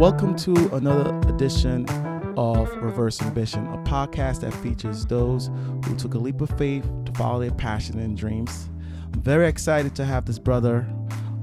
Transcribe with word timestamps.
Welcome 0.00 0.34
to 0.36 0.54
another 0.74 1.14
edition 1.28 1.84
of 2.34 2.74
Reverse 2.76 3.20
Ambition, 3.20 3.66
a 3.66 3.76
podcast 3.84 4.40
that 4.40 4.54
features 4.54 5.04
those 5.04 5.50
who 5.84 5.94
took 5.94 6.14
a 6.14 6.18
leap 6.18 6.40
of 6.40 6.48
faith 6.56 6.90
to 7.04 7.12
follow 7.12 7.38
their 7.38 7.50
passion 7.50 7.98
and 7.98 8.16
dreams. 8.16 8.70
I'm 9.12 9.20
very 9.20 9.46
excited 9.46 9.94
to 9.96 10.06
have 10.06 10.24
this 10.24 10.38
brother 10.38 10.88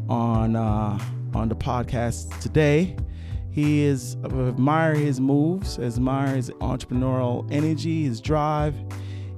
on 0.09 0.55
uh, 0.55 0.98
on 1.35 1.49
the 1.49 1.55
podcast 1.55 2.39
today. 2.41 2.98
He 3.52 3.84
is 3.84 4.17
I 4.23 4.30
admire 4.48 4.95
his 4.95 5.20
moves, 5.21 5.77
admire 5.77 6.35
his 6.35 6.49
entrepreneurial 6.49 7.48
energy, 7.52 8.05
his 8.05 8.20
drive. 8.20 8.73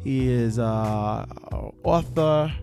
He 0.01 0.29
is 0.29 0.59
uh, 0.59 1.25
an 1.51 1.73
author. 1.83 2.53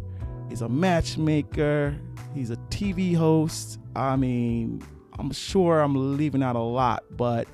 He's 0.48 0.62
a 0.62 0.70
matchmaker. 0.70 2.00
He's 2.34 2.48
a 2.48 2.56
TV 2.70 3.14
host. 3.14 3.78
I 3.94 4.16
mean, 4.16 4.82
I'm 5.18 5.32
sure 5.32 5.80
I'm 5.80 6.16
leaving 6.16 6.42
out 6.42 6.56
a 6.56 6.60
lot, 6.60 7.04
but 7.10 7.48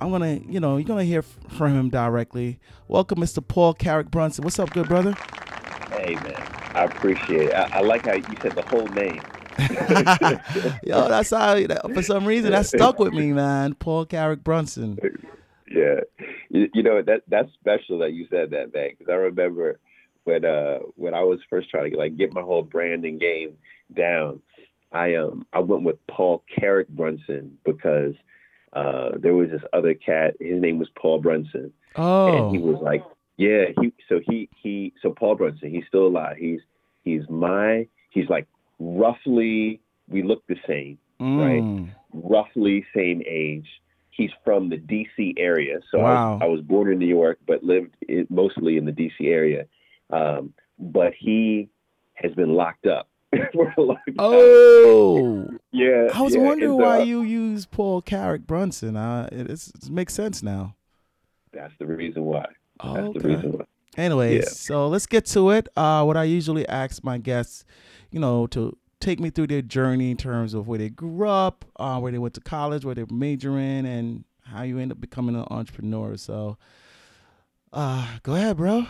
I'm 0.00 0.10
gonna, 0.10 0.40
you 0.48 0.60
know, 0.60 0.76
you're 0.76 0.86
gonna 0.86 1.04
hear 1.04 1.22
from 1.22 1.74
him 1.74 1.90
directly. 1.90 2.58
Welcome, 2.88 3.18
Mr. 3.18 3.46
Paul 3.46 3.74
Carrick 3.74 4.10
Brunson. 4.10 4.44
What's 4.44 4.58
up, 4.58 4.70
good 4.70 4.88
brother? 4.88 5.12
Hey 5.90 6.14
man, 6.14 6.34
I 6.74 6.84
appreciate 6.84 7.48
it. 7.48 7.54
I, 7.54 7.78
I 7.78 7.80
like 7.80 8.06
how 8.06 8.14
you 8.14 8.22
said 8.40 8.52
the 8.52 8.62
whole 8.62 8.86
name. 8.88 9.20
Yo, 10.84 11.08
that's 11.08 11.30
how. 11.30 11.56
For 11.92 12.02
some 12.02 12.24
reason, 12.24 12.52
that 12.52 12.66
stuck 12.66 12.98
with 12.98 13.12
me, 13.12 13.32
man. 13.32 13.74
Paul 13.74 14.06
Carrick 14.06 14.42
Brunson. 14.42 14.98
Yeah, 15.72 16.00
you, 16.48 16.68
you 16.74 16.82
know 16.82 17.00
that 17.00 17.22
that's 17.28 17.48
special 17.52 18.00
that 18.00 18.12
you 18.12 18.26
said 18.28 18.50
that, 18.50 18.74
man. 18.74 18.88
Because 18.98 19.08
I 19.08 19.14
remember 19.14 19.78
when 20.24 20.44
uh 20.44 20.78
when 20.96 21.14
I 21.14 21.22
was 21.22 21.38
first 21.48 21.70
trying 21.70 21.92
to 21.92 21.96
like 21.96 22.16
get 22.16 22.34
my 22.34 22.40
whole 22.40 22.62
branding 22.64 23.18
game 23.18 23.56
down, 23.94 24.40
I 24.92 25.14
um 25.16 25.46
I 25.52 25.60
went 25.60 25.82
with 25.82 25.96
Paul 26.06 26.44
Carrick 26.54 26.88
Brunson 26.88 27.58
because 27.64 28.14
uh 28.72 29.10
there 29.18 29.34
was 29.34 29.50
this 29.50 29.62
other 29.72 29.94
cat. 29.94 30.34
His 30.40 30.60
name 30.60 30.78
was 30.78 30.88
Paul 30.96 31.20
Brunson, 31.20 31.72
Oh, 31.96 32.26
and 32.26 32.54
he 32.54 32.60
was 32.60 32.80
like, 32.82 33.04
yeah, 33.36 33.66
he 33.80 33.92
so 34.08 34.20
he 34.28 34.48
he 34.62 34.92
so 35.02 35.10
Paul 35.10 35.36
Brunson. 35.36 35.70
He's 35.70 35.86
still 35.88 36.06
alive. 36.06 36.36
He's 36.38 36.60
he's 37.04 37.22
my 37.28 37.86
he's 38.10 38.28
like 38.28 38.46
roughly 38.78 39.80
we 40.08 40.22
look 40.22 40.46
the 40.46 40.56
same 40.66 40.98
mm, 41.20 41.88
roughly 42.12 42.84
same 42.94 43.22
age. 43.26 43.66
He's 44.10 44.30
from 44.44 44.68
the 44.68 44.76
D.C. 44.76 45.34
area, 45.38 45.78
so 45.90 46.00
I, 46.00 46.02
was, 46.02 46.40
I 46.42 46.46
was 46.46 46.60
born 46.60 46.92
in 46.92 46.98
New 46.98 47.06
York, 47.06 47.38
but 47.46 47.62
lived 47.62 47.94
in, 48.06 48.26
mostly 48.28 48.76
in 48.76 48.84
the 48.84 48.92
D.C. 48.92 49.28
area. 49.28 49.66
Um, 50.10 50.52
but 50.78 51.12
he 51.18 51.68
has 52.14 52.32
been 52.34 52.54
locked 52.54 52.86
up 52.86 53.08
for 53.52 53.72
a 53.76 53.80
long 53.80 53.96
time. 54.06 54.14
Oh, 54.18 55.48
yeah. 55.72 56.08
I 56.12 56.22
was 56.22 56.34
yeah, 56.34 56.40
wondering 56.40 56.76
why 56.76 57.00
uh, 57.00 57.04
you 57.04 57.22
use 57.22 57.66
Paul 57.66 58.02
Carrick 58.02 58.46
Brunson. 58.46 58.96
Uh, 58.96 59.28
it, 59.30 59.50
it's, 59.50 59.68
it 59.68 59.90
makes 59.90 60.14
sense 60.14 60.42
now. 60.42 60.74
That's 61.52 61.72
the 61.78 61.86
reason 61.86 62.24
why. 62.24 62.46
Oh, 62.80 62.94
That's 62.94 63.22
the 63.22 63.28
reason 63.28 63.52
why. 63.52 63.64
Anyways, 63.96 64.44
Yeah. 64.44 64.48
so 64.48 64.88
let's 64.88 65.06
get 65.06 65.26
to 65.26 65.50
it. 65.50 65.68
Uh, 65.76 66.04
what 66.04 66.16
I 66.16 66.24
usually 66.24 66.66
ask 66.68 67.02
my 67.02 67.18
guests, 67.18 67.64
you 68.10 68.20
know, 68.20 68.46
to 68.48 68.76
take 69.00 69.18
me 69.18 69.30
through 69.30 69.48
their 69.48 69.62
journey 69.62 70.10
in 70.10 70.16
terms 70.16 70.54
of 70.54 70.68
where 70.68 70.78
they 70.78 70.90
grew 70.90 71.26
up, 71.28 71.64
uh, 71.76 71.98
where 71.98 72.12
they 72.12 72.18
went 72.18 72.34
to 72.34 72.40
college, 72.40 72.84
where 72.84 72.94
they 72.94 73.04
major 73.10 73.58
in, 73.58 73.86
and 73.86 74.24
how 74.44 74.62
you 74.62 74.78
end 74.78 74.92
up 74.92 75.00
becoming 75.00 75.34
an 75.34 75.44
entrepreneur. 75.50 76.16
So, 76.16 76.56
uh, 77.72 78.18
go 78.22 78.34
ahead, 78.34 78.56
bro. 78.56 78.86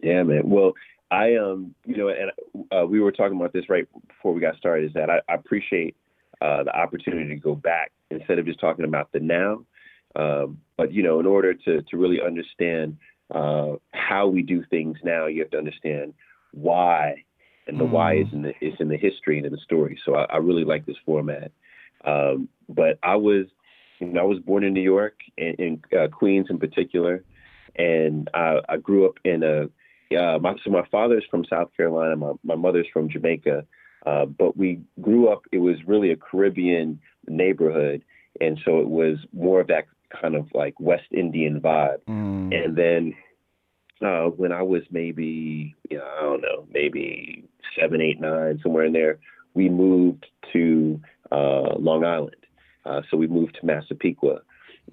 Yeah, 0.00 0.22
man. 0.24 0.48
Well, 0.48 0.72
I 1.12 1.36
um, 1.36 1.74
you 1.84 1.96
know, 1.98 2.08
and 2.08 2.32
uh, 2.72 2.86
we 2.86 2.98
were 2.98 3.12
talking 3.12 3.36
about 3.36 3.52
this 3.52 3.68
right 3.68 3.86
before 4.08 4.32
we 4.32 4.40
got 4.40 4.56
started. 4.56 4.86
Is 4.86 4.94
that 4.94 5.10
I, 5.10 5.20
I 5.28 5.34
appreciate 5.34 5.94
uh, 6.40 6.64
the 6.64 6.74
opportunity 6.74 7.28
to 7.28 7.36
go 7.36 7.54
back 7.54 7.92
instead 8.10 8.38
of 8.38 8.46
just 8.46 8.58
talking 8.58 8.86
about 8.86 9.12
the 9.12 9.20
now. 9.20 9.62
Um, 10.16 10.58
but 10.78 10.90
you 10.90 11.02
know, 11.02 11.20
in 11.20 11.26
order 11.26 11.52
to 11.52 11.82
to 11.82 11.96
really 11.98 12.18
understand 12.24 12.96
uh, 13.30 13.72
how 13.92 14.26
we 14.26 14.40
do 14.40 14.64
things 14.70 14.96
now, 15.04 15.26
you 15.26 15.42
have 15.42 15.50
to 15.50 15.58
understand 15.58 16.14
why, 16.52 17.24
and 17.66 17.78
the 17.78 17.84
why 17.84 18.16
is 18.16 18.26
in 18.32 18.40
the 18.40 18.54
is 18.62 18.74
in 18.80 18.88
the 18.88 18.96
history 18.96 19.36
and 19.36 19.44
in 19.44 19.52
the 19.52 19.58
story. 19.58 19.98
So 20.06 20.14
I, 20.14 20.24
I 20.24 20.36
really 20.38 20.64
like 20.64 20.86
this 20.86 20.96
format. 21.04 21.52
Um, 22.06 22.48
but 22.70 22.98
I 23.02 23.16
was, 23.16 23.46
you 24.00 24.06
know, 24.06 24.20
I 24.20 24.24
was 24.24 24.38
born 24.38 24.64
in 24.64 24.72
New 24.72 24.80
York, 24.80 25.20
in, 25.36 25.54
in 25.58 25.82
uh, 25.98 26.08
Queens 26.08 26.46
in 26.48 26.58
particular, 26.58 27.22
and 27.76 28.30
I, 28.32 28.60
I 28.68 28.76
grew 28.78 29.04
up 29.06 29.18
in 29.24 29.42
a 29.42 29.68
uh, 30.16 30.38
my, 30.38 30.54
so 30.64 30.70
my 30.70 30.86
father's 30.90 31.24
from 31.30 31.44
South 31.44 31.70
Carolina, 31.76 32.16
my, 32.16 32.32
my 32.44 32.56
mother's 32.56 32.86
from 32.92 33.08
Jamaica, 33.08 33.64
uh, 34.06 34.26
but 34.26 34.56
we 34.56 34.80
grew 35.00 35.28
up. 35.28 35.42
It 35.52 35.58
was 35.58 35.76
really 35.86 36.10
a 36.10 36.16
Caribbean 36.16 37.00
neighborhood, 37.28 38.04
and 38.40 38.58
so 38.64 38.80
it 38.80 38.88
was 38.88 39.18
more 39.32 39.60
of 39.60 39.68
that 39.68 39.86
kind 40.20 40.34
of 40.34 40.48
like 40.54 40.74
West 40.80 41.06
Indian 41.12 41.60
vibe. 41.60 41.98
Mm. 42.08 42.64
And 42.64 42.76
then 42.76 43.14
uh, 44.04 44.26
when 44.26 44.52
I 44.52 44.62
was 44.62 44.82
maybe, 44.90 45.74
you 45.90 45.98
know, 45.98 46.04
I 46.04 46.20
don't 46.22 46.42
know, 46.42 46.66
maybe 46.72 47.44
seven, 47.78 48.00
eight, 48.00 48.20
nine, 48.20 48.60
somewhere 48.62 48.84
in 48.84 48.92
there, 48.92 49.18
we 49.54 49.68
moved 49.68 50.26
to 50.52 51.00
uh, 51.30 51.74
Long 51.78 52.04
Island. 52.04 52.36
Uh, 52.84 53.02
so 53.10 53.16
we 53.16 53.28
moved 53.28 53.56
to 53.60 53.66
Massapequa, 53.66 54.40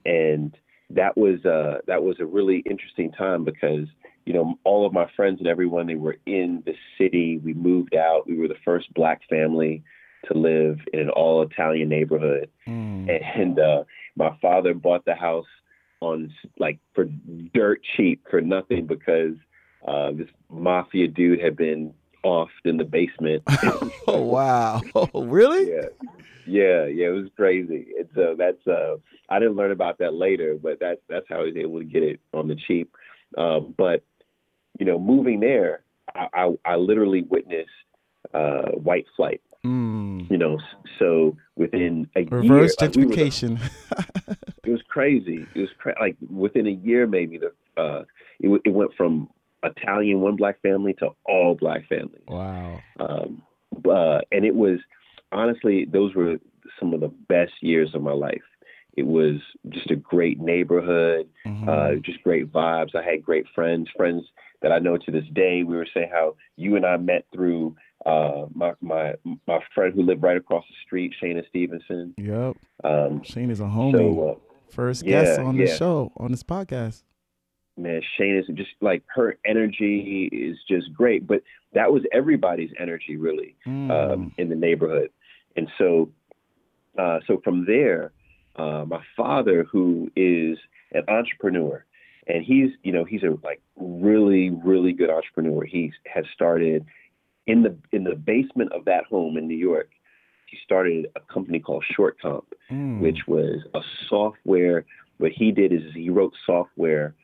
and 0.05 0.55
that 0.91 1.17
was 1.17 1.43
uh, 1.45 1.79
that 1.87 2.03
was 2.03 2.17
a 2.19 2.25
really 2.25 2.59
interesting 2.69 3.11
time 3.11 3.43
because 3.43 3.87
you 4.29 4.35
know 4.35 4.59
all 4.63 4.85
of 4.85 4.93
my 4.93 5.07
friends 5.15 5.39
and 5.39 5.47
everyone 5.47 5.87
they 5.87 5.95
were 5.95 6.17
in 6.27 6.61
the 6.67 6.75
city. 6.99 7.39
We 7.43 7.55
moved 7.55 7.95
out. 7.95 8.27
We 8.27 8.37
were 8.37 8.47
the 8.47 8.61
first 8.63 8.93
black 8.93 9.21
family 9.27 9.81
to 10.25 10.37
live 10.37 10.77
in 10.93 10.99
an 10.99 11.09
all 11.09 11.41
Italian 11.41 11.89
neighborhood 11.89 12.47
Mm. 12.67 13.09
and 13.35 13.57
uh, 13.57 13.83
my 14.15 14.37
father 14.39 14.75
bought 14.75 15.03
the 15.05 15.15
house 15.15 15.47
on 16.01 16.31
like 16.59 16.77
for 16.93 17.05
dirt 17.55 17.81
cheap 17.95 18.23
for 18.29 18.39
nothing 18.39 18.85
because 18.85 19.35
uh, 19.87 20.11
this 20.11 20.27
mafia 20.51 21.07
dude 21.07 21.41
had 21.41 21.55
been 21.57 21.91
offed 22.23 22.65
in 22.65 22.77
the 22.77 22.83
basement. 22.83 23.41
oh 24.07 24.21
wow! 24.21 24.81
really? 25.15 25.71
yeah, 25.71 25.87
yeah, 26.45 26.85
yeah. 26.85 27.07
It 27.07 27.15
was 27.21 27.29
crazy. 27.35 27.87
And 27.97 28.09
so 28.13 28.35
that's 28.37 28.67
uh, 28.67 28.97
I 29.29 29.39
didn't 29.39 29.55
learn 29.55 29.71
about 29.71 29.97
that 29.99 30.13
later, 30.13 30.55
but 30.61 30.79
that's 30.79 31.01
that's 31.09 31.25
how 31.29 31.39
he 31.45 31.51
was 31.51 31.57
able 31.57 31.79
to 31.79 31.85
get 31.85 32.03
it 32.03 32.19
on 32.33 32.47
the 32.47 32.57
cheap. 32.67 32.93
Um, 33.37 33.73
but 33.77 34.03
you 34.79 34.85
know, 34.85 34.97
moving 34.97 35.39
there, 35.41 35.81
I, 36.15 36.27
I, 36.33 36.55
I 36.65 36.75
literally 36.75 37.21
witnessed 37.23 37.69
uh, 38.33 38.69
white 38.71 39.05
flight. 39.15 39.41
Mm. 39.65 40.29
You 40.31 40.37
know, 40.37 40.57
so 40.97 41.35
within 41.57 42.07
a 42.15 42.23
Reverse 42.23 42.75
year, 42.79 42.87
like, 42.87 42.95
we 42.95 43.05
the 43.05 43.13
it 44.63 44.69
was 44.71 44.81
crazy. 44.87 45.45
It 45.53 45.59
was 45.59 45.69
cra- 45.77 45.95
like 45.99 46.15
within 46.29 46.65
a 46.65 46.71
year, 46.71 47.05
maybe 47.07 47.37
the 47.37 47.51
uh, 47.81 48.03
it, 48.39 48.43
w- 48.43 48.61
it 48.63 48.69
went 48.69 48.91
from 48.95 49.29
Italian 49.63 50.21
one 50.21 50.37
black 50.37 50.61
family 50.61 50.93
to 50.99 51.09
all 51.25 51.55
black 51.55 51.85
families. 51.89 52.23
wow. 52.29 52.79
Um, 53.01 53.41
uh, 53.89 54.19
and 54.31 54.45
it 54.45 54.55
was 54.55 54.79
honestly 55.33 55.85
those 55.91 56.15
were 56.15 56.37
some 56.79 56.93
of 56.93 57.01
the 57.01 57.09
best 57.27 57.51
years 57.61 57.93
of 57.93 58.01
my 58.01 58.13
life. 58.13 58.41
It 58.95 59.05
was 59.05 59.35
just 59.69 59.91
a 59.91 59.95
great 59.97 60.39
neighborhood, 60.39 61.27
Mhm. 61.45 61.67
uh, 61.67 61.99
just 61.99 62.23
great 62.23 62.49
vibes. 62.51 62.95
I 62.95 63.03
had 63.03 63.21
great 63.23 63.45
friends, 63.53 63.89
friends 63.97 64.23
that 64.61 64.71
I 64.71 64.79
know 64.79 64.97
to 64.97 65.11
this 65.11 65.25
day. 65.33 65.63
We 65.63 65.75
were 65.75 65.87
saying 65.93 66.09
how 66.11 66.35
you 66.55 66.75
and 66.75 66.85
I 66.85 66.97
met 66.97 67.25
through 67.33 67.75
uh, 68.05 68.45
my 68.53 68.73
my 68.81 69.15
my 69.47 69.59
friend 69.75 69.93
who 69.93 70.03
lived 70.03 70.23
right 70.23 70.37
across 70.37 70.65
the 70.69 70.75
street, 70.85 71.13
Shayna 71.21 71.47
Stevenson. 71.49 72.13
Yep. 72.17 72.57
Um, 72.83 73.23
Shane 73.23 73.51
is 73.51 73.59
a 73.59 73.63
homie. 73.63 73.91
so. 73.97 74.29
Uh, 74.29 74.35
First 74.71 75.03
yeah, 75.03 75.23
guest 75.23 75.39
on 75.39 75.57
the 75.57 75.65
show 75.65 76.11
on 76.17 76.29
this 76.31 76.43
podcast. 76.43 77.01
man, 77.75 78.01
Shane 78.17 78.35
is 78.37 78.45
just 78.55 78.69
like 78.81 79.01
her 79.15 79.35
energy 79.43 80.29
is 80.31 80.57
just 80.69 80.93
great. 80.93 81.25
But 81.25 81.41
that 81.73 81.91
was 81.91 82.03
everybody's 82.13 82.69
energy 82.79 83.17
really 83.17 83.55
Mm. 83.65 83.89
um, 84.13 84.31
in 84.37 84.47
the 84.49 84.55
neighborhood, 84.55 85.09
and 85.55 85.67
so 85.79 86.11
uh, 86.99 87.19
so 87.25 87.41
from 87.43 87.65
there, 87.65 88.11
uh, 88.57 88.85
my 88.87 89.01
father, 89.17 89.63
who 89.71 90.11
is 90.15 90.57
an 90.91 91.03
entrepreneur, 91.07 91.83
and 92.29 92.45
he's 92.45 92.69
you 92.83 92.91
know 92.91 93.03
he's 93.03 93.23
a 93.23 93.37
like 93.43 93.61
really 93.75 94.49
really 94.51 94.93
good 94.93 95.09
entrepreneur. 95.09 95.65
He 95.65 95.91
has 96.13 96.25
started 96.33 96.85
in 97.47 97.63
the 97.63 97.75
in 97.91 98.03
the 98.03 98.15
basement 98.15 98.71
of 98.71 98.85
that 98.85 99.05
home 99.05 99.37
in 99.37 99.47
New 99.47 99.57
York. 99.57 99.89
He 100.45 100.57
started 100.63 101.07
a 101.15 101.33
company 101.33 101.59
called 101.59 101.83
Short 101.95 102.19
Comp 102.21 102.45
Mm. 102.71 102.99
which 102.99 103.21
was 103.27 103.63
a 103.73 103.79
software. 104.07 104.85
What 105.17 105.31
he 105.31 105.51
did 105.51 105.73
is 105.73 105.81
he 105.95 106.09
wrote 106.11 106.33
software 106.45 107.15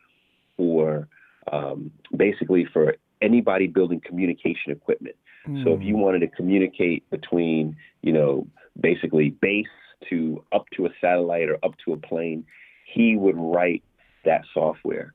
for 0.58 1.08
um, 1.52 1.92
basically 2.18 2.66
for 2.74 2.96
anybody 3.22 3.68
building 3.68 4.02
communication 4.04 4.72
equipment. 4.72 5.16
So 5.64 5.74
if 5.76 5.82
Mm. 5.82 5.86
you 5.86 5.98
wanted 5.98 6.20
to 6.22 6.28
communicate 6.28 7.08
between, 7.12 7.76
you 8.02 8.12
know, 8.12 8.48
basically 8.82 9.30
base 9.30 9.68
to 10.10 10.44
up 10.52 10.66
to 10.72 10.88
a 10.88 10.90
satellite 11.00 11.50
or 11.50 11.60
up 11.64 11.78
to 11.86 11.94
a 11.94 11.98
plane, 11.98 12.44
he 12.86 13.16
would 13.16 13.38
write 13.38 13.84
that 14.26 14.44
software. 14.54 15.14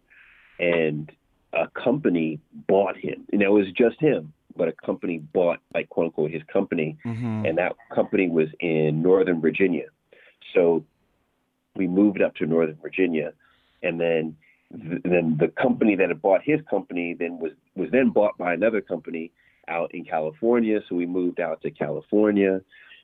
And 0.59 1.11
a 1.53 1.69
company 1.69 2.39
bought 2.69 2.97
him. 2.97 3.27
And 3.33 3.43
it 3.43 3.51
was 3.51 3.67
just 3.73 4.01
him, 4.01 4.33
but 4.57 4.69
a 4.69 4.73
company 4.73 5.19
bought, 5.19 5.59
like 5.75 5.89
quote 5.89 6.07
unquote, 6.07 6.31
his 6.31 6.43
company 6.45 6.97
Mhm. 7.05 7.49
and 7.49 7.59
that 7.59 7.77
company 7.91 8.29
was 8.29 8.49
in 8.61 9.03
Northern 9.03 9.41
Virginia. 9.41 9.87
So 10.55 10.85
we 11.77 11.87
moved 11.87 12.21
up 12.23 12.35
to 12.37 12.47
Northern 12.47 12.77
Virginia, 12.83 13.33
and 13.83 14.01
then 14.01 14.37
th- 14.73 15.03
then 15.03 15.37
the 15.39 15.49
company 15.49 15.95
that 15.97 16.09
had 16.09 16.23
bought 16.23 16.43
his 16.43 16.61
company 16.63 17.15
then 17.15 17.39
was 17.39 17.53
was 17.77 17.91
then 17.91 18.11
bought 18.11 18.37
by 18.39 18.53
another 18.53 18.81
company 18.81 19.31
out 19.69 19.95
in 19.95 20.05
California. 20.05 20.83
So 20.89 20.97
we 20.97 21.07
moved 21.07 21.41
out 21.41 21.63
to 21.63 21.71
California, 21.71 22.61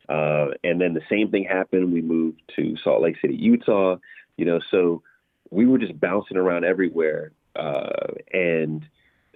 uh, 0.09 0.49
and 0.65 0.81
then 0.81 0.95
the 0.95 1.03
same 1.09 1.31
thing 1.31 1.45
happened. 1.45 1.93
We 1.93 2.03
moved 2.03 2.41
to 2.57 2.77
Salt 2.79 3.03
Lake 3.03 3.19
City, 3.21 3.37
Utah. 3.37 3.97
You 4.37 4.45
know, 4.45 4.61
so 4.71 5.03
we 5.51 5.67
were 5.67 5.79
just 5.79 5.99
bouncing 5.99 6.37
around 6.37 6.65
everywhere, 6.65 7.33
uh, 7.55 8.09
and 8.33 8.85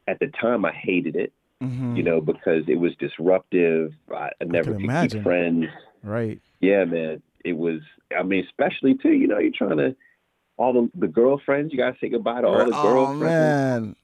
at 0.08 0.18
the 0.20 0.28
time 0.40 0.64
I 0.64 0.72
hated 0.72 1.16
it. 1.16 1.32
Mhm. 1.62 1.94
You 1.96 2.02
know, 2.02 2.20
because 2.22 2.64
it 2.68 2.76
was 2.76 2.92
disruptive. 2.98 3.92
I, 4.10 4.30
I 4.40 4.44
never 4.44 4.70
can 4.72 4.74
could 4.76 4.84
imagine. 4.84 5.18
keep 5.18 5.22
friends 5.24 5.66
Right. 6.02 6.40
yeah, 6.60 6.84
man. 6.86 7.20
It 7.44 7.52
was. 7.52 7.80
I 8.18 8.22
mean, 8.22 8.44
especially 8.46 8.94
too. 8.94 9.12
You 9.12 9.26
know, 9.28 9.38
you're 9.38 9.52
trying 9.52 9.76
to 9.76 9.94
all 10.56 10.72
the 10.72 10.90
the 10.94 11.06
girlfriends. 11.08 11.70
You 11.72 11.78
gotta 11.78 11.96
say 12.00 12.08
goodbye 12.08 12.40
to 12.40 12.46
all 12.46 12.64
the 12.64 12.72
oh 12.74 12.82
girlfriends. 12.82 13.20
man. 13.22 13.96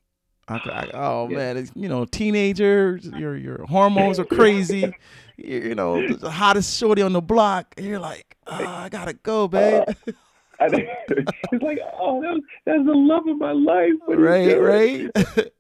I, 0.49 0.55
I, 0.55 0.91
oh 0.95 1.29
Yeah. 1.31 1.37
man, 1.39 1.57
it's, 1.57 1.73
you 1.75 1.89
know, 1.89 2.05
teenagers, 2.05 3.07
your 3.17 3.37
your 3.37 3.65
hormones 3.67 4.19
are 4.21 4.25
crazy. 4.27 4.95
you, 5.39 5.75
know, 5.75 6.07
the 6.17 6.31
hottest 6.31 6.79
shorty 6.79 7.01
on 7.03 7.13
the 7.15 7.21
block. 7.23 7.75
And 7.79 7.87
you're 7.87 7.99
like, 7.99 8.37
oh, 8.47 8.55
I 8.65 8.89
gotta 8.91 9.15
go, 9.15 9.49
babe. 9.49 9.83
I 10.61 10.69
think- 10.69 10.89
it's 11.09 11.63
like, 11.63 11.79
oh, 12.01 12.21
that 12.23 12.33
was, 12.33 12.43
that's 12.65 12.85
the 12.85 12.93
love 12.93 13.27
of 13.27 13.39
my 13.39 13.53
life. 13.53 13.93
Right, 14.09 14.61
right. 14.61 15.11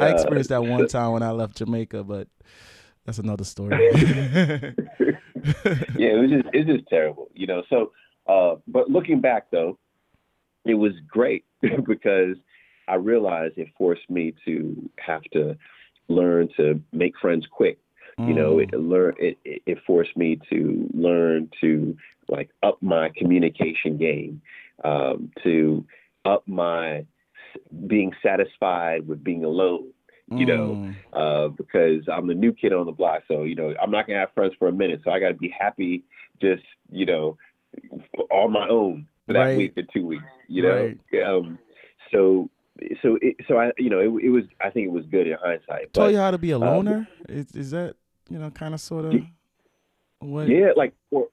I 0.00 0.08
experienced 0.10 0.50
that 0.50 0.64
one 0.64 0.86
time 0.88 1.12
when 1.12 1.22
I 1.22 1.30
left 1.30 1.56
Jamaica, 1.56 2.04
but 2.04 2.28
that's 3.04 3.18
another 3.18 3.44
story. 3.44 3.70
yeah, 3.94 4.70
it 5.42 6.20
was 6.20 6.30
just 6.30 6.48
it's 6.52 6.68
just 6.68 6.86
terrible, 6.88 7.28
you 7.34 7.46
know. 7.46 7.62
So, 7.68 7.92
uh, 8.26 8.56
but 8.68 8.90
looking 8.90 9.20
back 9.20 9.50
though, 9.50 9.78
it 10.64 10.74
was 10.74 10.92
great 11.08 11.44
because 11.86 12.36
I 12.88 12.94
realized 12.96 13.54
it 13.56 13.68
forced 13.76 14.08
me 14.10 14.34
to 14.44 14.90
have 14.98 15.22
to 15.32 15.56
learn 16.08 16.48
to 16.56 16.80
make 16.92 17.14
friends 17.18 17.46
quick. 17.50 17.78
You 18.18 18.34
know, 18.34 18.58
Mm. 18.58 18.62
it 18.62 18.78
learn 18.78 19.14
it, 19.18 19.38
it 19.44 19.62
it 19.66 19.78
forced 19.86 20.16
me 20.16 20.38
to 20.50 20.88
learn 20.94 21.50
to 21.60 21.96
like 22.28 22.50
up 22.62 22.78
my 22.82 23.10
communication 23.16 23.96
game, 23.98 24.40
um, 24.84 25.30
to 25.42 25.84
up 26.24 26.46
my 26.46 27.04
being 27.86 28.12
satisfied 28.22 29.06
with 29.06 29.22
being 29.24 29.44
alone. 29.44 29.88
You 30.34 30.46
know, 30.46 30.78
Mm. 30.80 30.94
uh, 31.12 31.48
because 31.48 32.08
I'm 32.10 32.26
the 32.26 32.34
new 32.34 32.52
kid 32.54 32.72
on 32.72 32.86
the 32.86 32.92
block. 32.92 33.22
So, 33.28 33.42
you 33.42 33.54
know, 33.54 33.74
I'm 33.82 33.90
not 33.90 34.06
going 34.06 34.14
to 34.16 34.20
have 34.20 34.32
friends 34.32 34.54
for 34.58 34.68
a 34.68 34.72
minute. 34.72 35.02
So 35.04 35.10
I 35.10 35.20
got 35.20 35.28
to 35.28 35.34
be 35.34 35.50
happy 35.50 36.04
just, 36.40 36.62
you 36.90 37.04
know, 37.04 37.36
on 38.30 38.52
my 38.52 38.66
own 38.68 39.06
for 39.26 39.34
that 39.34 39.40
Right. 39.46 39.56
week 39.58 39.74
or 39.76 39.82
two 39.92 40.06
weeks, 40.06 40.24
you 40.48 40.62
know? 40.62 40.94
Right. 41.12 41.24
Um, 41.26 41.58
so, 42.10 42.48
so, 43.02 43.18
it, 43.20 43.36
so 43.46 43.58
I, 43.58 43.72
you 43.76 43.90
know, 43.90 43.98
it, 44.00 44.24
it 44.24 44.30
was, 44.30 44.44
I 44.60 44.70
think 44.70 44.86
it 44.86 44.92
was 44.92 45.04
good 45.10 45.26
in 45.26 45.36
hindsight. 45.42 45.92
Taught 45.92 46.04
But 46.04 46.12
you 46.12 46.16
how 46.18 46.30
to 46.30 46.38
be 46.38 46.50
a 46.50 46.56
um, 46.56 46.62
loner. 46.62 47.08
is 47.28 47.54
is 47.54 47.70
that 47.72 47.96
you 48.32 48.38
know 48.38 48.50
kind 48.50 48.74
of 48.74 48.80
sort 48.80 49.04
of 49.06 49.14
what? 50.20 50.48
yeah, 50.48 50.70
like, 50.76 50.94
or, 51.10 51.28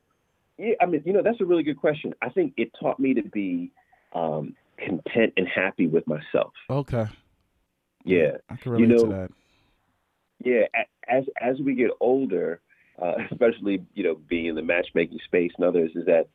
yeah, 0.58 0.74
I 0.82 0.86
mean, 0.86 1.02
you 1.06 1.14
know, 1.14 1.22
that's 1.24 1.40
a 1.42 1.46
really 1.46 1.64
good 1.64 1.80
question. 1.80 2.14
I 2.22 2.30
think 2.30 2.54
it 2.58 2.72
taught 2.82 3.00
me 3.00 3.14
to 3.14 3.22
be 3.24 3.72
um, 4.14 4.56
content 4.78 5.34
and 5.38 5.48
happy 5.48 5.88
with 5.88 6.06
myself. 6.08 6.54
Okay. 6.70 7.06
Yeah. 8.04 8.38
I 8.50 8.56
can 8.56 8.72
You 8.78 8.86
relate 8.88 8.98
to 8.98 9.06
know, 9.08 9.12
that. 9.12 9.32
yeah 10.44 10.66
as 11.08 11.24
as 11.42 11.60
we 11.60 11.76
get 11.76 11.92
older 12.00 12.62
uh, 13.02 13.14
especially 13.32 13.84
you 13.94 14.04
know 14.04 14.16
being 14.28 14.46
in 14.48 14.56
the 14.56 14.62
matchmaking 14.62 15.20
space 15.26 15.52
and 15.58 15.66
others 15.66 15.92
is 15.96 16.06
that 16.06 16.28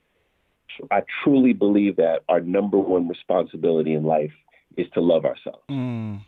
i 0.90 1.00
truly 1.22 1.52
believe 1.52 1.96
that 1.96 2.20
our 2.28 2.40
number 2.40 2.76
one 2.78 3.06
responsibility 3.08 3.94
in 3.94 4.04
life 4.04 4.32
is 4.76 4.86
to 4.94 5.00
love 5.00 5.24
ourselves 5.24 5.62
Mm. 5.70 6.20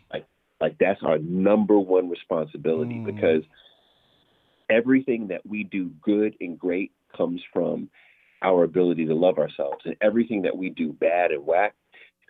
like 0.61 0.75
that's 0.79 1.01
our 1.03 1.19
number 1.19 1.77
one 1.77 2.09
responsibility 2.09 2.95
Mm. 2.95 3.05
because 3.05 3.43
everything 4.69 5.27
that 5.27 5.45
we 5.45 5.63
do 5.63 5.89
good 6.01 6.35
and 6.41 6.57
great 6.59 6.91
comes 7.15 7.41
from 7.53 7.89
our 8.41 8.63
ability 8.63 9.05
to 9.05 9.15
love 9.15 9.37
ourselves 9.39 9.81
and 9.85 9.95
everything 10.01 10.41
that 10.43 10.55
we 10.55 10.69
do 10.69 10.93
bad 10.93 11.31
and 11.31 11.45
whack 11.45 11.73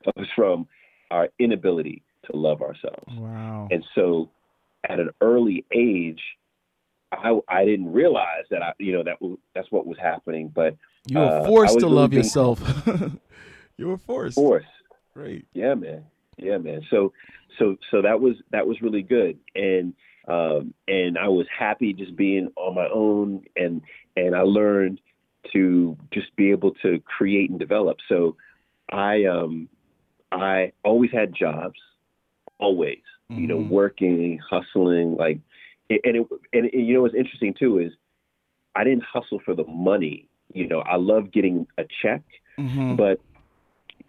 comes 0.06 0.28
from 0.36 0.68
our 1.12 1.30
inability 1.40 2.02
to 2.30 2.36
love 2.38 2.62
ourselves 2.62 3.14
Wow. 3.18 3.68
and 3.72 3.84
so 3.96 4.30
at 4.88 5.00
an 5.00 5.10
early 5.22 5.66
age, 5.74 6.22
I, 7.12 7.40
I 7.50 7.66
didn't 7.66 7.92
realize 7.92 8.46
that 8.52 8.62
I, 8.62 8.74
you 8.80 8.94
know, 8.94 9.04
that 9.04 9.22
was, 9.22 9.38
that's 9.56 9.70
what 9.72 9.86
was 9.86 9.98
happening, 9.98 10.50
but 10.54 10.76
You 11.08 11.20
were 11.20 11.26
uh, 11.26 11.46
forced 11.46 11.76
was 11.76 11.84
to 11.84 11.90
love 11.90 12.14
yourself. 12.14 12.62
you 13.78 13.88
were 13.88 13.98
forced. 13.98 14.36
force. 14.36 14.66
Right. 15.16 15.44
Yeah, 15.54 15.74
man. 15.74 16.04
Yeah, 16.38 16.58
man. 16.58 16.82
So, 16.90 17.12
so, 17.58 17.76
so 17.92 18.02
that 18.02 18.20
was, 18.22 18.36
that 18.52 18.66
was 18.68 18.82
really 18.82 19.02
good. 19.02 19.40
And, 19.56 19.94
um, 20.28 20.74
and 20.88 21.18
I 21.18 21.28
was 21.28 21.48
happy 21.58 21.94
just 21.94 22.16
being 22.16 22.52
on 22.56 22.76
my 22.76 22.88
own 22.94 23.44
and, 23.56 23.82
and 24.16 24.36
I 24.36 24.42
learned 24.42 25.00
to 25.54 25.96
just 26.14 26.36
be 26.36 26.52
able 26.52 26.72
to 26.82 27.00
create 27.02 27.50
and 27.50 27.60
develop. 27.60 27.98
So 28.10 28.36
I, 28.92 29.24
um, 29.26 29.70
I 30.32 30.74
always 30.84 31.12
had 31.12 31.34
jobs, 31.34 31.80
always. 32.60 33.00
you 33.30 33.46
know, 33.46 33.60
Mhm. 33.60 33.68
working, 33.68 34.38
hustling, 34.40 35.16
like, 35.18 35.40
and 35.90 36.00
it, 36.16 36.28
and 36.54 36.66
it, 36.66 36.74
you 36.74 36.94
know, 36.94 37.02
what's 37.02 37.14
interesting 37.14 37.54
too 37.54 37.80
is 37.80 37.92
I 38.76 38.84
didn't 38.86 39.04
hustle 39.04 39.40
for 39.40 39.54
the 39.54 39.66
money. 39.66 40.28
You 40.54 40.68
know, 40.68 40.80
I 40.80 40.96
love 40.96 41.32
getting 41.32 41.68
a 41.78 41.84
check, 42.02 42.24
Mhm. 42.58 42.96
but 42.96 43.20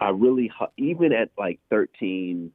I 0.00 0.10
really, 0.10 0.52
even 0.76 1.12
at 1.12 1.30
like 1.36 1.58
13, 1.68 2.52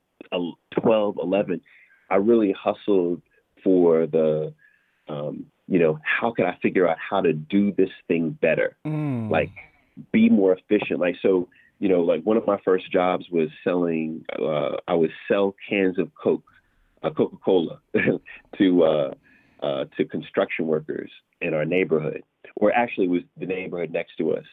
12, 0.72 1.18
11, 1.22 1.62
I 2.10 2.16
really 2.16 2.54
hustled 2.54 3.22
for 3.64 4.08
the, 4.08 4.54
um, 5.08 5.46
you 5.68 5.80
know, 5.80 6.00
how 6.04 6.32
can 6.32 6.46
I 6.46 6.58
figure 6.62 6.88
out 6.88 6.98
how 6.98 7.22
to 7.22 7.34
do 7.34 7.72
this 7.72 7.90
thing 8.08 8.38
better? 8.42 8.78
Mm. 8.86 9.30
Like, 9.30 9.52
be 10.12 10.30
more 10.30 10.54
efficient. 10.58 11.00
Like, 11.00 11.16
so, 11.22 11.48
you 11.80 11.90
know, 11.90 12.02
like 12.02 12.24
one 12.24 12.38
of 12.38 12.46
my 12.46 12.58
first 12.64 12.92
jobs 12.92 13.26
was 13.32 13.50
selling, 13.64 14.26
uh, 14.40 14.78
I 14.88 14.94
would 14.94 15.12
sell 15.28 15.56
cans 15.70 16.00
of 16.00 16.12
Coke, 16.22 16.44
uh, 17.04 17.10
Coca 17.12 17.38
Cola 17.44 17.80
to, 18.58 18.84
uh, 18.84 19.14
uh, 19.62 19.86
to 19.98 20.06
construction 20.06 20.68
workers 20.68 21.10
in 21.42 21.54
our 21.54 21.66
neighborhood, 21.66 22.24
or 22.56 22.74
actually 22.74 23.08
was 23.08 23.22
the 23.38 23.46
neighborhood 23.46 23.92
next 23.92 24.18
to 24.18 24.34
us. 24.34 24.46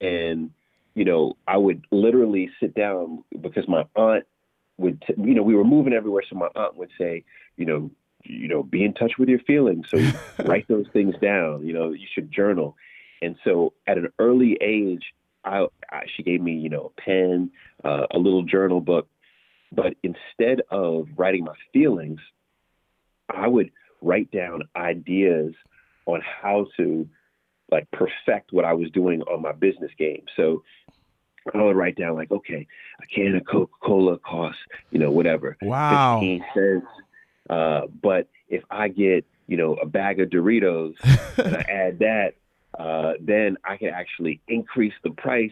And, 0.00 0.50
you 0.94 1.04
know, 1.04 1.36
I 1.46 1.56
would 1.56 1.84
literally 1.90 2.50
sit 2.58 2.74
down 2.74 3.24
because 3.40 3.68
my 3.68 3.84
aunt 3.94 4.24
would, 4.78 5.02
t- 5.06 5.14
you 5.16 5.34
know, 5.34 5.42
we 5.42 5.54
were 5.54 5.64
moving 5.64 5.92
everywhere. 5.92 6.22
So 6.28 6.36
my 6.36 6.48
aunt 6.56 6.76
would 6.76 6.90
say, 6.98 7.24
you 7.56 7.66
know, 7.66 7.90
you 8.24 8.48
know, 8.48 8.62
be 8.62 8.84
in 8.84 8.94
touch 8.94 9.12
with 9.18 9.28
your 9.28 9.38
feelings. 9.40 9.86
So 9.88 9.98
write 10.44 10.68
those 10.68 10.86
things 10.92 11.14
down. 11.20 11.66
You 11.66 11.72
know, 11.72 11.90
you 11.92 12.06
should 12.12 12.30
journal. 12.32 12.76
And 13.22 13.36
so 13.44 13.72
at 13.86 13.98
an 13.98 14.08
early 14.18 14.56
age, 14.60 15.04
I, 15.44 15.66
I 15.90 16.02
she 16.14 16.22
gave 16.22 16.40
me, 16.40 16.52
you 16.52 16.68
know, 16.68 16.92
a 16.96 17.00
pen, 17.00 17.50
uh, 17.84 18.06
a 18.10 18.18
little 18.18 18.42
journal 18.42 18.80
book. 18.80 19.08
But 19.72 19.94
instead 20.02 20.62
of 20.70 21.08
writing 21.16 21.44
my 21.44 21.54
feelings, 21.72 22.20
I 23.28 23.46
would 23.46 23.70
write 24.02 24.30
down 24.30 24.62
ideas 24.74 25.54
on 26.06 26.20
how 26.20 26.66
to 26.76 27.08
like 27.70 27.88
perfect 27.92 28.52
what 28.52 28.64
I 28.64 28.72
was 28.72 28.90
doing 28.90 29.22
on 29.22 29.42
my 29.42 29.52
business 29.52 29.92
game. 29.96 30.24
So 30.36 30.64
I 31.54 31.62
would 31.62 31.76
write 31.76 31.96
down 31.96 32.16
like, 32.16 32.30
okay, 32.30 32.66
a 33.00 33.06
can 33.06 33.36
of 33.36 33.46
Coca-Cola 33.46 34.18
costs, 34.18 34.60
you 34.90 34.98
know, 34.98 35.10
whatever, 35.10 35.56
Wow. 35.62 36.20
15 36.20 36.44
cents. 36.54 36.86
Uh, 37.50 37.86
but 38.02 38.28
if 38.48 38.62
I 38.70 38.88
get, 38.88 39.24
you 39.48 39.56
know, 39.56 39.74
a 39.74 39.86
bag 39.86 40.20
of 40.20 40.28
Doritos 40.30 40.94
and 41.36 41.56
I 41.56 41.60
add 41.68 41.98
that, 41.98 42.34
uh, 42.78 43.14
then 43.20 43.56
I 43.64 43.76
can 43.76 43.88
actually 43.88 44.40
increase 44.46 44.94
the 45.02 45.10
price 45.10 45.50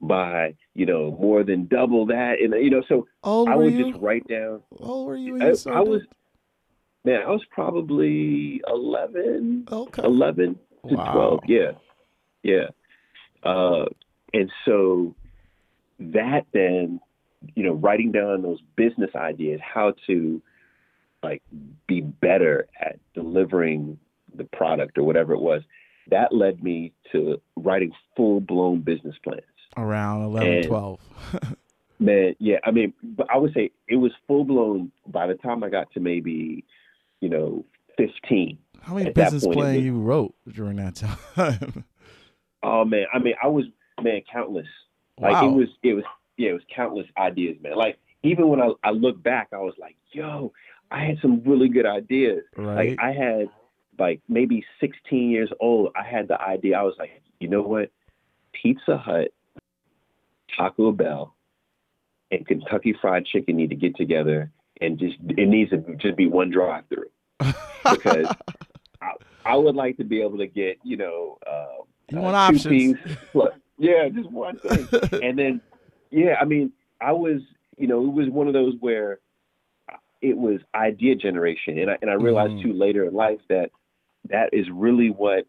by, 0.00 0.54
you 0.74 0.86
know, 0.86 1.10
more 1.20 1.42
than 1.42 1.66
double 1.66 2.06
that. 2.06 2.36
And, 2.40 2.54
you 2.64 2.70
know, 2.70 2.82
so 2.88 3.06
I 3.24 3.56
would 3.56 3.72
you? 3.74 3.90
just 3.90 4.00
write 4.00 4.26
down, 4.28 4.62
How 4.78 5.02
were 5.02 5.16
you 5.16 5.38
I- 5.42 5.56
I 5.70 5.80
was- 5.80 6.06
man, 7.04 7.20
I 7.26 7.30
was 7.30 7.44
probably 7.50 8.62
11, 8.68 9.66
okay. 9.70 10.02
11 10.04 10.54
to 10.88 10.94
Wow. 10.94 11.12
12. 11.12 11.40
Yeah. 11.48 11.72
Yeah. 12.44 12.68
Uh, 13.42 13.86
and 14.32 14.50
so 14.64 15.14
that 15.98 16.46
then, 16.52 17.00
you 17.56 17.64
know, 17.64 17.72
writing 17.72 18.12
down 18.12 18.42
those 18.42 18.60
business 18.76 19.10
ideas, 19.16 19.60
how 19.62 19.94
to 20.06 20.40
like 21.22 21.42
be 21.86 22.00
better 22.00 22.66
at 22.80 22.98
delivering 23.14 23.98
the 24.34 24.44
product 24.44 24.96
or 24.98 25.02
whatever 25.04 25.32
it 25.32 25.40
was, 25.40 25.62
that 26.10 26.32
led 26.32 26.62
me 26.62 26.92
to 27.12 27.40
writing 27.56 27.92
full 28.16 28.40
blown 28.40 28.80
business 28.80 29.16
plans. 29.22 29.42
Around 29.76 30.22
11, 30.24 30.52
And- 30.52 30.66
12. 30.66 31.00
Man, 32.02 32.34
yeah, 32.38 32.56
I 32.64 32.70
mean, 32.70 32.94
but 33.02 33.26
I 33.30 33.36
would 33.36 33.52
say 33.52 33.70
it 33.86 33.96
was 33.96 34.10
full 34.26 34.44
blown 34.44 34.90
by 35.06 35.26
the 35.26 35.34
time 35.34 35.62
I 35.62 35.68
got 35.68 35.92
to 35.92 36.00
maybe, 36.00 36.64
you 37.20 37.28
know, 37.28 37.62
15. 37.98 38.56
How 38.80 38.94
many 38.94 39.08
at 39.08 39.14
business 39.14 39.46
plans 39.46 39.82
you 39.84 39.98
wrote 40.00 40.34
during 40.48 40.76
that 40.76 40.94
time? 40.96 41.84
Oh 42.62 42.84
man, 42.84 43.06
I 43.12 43.18
mean, 43.18 43.32
I 43.42 43.46
was 43.46 43.64
man, 44.02 44.20
countless. 44.30 44.66
Like 45.18 45.32
Wow. 45.32 45.48
it 45.48 45.52
was, 45.52 45.68
it 45.82 45.94
was, 45.94 46.04
yeah, 46.36 46.50
it 46.50 46.52
was 46.54 46.62
countless 46.74 47.06
ideas, 47.16 47.56
man. 47.62 47.74
Like 47.76 47.98
even 48.22 48.48
when 48.48 48.60
I, 48.60 48.70
I 48.84 48.90
look 48.90 49.22
back, 49.22 49.48
I 49.54 49.58
was 49.58 49.72
like, 49.78 49.96
yo, 50.12 50.52
I 50.90 51.04
had 51.04 51.18
some 51.20 51.42
really 51.44 51.68
good 51.68 51.86
ideas. 51.86 52.42
right. 52.56 52.90
Like 52.90 52.98
I 53.00 53.12
had, 53.12 53.48
like 53.98 54.20
maybe 54.28 54.64
16 54.80 55.30
years 55.30 55.50
old, 55.60 55.92
I 55.96 56.02
had 56.02 56.28
the 56.28 56.40
idea. 56.40 56.78
I 56.78 56.82
was 56.82 56.94
like, 56.98 57.22
you 57.38 57.48
know 57.48 57.62
what? 57.62 57.90
Pizza 58.52 58.96
Hut, 58.96 59.32
Taco 60.56 60.92
Bell, 60.92 61.34
and 62.30 62.46
Kentucky 62.46 62.94
Fried 63.00 63.26
Chicken 63.26 63.56
need 63.56 63.70
to 63.70 63.76
get 63.76 63.96
together 63.96 64.50
and 64.80 64.98
just 64.98 65.16
it 65.28 65.48
needs 65.48 65.70
to 65.70 65.78
just 65.96 66.16
be 66.16 66.26
one 66.26 66.50
drive-through. 66.50 67.10
because 67.38 68.34
I 69.44 69.56
would 69.56 69.74
like 69.74 69.96
to 69.98 70.04
be 70.04 70.20
able 70.22 70.38
to 70.38 70.46
get, 70.46 70.78
you 70.82 70.96
know, 70.96 71.38
uh, 71.46 71.82
you 72.10 72.18
uh, 72.18 72.22
want 72.22 72.56
two 72.56 72.68
options. 72.68 72.98
plus- 73.32 73.52
yeah, 73.78 74.08
just 74.08 74.30
one 74.30 74.58
thing. 74.58 74.88
and 75.22 75.38
then, 75.38 75.60
yeah, 76.10 76.36
I 76.40 76.44
mean, 76.44 76.72
I 77.00 77.12
was, 77.12 77.40
you 77.78 77.86
know, 77.86 78.04
it 78.04 78.12
was 78.12 78.28
one 78.28 78.46
of 78.46 78.52
those 78.52 78.74
where 78.80 79.20
it 80.22 80.36
was 80.36 80.60
idea 80.74 81.14
generation, 81.14 81.78
and 81.78 81.90
I 81.90 81.98
and 82.02 82.10
I 82.10 82.14
realized 82.14 82.54
Mhm. 82.54 82.62
too 82.62 82.72
later 82.72 83.04
in 83.04 83.14
life 83.14 83.40
that 83.48 83.70
that 84.28 84.52
is 84.52 84.68
really 84.70 85.10
what 85.10 85.46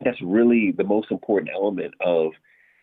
that's 0.00 0.20
really 0.22 0.70
the 0.72 0.84
most 0.84 1.10
important 1.10 1.50
element 1.52 1.94
of 2.00 2.32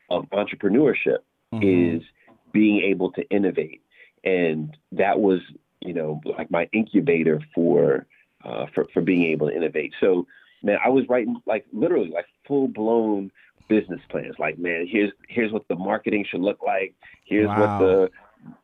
of 0.10 0.30
entrepreneurship 0.30 1.20
Mhm. 1.54 1.98
is 1.98 2.04
being 2.52 2.82
able 2.82 3.12
to 3.14 3.28
innovate, 3.30 3.82
and 4.24 4.78
that 4.92 5.20
was 5.20 5.42
you 5.82 5.94
know 5.94 6.22
like 6.26 6.52
my 6.52 6.70
incubator 6.72 7.42
for 7.54 8.06
uh, 8.44 8.68
for 8.68 8.86
for 8.94 9.02
being 9.02 9.24
able 9.24 9.50
to 9.50 9.56
innovate. 9.56 9.94
So 10.00 10.28
man, 10.62 10.78
I 10.84 10.90
was 10.90 11.08
writing 11.10 11.42
like 11.46 11.66
literally 11.74 12.10
like 12.10 12.28
full 12.48 12.68
blown 12.68 13.32
business 13.68 14.02
plans. 14.10 14.36
Like 14.38 14.60
man, 14.60 14.86
here's 14.88 15.12
here's 15.28 15.52
what 15.52 15.68
the 15.68 15.76
marketing 15.76 16.26
should 16.30 16.42
look 16.42 16.62
like. 16.64 16.94
Here's 17.26 17.48
Wow. 17.48 17.60
what 17.60 17.80
the 17.80 18.12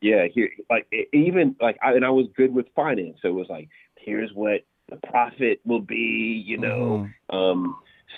yeah 0.01 0.27
here 0.33 0.49
like 0.69 0.87
even 1.13 1.55
like 1.61 1.77
I, 1.83 1.93
and 1.93 2.05
I 2.05 2.09
was 2.09 2.27
good 2.35 2.53
with 2.53 2.67
finance, 2.75 3.17
so 3.21 3.29
it 3.29 3.35
was 3.35 3.47
like 3.49 3.69
here's 3.97 4.31
what 4.33 4.61
the 4.89 4.97
profit 5.07 5.59
will 5.65 5.81
be. 5.81 6.43
You 6.45 6.57
know, 6.57 7.09
Mhm. 7.31 7.35
um, 7.35 7.75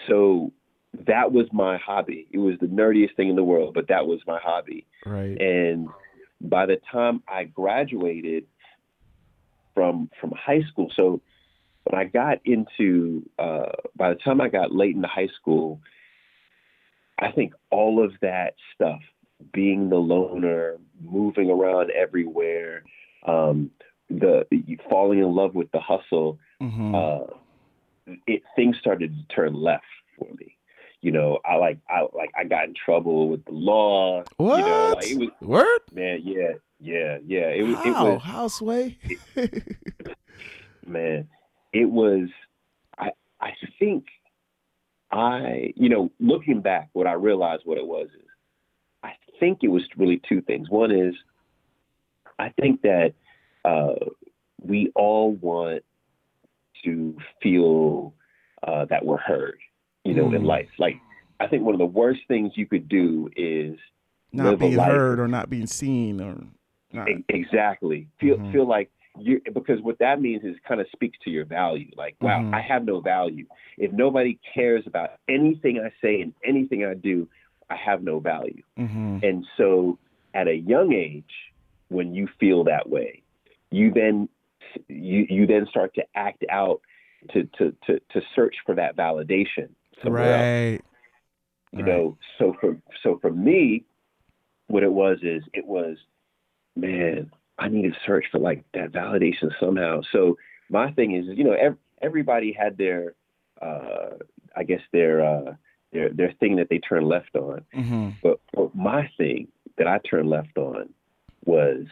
so 0.08 0.52
that 1.08 1.32
was 1.32 1.48
my 1.52 1.78
hobby. 1.78 2.28
It 2.32 2.38
was 2.38 2.56
the 2.60 2.68
nerdiest 2.68 3.16
thing 3.16 3.30
in 3.30 3.36
the 3.36 3.44
world, 3.44 3.74
but 3.74 3.88
that 3.88 4.06
was 4.08 4.20
my 4.28 4.40
hobby. 4.40 4.86
right. 5.06 5.40
And 5.42 5.90
by 6.42 6.66
the 6.66 6.78
time 6.92 7.24
I 7.28 7.46
graduated 7.46 8.46
from 9.74 10.10
from 10.20 10.32
high 10.32 10.62
school, 10.70 10.92
so 10.96 11.22
when 11.86 12.00
I 12.00 12.06
got 12.06 12.40
into 12.46 13.28
uh, 13.40 13.72
by 13.96 14.10
the 14.10 14.20
time 14.20 14.40
I 14.42 14.50
got 14.50 14.74
late 14.74 14.96
into 14.96 15.08
high 15.08 15.30
school, 15.40 15.80
I 17.20 17.32
think 17.32 17.54
all 17.70 18.04
of 18.04 18.14
that 18.22 18.56
stuff, 18.74 19.02
being 19.54 19.90
the 19.90 19.98
loner, 19.98 20.78
moving 21.02 21.50
around 21.50 21.92
everywhere, 21.92 22.84
um, 23.26 23.72
the 24.10 24.46
falling 24.90 25.20
in 25.20 25.34
love 25.34 25.56
with 25.56 25.72
the 25.72 25.80
hustle, 25.80 26.38
Mhm. 26.62 26.94
uh, 26.96 27.34
it 28.28 28.44
things 28.56 28.78
started 28.80 29.14
to 29.16 29.36
turn 29.36 29.54
left 29.54 29.86
for 30.18 30.28
me. 30.40 30.58
You 31.02 31.12
know, 31.12 31.40
I 31.46 31.56
like 31.56 31.80
I 31.90 32.02
like 32.14 32.32
I 32.38 32.44
got 32.46 32.66
in 32.68 32.74
trouble 32.74 33.30
with 33.30 33.44
the 33.46 33.52
law. 33.52 34.24
what? 34.38 34.58
You 34.58 34.66
know, 34.66 34.94
like 34.96 35.10
it 35.12 35.18
was 35.18 35.30
Word? 35.42 35.80
man, 35.92 36.22
yeah, 36.24 36.54
yeah, 36.80 37.18
yeah. 37.26 37.50
It 37.50 37.64
was 37.64 37.76
How? 37.76 38.08
it 38.08 38.14
was 38.14 38.22
How 38.22 38.48
sway? 38.48 38.98
man, 40.86 41.28
it 41.72 41.86
was 41.90 42.30
I 42.98 43.12
I 43.42 43.52
think 43.80 44.06
I 45.12 45.74
you 45.76 45.90
know, 45.90 46.12
looking 46.20 46.62
back 46.62 46.90
what 46.94 47.08
I 47.08 47.14
realized 47.14 47.64
what 47.66 47.78
it 47.78 47.86
was 47.88 48.08
is 48.16 48.28
think 49.40 49.60
it 49.64 49.70
was 49.70 49.84
really 49.98 50.22
two 50.28 50.42
things. 50.42 50.70
One 50.70 50.92
is 50.92 51.16
I 52.40 52.50
think 52.60 52.82
that 52.82 53.14
uh, 53.66 53.96
we 54.62 54.92
all 54.96 55.34
want 55.34 55.84
to 56.84 57.16
feel 57.42 58.14
uh, 58.68 58.86
that 58.86 59.06
we're 59.06 59.18
heard, 59.18 59.58
you 60.04 60.14
know, 60.14 60.32
in 60.32 60.44
Mm. 60.44 60.48
life. 60.48 60.70
Like 60.78 60.98
I 61.40 61.48
think 61.48 61.64
one 61.64 61.76
of 61.76 61.80
the 61.80 61.86
worst 61.86 62.22
things 62.28 62.54
you 62.56 62.66
could 62.66 62.88
do 62.88 63.30
is 63.36 63.78
not 64.32 64.58
being 64.60 64.80
heard 64.80 65.20
or 65.20 65.28
not 65.28 65.50
being 65.50 65.68
seen 65.68 66.22
or 66.22 66.44
not. 66.92 67.08
Exactly. 67.30 68.08
Feel 68.20 68.38
Mhm. 68.38 68.52
feel 68.52 68.66
like 68.66 68.90
you 69.20 69.42
because 69.54 69.82
what 69.82 70.00
that 70.00 70.22
means 70.22 70.44
is 70.44 70.56
kind 70.68 70.82
of 70.82 70.88
speaks 70.92 71.18
to 71.20 71.30
your 71.30 71.46
value. 71.46 71.92
Like, 71.96 72.16
wow, 72.22 72.40
Mhm. 72.42 72.54
I 72.54 72.62
have 72.62 72.84
no 72.86 73.00
value. 73.00 73.46
If 73.78 73.92
nobody 73.92 74.40
cares 74.54 74.88
about 74.88 75.20
anything 75.28 75.80
I 75.80 75.92
say 76.02 76.22
and 76.22 76.34
anything 76.44 76.84
I 76.84 76.96
do, 76.96 77.28
I 77.74 77.76
have 77.90 78.04
no 78.04 78.20
value. 78.20 78.64
hmm 78.78 79.18
And 79.28 79.46
so 79.58 79.98
at 80.34 80.48
a 80.48 80.56
young 80.74 80.90
age, 80.94 81.34
when 81.90 82.14
you 82.18 82.26
feel 82.40 82.64
that 82.66 82.86
way, 82.90 83.24
you 83.72 83.92
then 83.92 84.30
you 84.88 85.20
you 85.30 85.44
then 85.54 85.66
start 85.70 85.94
to 85.96 86.04
act 86.28 86.44
out 86.50 86.80
to 87.32 87.40
to 87.58 87.76
to, 87.86 88.00
to 88.14 88.22
search 88.36 88.56
for 88.66 88.76
that 88.76 88.96
validation 88.96 89.68
somewhere 90.04 90.34
else 90.34 90.42
Right. 90.42 90.82
you 91.72 91.80
Right. 91.84 91.86
know 91.90 92.18
so 92.38 92.46
for 92.60 92.78
so 93.04 93.10
for 93.22 93.32
me 93.32 93.84
what 94.68 94.84
it 94.84 94.92
was 95.04 95.18
is 95.22 95.44
it 95.54 95.66
was 95.66 95.96
man 96.76 97.30
i 97.60 97.68
need 97.68 97.84
to 97.94 98.00
search 98.06 98.26
for 98.32 98.40
like 98.40 98.64
that 98.74 98.92
validation 98.92 99.50
somehow 99.60 100.02
so 100.12 100.38
my 100.70 100.92
thing 100.92 101.10
is 101.16 101.26
you 101.38 101.44
know 101.44 101.54
ev- 101.68 101.78
everybody 102.02 102.52
had 102.52 102.78
their 102.78 103.14
uh 103.62 104.12
i 104.56 104.64
guess 104.64 104.82
their 104.92 105.14
uh 105.24 105.54
their 105.94 106.10
their 106.10 106.34
thing 106.40 106.56
that 106.58 106.68
they 106.70 106.80
turn 106.80 107.06
left 107.06 107.36
on 107.36 107.64
hmm 107.74 108.10
but, 108.22 108.40
but 108.54 108.74
my 108.76 109.10
thing 109.18 109.48
that 109.78 109.88
i 109.88 109.98
turned 110.10 110.30
left 110.30 110.58
on 110.58 110.90
was 111.46 111.86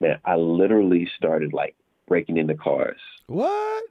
man 0.00 0.18
i 0.24 0.34
literally 0.36 1.08
started 1.16 1.52
like 1.52 1.74
breaking 2.08 2.36
into 2.38 2.54
cars 2.54 3.00
What? 3.26 3.84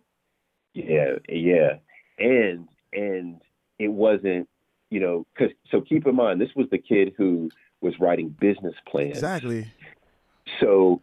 yeah, 0.74 1.16
yeah, 1.28 1.74
and 2.18 2.68
and 2.94 3.42
it 3.80 3.88
wasn't, 3.88 4.48
you 4.89 5.00
know, 5.00 5.25
because 5.34 5.54
so 5.72 5.82
keep 5.82 6.06
in 6.06 6.16
mind 6.16 6.39
this 6.39 6.54
was 6.56 6.68
the 6.70 6.78
kid 6.78 7.13
who 7.18 7.50
was 7.82 7.94
writing 8.00 8.30
business 8.39 8.75
plans. 8.88 9.12
Exactly. 9.12 9.72
So 10.60 11.01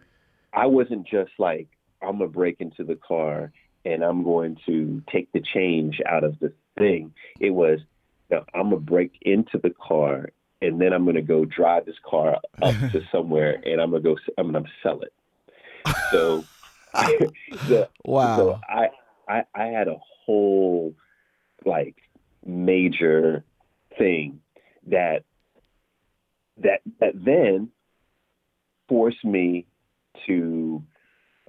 I 0.53 0.67
wasn't 0.67 1.07
just 1.07 1.33
like 1.39 1.69
I'm 2.03 2.19
gonna 2.19 2.29
break 2.29 2.61
into 2.61 2.85
the 2.85 2.97
car 2.97 3.53
and 3.85 4.03
I'm 4.03 4.23
going 4.25 4.57
to 4.67 5.03
take 5.11 5.31
the 5.33 5.41
change 5.41 6.01
out 6.07 6.25
of 6.25 6.39
the 6.41 6.53
thing. 6.77 7.15
It 7.41 7.51
was, 7.51 7.81
no, 8.31 8.45
I'm 8.55 8.71
gonna 8.71 8.79
break 8.79 9.13
into 9.23 9.59
the 9.59 9.71
car 9.71 10.31
and 10.63 10.81
then 10.81 10.93
I'm 10.93 11.05
gonna 11.05 11.23
go 11.23 11.45
drive 11.45 11.87
this 11.87 11.97
car 12.09 12.39
up 12.63 12.75
to 12.93 13.01
somewhere 13.13 13.61
and 13.65 13.81
I'm 13.81 13.91
gonna 13.91 14.03
go. 14.03 14.17
I'm 14.39 14.53
gonna 14.53 14.65
sell 14.83 15.01
it. 15.03 15.13
So. 16.13 16.47
the, 17.69 17.89
Wow. 18.07 18.37
so 18.37 18.61
I, 18.67 18.89
I 19.29 19.45
I 19.55 19.67
had 19.67 19.89
a 19.89 19.97
whole 20.25 20.95
like 21.65 21.97
major 22.45 23.45
thing 23.99 24.41
that 24.87 25.25
that 26.59 26.81
that 27.01 27.13
then 27.15 27.69
forced 28.89 29.25
me 29.25 29.67
to 30.27 30.83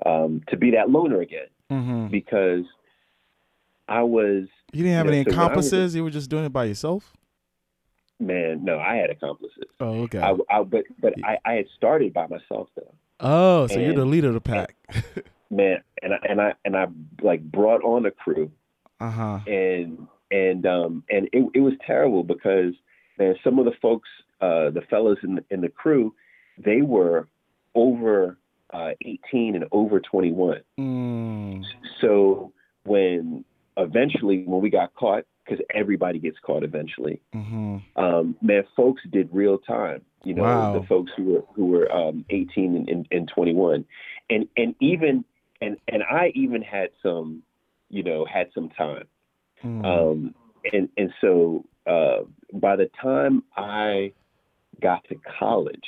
um, 0.06 0.42
to 0.50 0.58
be 0.58 0.72
that 0.72 0.90
loner 0.90 1.22
again 1.22 1.48
hmm 1.70 2.08
because 2.08 2.64
I 3.88 4.04
was 4.04 4.48
You 4.74 4.84
didn't 4.84 4.96
have 4.98 5.06
Yeah, 5.08 5.12
any 5.14 5.24
so 5.24 5.26
when 5.26 5.26
was- 5.26 5.34
accomplices. 5.36 5.96
You 5.96 6.04
were 6.04 6.10
just 6.10 6.30
doing 6.30 6.46
it 6.46 6.54
by 6.54 6.66
yourself. 6.66 7.14
man 8.20 8.64
no 8.64 8.80
I 8.80 8.96
had 8.96 9.10
accomplices 9.10 9.64
Oh, 9.80 10.04
okay. 10.04 10.20
I, 10.20 10.36
I 10.50 10.64
but 10.64 10.84
but 11.00 11.14
I, 11.24 11.38
I 11.46 11.54
had 11.54 11.66
started 11.76 12.14
by 12.14 12.28
myself 12.28 12.68
though 12.76 12.94
oh, 13.20 13.68
so 13.68 13.80
you're 13.80 13.94
the 13.94 14.06
leader 14.06 14.28
of 14.30 14.34
the 14.36 14.42
pack. 14.42 14.76
man 15.50 15.82
and 16.02 16.14
I 16.14 16.18
and 16.30 16.42
I 16.42 16.54
and 16.66 16.76
I 16.76 16.88
like 17.22 17.42
brought 17.44 17.84
on 17.84 18.06
a 18.06 18.12
crew 18.12 18.52
uh 19.00 19.10
huh. 19.12 19.40
and 19.48 20.08
and 20.32 20.66
um 20.66 21.04
and 21.10 21.30
it, 21.32 21.46
it 21.54 21.60
was 21.62 21.74
terrible 21.86 22.24
because 22.24 22.74
man 23.20 23.36
some 23.44 23.60
of 23.60 23.66
the 23.66 23.72
folks 23.82 24.10
uh 24.42 24.70
the 24.72 24.82
fellas 24.90 25.20
in 25.24 25.36
the, 25.36 25.44
in 25.52 25.62
the 25.62 25.70
crew 25.70 26.14
they 26.58 26.82
were 26.82 27.28
over 27.76 28.38
uh 28.74 28.92
18 29.06 29.56
and 29.56 29.66
over 29.72 30.00
21 30.00 30.62
Mm. 30.80 31.64
so 32.02 32.52
when 32.84 33.46
eventually 33.78 34.44
when 34.46 34.62
we 34.62 34.70
got 34.70 34.94
caught 34.96 35.24
because 35.46 35.64
everybody 35.74 36.20
gets 36.20 36.38
caught 36.46 36.64
eventually 36.64 37.22
hmm 37.34 37.78
um 37.96 38.36
man 38.42 38.64
folks 38.76 39.02
did 39.12 39.30
real 39.32 39.58
time 39.60 40.02
you 40.24 40.34
know 40.34 40.44
Wow. 40.44 40.74
the 40.74 40.86
folks 40.88 41.12
who 41.16 41.24
were 41.26 41.44
who 41.56 41.68
were 41.68 41.92
um 41.92 42.26
18 42.30 42.76
and, 42.76 42.90
and, 42.90 43.08
and 43.12 43.28
21 43.34 43.86
and 44.30 44.48
and 44.58 44.76
even 44.80 45.24
and 45.62 45.78
and 45.88 46.04
I 46.04 46.32
even 46.36 46.62
had 46.62 46.90
some 47.02 47.44
you 47.90 48.04
know 48.04 48.26
had 48.26 48.48
some 48.54 48.70
time 48.70 49.08
Mm. 49.64 49.86
um, 49.86 50.36
and 50.72 50.90
and 50.98 51.12
so 51.20 51.66
uh, 51.88 52.20
by 52.54 52.76
the 52.76 52.90
time 53.02 53.44
I 53.56 54.14
got 54.82 55.04
to 55.10 55.16
college, 55.40 55.88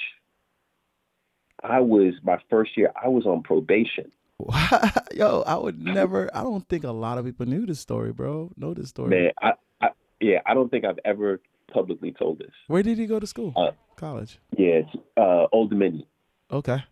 I 1.63 1.79
was 1.79 2.13
my 2.23 2.39
first 2.49 2.77
year. 2.77 2.91
I 3.01 3.09
was 3.09 3.25
on 3.25 3.43
probation. 3.43 4.11
Yo, 5.15 5.41
I 5.45 5.55
would 5.57 5.79
never. 5.81 6.29
I 6.35 6.41
don't 6.43 6.67
think 6.69 6.83
a 6.83 6.91
lot 6.91 7.17
of 7.17 7.25
people 7.25 7.45
knew 7.45 7.65
this 7.65 7.79
story, 7.79 8.11
bro. 8.13 8.51
Know 8.57 8.73
this 8.73 8.89
story. 8.89 9.09
Man, 9.09 9.31
I, 9.41 9.53
I 9.81 9.89
yeah, 10.21 10.39
I 10.45 10.53
don't 10.53 10.69
think 10.69 10.85
I've 10.85 10.99
ever 11.05 11.39
publicly 11.73 12.11
told 12.17 12.39
this. 12.39 12.51
Where 12.67 12.83
did 12.83 12.97
he 12.97 13.05
go 13.05 13.19
to 13.19 13.27
school? 13.27 13.53
Uh, 13.55 13.71
College. 13.95 14.39
Yeah, 14.57 14.81
uh, 15.17 15.47
Old 15.51 15.69
Dominion. 15.69 16.05
Okay. 16.51 16.83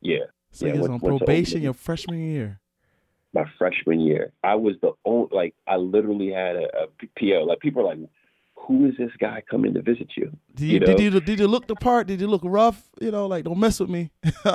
Yeah, 0.00 0.18
So 0.50 0.66
Yeah, 0.66 0.72
he 0.72 0.78
was 0.78 0.88
went- 0.88 1.02
on 1.02 1.08
went 1.10 1.20
probation 1.20 1.62
your 1.62 1.74
freshman 1.74 2.20
year. 2.20 2.58
my 3.34 3.44
freshman 3.58 4.00
year. 4.00 4.32
I 4.42 4.54
was 4.56 4.74
the 4.82 4.92
only 5.04 5.28
like 5.30 5.54
I 5.66 5.76
literally 5.76 6.32
had 6.32 6.56
a, 6.56 6.66
a 6.84 6.86
PO. 7.18 7.44
Like 7.44 7.60
people 7.60 7.82
are 7.82 7.94
like, 7.94 8.08
"Who 8.66 8.86
is 8.86 8.94
this 8.98 9.10
guy 9.18 9.42
coming 9.50 9.74
to 9.74 9.82
visit 9.82 10.08
you?" 10.16 10.30
Did 10.54 10.64
You 10.68 10.74
you, 10.74 10.80
did 10.80 11.00
you 11.00 11.20
did 11.20 11.38
you 11.38 11.48
look 11.48 11.66
the 11.66 11.76
part? 11.76 12.06
Did 12.06 12.20
you 12.20 12.26
look 12.26 12.42
rough? 12.44 12.88
You 13.00 13.10
know, 13.10 13.26
like 13.26 13.44
don't 13.44 13.58
mess 13.58 13.80
with 13.80 13.90
me. 13.90 14.10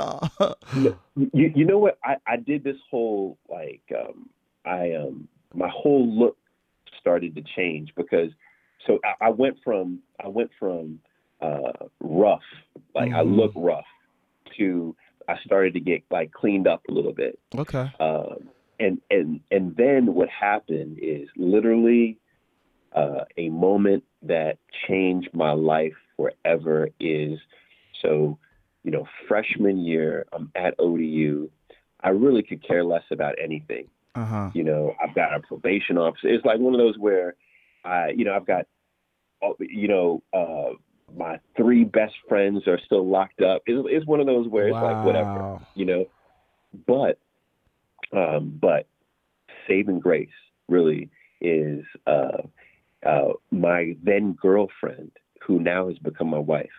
You, 1.16 1.50
you 1.54 1.64
know 1.64 1.78
what? 1.78 1.98
I, 2.04 2.16
I 2.26 2.36
did 2.36 2.62
this 2.62 2.76
whole 2.90 3.38
like 3.48 3.82
um, 3.98 4.28
I 4.64 4.92
um 4.94 5.26
my 5.54 5.68
whole 5.68 6.06
look 6.06 6.36
started 7.00 7.34
to 7.34 7.42
change 7.56 7.92
because 7.96 8.30
so 8.86 8.98
I, 9.04 9.26
I 9.26 9.30
went 9.30 9.56
from 9.64 10.00
I 10.24 10.28
went 10.28 10.50
from 10.58 11.00
uh, 11.40 11.72
rough 12.00 12.42
like 12.94 13.12
I 13.12 13.22
Mhm. 13.22 13.36
look 13.36 13.52
rough 13.56 13.86
to 14.58 14.94
I 15.28 15.36
started 15.44 15.74
to 15.74 15.80
get 15.80 16.02
like 16.10 16.30
cleaned 16.32 16.66
up 16.68 16.82
a 16.88 16.92
little 16.92 17.12
bit. 17.12 17.38
okay. 17.56 17.90
Um, 17.98 18.48
and 18.78 19.00
and 19.10 19.40
and 19.50 19.74
then 19.76 20.14
what 20.14 20.28
happened 20.28 20.98
is 21.02 21.28
literally 21.36 22.18
uh, 22.92 23.24
a 23.36 23.48
moment 23.50 24.04
that 24.22 24.58
changed 24.86 25.30
my 25.32 25.52
life 25.52 25.94
forever. 26.16 26.88
Is 27.00 27.38
so 28.02 28.38
you 28.84 28.90
know 28.90 29.06
freshman 29.26 29.78
year 29.78 30.26
I'm 30.32 30.50
at 30.54 30.74
ODU. 30.78 31.50
I 32.00 32.10
really 32.10 32.42
could 32.42 32.66
care 32.66 32.84
less 32.84 33.04
about 33.10 33.34
anything. 33.42 33.88
Uh 34.14 34.24
huh. 34.24 34.50
You 34.54 34.64
know 34.64 34.94
I've 35.02 35.14
got 35.14 35.34
a 35.34 35.40
probation 35.40 35.98
officer. 35.98 36.28
It's 36.28 36.44
like 36.44 36.58
one 36.58 36.74
of 36.74 36.78
those 36.80 36.98
where 36.98 37.34
I 37.84 38.10
you 38.10 38.24
know 38.24 38.34
I've 38.34 38.46
got 38.46 38.66
uh, 39.42 39.52
you 39.60 39.88
know. 39.88 40.22
Uh, 40.32 40.74
my 41.16 41.40
three 41.56 41.84
best 41.84 42.12
friends 42.28 42.68
are 42.68 42.78
still 42.84 43.08
locked 43.08 43.40
up. 43.40 43.62
It's, 43.64 43.88
it's 43.90 44.06
one 44.06 44.20
of 44.20 44.26
those 44.26 44.46
where 44.46 44.68
it's 44.68 44.74
like 44.74 45.06
whatever 45.06 45.58
you 45.74 45.86
know. 45.86 46.04
But 46.86 47.18
um, 48.12 48.58
but 48.60 48.86
saving 49.66 50.00
grace 50.00 50.28
really 50.68 51.10
is 51.40 51.84
uh, 52.06 52.42
uh, 53.06 53.32
my 53.50 53.96
then 54.02 54.32
girlfriend, 54.40 55.12
who 55.46 55.58
now 55.60 55.88
has 55.88 55.98
become 55.98 56.28
my 56.28 56.38
wife. 56.38 56.70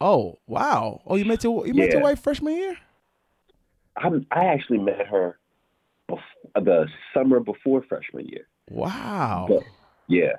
Oh 0.00 0.38
wow. 0.46 1.00
Oh, 1.06 1.16
you 1.16 1.24
met 1.24 1.42
your 1.42 1.66
you 1.66 1.74
met 1.74 1.92
your 1.92 2.02
wife 2.02 2.20
freshman 2.20 2.54
year. 2.56 2.76
I, 3.96 4.08
I 4.30 4.44
actually 4.44 4.78
met 4.78 5.06
her 5.08 5.38
bef- 6.08 6.18
the 6.54 6.86
summer 7.12 7.40
before 7.40 7.82
freshman 7.88 8.26
year. 8.26 8.46
Wow. 8.70 9.46
But 9.48 9.64
yeah, 10.06 10.34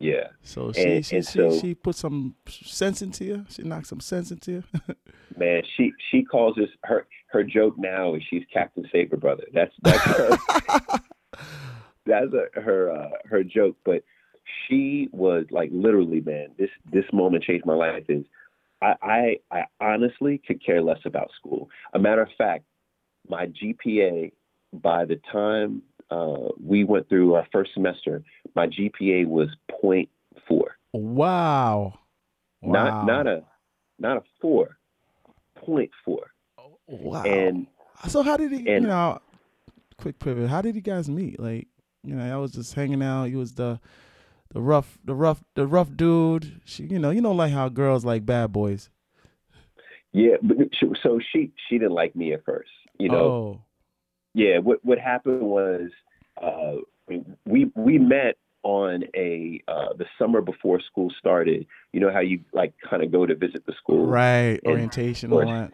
yeah, 0.00 0.28
so 0.42 0.72
she 0.72 0.82
and- 0.82 1.06
she 1.06 1.16
and 1.16 1.24
she, 1.24 1.32
so- 1.38 1.58
she 1.60 1.74
put 1.74 1.94
some 1.94 2.34
sense 2.48 3.00
into 3.02 3.24
you. 3.24 3.46
She 3.48 3.62
knocked 3.62 3.86
some 3.86 4.00
sense 4.00 4.30
into 4.30 4.50
you. 4.52 4.64
man. 5.36 5.62
She 5.76 5.92
she 6.10 6.22
calls 6.24 6.58
us 6.58 6.68
her 6.84 7.06
her 7.28 7.44
joke 7.44 7.74
now 7.78 8.14
is 8.14 8.22
she's 8.28 8.44
Captain 8.52 8.88
Saber 8.90 9.16
brother. 9.16 9.44
That's 9.52 9.72
that's 9.82 10.02
her, 10.04 10.36
that's 12.06 12.32
a, 12.32 12.60
her 12.60 12.90
uh, 12.92 13.10
her 13.26 13.44
joke. 13.44 13.76
But 13.84 14.02
she 14.66 15.08
was 15.12 15.46
like 15.50 15.70
literally, 15.72 16.20
man. 16.20 16.48
This 16.58 16.70
this 16.90 17.04
moment 17.12 17.44
changed 17.44 17.66
my 17.66 17.74
life. 17.74 18.04
Is 18.08 18.24
I 18.82 18.94
I, 19.02 19.36
I 19.50 19.62
honestly 19.80 20.40
could 20.46 20.64
care 20.64 20.82
less 20.82 21.00
about 21.04 21.30
school. 21.38 21.68
A 21.94 21.98
matter 21.98 22.22
of 22.22 22.28
fact, 22.36 22.64
my 23.28 23.46
GPA 23.46 24.32
by 24.72 25.04
the 25.04 25.20
time 25.32 25.82
uh, 26.10 26.48
we 26.62 26.84
went 26.84 27.08
through 27.08 27.34
our 27.34 27.46
first 27.52 27.72
semester, 27.74 28.22
my 28.54 28.66
GPA 28.66 29.26
was 29.26 29.48
0.4. 29.82 30.08
wow. 30.92 31.98
Wow. 32.62 32.72
Not 32.72 33.06
not 33.06 33.26
a 33.26 33.42
not 33.98 34.16
a 34.18 34.22
four. 34.40 34.76
0.4. 35.66 36.18
wow. 36.86 37.22
And 37.24 37.66
so 38.08 38.22
how 38.22 38.36
did 38.36 38.52
he? 38.52 38.58
and- 38.58 38.82
you 38.82 38.88
know, 38.88 39.18
quick 39.98 40.18
pivot. 40.18 40.48
How 40.48 40.62
did 40.62 40.74
you 40.74 40.80
guys 40.80 41.08
meet? 41.08 41.38
Like, 41.40 41.66
you 42.02 42.14
know, 42.14 42.34
I 42.34 42.38
was 42.38 42.52
just 42.52 42.74
hanging 42.74 43.02
out. 43.02 43.24
You 43.24 43.38
was 43.38 43.54
the 43.54 43.80
the 44.52 44.60
rough, 44.60 44.98
the 45.04 45.14
rough, 45.14 45.42
the 45.54 45.66
rough 45.66 45.94
dude. 45.94 46.60
She, 46.64 46.84
you 46.84 46.98
know, 46.98 47.10
you 47.10 47.20
know, 47.20 47.32
like 47.32 47.52
how 47.52 47.68
girls 47.68 48.04
like 48.04 48.24
bad 48.26 48.52
boys. 48.52 48.90
Yeah, 50.12 50.36
but 50.42 50.56
she- 50.74 50.90
so 51.02 51.18
she 51.32 51.52
she 51.68 51.78
didn't 51.78 51.92
like 51.92 52.16
me 52.16 52.32
at 52.32 52.44
first. 52.44 52.70
You 52.98 53.10
know, 53.10 53.18
Oh. 53.18 53.60
yeah. 54.34 54.58
What 54.58 54.82
what 54.84 54.98
happened 54.98 55.42
was 55.42 55.90
uh, 56.40 56.76
we 57.44 57.70
we 57.74 57.98
met 57.98 58.36
on 58.62 59.04
a 59.14 59.60
uh, 59.68 59.92
the 59.98 60.06
summer 60.18 60.40
before 60.40 60.80
school 60.80 61.12
started. 61.18 61.66
You 61.92 62.00
know 62.00 62.10
how 62.12 62.20
you 62.20 62.40
like 62.52 62.72
kind 62.88 63.02
of 63.02 63.12
go 63.12 63.26
to 63.26 63.34
visit 63.34 63.66
the 63.66 63.74
school, 63.74 64.06
Right. 64.06 64.60
And- 64.64 64.66
Orientation, 64.66 65.32
all 65.32 65.40
that. 65.46 65.72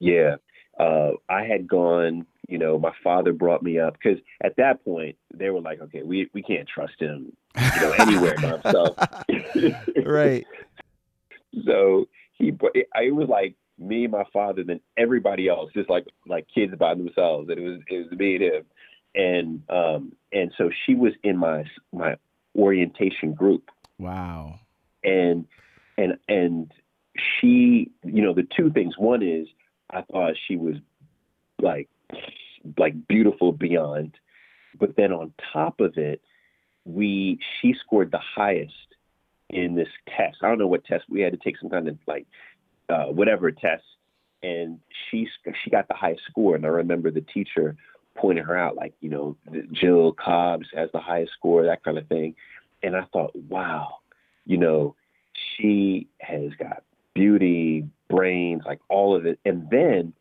Yeah. 0.00 0.36
Uh, 0.78 1.12
I 1.28 1.44
had 1.44 1.68
gone. 1.68 2.26
You 2.48 2.58
know, 2.58 2.78
my 2.78 2.92
father 3.04 3.32
brought 3.32 3.62
me 3.62 3.78
up 3.78 3.94
because 3.94 4.18
at 4.42 4.56
that 4.56 4.84
point 4.84 5.16
they 5.32 5.48
were 5.50 5.60
like, 5.60 5.80
okay, 5.80 6.02
we 6.02 6.28
we 6.34 6.42
can't 6.42 6.68
trust 6.68 6.98
him. 6.98 7.32
You 7.56 7.80
know, 7.80 7.92
anywhere 7.98 8.34
by 8.36 8.50
himself. 8.58 8.96
right. 10.06 10.46
So 11.66 12.08
he, 12.32 12.50
it 12.74 13.14
was 13.14 13.28
like 13.28 13.54
me, 13.78 14.06
my 14.06 14.24
father, 14.32 14.64
then 14.64 14.80
everybody 14.96 15.48
else, 15.48 15.70
just 15.74 15.90
like 15.90 16.06
like 16.26 16.46
kids 16.52 16.74
by 16.78 16.94
themselves, 16.94 17.50
and 17.50 17.58
it 17.58 17.62
was 17.62 17.80
it 17.88 18.10
was 18.10 18.18
me 18.18 18.36
and 18.36 18.42
him, 18.44 18.64
and 19.14 19.62
um 19.68 20.12
and 20.32 20.50
so 20.56 20.70
she 20.86 20.94
was 20.94 21.12
in 21.22 21.36
my 21.36 21.64
my 21.92 22.16
orientation 22.56 23.34
group, 23.34 23.70
Wow. 23.98 24.60
and 25.04 25.44
and 25.98 26.16
and 26.26 26.72
she, 27.38 27.90
you 28.02 28.22
know, 28.22 28.32
the 28.32 28.48
two 28.56 28.70
things. 28.70 28.96
One 28.96 29.22
is 29.22 29.46
I 29.90 30.00
thought 30.00 30.32
she 30.48 30.56
was 30.56 30.76
like 31.60 31.90
like 32.78 33.06
beautiful 33.06 33.52
beyond, 33.52 34.14
but 34.80 34.96
then 34.96 35.12
on 35.12 35.34
top 35.52 35.80
of 35.80 35.98
it, 35.98 36.22
we 36.84 37.38
she 37.60 37.74
scored 37.84 38.10
the 38.10 38.20
highest 38.20 38.72
in 39.50 39.74
this 39.74 39.88
test. 40.16 40.38
I 40.42 40.48
don't 40.48 40.58
know 40.58 40.66
what 40.66 40.84
test 40.84 41.04
we 41.08 41.20
had 41.20 41.32
to 41.32 41.38
take 41.38 41.58
some 41.58 41.70
kind 41.70 41.88
of 41.88 41.98
like 42.06 42.26
uh, 42.88 43.06
whatever 43.06 43.50
test, 43.50 43.84
and 44.42 44.78
she 45.10 45.28
she 45.62 45.70
got 45.70 45.88
the 45.88 45.94
highest 45.94 46.22
score. 46.28 46.56
And 46.56 46.64
I 46.64 46.68
remember 46.68 47.10
the 47.10 47.20
teacher 47.20 47.76
pointing 48.14 48.44
her 48.44 48.56
out, 48.56 48.76
like 48.76 48.94
you 49.00 49.10
know, 49.10 49.36
Jill 49.72 50.12
Cobbs 50.12 50.66
has 50.74 50.90
the 50.92 51.00
highest 51.00 51.32
score, 51.32 51.64
that 51.64 51.84
kind 51.84 51.98
of 51.98 52.06
thing. 52.08 52.34
And 52.82 52.96
I 52.96 53.04
thought, 53.12 53.30
wow, 53.48 53.98
you 54.44 54.56
know, 54.56 54.96
she 55.34 56.08
has 56.18 56.50
got 56.58 56.82
beauty, 57.14 57.86
brains, 58.10 58.62
like 58.66 58.80
all 58.88 59.14
of 59.14 59.26
it. 59.26 59.38
And 59.44 59.68
then 59.70 60.12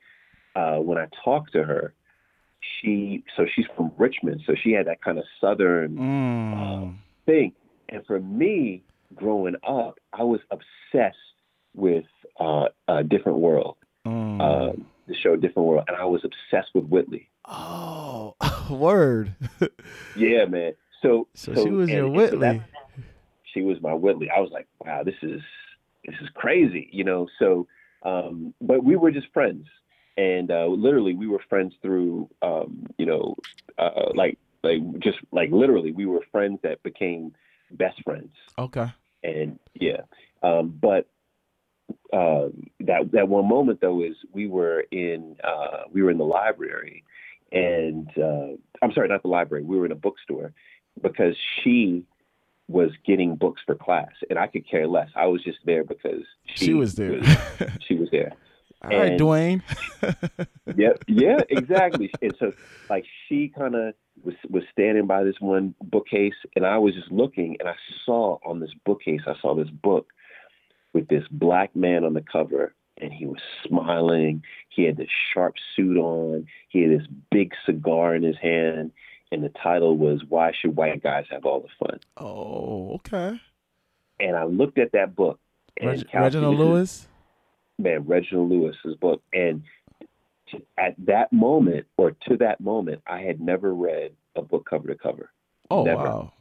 uh, 0.55 0.77
when 0.77 0.97
I 0.97 1.07
talked 1.23 1.53
to 1.53 1.63
her, 1.63 1.93
she 2.81 3.23
so 3.35 3.45
she's 3.53 3.65
from 3.75 3.91
Richmond, 3.97 4.41
so 4.45 4.53
she 4.55 4.71
had 4.71 4.87
that 4.87 5.01
kind 5.03 5.17
of 5.17 5.25
southern 5.39 5.95
Mm. 5.97 6.95
thing. 7.25 7.53
And 7.89 8.05
for 8.05 8.19
me, 8.19 8.83
growing 9.15 9.55
up, 9.67 9.99
I 10.13 10.23
was 10.23 10.39
obsessed 10.51 11.17
with 11.75 12.05
uh, 12.39 12.67
a 12.87 13.03
different 13.03 13.39
world, 13.39 13.77
Mm. 14.05 14.41
um, 14.41 14.85
the 15.07 15.15
show 15.15 15.35
Different 15.35 15.67
World, 15.67 15.85
and 15.87 15.97
I 15.97 16.05
was 16.05 16.21
obsessed 16.23 16.73
with 16.73 16.85
Whitley. 16.85 17.29
oh, 17.45 18.35
word. 18.69 19.35
Yeah, 20.15 20.45
man. 20.45 20.73
So, 21.01 21.27
so, 21.33 21.53
she 21.55 21.69
was 21.71 21.89
your 21.89 22.05
so 22.07 22.11
Whitley. 22.11 22.39
that- 22.39 22.61
she 23.53 23.61
was 23.61 23.81
my 23.81 23.93
Whitley. 23.93 24.29
I 24.29 24.39
was 24.39 24.49
like, 24.51 24.67
wow, 24.79 25.03
this 25.03 25.15
is 25.21 25.41
this 26.05 26.15
is 26.21 26.29
crazy, 26.33 26.87
you 26.91 27.03
know. 27.03 27.27
So, 27.37 27.67
um, 28.03 28.53
but 28.61 28.83
we 28.83 28.95
were 28.95 29.11
just 29.11 29.27
friends, 29.33 29.65
and 30.17 30.51
uh, 30.51 30.65
literally 30.67 31.13
we 31.15 31.27
were 31.27 31.41
friends 31.49 31.73
through, 31.81 32.29
um, 32.41 32.85
you 32.97 33.05
know, 33.05 33.35
uh, 33.77 34.11
like 34.13 34.37
like 34.63 34.81
just 34.99 35.17
like 35.31 35.49
literally 35.51 35.91
we 35.91 36.05
were 36.05 36.21
friends 36.31 36.59
that 36.63 36.81
became 36.83 37.33
best 37.71 38.01
friends. 38.03 38.33
okay. 38.57 38.87
and 39.23 39.57
yeah 39.79 40.01
um 40.43 40.77
but 40.81 41.07
um 42.13 42.67
that 42.79 43.11
that 43.11 43.27
one 43.27 43.47
moment 43.47 43.79
though 43.81 44.01
is 44.03 44.15
we 44.33 44.47
were 44.47 44.81
in 44.91 45.35
uh 45.43 45.83
we 45.91 46.01
were 46.03 46.11
in 46.11 46.17
the 46.17 46.25
library 46.25 47.03
and 47.51 48.09
uh 48.17 48.47
i'm 48.81 48.91
sorry 48.93 49.07
not 49.07 49.21
the 49.21 49.27
library 49.27 49.63
we 49.63 49.77
were 49.77 49.85
in 49.85 49.91
a 49.91 49.95
bookstore 49.95 50.53
because 51.01 51.35
she 51.63 52.03
was 52.67 52.91
getting 53.05 53.35
books 53.35 53.61
for 53.65 53.75
class 53.75 54.11
and 54.29 54.37
i 54.37 54.47
could 54.47 54.67
care 54.69 54.87
less 54.87 55.09
i 55.15 55.25
was 55.25 55.43
just 55.43 55.59
there 55.65 55.83
because 55.83 56.23
she, 56.45 56.65
She 56.65 56.73
was 56.73 56.95
there. 56.95 57.21
she 57.87 57.95
was 57.95 58.09
there 58.11 58.33
All 58.83 58.89
right, 58.89 59.11
And- 59.11 59.19
Dwayne. 59.21 59.61
yeah, 60.75 60.93
yeah, 61.07 61.39
exactly. 61.49 62.11
And 62.21 62.33
so, 62.39 62.53
like, 62.89 63.05
she 63.27 63.49
kind 63.49 63.75
of 63.75 63.93
was 64.23 64.35
was 64.49 64.63
standing 64.71 65.05
by 65.07 65.23
this 65.23 65.35
one 65.39 65.75
bookcase, 65.81 66.33
and 66.55 66.65
I 66.65 66.77
was 66.77 66.95
just 66.95 67.11
looking, 67.11 67.57
and 67.59 67.69
I 67.69 67.75
saw 68.05 68.39
on 68.45 68.59
this 68.59 68.71
bookcase, 68.85 69.21
I 69.27 69.33
saw 69.41 69.55
this 69.55 69.69
book 69.69 70.07
with 70.93 71.07
this 71.07 71.23
black 71.31 71.75
man 71.75 72.03
on 72.03 72.13
the 72.13 72.21
cover, 72.21 72.73
and 72.97 73.13
he 73.13 73.25
was 73.25 73.39
smiling. 73.67 74.43
He 74.69 74.83
had 74.83 74.97
this 74.97 75.09
sharp 75.33 75.55
suit 75.75 75.97
on. 75.97 76.47
He 76.69 76.81
had 76.81 76.91
this 76.99 77.07
big 77.31 77.53
cigar 77.65 78.15
in 78.15 78.23
his 78.23 78.37
hand, 78.41 78.91
and 79.31 79.43
the 79.43 79.49
title 79.49 79.95
was 79.97 80.21
"Why 80.27 80.51
Should 80.59 80.75
White 80.75 81.03
Guys 81.03 81.25
Have 81.29 81.45
All 81.45 81.59
the 81.61 81.67
Fun?" 81.85 81.99
Oh, 82.17 82.93
okay. 82.95 83.39
and 84.19 84.35
I 84.35 84.43
looked 84.45 84.77
at 84.79 84.91
that 84.93 85.15
book. 85.15 85.39
And 85.79 85.89
Reg- 85.91 86.07
Reginald 86.13 86.57
Lewis. 86.57 87.07
Man, 87.81 88.05
Reginald 88.07 88.49
Lewis's 88.49 88.95
book. 88.99 89.21
And 89.33 89.63
t- 90.51 90.65
at 90.77 90.95
that 91.05 91.31
moment, 91.33 91.87
or 91.97 92.11
to 92.27 92.37
that 92.37 92.61
moment, 92.61 93.01
I 93.07 93.21
had 93.21 93.39
never 93.41 93.73
read 93.73 94.11
a 94.35 94.41
book 94.41 94.67
cover 94.69 94.87
to 94.87 94.95
cover. 94.95 95.31
Oh 95.69 95.83
Never. 95.83 96.03
wow. 96.03 96.33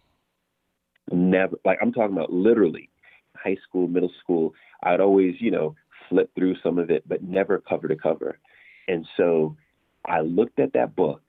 Never, 1.13 1.57
like 1.65 1.79
I'm 1.83 1.93
talking 1.93 2.17
about 2.17 2.33
literally 2.33 2.89
high 3.37 3.57
school, 3.69 3.89
middle 3.89 4.13
school. 4.23 4.55
I'd 4.83 5.01
always, 5.01 5.35
you 5.41 5.51
know, 5.51 5.75
flip 6.09 6.31
through 6.37 6.57
some 6.63 6.79
of 6.79 6.91
it, 6.91 7.03
but 7.09 7.23
never 7.23 7.59
cover 7.59 7.89
to 7.89 7.97
cover. 7.97 8.39
And 8.87 9.07
so 9.17 9.57
I 10.05 10.21
looked 10.21 10.59
at 10.61 10.73
that 10.75 10.95
book 10.95 11.23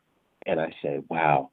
and 0.45 0.60
I 0.60 0.74
said, 0.82 1.04
wow, 1.10 1.50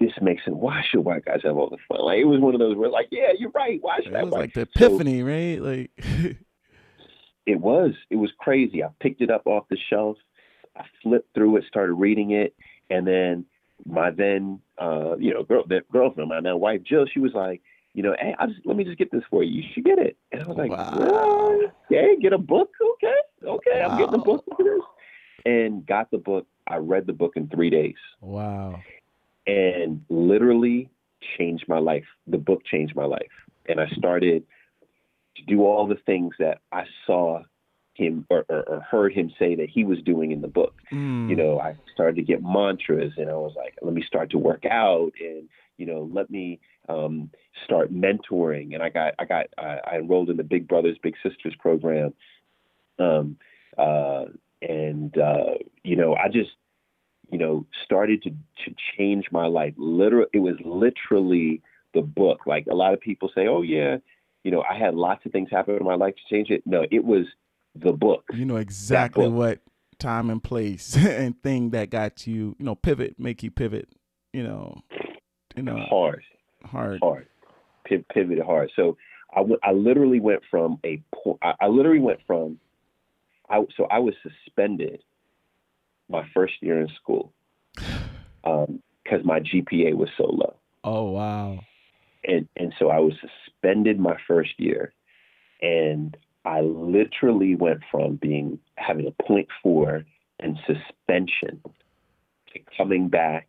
this 0.00 0.10
makes 0.20 0.44
sense. 0.44 0.56
Why 0.58 0.82
should 0.90 1.00
white 1.04 1.24
guys 1.24 1.40
have 1.44 1.56
all 1.56 1.70
the 1.70 1.76
fun? 1.88 2.04
Like, 2.04 2.18
it 2.18 2.24
was 2.24 2.40
one 2.40 2.54
of 2.54 2.60
those 2.60 2.76
where, 2.76 2.90
like, 2.90 3.08
yeah, 3.12 3.28
you're 3.38 3.50
right. 3.50 3.78
Why 3.80 3.98
should 4.02 4.12
It 4.12 4.24
was 4.24 4.32
like 4.32 4.54
the 4.54 4.68
So- 4.76 4.86
epiphany, 4.86 5.22
right? 5.22 5.60
Like 5.62 5.90
It 7.46 7.60
was. 7.60 7.92
It 8.10 8.16
was 8.16 8.30
crazy. 8.38 8.82
I 8.84 8.88
picked 9.00 9.20
it 9.20 9.30
up 9.30 9.46
off 9.46 9.68
the 9.68 9.78
shelf. 9.90 10.16
I 10.76 10.84
flipped 11.02 11.34
through 11.34 11.56
it, 11.56 11.64
started 11.68 11.94
reading 11.94 12.30
it, 12.30 12.54
and 12.90 13.06
then 13.06 13.44
my 13.84 14.10
then, 14.10 14.60
uh, 14.78 15.16
you 15.18 15.34
know, 15.34 15.42
girl, 15.42 15.64
that 15.68 15.90
girlfriend, 15.90 16.28
my 16.28 16.40
now 16.40 16.56
wife 16.56 16.82
Jill, 16.84 17.06
she 17.12 17.20
was 17.20 17.32
like, 17.34 17.60
you 17.94 18.02
know, 18.02 18.14
hey, 18.18 18.34
I 18.38 18.46
just 18.46 18.60
let 18.64 18.76
me 18.76 18.84
just 18.84 18.98
get 18.98 19.10
this 19.10 19.22
for 19.28 19.42
you. 19.42 19.62
You 19.62 19.68
should 19.74 19.84
get 19.84 19.98
it. 19.98 20.16
And 20.30 20.42
I 20.42 20.46
was 20.46 20.56
like, 20.56 20.70
Wow. 20.70 20.96
"What? 20.96 21.74
okay, 21.90 22.16
get 22.20 22.32
a 22.32 22.38
book, 22.38 22.70
okay, 22.94 23.46
okay, 23.46 23.82
I'm 23.82 23.98
getting 23.98 24.14
a 24.14 24.22
book 24.22 24.44
for 24.56 24.64
this, 24.64 24.82
and 25.44 25.84
got 25.86 26.10
the 26.10 26.18
book. 26.18 26.46
I 26.66 26.76
read 26.76 27.06
the 27.06 27.12
book 27.12 27.32
in 27.36 27.48
three 27.48 27.70
days, 27.70 27.96
wow. 28.20 28.80
and 29.46 30.02
literally 30.08 30.88
changed 31.36 31.64
my 31.68 31.78
life. 31.78 32.06
The 32.26 32.38
book 32.38 32.64
changed 32.64 32.94
my 32.96 33.04
life, 33.04 33.32
and 33.68 33.80
I 33.80 33.88
started 33.88 34.44
to 35.36 35.42
do 35.44 35.64
all 35.64 35.86
the 35.86 35.98
things 36.06 36.34
that 36.38 36.58
I 36.70 36.84
saw 37.06 37.42
him 37.94 38.26
or, 38.30 38.44
or, 38.48 38.62
or 38.62 38.80
heard 38.80 39.12
him 39.12 39.30
say 39.38 39.54
that 39.54 39.68
he 39.68 39.84
was 39.84 39.98
doing 40.02 40.32
in 40.32 40.40
the 40.40 40.48
book. 40.48 40.74
Mm. 40.92 41.28
You 41.28 41.36
know, 41.36 41.58
I 41.60 41.76
started 41.92 42.16
to 42.16 42.22
get 42.22 42.42
mantras, 42.42 43.12
and 43.16 43.28
I 43.28 43.34
was 43.34 43.52
like, 43.56 43.74
let 43.82 43.92
me 43.94 44.02
start 44.06 44.30
to 44.30 44.38
work 44.38 44.64
out, 44.64 45.12
and 45.20 45.48
you 45.76 45.86
know, 45.86 46.08
let 46.12 46.30
me 46.30 46.60
um, 46.88 47.30
start 47.64 47.92
mentoring. 47.92 48.74
And 48.74 48.82
I 48.82 48.88
got, 48.88 49.14
I 49.18 49.24
got, 49.24 49.46
I, 49.58 49.78
I 49.90 49.96
enrolled 49.96 50.30
in 50.30 50.36
the 50.36 50.44
Big 50.44 50.68
Brothers 50.68 50.96
Big 51.02 51.14
Sisters 51.22 51.54
program, 51.58 52.14
um, 52.98 53.36
uh, 53.76 54.24
and 54.62 55.16
uh, 55.18 55.54
you 55.82 55.96
know, 55.96 56.14
I 56.14 56.28
just, 56.28 56.50
you 57.30 57.38
know, 57.38 57.66
started 57.84 58.22
to 58.22 58.30
to 58.30 58.74
change 58.96 59.26
my 59.30 59.46
life. 59.46 59.74
Literally, 59.76 60.28
it 60.32 60.38
was 60.38 60.56
literally 60.64 61.62
the 61.94 62.02
book. 62.02 62.46
Like 62.46 62.66
a 62.70 62.74
lot 62.74 62.94
of 62.94 63.00
people 63.00 63.30
say, 63.34 63.48
oh 63.48 63.62
yeah, 63.62 63.98
you 64.44 64.50
know, 64.50 64.62
I 64.68 64.76
had 64.76 64.94
lots 64.94 65.24
of 65.26 65.32
things 65.32 65.48
happen 65.50 65.76
in 65.76 65.84
my 65.84 65.94
life 65.94 66.14
to 66.14 66.34
change 66.34 66.50
it. 66.50 66.62
No, 66.66 66.84
it 66.90 67.04
was 67.04 67.26
the 67.74 67.92
book. 67.92 68.24
you 68.34 68.44
know 68.44 68.56
exactly 68.56 69.28
what 69.28 69.60
time 69.98 70.28
and 70.30 70.42
place 70.42 70.96
and 70.98 71.40
thing 71.42 71.70
that 71.70 71.90
got 71.90 72.26
you, 72.26 72.56
you 72.58 72.64
know, 72.64 72.74
pivot, 72.74 73.18
make 73.18 73.42
you 73.42 73.50
pivot, 73.50 73.88
you 74.32 74.42
know, 74.42 74.82
you 75.56 75.62
know, 75.62 75.76
Hard. 75.88 76.22
hard. 76.64 77.00
hard, 77.02 77.26
Piv- 77.88 78.04
pivoted 78.12 78.44
hard. 78.44 78.70
So 78.76 78.96
I 79.34 79.40
went- 79.40 79.60
I 79.62 79.72
literally 79.72 80.20
went 80.20 80.42
from 80.50 80.78
a 80.84 81.00
po- 81.14 81.38
I, 81.42 81.54
I 81.62 81.66
literally 81.68 82.00
went 82.00 82.20
from 82.26 82.58
I 83.48 83.62
so 83.76 83.84
I 83.90 83.98
was 84.00 84.14
suspended 84.22 85.00
my 86.08 86.26
first 86.34 86.54
year 86.60 86.80
in 86.80 86.88
school 87.00 87.32
um, 88.44 88.82
because 89.04 89.24
my 89.24 89.40
GPA 89.40 89.94
was 89.94 90.08
so 90.18 90.24
low, 90.24 90.54
Oh 90.84 91.10
wow. 91.12 91.60
And 92.24 92.48
and 92.56 92.72
so 92.78 92.90
I 92.90 92.98
was 92.98 93.14
suspended 93.20 93.98
my 93.98 94.16
first 94.26 94.52
year, 94.58 94.92
and 95.60 96.16
I 96.44 96.60
literally 96.60 97.54
went 97.54 97.82
from 97.90 98.16
being 98.16 98.58
having 98.76 99.06
a 99.06 99.22
point 99.22 99.48
four 99.62 100.04
and 100.40 100.58
suspension 100.66 101.62
to 102.52 102.60
coming 102.76 103.08
back, 103.08 103.48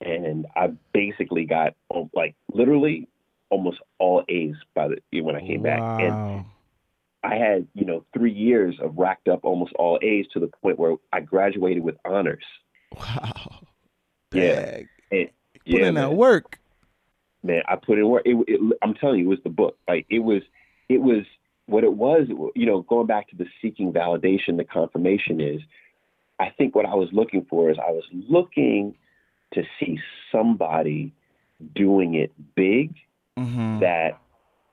and 0.00 0.46
I 0.54 0.72
basically 0.92 1.44
got 1.44 1.74
um, 1.94 2.10
like 2.14 2.34
literally 2.52 3.08
almost 3.50 3.78
all 3.98 4.24
A's 4.28 4.56
by 4.74 4.88
the 4.88 5.20
when 5.20 5.36
I 5.36 5.40
came 5.40 5.62
back, 5.62 5.80
and 5.80 6.44
I 7.22 7.34
had 7.36 7.66
you 7.74 7.84
know 7.84 8.04
three 8.16 8.32
years 8.32 8.76
of 8.80 8.96
racked 8.96 9.28
up 9.28 9.40
almost 9.44 9.72
all 9.74 9.98
A's 10.02 10.26
to 10.32 10.40
the 10.40 10.48
point 10.62 10.78
where 10.78 10.96
I 11.12 11.20
graduated 11.20 11.82
with 11.82 11.96
honors. 12.04 12.44
Wow. 12.92 13.60
Yeah. 14.32 14.70
Dang. 14.70 14.88
And, 15.10 15.28
Put 15.68 15.80
in 15.80 15.94
that 15.94 16.14
work. 16.14 16.60
Man, 17.46 17.62
I 17.68 17.76
put 17.76 17.98
in 17.98 18.08
work. 18.08 18.22
It, 18.24 18.36
it, 18.48 18.78
I'm 18.82 18.94
telling 18.94 19.20
you, 19.20 19.26
it 19.26 19.28
was 19.28 19.38
the 19.44 19.50
book. 19.50 19.76
Like 19.88 20.06
it 20.10 20.20
was, 20.20 20.42
it 20.88 20.98
was 20.98 21.24
what 21.66 21.84
it 21.84 21.92
was. 21.92 22.26
You 22.54 22.66
know, 22.66 22.82
going 22.82 23.06
back 23.06 23.28
to 23.30 23.36
the 23.36 23.46
seeking 23.62 23.92
validation, 23.92 24.56
the 24.56 24.64
confirmation 24.64 25.40
is. 25.40 25.60
I 26.38 26.50
think 26.50 26.74
what 26.74 26.84
I 26.84 26.94
was 26.94 27.08
looking 27.12 27.46
for 27.48 27.70
is 27.70 27.78
I 27.78 27.92
was 27.92 28.04
looking 28.12 28.94
to 29.54 29.62
see 29.80 29.98
somebody 30.30 31.14
doing 31.74 32.14
it 32.14 32.30
big 32.54 32.94
Mm-hmm. 33.38 33.80
that 33.80 34.18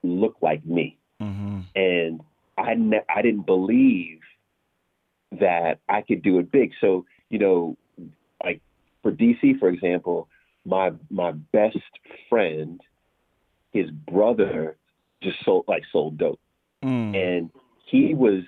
looked 0.04 0.42
like 0.42 0.66
me, 0.66 0.98
mm-hmm. 1.22 1.60
and 1.76 2.22
I 2.58 2.76
ne- 2.76 3.04
I 3.14 3.22
didn't 3.22 3.46
believe 3.46 4.22
that 5.34 5.80
I 5.90 6.02
could 6.02 6.22
do 6.22 6.40
it 6.40 6.50
big. 6.50 6.72
So 6.80 7.06
you 7.30 7.40
know, 7.40 7.78
like 8.42 8.62
for 9.02 9.12
DC, 9.12 9.60
for 9.60 9.68
example, 9.68 10.30
my 10.66 10.92
my 11.10 11.32
best 11.32 11.78
friend, 12.30 12.82
his 13.72 13.90
brother, 13.92 14.78
just 15.22 15.44
sold 15.44 15.66
like 15.68 15.84
sold 15.92 16.18
dope, 16.18 16.40
Mm. 16.84 17.16
and 17.16 17.50
he 17.86 18.14
was 18.14 18.44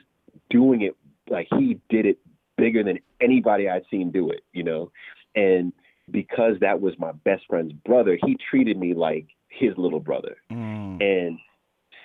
doing 0.49 0.81
it 0.81 0.95
like 1.29 1.47
he 1.57 1.79
did 1.89 2.05
it 2.05 2.17
bigger 2.57 2.83
than 2.83 2.99
anybody 3.21 3.69
I'd 3.69 3.85
seen 3.89 4.11
do 4.11 4.29
it, 4.29 4.41
you 4.53 4.63
know, 4.63 4.91
and 5.35 5.73
because 6.11 6.59
that 6.59 6.81
was 6.81 6.97
my 6.99 7.11
best 7.11 7.43
friend's 7.47 7.73
brother, 7.73 8.17
he 8.23 8.37
treated 8.49 8.77
me 8.77 8.93
like 8.93 9.27
his 9.49 9.75
little 9.77 9.99
brother 9.99 10.37
Mm. 10.51 11.01
and 11.01 11.39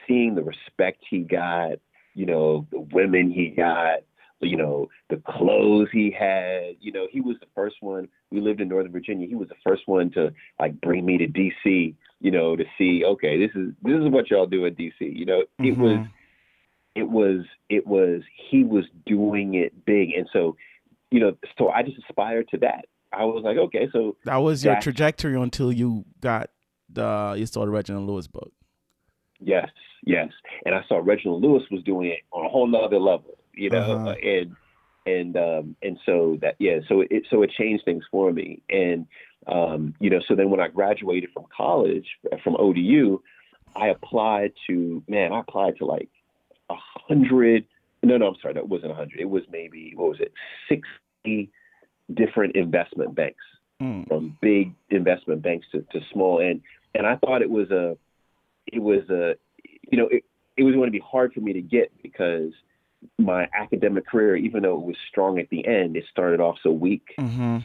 seeing 0.07 0.35
the 0.35 0.43
respect 0.43 1.05
he 1.09 1.21
got, 1.21 1.79
you 2.15 2.27
know, 2.27 2.67
the 2.71 2.81
women 2.81 3.31
he 3.31 3.49
got, 3.49 4.01
you 4.49 4.57
know, 4.57 4.89
the 5.09 5.23
clothes 5.27 5.89
he 5.93 6.11
had, 6.11 6.77
you 6.81 6.93
know, 6.93 7.07
he 7.11 7.21
was 7.21 7.37
the 7.41 7.47
first 7.55 7.77
one. 7.81 8.09
We 8.31 8.41
lived 8.41 8.61
in 8.61 8.69
Northern 8.69 8.93
Virginia. 8.93 9.27
He 9.27 9.35
was 9.35 9.49
the 9.49 9.55
first 9.63 9.83
one 9.87 10.11
to 10.13 10.33
like 10.59 10.81
bring 10.81 11.05
me 11.05 11.19
to 11.19 11.27
DC, 11.27 11.95
you 12.21 12.31
know, 12.31 12.57
to 12.57 12.65
see, 12.79 13.05
okay, 13.05 13.39
this 13.39 13.55
is 13.55 13.73
this 13.83 14.01
is 14.01 14.09
what 14.09 14.31
y'all 14.31 14.47
do 14.47 14.65
in 14.65 14.75
DC. 14.75 14.93
You 15.01 15.27
know, 15.27 15.41
it 15.41 15.63
mm-hmm. 15.63 15.83
was 15.83 16.07
it 16.95 17.09
was 17.09 17.45
it 17.69 17.87
was 17.87 18.23
he 18.51 18.65
was 18.65 18.85
doing 19.07 19.55
it 19.55 19.85
big. 19.85 20.11
And 20.17 20.29
so, 20.33 20.57
you 21.11 21.21
know, 21.21 21.37
so 21.59 21.69
I 21.69 21.83
just 21.83 21.99
aspired 22.09 22.49
to 22.49 22.59
that. 22.59 22.87
I 23.13 23.25
was 23.25 23.43
like, 23.45 23.57
okay, 23.57 23.89
so 23.93 24.17
That 24.25 24.37
was 24.37 24.65
your 24.65 24.81
trajectory 24.81 25.35
until 25.35 25.73
you 25.73 26.05
got 26.21 26.51
the 26.89 27.35
you 27.37 27.47
saw 27.47 27.65
the 27.65 27.71
Reginald 27.71 28.07
Lewis 28.07 28.27
book. 28.27 28.53
Yes, 29.41 29.69
yes. 30.05 30.29
And 30.65 30.75
I 30.75 30.83
saw 30.89 31.01
Reginald 31.03 31.43
Lewis 31.43 31.63
was 31.71 31.83
doing 31.83 32.09
it 32.09 32.21
on 32.33 32.47
a 32.47 32.49
whole 32.49 32.67
nother 32.67 32.99
level, 32.99 33.39
you 33.55 33.71
know, 33.71 33.79
Uh-huh. 33.79 34.15
and 34.23 34.57
and 35.07 35.37
um 35.37 35.77
and 35.83 35.99
so 36.05 36.39
that 36.43 36.57
yeah, 36.59 36.79
so 36.89 37.01
it 37.01 37.25
so 37.31 37.43
it 37.43 37.51
changed 37.59 37.85
things 37.85 38.05
for 38.11 38.33
me. 38.33 38.63
And 38.69 39.07
um, 39.47 39.95
you 40.01 40.11
know, 40.11 40.21
so 40.29 40.35
then 40.35 40.51
when 40.51 40.61
I 40.61 40.69
graduated 40.69 41.31
from 41.33 41.47
college 41.57 42.07
from 42.45 42.57
ODU, 42.57 43.21
I 43.75 43.89
applied 43.89 44.53
to 44.67 45.03
man, 45.09 45.33
I 45.33 45.41
applied 45.41 45.77
to 45.79 45.87
like 45.87 46.09
a 46.69 46.75
hundred 47.09 47.65
no, 48.03 48.17
no, 48.17 48.29
I'm 48.29 48.37
sorry, 48.41 48.55
that 48.55 48.69
wasn't 48.69 48.93
a 48.93 48.95
hundred. 48.95 49.21
It 49.21 49.29
was 49.29 49.43
maybe 49.51 49.93
what 49.95 50.11
was 50.11 50.21
it, 50.21 50.33
sixty 50.69 51.51
different 52.13 52.57
investment 52.57 53.15
banks 53.15 53.45
Mm. 53.81 54.07
from 54.09 54.37
big 54.43 54.75
investment 54.91 55.41
banks 55.41 55.67
to, 55.73 55.81
to 55.93 56.01
small 56.13 56.39
and 56.39 56.61
and 56.95 57.07
I 57.07 57.17
thought 57.17 57.41
it 57.41 57.49
was 57.49 57.71
a 57.71 57.97
it 58.67 58.79
was 58.83 59.09
a 59.09 59.37
you 59.91 59.97
know 59.97 60.07
it, 60.09 60.23
it 60.59 60.65
was 60.65 60.75
going 60.75 60.89
to 60.89 60.93
be 60.93 61.03
hard 61.03 61.33
for 61.33 61.41
me 61.41 61.55
to 61.55 61.63
get 61.63 61.91
because 62.03 62.53
my 63.19 63.49
academic 63.59 64.07
career 64.07 64.37
even 64.37 64.63
though 64.63 64.77
it 64.79 64.87
was 64.87 64.97
strong 65.09 65.39
at 65.39 65.49
the 65.51 65.67
end 65.67 65.97
it 65.97 66.05
started 66.11 66.41
off 66.41 66.57
so 66.63 66.71
weak 66.71 67.15
Mm-hmm. 67.19 67.59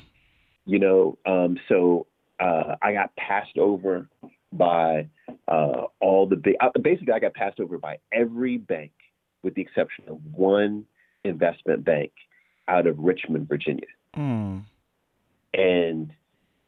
you 0.66 0.80
know 0.80 1.18
um, 1.26 1.58
so 1.68 2.08
uh, 2.40 2.76
I 2.82 2.94
got 2.94 3.16
passed 3.16 3.58
over 3.58 4.10
by 4.52 5.08
uh, 5.48 5.84
all 6.00 6.28
the 6.28 6.36
big 6.36 6.56
uh, 6.62 6.70
basically 6.82 7.14
I 7.14 7.20
got 7.20 7.34
passed 7.34 7.60
over 7.60 7.78
by 7.78 7.98
every 8.12 8.58
bank 8.58 8.92
with 9.44 9.56
the 9.56 9.62
exception 9.62 10.06
of 10.08 10.20
one 10.34 10.86
investment 11.24 11.84
bank 11.86 12.12
out 12.68 12.88
of 12.88 12.98
Richmond 13.00 13.48
Virginia 13.48 13.88
Mm. 14.18 14.64
and 15.54 16.14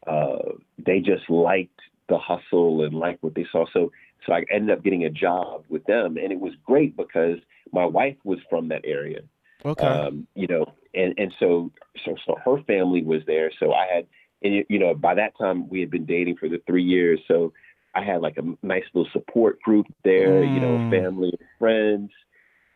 uh, 0.05 0.37
they 0.85 0.99
just 0.99 1.29
liked 1.29 1.79
the 2.09 2.17
hustle 2.17 2.83
and 2.83 2.93
liked 2.93 3.21
what 3.23 3.35
they 3.35 3.45
saw. 3.51 3.65
So, 3.73 3.91
so 4.25 4.33
I 4.33 4.43
ended 4.51 4.77
up 4.77 4.83
getting 4.83 5.05
a 5.05 5.09
job 5.09 5.65
with 5.69 5.83
them, 5.85 6.17
and 6.17 6.31
it 6.31 6.39
was 6.39 6.53
great 6.65 6.95
because 6.97 7.37
my 7.71 7.85
wife 7.85 8.17
was 8.23 8.39
from 8.49 8.67
that 8.69 8.81
area, 8.85 9.21
Okay. 9.65 9.85
um, 9.87 10.27
you 10.35 10.47
know, 10.47 10.65
and 10.93 11.13
and 11.17 11.33
so 11.39 11.71
so 12.05 12.15
so 12.25 12.35
her 12.45 12.61
family 12.63 13.03
was 13.03 13.21
there. 13.27 13.51
So 13.59 13.73
I 13.73 13.87
had, 13.93 14.07
and 14.43 14.65
you- 14.69 14.79
know, 14.79 14.93
by 14.93 15.13
that 15.15 15.37
time 15.37 15.67
we 15.69 15.79
had 15.79 15.89
been 15.91 16.05
dating 16.05 16.37
for 16.37 16.49
the 16.49 16.61
three 16.67 16.83
years. 16.83 17.19
So 17.27 17.53
I 17.93 18.03
had 18.03 18.21
like 18.21 18.37
a 18.37 18.65
nice 18.65 18.83
little 18.93 19.09
support 19.11 19.61
group 19.61 19.87
there, 20.03 20.43
you 20.43 20.59
know, 20.59 20.77
Mm. 20.79 20.89
family 20.89 21.33
and 21.39 21.49
friends, 21.59 22.11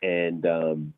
and 0.01 0.45
um, 0.45 0.93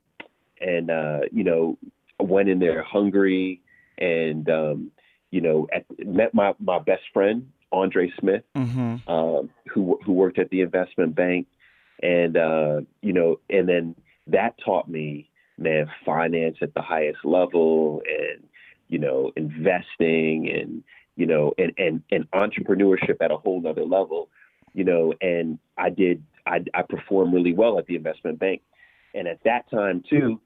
and 0.61 0.89
uh, 0.89 1.21
you 1.31 1.43
know, 1.43 1.77
went 2.19 2.49
in 2.49 2.59
there 2.59 2.83
hungry, 2.83 3.61
and 3.97 4.49
um, 4.49 4.91
you 5.31 5.41
know, 5.41 5.67
at, 5.73 5.85
met 6.05 6.33
my 6.33 6.53
my 6.59 6.79
best 6.79 7.03
friend 7.13 7.51
Andre 7.73 8.11
Smith, 8.19 8.43
Mm-hmm. 8.55 9.09
um, 9.11 9.49
who 9.67 9.99
who 10.05 10.13
worked 10.13 10.39
at 10.39 10.49
the 10.49 10.61
investment 10.61 11.15
bank, 11.15 11.47
and 12.01 12.37
uh, 12.37 12.81
you 13.01 13.13
know, 13.13 13.39
and 13.49 13.67
then 13.67 13.95
that 14.27 14.55
taught 14.63 14.87
me, 14.87 15.29
man, 15.57 15.89
finance 16.05 16.57
at 16.61 16.73
the 16.73 16.81
highest 16.81 17.25
level, 17.25 18.01
and 18.07 18.43
you 18.87 18.99
know, 18.99 19.31
investing, 19.35 20.49
and 20.49 20.83
you 21.15 21.25
know, 21.25 21.53
and 21.57 21.73
and 21.77 22.03
and 22.11 22.29
entrepreneurship 22.31 23.17
at 23.21 23.31
a 23.31 23.37
whole 23.37 23.61
nother 23.61 23.85
level, 23.85 24.29
you 24.73 24.83
know, 24.83 25.13
and 25.21 25.59
I 25.77 25.89
did, 25.89 26.23
I 26.45 26.63
I 26.73 26.83
performed 26.83 27.33
really 27.33 27.53
well 27.53 27.79
at 27.79 27.87
the 27.87 27.95
investment 27.95 28.39
bank, 28.39 28.61
and 29.13 29.27
at 29.27 29.43
that 29.43 29.69
time 29.71 30.03
too, 30.09 30.39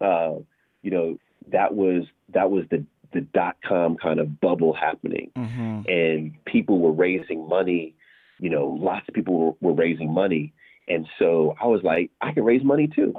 uh, 0.00 0.34
you 0.82 0.90
know, 0.90 1.18
that 1.50 1.74
was 1.74 2.04
that 2.34 2.50
was 2.50 2.64
the 2.70 2.84
the 3.12 3.20
dot 3.20 3.56
com 3.66 3.96
kind 3.96 4.20
of 4.20 4.40
bubble 4.40 4.72
happening 4.74 5.30
Mm-hmm. 5.36 5.82
and 5.88 6.44
people 6.44 6.78
were 6.78 6.92
raising 6.92 7.48
money. 7.48 7.94
You 8.38 8.50
know, 8.50 8.66
lots 8.80 9.08
of 9.08 9.14
people 9.14 9.38
were, 9.38 9.52
were 9.60 9.74
raising 9.74 10.12
money, 10.12 10.52
and 10.88 11.06
so 11.18 11.54
I 11.62 11.66
was 11.66 11.82
like, 11.84 12.10
I 12.20 12.32
can 12.32 12.44
raise 12.44 12.64
money 12.64 12.88
too. 12.88 13.14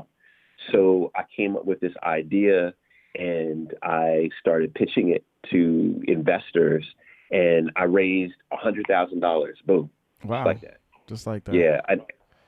So 0.72 1.12
I 1.16 1.24
came 1.36 1.56
up 1.56 1.66
with 1.66 1.80
this 1.80 1.94
idea, 2.04 2.74
and 3.16 3.74
I 3.84 4.30
started 4.40 4.74
pitching 4.74 5.10
it 5.10 5.24
to 5.52 6.02
investors, 6.08 6.86
and 7.32 7.72
I 7.76 7.84
raised 7.86 8.34
a 8.52 8.58
hundred 8.58 8.86
thousand 8.88 9.20
dollars. 9.22 9.58
Boom, 9.66 9.90
Wow. 10.26 10.46
like 10.46 10.62
that. 10.62 10.78
Just 11.08 11.26
like 11.28 11.44
that. 11.46 11.56
Yeah, 11.56 11.82
I 11.88 11.96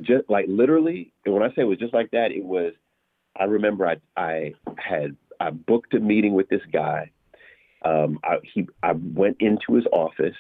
just 0.01 0.29
like 0.29 0.45
literally. 0.47 1.13
And 1.25 1.33
when 1.33 1.43
I 1.43 1.49
say 1.49 1.61
it 1.61 1.65
was 1.65 1.77
just 1.79 1.93
like 1.93 2.11
that, 2.11 2.31
it 2.31 2.43
was. 2.43 2.73
I 3.37 3.43
remember 3.45 3.85
I 3.87 3.95
I 4.17 4.53
had 4.77 5.15
I 5.39 5.49
booked 5.51 5.93
a 5.93 5.99
meeting 5.99 6.33
with 6.33 6.47
this 6.49 6.61
guy. 6.71 7.11
Um, 7.85 8.19
I, 8.23 8.37
he 8.43 8.67
I 8.83 8.93
went 8.93 9.37
into 9.39 9.73
his 9.73 9.85
office. 9.93 10.35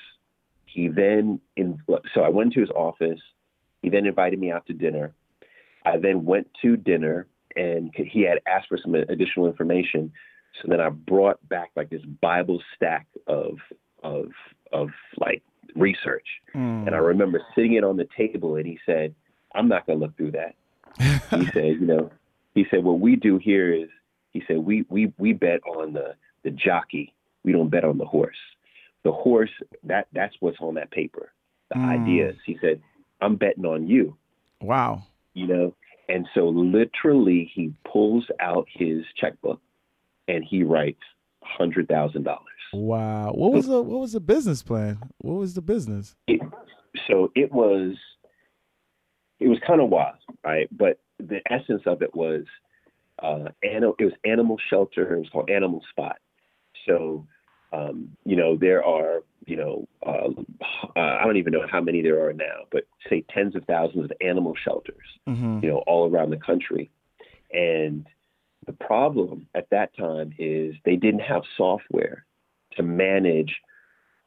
He 0.65 0.87
then 0.87 1.39
in 1.55 1.79
so 2.13 2.21
I 2.21 2.29
went 2.29 2.53
to 2.53 2.59
his 2.59 2.71
office. 2.71 3.19
He 3.81 3.89
then 3.89 4.05
invited 4.05 4.39
me 4.39 4.51
out 4.51 4.65
to 4.65 4.73
dinner. 4.73 5.13
I 5.85 5.97
then 5.97 6.25
went 6.25 6.49
to 6.63 6.75
dinner, 6.75 7.27
and 7.55 7.91
he 7.95 8.23
had 8.23 8.39
asked 8.47 8.67
for 8.67 8.79
some 8.81 8.95
additional 8.95 9.47
information. 9.47 10.11
So 10.61 10.69
then 10.69 10.81
I 10.81 10.89
brought 10.89 11.47
back 11.47 11.69
like 11.75 11.89
this 11.89 12.01
Bible 12.21 12.61
stack 12.75 13.07
of 13.27 13.57
of 14.03 14.31
of 14.73 14.89
like 15.17 15.43
research. 15.75 16.25
Mm. 16.55 16.87
And 16.87 16.95
I 16.95 16.99
remember 16.99 17.41
sitting 17.53 17.73
it 17.73 17.83
on 17.83 17.97
the 17.97 18.07
table, 18.17 18.55
and 18.55 18.65
he 18.65 18.79
said, 18.85 19.13
"I'm 19.53 19.67
not 19.67 19.85
going 19.85 19.99
to 19.99 20.05
look 20.05 20.17
through 20.17 20.31
that." 20.31 20.55
He 21.37 21.45
said, 21.53 21.79
"You 21.79 21.85
know," 21.85 22.11
he 22.55 22.65
said, 22.71 22.83
"What 22.83 22.99
we 22.99 23.15
do 23.15 23.37
here 23.37 23.71
is," 23.71 23.89
he 24.31 24.43
said, 24.47 24.57
"we 24.57 24.85
we 24.89 25.13
we 25.17 25.33
bet 25.33 25.61
on 25.67 25.93
the 25.93 26.15
the 26.43 26.51
jockey. 26.51 27.13
We 27.45 27.51
don't 27.53 27.69
bet 27.69 27.83
on 27.85 27.97
the 27.97 28.05
horse. 28.05 28.35
The 29.03 29.11
horse 29.11 29.51
that 29.83 30.07
that's 30.13 30.35
what's 30.41 30.57
on 30.59 30.73
that 30.75 30.91
paper. 30.91 31.31
The 31.69 31.75
Mm. 31.75 31.85
ideas." 32.01 32.35
He 32.45 32.57
said, 32.59 32.81
"I'm 33.21 33.35
betting 33.37 33.65
on 33.65 33.87
you." 33.87 34.17
wow. 34.61 35.03
You 35.35 35.47
know, 35.47 35.75
and 36.09 36.25
so 36.33 36.47
literally 36.47 37.51
he 37.53 37.73
pulls 37.91 38.25
out 38.39 38.67
his 38.71 39.03
checkbook, 39.19 39.61
and 40.27 40.43
he 40.43 40.63
writes 40.63 41.01
hundred 41.43 41.87
thousand 41.87 42.23
dollars. 42.23 42.41
Wow. 42.73 43.31
What 43.33 43.51
was 43.53 43.67
the 43.67 43.81
what 43.81 43.99
was 43.99 44.13
the 44.13 44.19
business 44.19 44.63
plan? 44.63 44.97
What 45.19 45.35
was 45.35 45.53
the 45.53 45.61
business? 45.61 46.15
it, 46.27 46.41
so 47.07 47.31
it 47.35 47.51
was 47.51 47.95
it 49.39 49.47
was 49.49 49.59
kind 49.67 49.81
of 49.81 49.89
wild, 49.89 50.15
right? 50.43 50.67
But 50.71 50.99
the 51.19 51.41
essence 51.51 51.83
of 51.85 52.01
it 52.01 52.15
was 52.15 52.45
uh, 53.21 53.49
animal. 53.63 53.95
It 53.99 54.05
was 54.05 54.13
animal 54.25 54.57
shelter. 54.69 55.15
It 55.15 55.19
was 55.19 55.29
called 55.29 55.49
Animal 55.49 55.81
Spot. 55.91 56.17
So 56.87 57.25
um, 57.75 58.09
you 58.25 58.35
know 58.35 58.55
there 58.55 58.83
are 58.83 59.23
you 59.45 59.57
know 59.57 59.87
uh, 60.05 60.29
uh, 60.95 61.17
I 61.19 61.23
don't 61.25 61.37
even 61.37 61.53
know 61.53 61.67
how 61.69 61.81
many 61.81 62.01
there 62.01 62.27
are 62.27 62.33
now, 62.33 62.59
but 62.71 62.83
say 63.09 63.23
tens 63.33 63.55
of 63.55 63.63
thousands 63.65 64.05
of 64.05 64.11
animal 64.21 64.53
shelters 64.63 65.05
Mm-hmm. 65.27 65.59
you 65.63 65.69
know, 65.69 65.83
all 65.87 66.07
around 66.09 66.29
the 66.29 66.37
country. 66.37 66.91
And 67.51 68.05
the 68.67 68.73
problem 68.73 69.47
at 69.55 69.67
that 69.71 69.95
time 69.97 70.33
is 70.37 70.75
they 70.85 70.97
didn't 70.97 71.21
have 71.21 71.41
software 71.57 72.25
to 72.77 72.83
manage 72.83 73.55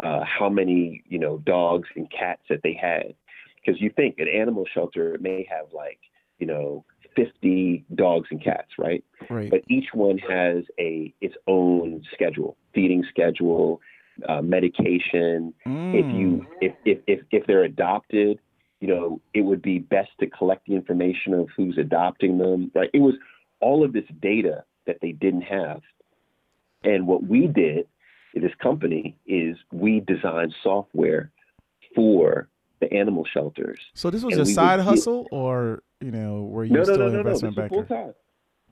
uh, 0.03 0.25
how 0.25 0.49
many, 0.49 1.05
you 1.07 1.21
know, 1.21 1.39
dogs 1.39 1.89
and 1.95 2.11
cats 2.11 2.43
that 2.49 2.63
they 2.65 2.75
had. 2.75 3.15
Because 3.57 3.81
you 3.81 3.91
think 3.91 4.19
an 4.19 4.27
animal 4.27 4.65
shelter 4.75 5.19
may 5.21 5.47
have 5.49 5.67
like, 5.73 6.01
you 6.41 6.47
know, 6.47 6.85
50 7.27 7.85
dogs 7.95 8.29
and 8.31 8.43
cats, 8.43 8.71
right? 8.79 9.05
Right. 9.29 9.51
But 9.51 9.63
each 9.69 9.89
one 9.93 10.19
has 10.19 10.65
a 10.79 11.13
its 11.21 11.35
own 11.47 12.03
schedule, 12.15 12.57
feeding 12.75 13.05
schedule, 13.11 13.81
uh, 14.29 14.43
medication, 14.43 15.55
if 15.93 16.13
you 16.13 16.29
Mm. 16.29 16.47
if, 16.61 16.73
if 16.85 16.99
if 17.07 17.21
if 17.31 17.47
they're 17.47 17.65
adopted 17.65 18.39
you 18.81 18.89
know 18.89 19.21
it 19.35 19.43
would 19.43 19.63
be 19.63 19.79
best 19.79 20.11
to 20.21 20.27
collect 20.27 20.67
the 20.67 20.75
information 20.75 21.35
of 21.35 21.49
who's 21.57 21.79
adopting 21.79 22.39
them 22.39 22.71
right 22.75 22.91
it 22.93 23.01
was 23.01 23.15
all 23.61 23.85
of 23.85 23.93
this 23.93 24.05
data 24.21 24.65
that 24.87 24.99
they 25.01 25.13
didn't 25.13 25.43
have 25.43 25.81
and 26.85 27.07
what 27.07 27.25
we 27.25 27.47
did 27.47 27.87
this 28.35 28.55
company 28.63 29.17
is 29.27 29.57
we 29.73 30.01
designed 30.01 30.55
software 30.63 31.31
for 31.95 32.49
the 32.81 32.93
animal 32.93 33.25
shelters 33.33 33.81
So 33.95 34.11
this 34.11 34.23
was 34.23 34.35
and 34.35 34.43
a 34.43 34.45
would 34.45 34.55
side 34.55 34.81
hustle, 34.81 35.27
or 35.31 35.83
you 36.01 36.11
know, 36.11 36.43
were 36.45 36.65
you 36.65 36.73
no 36.75 36.81
no 36.81 36.85
still 36.85 36.99
no 37.01 37.07
an 37.09 37.13
no 37.15 37.23
no 37.23 37.31
this 37.31 37.43
investment 37.43 37.59
is 37.59 37.69
full 37.71 37.83
banker? 37.83 37.95
time 37.95 38.15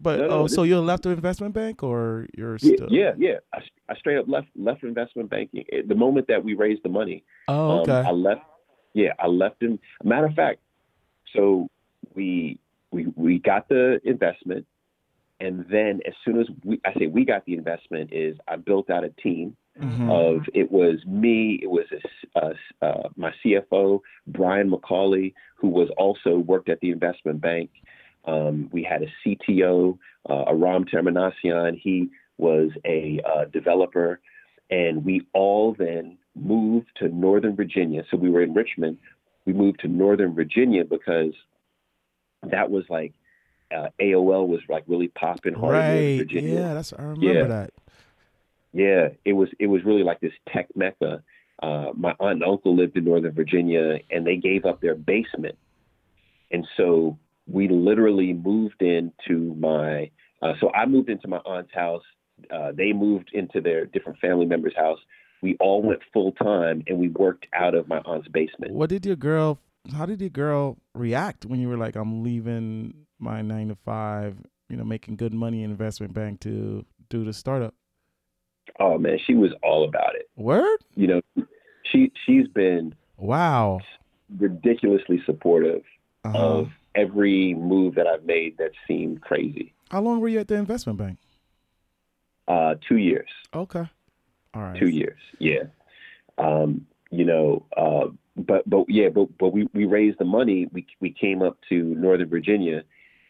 But 0.00 0.18
No, 0.20 0.26
no, 0.26 0.32
oh, 0.34 0.42
this- 0.44 0.54
so 0.54 0.62
you 0.62 0.78
left 0.80 1.02
the 1.04 1.10
investment 1.10 1.54
bank, 1.54 1.82
or 1.82 2.26
you're 2.36 2.58
yeah, 2.60 2.74
still? 2.76 2.88
yeah 2.90 3.12
yeah 3.18 3.38
I, 3.52 3.58
I 3.88 3.94
straight 3.96 4.18
up 4.18 4.28
left 4.28 4.48
left 4.56 4.82
investment 4.84 5.30
banking 5.30 5.64
It- 5.68 5.88
the 5.88 5.94
moment 5.94 6.26
that 6.28 6.42
we 6.44 6.54
raised 6.54 6.82
the 6.82 6.88
money 6.88 7.24
Oh, 7.48 7.80
okay. 7.82 7.92
Um, 7.92 8.06
I 8.06 8.10
left. 8.10 8.42
Yeah, 8.94 9.12
I 9.18 9.26
left 9.26 9.62
him. 9.62 9.78
Matter 10.04 10.26
of 10.26 10.34
fact, 10.34 10.60
so 11.34 11.68
we 12.14 12.58
we 12.92 13.06
we 13.14 13.38
got 13.38 13.68
the 13.68 14.00
investment, 14.04 14.64
and 15.38 15.66
then 15.70 16.00
as 16.06 16.14
soon 16.24 16.40
as 16.40 16.46
we, 16.64 16.80
I 16.84 16.94
say 16.98 17.06
we 17.06 17.24
got 17.24 17.44
the 17.44 17.54
investment, 17.54 18.12
is 18.12 18.36
I 18.48 18.56
built 18.56 18.88
out 18.88 19.04
a 19.04 19.10
team 19.10 19.54
Mhm. 19.80 20.10
of 20.10 20.48
it 20.54 20.70
was 20.72 21.04
me, 21.06 21.58
it 21.62 21.70
was 21.70 21.84
a 21.92 21.96
s- 22.44 22.54
uh, 22.82 23.08
my 23.16 23.32
CFO 23.42 24.02
Brian 24.26 24.70
McCauley, 24.70 25.34
who 25.56 25.68
was 25.68 25.90
also 25.98 26.38
worked 26.38 26.68
at 26.68 26.80
the 26.80 26.90
investment 26.90 27.40
bank. 27.40 27.70
Um, 28.24 28.68
we 28.72 28.82
had 28.82 29.02
a 29.02 29.06
CTO, 29.22 29.98
uh, 30.28 30.44
Aram 30.48 30.84
Terminasian. 30.86 31.76
He 31.78 32.08
was 32.38 32.70
a 32.84 33.20
uh, 33.24 33.44
developer, 33.46 34.20
and 34.70 35.04
we 35.04 35.26
all 35.32 35.72
then 35.74 36.18
moved 36.34 36.88
to 36.96 37.08
Northern 37.08 37.54
Virginia. 37.56 38.04
So 38.10 38.16
we 38.16 38.30
were 38.30 38.42
in 38.42 38.52
Richmond. 38.54 38.98
We 39.44 39.52
moved 39.52 39.80
to 39.80 39.88
Northern 39.88 40.34
Virginia 40.34 40.84
because 40.84 41.34
that 42.42 42.70
was 42.70 42.84
like 42.88 43.12
uh, 43.74 43.88
AOL 44.00 44.46
was 44.46 44.60
like 44.68 44.84
really 44.86 45.08
popping 45.08 45.54
hard 45.54 45.74
in 45.96 46.18
Virginia. 46.18 46.54
Yeah, 46.60 46.74
that's 46.74 46.92
I 46.92 47.02
remember 47.02 47.26
Yeah. 47.26 47.44
that. 47.44 47.70
Yeah, 48.76 49.08
it 49.24 49.32
was 49.32 49.48
it 49.58 49.68
was 49.68 49.84
really 49.86 50.02
like 50.02 50.20
this 50.20 50.34
tech 50.52 50.68
mecca. 50.76 51.22
Uh, 51.62 51.92
my 51.96 52.14
aunt 52.20 52.42
and 52.42 52.44
uncle 52.44 52.76
lived 52.76 52.94
in 52.94 53.04
Northern 53.04 53.32
Virginia, 53.32 54.00
and 54.10 54.26
they 54.26 54.36
gave 54.36 54.66
up 54.66 54.82
their 54.82 54.94
basement, 54.94 55.56
and 56.50 56.66
so 56.76 57.18
we 57.46 57.68
literally 57.68 58.34
moved 58.34 58.82
into 58.82 59.54
my. 59.54 60.10
Uh, 60.42 60.52
so 60.60 60.70
I 60.74 60.84
moved 60.84 61.08
into 61.08 61.26
my 61.26 61.38
aunt's 61.38 61.72
house. 61.72 62.02
Uh, 62.50 62.72
they 62.76 62.92
moved 62.92 63.30
into 63.32 63.62
their 63.62 63.86
different 63.86 64.18
family 64.18 64.44
members' 64.44 64.76
house. 64.76 64.98
We 65.40 65.56
all 65.58 65.82
went 65.82 66.00
full 66.12 66.32
time, 66.32 66.84
and 66.86 66.98
we 66.98 67.08
worked 67.08 67.46
out 67.54 67.74
of 67.74 67.88
my 67.88 68.00
aunt's 68.00 68.28
basement. 68.28 68.74
What 68.74 68.90
did 68.90 69.06
your 69.06 69.16
girl? 69.16 69.58
How 69.96 70.04
did 70.04 70.20
your 70.20 70.28
girl 70.28 70.76
react 70.92 71.46
when 71.46 71.60
you 71.60 71.68
were 71.70 71.78
like, 71.78 71.96
"I'm 71.96 72.22
leaving 72.22 72.92
my 73.18 73.40
nine 73.40 73.68
to 73.68 73.74
five, 73.74 74.36
you 74.68 74.76
know, 74.76 74.84
making 74.84 75.16
good 75.16 75.32
money 75.32 75.62
in 75.62 75.70
investment 75.70 76.12
bank 76.12 76.40
to 76.40 76.84
do 77.08 77.24
the 77.24 77.32
startup"? 77.32 77.72
Oh 78.80 78.98
man, 78.98 79.18
she 79.26 79.34
was 79.34 79.52
all 79.62 79.84
about 79.88 80.14
it. 80.14 80.28
Word? 80.36 80.78
You 80.94 81.06
know, 81.36 81.44
she 81.84 82.12
she's 82.24 82.48
been 82.48 82.94
Wow. 83.18 83.80
ridiculously 84.38 85.22
supportive 85.24 85.82
Uh-huh. 86.24 86.38
of 86.38 86.68
every 86.94 87.54
move 87.54 87.94
that 87.94 88.06
I've 88.06 88.24
made 88.24 88.58
that 88.58 88.72
seemed 88.88 89.20
crazy. 89.22 89.72
How 89.90 90.00
long 90.00 90.20
were 90.20 90.28
you 90.28 90.40
at 90.40 90.48
the 90.48 90.56
investment 90.56 90.98
bank? 90.98 91.18
Uh, 92.48 92.74
two 92.88 92.96
years, 92.98 93.28
Okay. 93.54 93.84
All 94.54 94.62
right. 94.62 94.78
two 94.78 94.88
years, 94.88 95.18
yeah. 95.38 95.64
Um, 96.38 96.86
you 97.10 97.24
know, 97.24 97.64
uh, 97.76 98.08
but 98.36 98.68
but 98.68 98.84
yeah, 98.88 99.08
but 99.08 99.28
but 99.38 99.48
we 99.52 99.66
we 99.74 99.84
raised 99.84 100.18
the 100.18 100.24
money. 100.24 100.68
We 100.72 100.86
we 101.00 101.10
came 101.10 101.42
up 101.42 101.58
to 101.70 101.82
Northern 101.94 102.28
Virginia, 102.28 102.82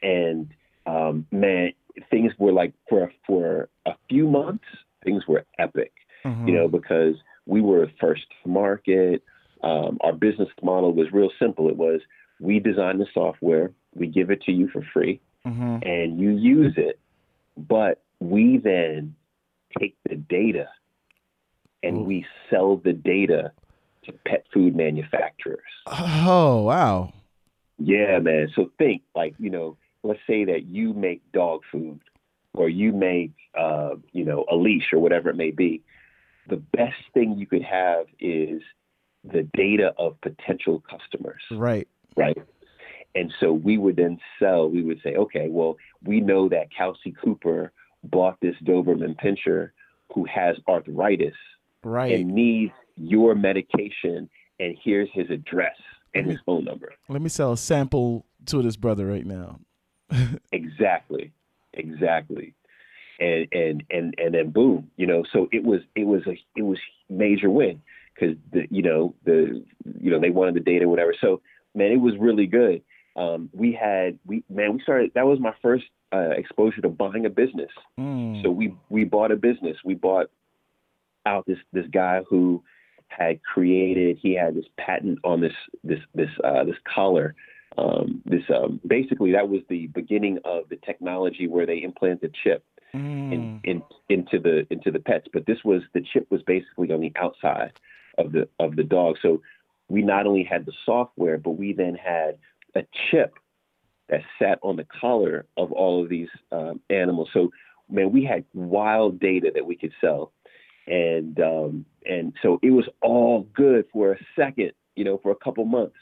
and 0.03 0.49
um, 0.87 1.27
man, 1.31 1.73
things 2.11 2.33
were 2.39 2.53
like 2.53 2.73
for 2.89 3.13
for 3.27 3.69
a 3.87 3.93
few 4.09 4.29
months, 4.29 4.65
things 5.07 5.23
were 5.27 5.45
epic. 5.59 5.93
Mhm. 6.25 6.47
You 6.49 6.55
know, 6.55 6.69
because 6.69 7.15
we 7.47 7.61
were 7.63 7.87
first 8.01 8.25
to 8.43 8.49
market. 8.49 9.23
um, 9.63 9.97
our 10.03 10.13
business 10.13 10.51
model 10.63 10.93
was 10.93 11.11
real 11.13 11.31
simple. 11.39 11.69
It 11.71 11.79
was 11.79 12.01
we 12.41 12.61
design 12.61 12.99
the 12.99 13.07
software, 13.15 13.73
we 13.95 14.07
give 14.07 14.31
it 14.31 14.43
to 14.43 14.53
you 14.53 14.69
for 14.69 14.83
free, 14.93 15.19
Mm-hmm. 15.47 15.79
and 15.83 16.21
you 16.21 16.31
use 16.57 16.75
it, 16.77 16.99
but 17.57 18.03
we 18.21 18.59
then 18.59 19.15
take 19.79 19.97
the 20.09 20.17
data 20.17 20.69
and 21.83 21.95
Ooh. 21.99 22.03
we 22.11 22.27
sell 22.51 22.77
the 22.77 22.93
data 22.93 23.53
to 24.05 24.13
pet 24.29 24.45
food 24.53 24.77
manufacturers. 24.77 25.73
Oh 25.87 26.63
wow. 26.63 27.13
Yeah, 27.79 28.19
man. 28.19 28.49
So 28.55 28.71
think 28.79 29.03
like, 29.15 29.35
you 29.39 29.51
know, 29.51 29.77
let's 30.03 30.21
say 30.27 30.45
that 30.45 30.67
you 30.67 30.93
make 30.93 31.21
dog 31.33 31.61
food 31.73 32.01
or 32.57 32.69
you 32.69 32.93
make, 32.93 33.33
uh, 33.59 33.91
you 34.13 34.25
know, 34.25 34.45
a 34.51 34.57
leash 34.57 34.93
or 34.93 34.99
whatever 34.99 35.31
it 35.31 35.37
may 35.37 35.51
be. 35.51 35.83
The 36.49 36.57
best 36.57 36.97
thing 37.15 37.37
you 37.39 37.47
could 37.47 37.63
have 37.63 38.07
is 38.21 38.63
the 39.25 39.43
data 39.55 39.93
of 39.99 40.21
potential 40.21 40.83
customers, 40.89 41.43
Right. 41.51 41.89
right? 42.17 42.37
And 43.15 43.33
so 43.41 43.53
we 43.53 43.79
would 43.79 43.97
then 43.97 44.19
sell, 44.39 44.69
we 44.69 44.83
would 44.83 45.01
say, 45.03 45.15
okay, 45.17 45.49
well, 45.49 45.77
we 46.05 46.21
know 46.21 46.49
that 46.51 46.69
Kelsey 46.77 47.13
Cooper 47.23 47.73
bought 48.05 48.37
this 48.41 48.55
Doberman 48.65 49.17
Pinscher 49.19 49.71
who 50.15 50.25
has 50.27 50.57
arthritis 50.69 51.35
Right. 51.83 52.13
and 52.21 52.29
needs 52.33 52.73
your 52.97 53.35
medication, 53.35 54.29
and 54.61 54.77
here's 54.83 55.09
his 55.13 55.29
address 55.31 55.77
and 56.15 56.27
his 56.31 56.39
phone 56.47 56.65
number. 56.65 56.93
Let 57.09 57.21
me 57.23 57.29
sell 57.29 57.53
a 57.53 57.57
sample 57.57 58.25
to 58.47 58.63
this 58.63 58.77
brother 58.77 59.07
right 59.07 59.27
now. 59.27 59.61
Exactly, 60.53 61.33
exactly, 61.77 62.55
and 63.21 63.47
and 63.53 63.85
and 63.91 64.15
and 64.19 64.35
then 64.35 64.51
boom, 64.51 64.91
you 64.97 65.07
know. 65.07 65.25
So 65.33 65.49
it 65.53 65.65
was 65.65 65.81
it 65.95 66.05
was 66.05 66.23
a 66.27 66.39
it 66.57 66.63
was 66.63 66.79
major 67.09 67.51
win 67.51 67.83
because 68.15 68.37
the 68.53 68.67
you 68.71 68.83
know 68.83 69.15
the 69.25 69.65
you 70.01 70.11
know 70.11 70.21
they 70.21 70.31
wanted 70.31 70.55
the 70.55 70.61
data 70.61 70.89
whatever. 70.89 71.15
So 71.21 71.41
man, 71.75 71.93
it 71.93 72.01
was 72.01 72.15
really 72.19 72.47
good. 72.47 72.83
Um, 73.15 73.49
we 73.53 73.73
had 73.73 74.19
we 74.27 74.45
man 74.51 74.75
we 74.75 74.83
started 74.83 75.13
that 75.15 75.27
was 75.27 75.41
my 75.41 75.55
first 75.63 75.85
uh, 76.13 76.31
exposure 76.31 76.81
to 76.83 76.89
buying 76.89 77.27
a 77.27 77.31
business. 77.31 77.71
Mm. 77.99 78.43
So 78.43 78.51
we 78.51 78.75
we 78.89 79.05
bought 79.05 79.33
a 79.33 79.37
business. 79.37 79.77
We 79.85 79.95
bought 79.95 80.31
out 81.25 81.47
this 81.47 81.59
this 81.73 81.87
guy 81.93 82.23
who 82.29 82.63
had 83.09 83.43
created. 83.43 84.19
He 84.21 84.35
had 84.35 84.55
this 84.55 84.67
patent 84.79 85.19
on 85.25 85.41
this 85.41 85.53
this 85.85 86.01
this 86.15 86.31
uh, 86.45 86.65
this 86.65 86.77
collar. 86.95 87.35
Um, 87.79 88.23
this 88.25 88.43
um, 88.55 88.81
basically 88.87 89.33
that 89.33 89.49
was 89.49 89.61
the 89.69 89.89
beginning 89.89 90.39
of 90.45 90.69
the 90.69 90.77
technology 90.77 91.47
where 91.47 91.67
they 91.67 91.83
implanted 91.83 92.35
chip 92.43 92.65
in, 92.95 93.01
Mm. 93.03 93.61
in 93.65 93.83
into 94.09 94.39
the 94.39 94.67
into 94.71 94.91
the 94.91 95.01
pets. 95.01 95.27
But 95.33 95.47
this 95.47 95.59
was 95.65 95.83
the 95.93 96.01
chip 96.01 96.27
was 96.31 96.43
basically 96.43 96.91
on 96.93 97.01
the 97.01 97.13
outside 97.17 97.73
of 98.17 98.33
the 98.33 98.49
of 98.59 98.77
the 98.77 98.85
dog. 98.85 99.17
So 99.21 99.43
we 99.89 100.03
not 100.03 100.27
only 100.27 100.45
had 100.45 100.65
the 100.65 100.73
software, 100.85 101.39
but 101.39 101.51
we 101.51 101.73
then 101.73 101.95
had 101.95 102.39
a 102.75 102.85
chip 103.11 103.35
that 104.09 104.23
sat 104.39 104.59
on 104.63 104.77
the 104.77 104.87
collar 105.01 105.47
of 105.57 105.73
all 105.73 106.03
of 106.03 106.09
these 106.09 106.29
um, 106.53 106.81
animals. 106.91 107.29
So 107.33 107.51
man, 107.91 108.13
we 108.13 108.25
had 108.25 108.45
wild 108.55 109.21
data 109.21 109.51
that 109.55 109.67
we 109.67 109.77
could 109.77 109.93
sell, 110.01 110.33
and 110.87 111.39
um, 111.41 111.85
and 112.09 112.33
so 112.43 112.59
it 112.63 112.71
was 112.71 112.89
all 113.03 113.43
good 113.55 113.85
for 113.93 114.13
a 114.13 114.19
second, 114.35 114.73
you 114.95 115.05
know, 115.05 115.19
for 115.19 115.31
a 115.31 115.37
couple 115.37 115.65
months. 115.65 115.97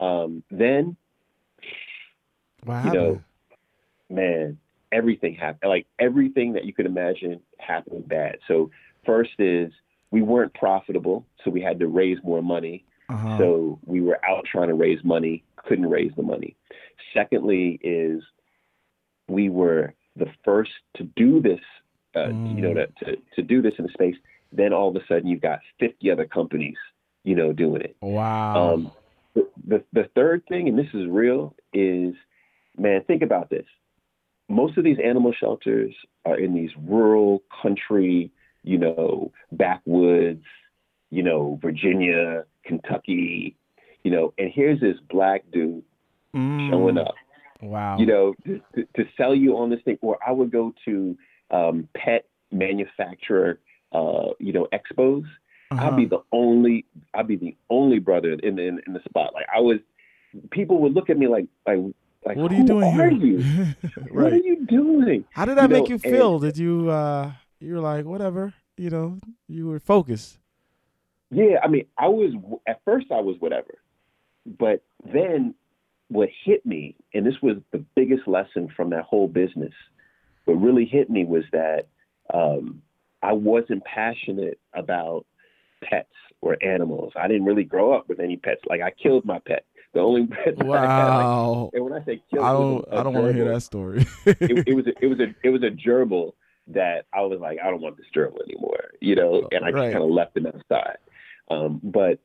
Um, 0.00 0.42
then 0.50 0.96
What 2.64 2.84
you 2.84 2.92
know, 2.92 3.22
man, 4.08 4.58
everything 4.92 5.34
happened. 5.34 5.68
Like 5.68 5.86
everything 5.98 6.52
that 6.54 6.64
you 6.64 6.72
could 6.72 6.86
imagine 6.86 7.40
happened 7.58 8.08
bad. 8.08 8.38
So 8.46 8.70
first 9.04 9.32
is 9.38 9.72
we 10.10 10.22
weren't 10.22 10.54
profitable, 10.54 11.26
so 11.44 11.50
we 11.50 11.60
had 11.60 11.78
to 11.80 11.86
raise 11.86 12.18
more 12.22 12.42
money. 12.42 12.84
Uh-huh. 13.08 13.38
So 13.38 13.78
we 13.84 14.00
were 14.00 14.18
out 14.24 14.44
trying 14.50 14.68
to 14.68 14.74
raise 14.74 15.02
money, 15.04 15.44
couldn't 15.56 15.88
raise 15.88 16.12
the 16.16 16.22
money. 16.22 16.56
Secondly, 17.14 17.78
is 17.82 18.22
we 19.28 19.48
were 19.48 19.94
the 20.16 20.26
first 20.44 20.72
to 20.96 21.04
do 21.16 21.40
this, 21.40 21.60
uh, 22.16 22.28
you 22.28 22.60
know, 22.60 22.74
to, 22.74 22.86
to, 23.04 23.16
to 23.36 23.42
do 23.42 23.62
this 23.62 23.74
in 23.78 23.84
the 23.84 23.92
space. 23.92 24.16
Then 24.52 24.72
all 24.72 24.88
of 24.88 24.96
a 24.96 25.06
sudden, 25.06 25.26
you've 25.26 25.42
got 25.42 25.60
50 25.78 26.10
other 26.10 26.26
companies, 26.26 26.76
you 27.24 27.34
know, 27.34 27.52
doing 27.52 27.82
it. 27.82 27.96
wow. 28.00 28.74
Um, 28.74 28.92
the, 29.38 29.50
the 29.66 29.84
the 29.92 30.08
third 30.14 30.42
thing, 30.48 30.68
and 30.68 30.78
this 30.78 30.92
is 30.94 31.06
real, 31.08 31.54
is 31.72 32.14
man, 32.76 33.02
think 33.06 33.22
about 33.22 33.50
this. 33.50 33.66
Most 34.48 34.78
of 34.78 34.84
these 34.84 34.98
animal 35.04 35.32
shelters 35.38 35.94
are 36.24 36.38
in 36.38 36.54
these 36.54 36.70
rural 36.86 37.42
country, 37.62 38.30
you 38.62 38.78
know, 38.78 39.32
backwoods, 39.52 40.44
you 41.10 41.22
know, 41.22 41.58
Virginia, 41.60 42.44
Kentucky, 42.64 43.56
you 44.04 44.10
know, 44.10 44.32
and 44.38 44.50
here's 44.54 44.80
this 44.80 44.96
black 45.10 45.44
dude 45.52 45.82
Mm. 46.34 46.68
showing 46.70 46.98
up, 46.98 47.14
Wow. 47.62 47.96
you 47.98 48.04
know, 48.04 48.34
to, 48.44 48.60
to, 48.74 48.84
to 48.96 49.04
sell 49.16 49.34
you 49.34 49.56
on 49.56 49.70
this 49.70 49.80
thing. 49.84 49.98
Or 50.02 50.18
I 50.24 50.30
would 50.30 50.50
go 50.50 50.74
to 50.84 51.16
um, 51.50 51.88
pet 51.96 52.26
manufacturer, 52.52 53.60
uh, 53.92 54.28
you 54.38 54.52
know, 54.52 54.68
expos. 54.72 55.24
Uh-huh. 55.70 55.88
I'd 55.88 55.96
be 55.96 56.06
the 56.06 56.22
only 56.32 56.86
I'd 57.14 57.28
be 57.28 57.36
the 57.36 57.56
only 57.68 57.98
brother 57.98 58.32
in 58.32 58.56
the 58.56 58.62
in, 58.62 58.80
in 58.86 58.92
the 58.94 59.00
spot. 59.08 59.34
Like 59.34 59.46
I 59.54 59.60
was 59.60 59.78
people 60.50 60.78
would 60.80 60.94
look 60.94 61.10
at 61.10 61.18
me 61.18 61.26
like 61.28 61.46
like 61.66 61.78
like 62.24 62.36
what 62.36 62.50
are 62.52 62.54
you 62.56 62.66
doing 62.66 62.84
are 62.84 63.08
here? 63.08 63.10
you? 63.10 63.66
What 64.10 64.32
are 64.32 64.36
you 64.36 64.66
doing? 64.66 65.24
How 65.32 65.44
did 65.44 65.58
that 65.58 65.64
you 65.64 65.68
make 65.68 65.84
know, 65.84 65.88
you 65.88 66.00
and- 66.02 66.02
feel? 66.02 66.38
Did 66.38 66.56
you 66.58 66.90
uh 66.90 67.32
you 67.60 67.74
were 67.74 67.80
like 67.80 68.04
whatever, 68.06 68.54
you 68.76 68.90
know, 68.90 69.18
you 69.46 69.66
were 69.66 69.80
focused. 69.80 70.38
Yeah, 71.30 71.58
I 71.62 71.68
mean, 71.68 71.84
I 71.98 72.08
was 72.08 72.32
at 72.66 72.80
first 72.84 73.06
I 73.10 73.20
was 73.20 73.36
whatever. 73.38 73.74
But 74.46 74.82
then 75.04 75.54
what 76.08 76.30
hit 76.44 76.64
me, 76.64 76.96
and 77.12 77.26
this 77.26 77.34
was 77.42 77.56
the 77.72 77.84
biggest 77.94 78.26
lesson 78.26 78.68
from 78.74 78.90
that 78.90 79.04
whole 79.04 79.28
business, 79.28 79.74
what 80.46 80.54
really 80.54 80.86
hit 80.86 81.10
me 81.10 81.26
was 81.26 81.44
that 81.52 81.88
um, 82.32 82.80
I 83.22 83.32
wasn't 83.34 83.84
passionate 83.84 84.58
about 84.72 85.26
pets 85.82 86.08
or 86.40 86.56
animals. 86.62 87.12
I 87.16 87.28
didn't 87.28 87.44
really 87.44 87.64
grow 87.64 87.92
up 87.92 88.08
with 88.08 88.20
any 88.20 88.36
pets. 88.36 88.60
Like 88.68 88.80
I 88.80 88.90
killed 88.90 89.24
my 89.24 89.38
pet. 89.40 89.64
The 89.94 90.00
only 90.00 90.26
pet 90.44 90.56
that 90.58 90.66
I 90.74 90.80
had, 90.82 91.08
like, 91.14 91.26
Wow. 91.26 91.70
and 91.72 91.84
when 91.84 91.92
I 91.92 92.04
say 92.04 92.22
killed, 92.30 92.44
I 92.44 92.52
don't 92.52 92.84
I 92.92 93.02
don't 93.02 93.14
want 93.14 93.26
to 93.28 93.32
hear 93.34 93.52
that 93.52 93.62
story. 93.62 94.06
it, 94.26 94.64
it 94.66 94.74
was 94.76 94.86
a, 94.86 94.92
it 95.04 95.06
was 95.08 95.20
a 95.20 95.34
it 95.42 95.50
was 95.50 95.62
a 95.62 95.70
gerbil 95.70 96.32
that 96.68 97.06
I 97.14 97.22
was 97.22 97.38
like 97.40 97.58
I 97.64 97.70
don't 97.70 97.80
want 97.80 97.96
this 97.96 98.06
gerbil 98.14 98.42
anymore, 98.44 98.90
you 99.00 99.14
know, 99.16 99.48
and 99.52 99.64
I 99.64 99.70
Right. 99.70 99.82
just 99.84 99.92
kind 99.92 100.04
of 100.04 100.10
left 100.10 100.36
him 100.36 100.46
outside. 100.46 100.98
Um, 101.50 101.80
but 101.82 102.18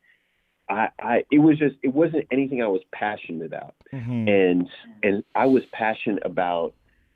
I, 0.69 0.89
I 0.99 1.23
it 1.31 1.39
was 1.39 1.57
just 1.57 1.75
it 1.83 1.93
wasn't 1.93 2.27
anything 2.31 2.61
I 2.61 2.67
was 2.67 2.81
passionate 2.93 3.45
about, 3.45 3.75
Mhm. 3.93 4.27
and 4.29 4.69
and 5.01 5.23
I 5.35 5.45
was 5.45 5.63
passionate 5.71 6.25
about 6.25 6.73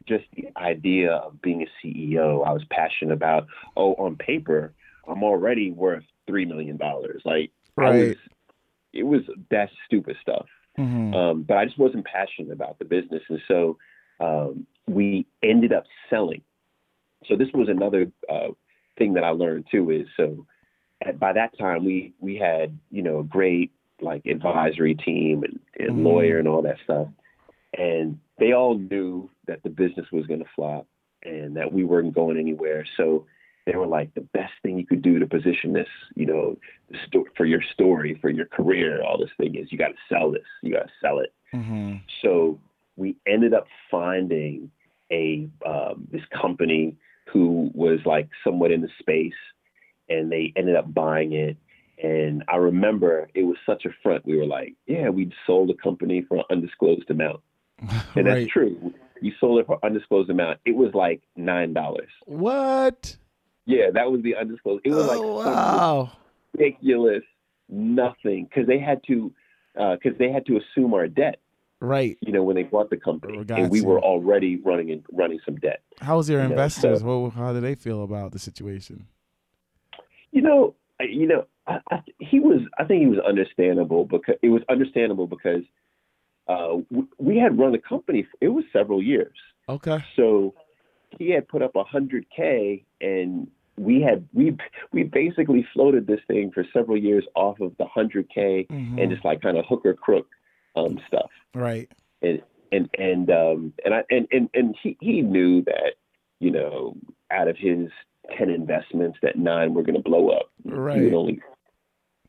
just 0.08 0.26
the 0.36 0.47
idea 0.58 1.12
of 1.13 1.41
being 1.41 1.63
a 1.63 1.86
CEO. 1.86 2.45
I 2.47 2.52
was 2.54 2.63
passionate 2.69 3.13
about 3.13 3.47
oh 3.76 3.93
on 3.95 4.15
paper 4.15 4.73
I'm 5.08 5.23
already 5.23 5.71
worth 5.71 6.04
three 6.28 6.46
million 6.46 6.78
dollars. 6.78 7.22
Like 7.26 7.52
I 7.78 7.90
was, 8.10 8.16
it 8.94 9.04
was 9.04 9.22
that 9.50 9.70
stupid 9.86 10.18
stuff. 10.22 10.46
Mhm. 10.78 11.16
Um, 11.16 11.44
but 11.44 11.58
I 11.58 11.66
just 11.66 11.80
wasn't 11.80 12.06
passionate 12.06 12.52
about 12.52 12.78
the 12.78 12.86
business, 12.86 13.24
and 13.30 13.42
so 13.48 13.78
um, 14.20 14.68
we 14.88 15.26
ended 15.42 15.74
up 15.74 15.86
selling. 16.10 16.42
So 17.26 17.36
this 17.36 17.50
was 17.54 17.68
another 17.70 18.12
uh, 18.30 18.50
thing 18.98 19.13
that 19.13 19.24
I 19.24 19.30
learned 19.30 19.66
too. 19.72 19.90
Is 19.90 20.08
so 20.16 20.46
at, 21.04 21.20
by 21.20 21.34
that 21.34 21.58
time 21.58 21.84
we 21.86 22.13
we 22.20 22.36
had 22.36 22.78
you 22.92 23.02
know 23.02 23.20
a 23.20 23.24
great 23.24 23.72
like 24.02 24.26
advisory 24.28 24.94
team 24.94 25.44
and, 25.44 25.60
and 25.80 25.98
Mhm. 25.98 26.04
lawyer 26.04 26.38
and 26.38 26.48
all 26.48 26.62
that 26.62 26.78
stuff, 26.84 27.08
and 27.76 28.20
they 28.38 28.54
all 28.54 28.78
knew 28.78 29.30
that 29.48 29.63
the 29.63 29.70
business 29.70 30.12
was 30.12 30.28
going 30.28 30.42
to 30.42 30.50
flop 30.56 30.86
and 31.24 31.58
that 31.58 31.74
we 31.74 31.84
weren't 31.84 32.13
going 32.13 32.38
anywhere. 32.38 32.86
So 32.98 33.25
they 33.68 33.76
were 33.76 33.86
like, 33.86 34.13
the 34.15 34.22
best 34.22 34.54
thing 34.63 34.80
you 34.80 34.86
could 34.86 35.02
do 35.02 35.20
to 35.20 35.28
position 35.28 35.74
this, 35.74 35.90
you 36.15 36.26
know, 36.26 36.58
for 37.36 37.46
your 37.46 37.62
story, 37.74 38.18
for 38.22 38.30
your 38.30 38.46
career, 38.46 39.04
all 39.04 39.20
this 39.20 39.30
thing 39.38 39.56
is 39.56 39.72
you 39.72 39.78
got 39.78 39.90
to 39.90 39.96
sell 40.10 40.32
this. 40.32 40.46
You 40.63 40.74
got 40.74 40.84
to 40.84 40.92
sell 41.02 41.20
it. 41.20 41.34
Mhm. 41.54 42.02
So 42.22 42.60
we 42.96 43.18
ended 43.28 43.54
up 43.54 43.68
finding 43.92 44.72
a 45.12 45.50
um, 45.65 46.08
this 46.12 46.24
company 46.42 46.96
who 47.26 47.70
was 47.74 48.00
like 48.06 48.30
somewhat 48.42 48.72
in 48.72 48.82
the 48.82 48.90
space, 49.00 49.34
and 50.08 50.32
they 50.32 50.54
ended 50.56 50.78
up 50.78 50.94
buying 50.94 51.34
it. 51.34 51.58
And 52.02 52.44
I 52.48 52.56
remember 52.56 53.28
it 53.34 53.44
was 53.44 53.58
such 53.65 53.86
a 53.86 53.90
front. 54.02 54.26
We 54.26 54.38
were 54.38 54.46
like, 54.46 54.76
"Yeah, 54.86 55.10
we 55.10 55.32
sold 55.46 55.70
a 55.72 55.74
company 55.76 56.22
for 56.22 56.38
an 56.38 56.44
undisclosed 56.50 57.10
amount," 57.10 57.42
and 57.80 57.92
right. 58.15 58.24
that's 58.26 58.48
true. 58.48 58.94
You 59.22 59.34
sold 59.40 59.60
it 59.60 59.65
for 59.65 59.78
undisclosed 59.84 60.30
amount. 60.30 60.60
It 60.65 60.76
was 60.76 60.94
like 60.94 61.22
nine 61.36 61.74
dollars. 61.74 62.12
What? 62.26 63.18
Yeah, 63.68 63.92
that 63.94 64.10
was 64.10 64.22
the 64.24 64.36
undisclosed. 64.36 64.82
It 64.86 64.92
was 64.92 65.08
like 65.08 65.20
oh, 65.20 65.46
wow. 65.46 66.12
ridiculous 66.58 67.24
nothing 67.70 68.46
because 68.46 68.65
they 68.65 68.80
had 68.80 69.02
to 69.08 69.32
because 69.76 70.18
they 70.18 70.32
had 70.32 70.46
to 70.48 70.58
assume 70.58 70.94
our 70.94 71.08
debt. 71.08 71.40
Right. 71.80 72.18
you 72.22 72.32
know, 72.32 72.42
when 72.42 72.56
they 72.56 72.63
bought 72.63 72.90
the 72.90 72.98
company, 72.98 73.38
Oh, 73.38 73.44
got 73.44 73.60
and 73.60 73.70
we 73.70 73.82
you. 73.82 73.86
were 73.86 74.00
already 74.02 74.56
running 74.58 74.90
and 74.90 75.06
running 75.12 75.40
some 75.46 75.58
debt. 75.58 75.82
How 76.02 76.18
was 76.18 76.28
your 76.28 76.40
You 76.42 76.46
know, 76.48 76.52
investors? 76.54 77.02
so- 77.02 77.20
What, 77.20 77.34
how 77.34 77.54
did 77.54 77.62
they 77.62 77.76
feel 77.76 78.02
about 78.02 78.32
the 78.32 78.40
situation? 78.40 79.06
You 80.32 80.42
know, 80.42 80.74
I- 81.00 81.04
you 81.04 81.28
know, 81.28 81.46
I, 81.68 81.80
I, 81.92 82.00
he 82.20 82.40
was. 82.40 82.62
I 82.80 82.86
think 82.86 83.02
he 83.02 83.08
was 83.08 83.20
understandable 83.20 84.06
because 84.06 84.36
it 84.42 84.50
was 84.50 84.62
understandable 84.70 85.28
because 85.28 85.62
uh, 86.48 86.78
we, 86.90 87.04
we 87.20 87.38
had 87.38 87.60
run 87.60 87.74
the 87.74 87.78
company. 87.78 88.24
For, 88.24 88.38
it 88.42 88.48
was 88.48 88.63
several 88.74 89.04
years. 89.04 89.36
Okay. 89.70 90.00
So 90.15 90.56
he 91.20 91.30
had 91.30 91.48
put 91.48 91.62
up 91.62 91.76
a 91.76 91.84
hundred 91.84 92.26
k, 92.36 92.86
and 93.02 93.48
we 93.78 94.02
had 94.02 94.28
we 94.34 94.56
we 94.92 95.04
basically 95.04 95.65
floated 95.73 96.08
this 96.08 96.19
thing 96.28 96.52
for 96.52 96.65
several 96.73 96.98
years 96.98 97.25
off 97.36 97.60
of 97.60 97.75
the 97.78 97.86
hundred 97.86 98.30
k 98.34 98.65
Mhm. 98.69 99.02
and 99.02 99.12
just 99.12 99.23
like 99.23 99.42
kind 99.42 99.58
of 99.58 99.65
hooker 99.65 99.94
crook 99.94 100.28
um, 100.75 101.00
stuff. 101.08 101.30
right. 101.54 101.90
And 102.21 102.42
and 102.71 102.90
and 102.98 103.30
um 103.30 103.73
and 103.86 103.94
I 103.94 104.04
and 104.10 104.28
and, 104.32 104.50
and 104.54 104.75
he 104.82 104.98
he 105.00 105.21
knew 105.21 105.62
that 105.63 105.94
you 106.40 106.52
know 106.52 106.96
out 107.32 107.48
of 107.48 107.58
his 107.58 107.90
ten 108.38 108.50
investments 108.50 109.17
that 109.21 109.38
nine 109.38 109.73
were 109.73 109.84
going 109.84 109.96
to 109.96 110.02
blow 110.10 110.30
up. 110.30 110.50
He 110.63 110.69
Right. 110.71 111.02
would 111.04 111.13
only 111.13 111.42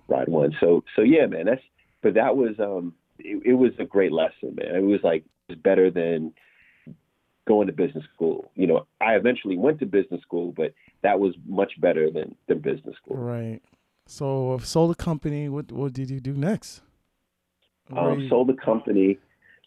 ride 0.06 0.28
one. 0.28 0.54
So 0.60 0.84
so 0.94 1.02
yeah, 1.02 1.26
man. 1.26 1.46
That's 1.46 1.62
but 2.02 2.14
that 2.14 2.36
was 2.36 2.58
um 2.60 2.94
it, 3.18 3.42
it 3.44 3.54
was 3.54 3.72
a 3.78 3.84
great 3.84 4.12
lesson, 4.12 4.54
man. 4.54 4.74
It 4.74 4.82
was 4.82 5.00
like 5.02 5.24
it 5.48 5.52
was 5.54 5.58
better 5.58 5.90
than 5.90 6.32
going 7.52 7.66
to 7.66 7.72
business 7.72 8.04
school. 8.14 8.38
You 8.54 8.66
know, 8.68 8.86
I 9.00 9.10
eventually 9.14 9.56
went 9.56 9.78
to 9.80 9.86
business 9.86 10.20
school, 10.22 10.52
but 10.60 10.70
that 11.02 11.18
was 11.18 11.32
much 11.60 11.72
better 11.80 12.04
than 12.16 12.28
than 12.46 12.58
business 12.60 12.94
school. 13.02 13.16
Right. 13.16 13.60
So 14.06 14.52
uh, 14.52 14.58
sold 14.58 14.90
the 14.92 15.02
company. 15.10 15.48
What 15.48 15.66
what 15.72 15.92
did 15.92 16.08
you 16.10 16.20
do 16.20 16.34
next? 16.34 16.82
Where 17.88 18.10
Um, 18.12 18.20
you- 18.20 18.28
sold 18.28 18.48
the 18.48 18.58
company. 18.70 19.18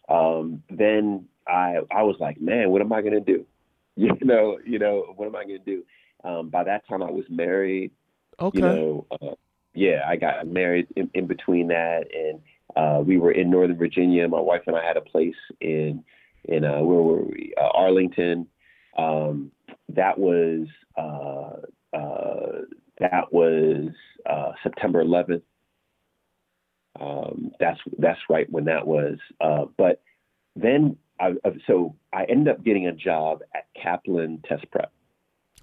Um, 0.08 0.62
then 0.82 1.26
I 1.46 1.68
I 2.00 2.02
was 2.02 2.16
like, 2.20 2.40
man, 2.40 2.70
what 2.70 2.80
am 2.80 2.92
I 2.92 3.02
gonna 3.02 3.20
do? 3.34 3.44
You 3.94 4.16
know, 4.22 4.58
you 4.72 4.78
know, 4.78 4.94
what 5.16 5.26
am 5.28 5.36
I 5.36 5.42
gonna 5.44 5.58
do? 5.74 5.84
Um, 6.24 6.48
by 6.48 6.64
that 6.64 6.80
time, 6.88 7.02
I 7.02 7.10
was 7.10 7.26
married. 7.28 7.90
okay. 8.40 8.58
you 8.58 8.64
know, 8.64 9.06
uh, 9.10 9.34
yeah, 9.74 9.98
I 10.12 10.16
got 10.16 10.46
married 10.46 10.86
in, 10.96 11.10
in 11.18 11.26
between 11.26 11.68
that, 11.68 12.02
and 12.24 12.40
uh, 12.80 13.00
we 13.08 13.18
were 13.18 13.32
in 13.32 13.50
Northern 13.50 13.76
Virginia. 13.76 14.26
My 14.28 14.40
wife 14.40 14.62
and 14.66 14.76
I 14.76 14.82
had 14.90 14.96
a 14.96 15.02
place 15.14 15.40
in 15.60 16.02
in 16.44 16.64
uh, 16.64 16.80
where 16.80 17.02
were 17.02 17.22
we? 17.22 17.52
Uh, 17.60 17.68
Arlington. 17.74 18.46
Um, 18.96 19.52
that 19.88 20.18
was 20.18 20.66
uh, 20.96 21.96
uh, 21.96 22.60
that 22.98 23.32
was 23.32 23.90
uh, 24.28 24.52
September 24.62 25.04
11th. 25.04 25.42
Um, 27.00 27.52
that's 27.58 27.80
that's 27.98 28.20
right 28.28 28.50
when 28.50 28.66
that 28.66 28.86
was. 28.86 29.18
Uh, 29.40 29.64
but 29.78 30.02
then, 30.54 30.96
I, 31.18 31.32
so 31.66 31.96
I 32.12 32.24
ended 32.24 32.48
up 32.48 32.62
getting 32.62 32.86
a 32.86 32.92
job 32.92 33.40
at 33.54 33.66
Kaplan 33.80 34.42
Test 34.46 34.70
Prep 34.70 34.92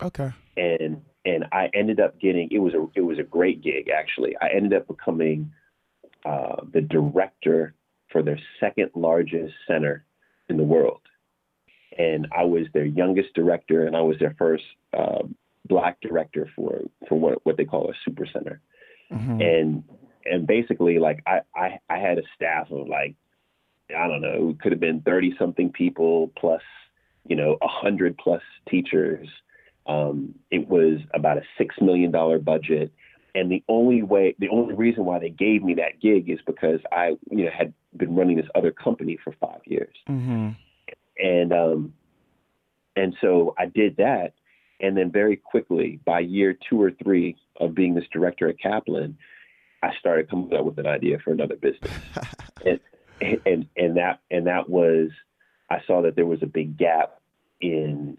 okay. 0.01 0.32
and 0.57 1.01
and 1.25 1.45
I 1.51 1.69
ended 1.73 1.99
up 1.99 2.19
getting 2.19 2.49
it 2.51 2.59
was 2.59 2.73
a 2.73 2.88
it 2.95 3.01
was 3.01 3.19
a 3.19 3.23
great 3.23 3.61
gig 3.61 3.89
actually. 3.89 4.36
I 4.41 4.49
ended 4.49 4.73
up 4.73 4.88
becoming 4.88 5.51
uh, 6.25 6.57
the 6.71 6.82
director 6.82 7.73
for 8.11 8.23
their 8.23 8.39
second 8.59 8.91
largest 8.95 9.53
center 9.67 10.05
in 10.50 10.58
the 10.58 10.64
world, 10.64 11.02
and 11.97 12.28
I 12.36 12.43
was 12.43 12.68
their 12.74 12.86
youngest 12.86 13.34
director, 13.34 13.86
and 13.86 13.95
I 13.95 14.02
was 14.02 14.18
their 14.20 14.36
first 14.38 14.64
uh, 14.97 15.24
black 15.68 16.00
director 16.02 16.50
for 16.56 16.82
for 17.08 17.20
what 17.20 17.45
what 17.45 17.58
they 17.58 17.66
call 17.66 17.89
a 17.89 17.93
super 18.06 18.26
center, 18.26 18.62
Mhm. 19.12 19.41
and 19.41 19.84
and 20.26 20.47
basically 20.47 21.00
like 21.00 21.22
I 21.26 21.41
I, 21.56 21.80
I 21.89 21.97
had 22.00 22.18
a 22.18 22.24
staff 22.36 22.72
of 22.72 22.88
like 22.88 23.16
I 23.95 24.08
don't 24.08 24.22
know 24.22 24.50
it 24.50 24.60
could 24.62 24.72
have 24.72 24.82
been 24.82 25.02
thirty 25.02 25.36
something 25.38 25.72
people 25.72 26.32
plus 26.38 26.62
you 27.28 27.36
know 27.36 27.58
a 27.62 27.68
hundred 27.68 28.18
plus 28.18 28.41
teachers. 28.70 29.28
Um, 29.86 30.36
it 30.52 30.68
was 30.68 31.00
about 31.14 31.38
a 31.38 31.43
six 31.58 31.76
million 31.82 32.12
dollar 32.12 32.38
budget, 32.38 32.91
and 33.39 33.51
the 33.51 33.63
only 33.69 34.03
way, 34.03 34.35
the 34.39 34.49
only 34.49 34.73
reason 34.75 35.05
why 35.05 35.19
they 35.19 35.29
gave 35.29 35.63
me 35.63 35.75
that 35.75 36.01
gig 36.01 36.29
is 36.29 36.39
because 36.45 36.79
I, 36.91 37.15
you 37.31 37.45
know, 37.45 37.51
had 37.57 37.73
been 37.95 38.15
running 38.15 38.37
this 38.37 38.47
other 38.53 38.71
company 38.71 39.17
for 39.23 39.31
five 39.39 39.61
years, 39.65 39.95
Mhm. 40.09 40.55
and 41.17 41.53
um, 41.53 41.93
and 42.95 43.15
so 43.21 43.55
I 43.57 43.67
did 43.67 43.97
that, 43.97 44.33
and 44.81 44.97
then 44.97 45.11
very 45.11 45.37
quickly, 45.37 45.99
by 46.03 46.19
year 46.19 46.57
two 46.69 46.81
or 46.81 46.91
three 46.91 47.37
of 47.59 47.73
being 47.73 47.93
this 47.93 48.07
director 48.11 48.49
at 48.49 48.59
Kaplan, 48.59 49.17
I 49.81 49.95
started 49.99 50.29
coming 50.29 50.53
up 50.53 50.65
with 50.65 50.77
an 50.77 50.87
idea 50.87 51.19
for 51.19 51.31
another 51.31 51.55
business 51.55 51.91
and 53.21 53.67
and 53.77 53.97
that 53.97 54.19
and 54.29 54.47
that 54.47 54.69
was 54.69 55.09
I 55.69 55.81
saw 55.85 56.01
that 56.01 56.15
there 56.15 56.25
was 56.25 56.41
a 56.41 56.47
big 56.47 56.77
gap 56.77 57.19
in 57.61 58.17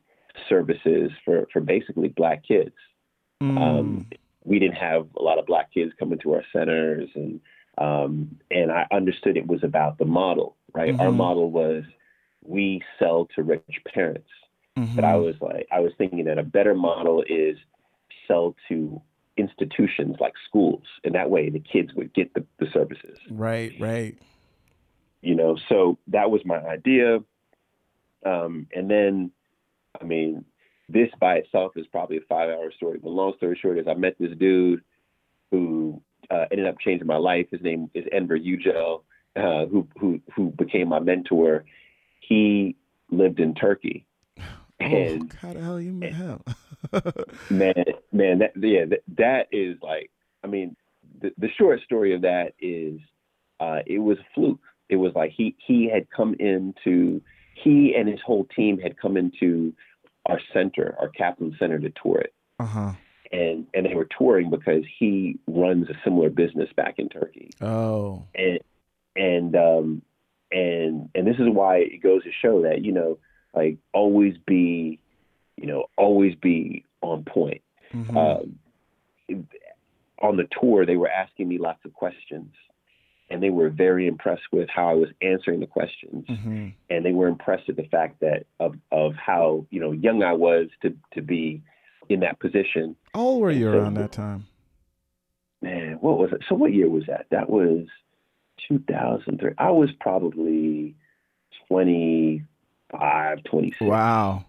services 0.48 1.10
for 1.24 1.46
for 1.52 1.60
basically 1.60 2.08
black 2.08 2.44
kids. 2.46 2.74
Mm. 3.42 3.58
Um, 3.58 4.06
we 4.44 4.58
didn't 4.58 4.76
have 4.76 5.06
a 5.18 5.22
lot 5.22 5.38
of 5.38 5.46
black 5.46 5.72
kids 5.72 5.92
coming 5.98 6.18
to 6.20 6.34
our 6.34 6.44
centers, 6.52 7.08
and 7.14 7.40
um, 7.78 8.36
and 8.50 8.70
I 8.70 8.86
understood 8.90 9.36
it 9.36 9.46
was 9.46 9.62
about 9.64 9.98
the 9.98 10.04
model, 10.04 10.56
right? 10.72 10.94
Our 11.00 11.10
Mhm. 11.10 11.16
model 11.16 11.50
was 11.50 11.84
we 12.44 12.82
sell 12.98 13.26
to 13.34 13.42
rich 13.42 13.80
parents, 13.94 14.28
but 14.94 15.04
I 15.04 15.16
was 15.16 15.36
like 15.40 15.66
I 15.70 15.80
was 15.80 15.92
thinking 15.98 16.24
that 16.24 16.38
a 16.38 16.42
better 16.42 16.74
model 16.74 17.22
is 17.28 17.56
sell 18.26 18.54
to 18.68 19.00
institutions 19.36 20.16
like 20.20 20.34
schools, 20.46 20.84
and 21.04 21.14
that 21.14 21.30
way 21.30 21.48
the 21.50 21.60
kids 21.60 21.94
would 21.94 22.12
get 22.12 22.32
the, 22.34 22.44
the 22.58 22.66
services 22.72 23.18
right. 23.30 23.72
Right. 23.78 24.18
you 25.22 25.34
know 25.34 25.56
so 25.68 25.98
that 26.08 26.30
was 26.30 26.44
my 26.44 26.58
idea 26.58 27.22
um, 28.26 28.66
and 28.74 28.90
then 28.90 29.30
i 30.00 30.04
mean 30.04 30.44
this 30.92 31.08
by 31.20 31.36
itself 31.36 31.72
is 31.76 31.86
probably 31.88 32.16
a 32.16 32.20
five 32.28 32.48
hour 32.48 32.72
story 32.76 32.98
but 33.02 33.10
long 33.10 33.32
story 33.36 33.58
short 33.60 33.78
is 33.78 33.86
i 33.88 33.94
met 33.94 34.16
this 34.18 34.36
dude 34.38 34.82
who 35.50 36.00
uh, 36.30 36.44
ended 36.50 36.66
up 36.66 36.78
changing 36.78 37.06
my 37.06 37.16
life. 37.16 37.46
His 37.50 37.60
name 37.60 37.90
is 37.94 38.04
Enver 38.12 38.38
Yücel 38.38 39.02
uh, 39.36 39.66
who, 39.66 39.86
who, 39.98 40.20
who 40.34 40.50
became 40.50 40.88
my 40.88 41.00
mentor. 41.00 41.64
He 42.20 42.76
lived 43.10 43.40
in 43.40 43.54
turkey. 43.54 44.06
Oh, 44.38 44.44
and 44.80 45.32
how 45.34 45.52
the 45.52 45.60
hell 45.60 45.80
you 45.80 45.92
met 45.92 46.14
him? 46.14 46.42
man 47.50 47.74
man 48.10 48.38
that 48.38 48.52
yeah 48.56 48.86
that, 48.86 49.02
that 49.18 49.48
is 49.52 49.76
like 49.82 50.10
i 50.42 50.46
mean 50.46 50.74
the, 51.20 51.30
the 51.36 51.48
short 51.58 51.78
story 51.82 52.14
of 52.14 52.22
that 52.22 52.54
is 52.58 52.98
uh 53.60 53.80
it 53.86 53.98
was 53.98 54.16
a 54.18 54.24
fluke. 54.34 54.62
It 54.88 54.96
was 54.96 55.12
like 55.14 55.32
he 55.36 55.54
he 55.66 55.90
had 55.92 56.08
come 56.08 56.34
into 56.40 57.20
he 57.54 57.94
and 57.94 58.08
his 58.08 58.20
whole 58.24 58.46
team 58.56 58.78
had 58.78 58.98
come 58.98 59.18
into 59.18 59.74
our 60.26 60.40
center 60.52 60.94
our 61.00 61.08
kaplan 61.08 61.54
center 61.58 61.78
to 61.78 61.90
tour 62.02 62.18
it 62.20 62.34
uh 62.58 62.66
huh. 62.66 62.92
and 63.32 63.66
and 63.74 63.86
they 63.86 63.94
were 63.94 64.08
touring 64.18 64.50
because 64.50 64.84
he 64.98 65.38
runs 65.46 65.88
a 65.88 65.94
similar 66.04 66.28
business 66.30 66.68
back 66.76 66.98
in 66.98 67.08
turkey 67.08 67.50
Oh. 67.60 68.24
and 68.34 68.60
and 69.16 69.56
um 69.56 70.02
and 70.52 71.08
and 71.14 71.26
this 71.26 71.36
is 71.38 71.48
why 71.48 71.78
it 71.78 72.02
goes 72.02 72.22
to 72.24 72.30
show 72.42 72.62
that 72.62 72.84
you 72.84 72.92
know 72.92 73.18
like 73.54 73.78
always 73.92 74.34
be 74.46 74.98
you 75.56 75.66
know 75.66 75.84
always 75.96 76.34
be 76.36 76.84
on 77.02 77.24
point 77.24 77.62
Mhm. 77.94 78.16
um, 78.16 78.58
on 80.22 80.36
the 80.36 80.46
tour, 80.60 80.84
they 80.84 80.96
were 80.96 81.08
asking 81.10 81.48
me 81.48 81.58
lots 81.58 81.84
of 81.84 81.94
questions, 81.94 82.52
and 83.30 83.42
they 83.42 83.50
were 83.50 83.68
very 83.70 84.06
impressed 84.06 84.42
with 84.52 84.68
how 84.68 84.88
I 84.88 84.94
was 84.94 85.08
answering 85.22 85.60
the 85.60 85.66
questions, 85.66 86.26
Mhm. 86.26 86.72
and 86.90 87.04
they 87.04 87.12
were 87.12 87.28
impressed 87.28 87.68
at 87.68 87.76
the 87.76 87.84
fact 87.84 88.20
that 88.20 88.46
of 88.58 88.76
of 88.90 89.14
how 89.14 89.66
you 89.70 89.80
know 89.80 89.92
young 89.92 90.22
I 90.22 90.32
was 90.32 90.68
to 90.82 90.94
to 91.14 91.22
be 91.22 91.62
in 92.08 92.20
that 92.20 92.38
position. 92.40 92.96
How 93.14 93.20
old 93.20 93.40
were 93.42 93.50
you 93.52 93.70
So- 93.70 93.78
around 93.78 93.94
that 93.94 94.12
time? 94.12 94.46
Man, 95.62 95.98
what 96.00 96.18
was 96.18 96.32
it? 96.32 96.42
So 96.48 96.54
what 96.54 96.72
year 96.72 96.88
was 96.88 97.04
that? 97.06 97.26
That 97.30 97.48
was 97.50 97.86
2003. 98.68 99.52
I 99.58 99.70
was 99.70 99.92
probably 100.00 100.94
25, 101.68 103.42
26. 103.44 103.80
Wow. 103.80 104.44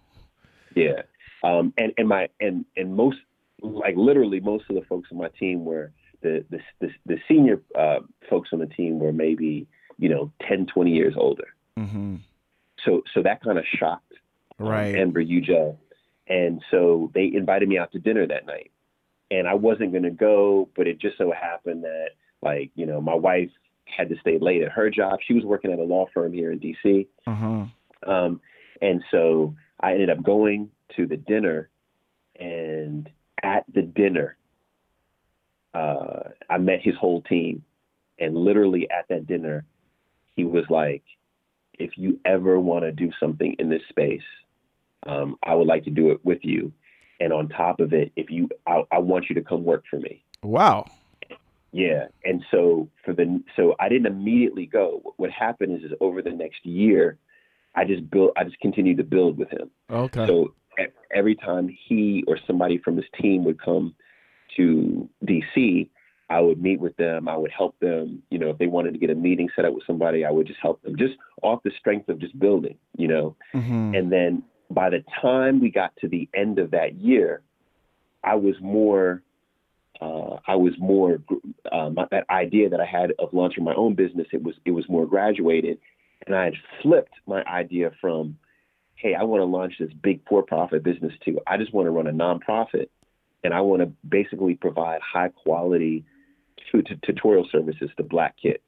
Yeah. 0.74 1.02
Um, 1.44 1.72
and, 1.76 1.92
and 1.98 2.08
my 2.08 2.28
and 2.40 2.64
and 2.76 2.94
most 2.96 3.18
like 3.60 3.96
literally 3.96 4.40
most 4.40 4.64
of 4.68 4.74
the 4.76 4.82
folks 4.82 5.08
on 5.12 5.18
my 5.18 5.28
team 5.38 5.64
were 5.64 5.92
the 6.22 6.44
the 6.50 6.60
the, 6.80 6.88
the 7.06 7.18
senior 7.28 7.60
uh, 7.78 8.00
folks 8.28 8.50
on 8.52 8.58
the 8.58 8.66
team 8.66 8.98
were 8.98 9.12
maybe 9.12 9.66
you 9.98 10.08
know 10.08 10.32
10, 10.48 10.66
20 10.66 10.90
years 10.90 11.14
older. 11.16 11.48
hmm 11.76 12.16
So 12.84 13.02
so 13.14 13.22
that 13.22 13.42
kind 13.42 13.58
of 13.58 13.64
shocked 13.78 14.14
um, 14.58 14.68
Right. 14.68 14.94
Enver 14.94 15.22
Yücel, 15.24 15.76
and 16.28 16.62
so 16.70 17.10
they 17.14 17.30
invited 17.34 17.68
me 17.68 17.78
out 17.78 17.92
to 17.92 17.98
dinner 17.98 18.26
that 18.26 18.46
night, 18.46 18.70
and 19.30 19.48
I 19.48 19.54
wasn't 19.54 19.92
going 19.92 20.04
to 20.04 20.10
go, 20.10 20.68
but 20.76 20.86
it 20.86 20.98
just 20.98 21.18
so 21.18 21.32
happened 21.32 21.84
that 21.84 22.10
like 22.42 22.70
you 22.74 22.86
know 22.86 23.00
my 23.00 23.14
wife 23.14 23.50
had 23.84 24.08
to 24.08 24.16
stay 24.20 24.38
late 24.38 24.62
at 24.62 24.72
her 24.72 24.90
job. 24.90 25.18
She 25.26 25.34
was 25.34 25.44
working 25.44 25.72
at 25.72 25.78
a 25.78 25.82
law 25.82 26.06
firm 26.14 26.32
here 26.32 26.52
in 26.52 26.58
D.C. 26.58 27.08
Uh 27.26 27.34
huh. 27.34 27.64
Um, 28.06 28.40
and 28.80 29.02
so 29.10 29.54
I 29.80 29.92
ended 29.92 30.10
up 30.10 30.22
going 30.22 30.70
to 30.96 31.06
the 31.06 31.16
dinner, 31.16 31.68
and 32.38 33.08
at 33.42 33.64
the 33.72 33.82
dinner, 33.82 34.36
uh, 35.74 36.30
I 36.48 36.58
met 36.58 36.80
his 36.82 36.94
whole 36.96 37.22
team. 37.22 37.64
And 38.18 38.36
literally 38.36 38.88
at 38.90 39.08
that 39.08 39.26
dinner, 39.26 39.64
he 40.36 40.44
was 40.44 40.64
like, 40.70 41.02
if 41.78 41.92
you 41.96 42.20
ever 42.24 42.60
want 42.60 42.84
to 42.84 42.92
do 42.92 43.10
something 43.18 43.56
in 43.58 43.68
this 43.68 43.82
space, 43.88 44.22
um, 45.06 45.36
I 45.42 45.54
would 45.54 45.66
like 45.66 45.84
to 45.84 45.90
do 45.90 46.10
it 46.10 46.24
with 46.24 46.38
you. 46.42 46.72
And 47.20 47.32
on 47.32 47.48
top 47.48 47.80
of 47.80 47.92
it, 47.92 48.12
if 48.16 48.30
you, 48.30 48.48
I, 48.66 48.82
I 48.92 48.98
want 48.98 49.26
you 49.28 49.34
to 49.36 49.42
come 49.42 49.64
work 49.64 49.84
for 49.90 49.98
me. 49.98 50.24
Wow. 50.42 50.86
Yeah, 51.72 52.08
and 52.22 52.44
so 52.50 52.88
for 53.02 53.14
the 53.14 53.42
so 53.56 53.74
I 53.80 53.88
didn't 53.88 54.06
immediately 54.06 54.66
go. 54.66 55.14
What 55.16 55.30
happened 55.30 55.78
is, 55.78 55.90
is 55.90 55.96
over 56.02 56.20
the 56.20 56.30
next 56.30 56.66
year, 56.66 57.16
I 57.74 57.86
just 57.86 58.10
built. 58.10 58.32
I 58.36 58.44
just 58.44 58.60
continued 58.60 58.98
to 58.98 59.04
build 59.04 59.38
with 59.38 59.48
him. 59.48 59.70
Okay. 59.90 60.26
So 60.26 60.54
every 61.14 61.34
time 61.34 61.74
he 61.86 62.24
or 62.26 62.38
somebody 62.46 62.76
from 62.76 62.96
his 62.96 63.06
team 63.20 63.44
would 63.44 63.60
come 63.60 63.94
to 64.56 65.08
DC, 65.24 65.88
I 66.30 66.40
would 66.40 66.62
meet 66.62 66.80
with 66.80 66.96
them. 66.96 67.28
I 67.28 67.36
would 67.36 67.50
help 67.50 67.78
them. 67.80 68.22
You 68.30 68.38
know, 68.38 68.50
if 68.50 68.58
they 68.58 68.66
wanted 68.66 68.92
to 68.92 68.98
get 68.98 69.10
a 69.10 69.14
meeting 69.14 69.48
set 69.54 69.64
up 69.64 69.74
with 69.74 69.84
somebody, 69.86 70.24
I 70.24 70.30
would 70.30 70.46
just 70.46 70.60
help 70.60 70.82
them, 70.82 70.96
just 70.96 71.14
off 71.42 71.62
the 71.62 71.72
strength 71.78 72.08
of 72.08 72.18
just 72.18 72.38
building. 72.38 72.76
You 72.96 73.08
know, 73.08 73.36
hmm 73.52 73.94
and 73.94 74.10
then 74.10 74.42
by 74.70 74.90
the 74.90 75.04
time 75.20 75.60
we 75.60 75.70
got 75.70 75.94
to 76.00 76.08
the 76.08 76.28
end 76.34 76.58
of 76.58 76.70
that 76.70 76.94
year, 76.94 77.42
I 78.24 78.36
was 78.36 78.54
more, 78.60 79.22
uh, 80.00 80.36
I 80.46 80.56
was 80.56 80.72
more, 80.78 81.18
um, 81.70 81.96
that 82.10 82.24
idea 82.30 82.70
that 82.70 82.80
I 82.80 82.86
had 82.86 83.12
of 83.18 83.32
launching 83.32 83.64
my 83.64 83.74
own 83.74 83.94
business, 83.94 84.26
it 84.32 84.42
was, 84.42 84.54
it 84.64 84.70
was 84.70 84.88
more 84.88 85.06
graduated. 85.06 85.78
And 86.26 86.34
I 86.34 86.44
had 86.44 86.54
flipped 86.80 87.14
my 87.26 87.42
idea 87.44 87.90
from, 88.00 88.38
hey, 88.94 89.14
I 89.14 89.24
want 89.24 89.40
to 89.40 89.44
launch 89.44 89.74
this 89.78 89.92
big 90.02 90.20
for 90.28 90.42
profit 90.42 90.82
business 90.82 91.12
to, 91.24 91.38
I 91.46 91.56
just 91.56 91.74
want 91.74 91.86
to 91.86 91.90
run 91.90 92.06
a 92.06 92.12
nonprofit 92.12 92.88
and 93.44 93.52
I 93.54 93.60
want 93.60 93.82
to 93.82 93.86
basically 94.08 94.54
provide 94.54 95.00
high 95.00 95.28
quality 95.28 96.04
tu- 96.70 96.82
tu- 96.82 96.96
tutorial 97.02 97.46
services 97.50 97.90
to 97.96 98.02
black 98.02 98.36
kids 98.40 98.62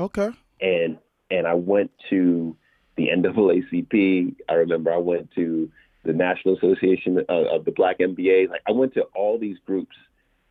Okay. 0.00 0.30
and 0.60 0.98
and 1.30 1.46
I 1.46 1.54
went 1.54 1.90
to 2.10 2.56
the 2.96 3.08
NAACP. 3.08 4.36
I 4.48 4.54
remember 4.54 4.92
I 4.92 4.98
went 4.98 5.30
to 5.32 5.70
the 6.04 6.12
National 6.12 6.56
Association 6.56 7.18
of, 7.18 7.46
of 7.46 7.64
the 7.64 7.72
Black 7.72 7.98
MBA. 7.98 8.48
Like 8.50 8.60
I 8.68 8.72
went 8.72 8.94
to 8.94 9.02
all 9.16 9.38
these 9.38 9.56
groups. 9.66 9.96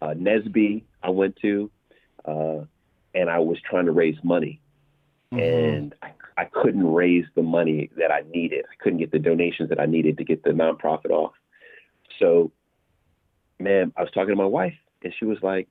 Uh, 0.02 0.08
NESB 0.16 0.84
I 1.04 1.10
went 1.12 1.38
to, 1.38 1.70
uh, 2.26 2.62
and 3.16 3.30
I 3.30 3.40
was 3.40 3.58
trying 3.62 3.86
to 3.86 3.92
raise 3.92 4.18
money, 4.24 4.60
Mhm. 5.32 5.42
and 5.42 5.96
I, 6.02 6.12
I 6.38 6.46
couldn't 6.46 6.92
raise 6.92 7.26
the 7.36 7.44
money 7.44 7.90
that 7.98 8.12
I 8.12 8.24
needed. 8.34 8.66
I 8.70 8.76
couldn't 8.84 9.00
get 9.00 9.12
the 9.12 9.20
donations 9.20 9.70
that 9.70 9.80
I 9.80 9.86
needed 9.86 10.18
to 10.18 10.24
get 10.26 10.44
the 10.44 10.50
nonprofit 10.50 11.12
off. 11.12 11.34
So, 12.20 12.52
man, 13.64 13.94
I 13.98 14.02
was 14.02 14.12
talking 14.12 14.30
to 14.30 14.36
my 14.36 14.46
wife, 14.46 14.76
and 15.04 15.14
she 15.18 15.26
was 15.26 15.38
like, 15.42 15.68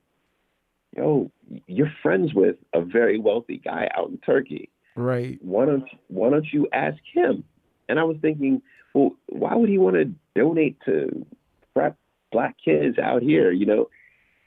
"Yo, 0.95 1.31
you're 1.67 1.91
friends 2.01 2.33
with 2.33 2.57
a 2.73 2.81
very 2.81 3.19
wealthy 3.19 3.57
guy 3.57 3.89
out 3.95 4.09
in 4.09 4.17
Turkey." 4.17 4.69
Right. 4.95 5.39
why 5.41 5.65
don't 5.65 5.85
why 6.07 6.29
don't 6.29 6.45
you 6.51 6.67
ask 6.71 6.99
him? 7.13 7.43
And 7.89 7.99
I 7.99 8.03
was 8.03 8.17
thinking, 8.21 8.61
well, 8.93 9.11
why 9.27 9.55
would 9.55 9.69
he 9.69 9.77
want 9.77 9.95
to 9.95 10.11
donate 10.35 10.77
to 10.85 11.25
prep 11.73 11.97
black 12.31 12.55
kids 12.63 12.97
out 12.97 13.21
here, 13.21 13.51
you 13.51 13.65
know? 13.65 13.89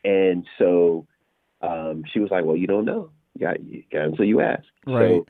And 0.04 0.46
so 0.58 1.06
um, 1.60 2.04
she 2.12 2.20
was 2.20 2.30
like, 2.30 2.44
well, 2.44 2.56
you 2.56 2.66
don't 2.66 2.84
know, 2.84 3.10
you 3.34 3.46
got, 3.46 3.62
you 3.62 3.82
got 3.92 4.04
until 4.06 4.24
you 4.24 4.40
ask. 4.40 4.64
Right. 4.86 5.08
So 5.08 5.26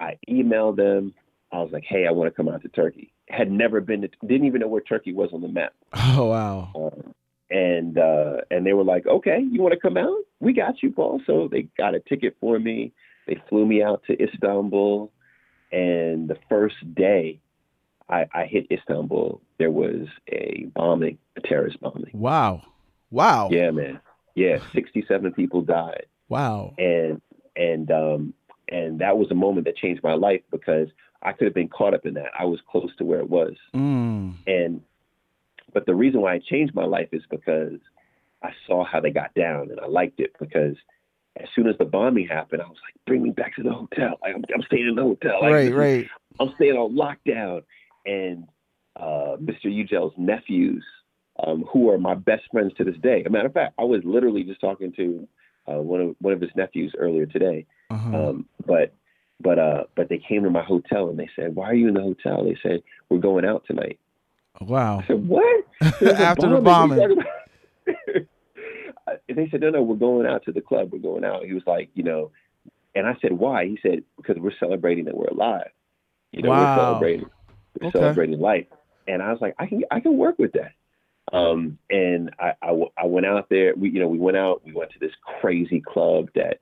I 0.00 0.18
emailed 0.28 0.76
them. 0.76 1.14
I 1.50 1.60
was 1.60 1.70
like, 1.72 1.84
hey, 1.88 2.06
I 2.06 2.10
want 2.12 2.30
to 2.30 2.36
come 2.36 2.48
out 2.48 2.62
to 2.62 2.68
Turkey. 2.68 3.12
Had 3.28 3.50
never 3.50 3.80
been 3.80 4.02
to, 4.02 4.08
didn't 4.26 4.46
even 4.46 4.60
know 4.60 4.68
where 4.68 4.80
Turkey 4.80 5.12
was 5.12 5.30
on 5.32 5.40
the 5.42 5.48
map. 5.48 5.74
Oh 5.94 6.26
wow. 6.26 6.72
Um, 6.74 7.14
and 7.50 7.98
uh, 7.98 8.38
and 8.50 8.66
they 8.66 8.72
were 8.72 8.84
like, 8.84 9.06
okay, 9.06 9.38
you 9.50 9.62
want 9.62 9.74
to 9.74 9.80
come 9.80 9.96
out? 9.96 10.18
We 10.40 10.52
got 10.52 10.82
you, 10.82 10.92
Paul. 10.92 11.20
So 11.26 11.48
they 11.50 11.68
got 11.76 11.94
a 11.94 12.00
ticket 12.00 12.36
for 12.40 12.58
me. 12.58 12.92
They 13.26 13.36
flew 13.48 13.66
me 13.66 13.82
out 13.82 14.02
to 14.06 14.22
Istanbul, 14.22 15.10
and 15.72 16.28
the 16.28 16.38
first 16.48 16.76
day 16.94 17.40
I, 18.08 18.26
I 18.32 18.44
hit 18.46 18.66
Istanbul, 18.70 19.40
there 19.58 19.70
was 19.70 20.06
a 20.30 20.66
bombing, 20.74 21.18
a 21.36 21.40
terrorist 21.40 21.80
bombing. 21.80 22.10
Wow. 22.12 22.62
Wow. 23.10 23.48
Yeah, 23.50 23.70
man. 23.70 24.00
Yeah, 24.34 24.58
67 24.72 25.32
people 25.32 25.62
died, 25.62 26.06
Wow. 26.28 26.74
and 26.78 27.20
and 27.56 27.90
um 27.90 28.34
and 28.68 29.00
that 29.00 29.16
was 29.18 29.30
a 29.30 29.34
moment 29.34 29.66
that 29.66 29.76
changed 29.76 30.02
my 30.02 30.14
life 30.14 30.42
because 30.50 30.88
I 31.22 31.32
could 31.32 31.46
have 31.46 31.54
been 31.54 31.68
caught 31.68 31.94
up 31.94 32.06
in 32.06 32.14
that. 32.14 32.30
I 32.38 32.44
was 32.44 32.60
close 32.70 32.94
to 32.98 33.04
where 33.04 33.18
it 33.18 33.28
was. 33.28 33.54
Mm. 33.74 34.34
And 34.46 34.82
but 35.72 35.86
the 35.86 35.94
reason 35.94 36.20
why 36.20 36.34
I 36.34 36.38
changed 36.38 36.74
my 36.74 36.84
life 36.84 37.08
is 37.12 37.22
because 37.30 37.78
I 38.42 38.50
saw 38.66 38.84
how 38.84 39.00
they 39.00 39.10
got 39.10 39.34
down 39.34 39.70
and 39.70 39.80
I 39.80 39.86
liked 39.86 40.20
it 40.20 40.32
because 40.38 40.76
as 41.36 41.48
soon 41.54 41.68
as 41.68 41.76
the 41.78 41.84
bombing 41.84 42.26
happened, 42.26 42.62
I 42.62 42.66
was 42.66 42.78
like, 42.84 42.94
bring 43.06 43.22
me 43.22 43.30
back 43.30 43.56
to 43.56 43.62
the 43.62 43.72
hotel. 43.72 44.18
Like, 44.22 44.34
I'm, 44.34 44.44
I'm 44.54 44.62
staying 44.62 44.88
in 44.88 44.94
the 44.94 45.02
hotel. 45.02 45.38
Like, 45.40 45.52
Right. 45.52 45.74
Right. 45.74 46.08
I'm 46.40 46.52
staying 46.56 46.74
on 46.74 46.96
lockdown. 46.96 47.62
And 48.06 48.48
uh, 48.96 49.36
Mr. 49.40 49.66
Yücel's 49.66 50.14
nephews, 50.16 50.84
um, 51.44 51.64
who 51.72 51.90
are 51.90 51.98
my 51.98 52.14
best 52.14 52.44
friends 52.50 52.72
to 52.78 52.84
this 52.84 52.96
day. 53.02 53.22
A 53.24 53.30
matter 53.30 53.46
of 53.46 53.52
fact, 53.52 53.74
I 53.78 53.84
was 53.84 54.00
literally 54.04 54.44
just 54.44 54.60
talking 54.60 54.92
to 54.96 55.28
uh, 55.68 55.80
one 55.80 56.00
of 56.00 56.16
one 56.20 56.32
of 56.32 56.40
his 56.40 56.50
nephews 56.56 56.94
earlier 56.98 57.26
today. 57.26 57.66
Uh-huh. 57.90 58.30
Um, 58.30 58.46
but 58.66 58.94
but 59.40 59.58
uh, 59.58 59.84
but 59.94 60.08
they 60.08 60.18
came 60.18 60.42
to 60.44 60.50
my 60.50 60.64
hotel 60.64 61.10
and 61.10 61.18
they 61.18 61.28
said, 61.36 61.54
"Why 61.54 61.66
are 61.66 61.74
you 61.74 61.88
in 61.88 61.94
the 61.94 62.00
hotel?" 62.00 62.44
They 62.44 62.56
said, 62.62 62.82
"We're 63.08 63.18
going 63.18 63.44
out 63.44 63.64
tonight." 63.66 64.00
Wow. 64.60 65.00
I 65.00 65.06
said, 65.06 65.26
"What?" 65.28 65.64
After 65.82 66.48
the 66.48 66.60
bombing. 66.60 66.98
bombing. 66.98 66.98
What 66.98 67.10
are 67.10 67.10
you 67.10 67.16
talking 67.16 68.26
about? 69.06 69.20
And 69.28 69.38
they 69.38 69.48
said, 69.50 69.60
"No, 69.60 69.70
no, 69.70 69.82
we're 69.82 69.96
going 69.96 70.26
out 70.26 70.44
to 70.44 70.52
the 70.52 70.60
club. 70.60 70.90
We're 70.92 70.98
going 70.98 71.24
out." 71.24 71.44
He 71.44 71.52
was 71.54 71.62
like, 71.66 71.88
"You 71.94 72.02
know," 72.02 72.30
and 72.94 73.06
I 73.06 73.16
said, 73.22 73.32
"Why?" 73.32 73.66
He 73.66 73.78
said, 73.82 74.02
"Because 74.16 74.36
we're 74.38 74.52
celebrating 74.60 75.04
that 75.06 75.16
we're 75.16 75.28
alive. 75.28 75.70
You 76.32 76.42
know, 76.42 76.50
Wow. 76.50 76.60
we're 76.60 76.74
celebrating, 76.84 77.26
we're 77.80 77.88
Okay. 77.88 77.98
celebrating 77.98 78.38
life." 78.40 78.66
And 79.06 79.22
I 79.22 79.32
was 79.32 79.40
like, 79.40 79.54
"I 79.58 79.66
can, 79.66 79.82
I 79.90 80.00
can 80.00 80.16
work 80.18 80.38
with 80.38 80.52
that." 80.52 80.72
Um, 81.32 81.78
and 81.90 82.30
I 82.40 82.72
went 83.04 83.26
out 83.26 83.48
there. 83.50 83.74
We, 83.76 83.90
you 83.90 84.00
know, 84.00 84.08
we 84.08 84.18
went 84.18 84.36
out. 84.36 84.62
We 84.64 84.72
went 84.72 84.90
to 84.92 84.98
this 84.98 85.12
crazy 85.40 85.80
club 85.80 86.28
that 86.34 86.58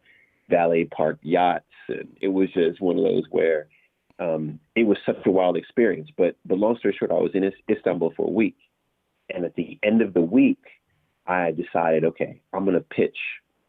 valet 0.49 0.85
park 0.85 1.19
yachts, 1.23 1.65
and 1.89 2.17
it 2.21 2.29
was 2.29 2.49
just 2.53 2.81
one 2.81 2.97
of 2.99 3.05
those 3.05 3.25
where 3.31 3.67
um, 4.19 4.61
it 4.75 4.87
was 4.87 4.99
such 5.05 5.19
a 5.27 5.31
wild 5.31 5.57
experience. 5.57 6.11
But 6.17 6.37
but 6.45 6.59
long 6.59 6.77
story 6.79 6.95
short, 6.99 7.11
I 7.11 7.15
was 7.15 7.33
in 7.35 7.51
Istanbul 7.71 8.13
for 8.17 8.27
a 8.27 8.31
week, 8.31 8.57
and 9.33 9.45
at 9.45 9.55
the 9.55 9.79
end 9.83 10.03
of 10.03 10.15
the 10.15 10.21
week, 10.21 10.63
I 11.27 11.53
decided, 11.53 12.05
okay, 12.05 12.41
I'm 12.53 12.65
going 12.65 12.75
to 12.75 12.81
pitch 12.81 13.19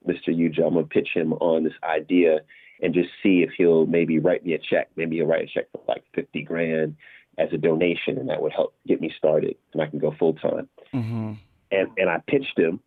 Mr. 0.08 0.30
Yücel. 0.30 0.66
I'm 0.66 0.74
going 0.74 0.86
to 0.86 0.90
pitch 0.90 1.10
him 1.14 1.34
on 1.34 1.64
this 1.64 1.74
idea 1.84 2.40
and 2.82 2.94
just 2.94 3.10
see 3.24 3.42
if 3.42 3.52
he'll 3.58 3.86
maybe 3.86 4.20
write 4.20 4.46
me 4.46 4.54
a 4.54 4.60
check. 4.60 4.90
Maybe 4.96 5.18
he'll 5.18 5.26
write 5.26 5.44
a 5.44 5.48
check 5.48 5.66
for 5.72 5.82
like 5.88 6.04
50 6.14 6.44
grand 6.44 6.96
as 7.38 7.50
a 7.52 7.58
donation, 7.58 8.18
and 8.18 8.30
that 8.30 8.42
would 8.42 8.52
help 8.52 8.74
get 8.88 9.02
me 9.02 9.14
started, 9.18 9.56
and 9.74 9.82
I 9.82 9.88
can 9.88 10.00
go 10.00 10.14
full 10.18 10.34
time. 10.34 10.70
hmm 10.92 11.34
And 11.72 11.90
and 11.98 12.10
I 12.10 12.20
pitched 12.26 12.58
him, 12.58 12.80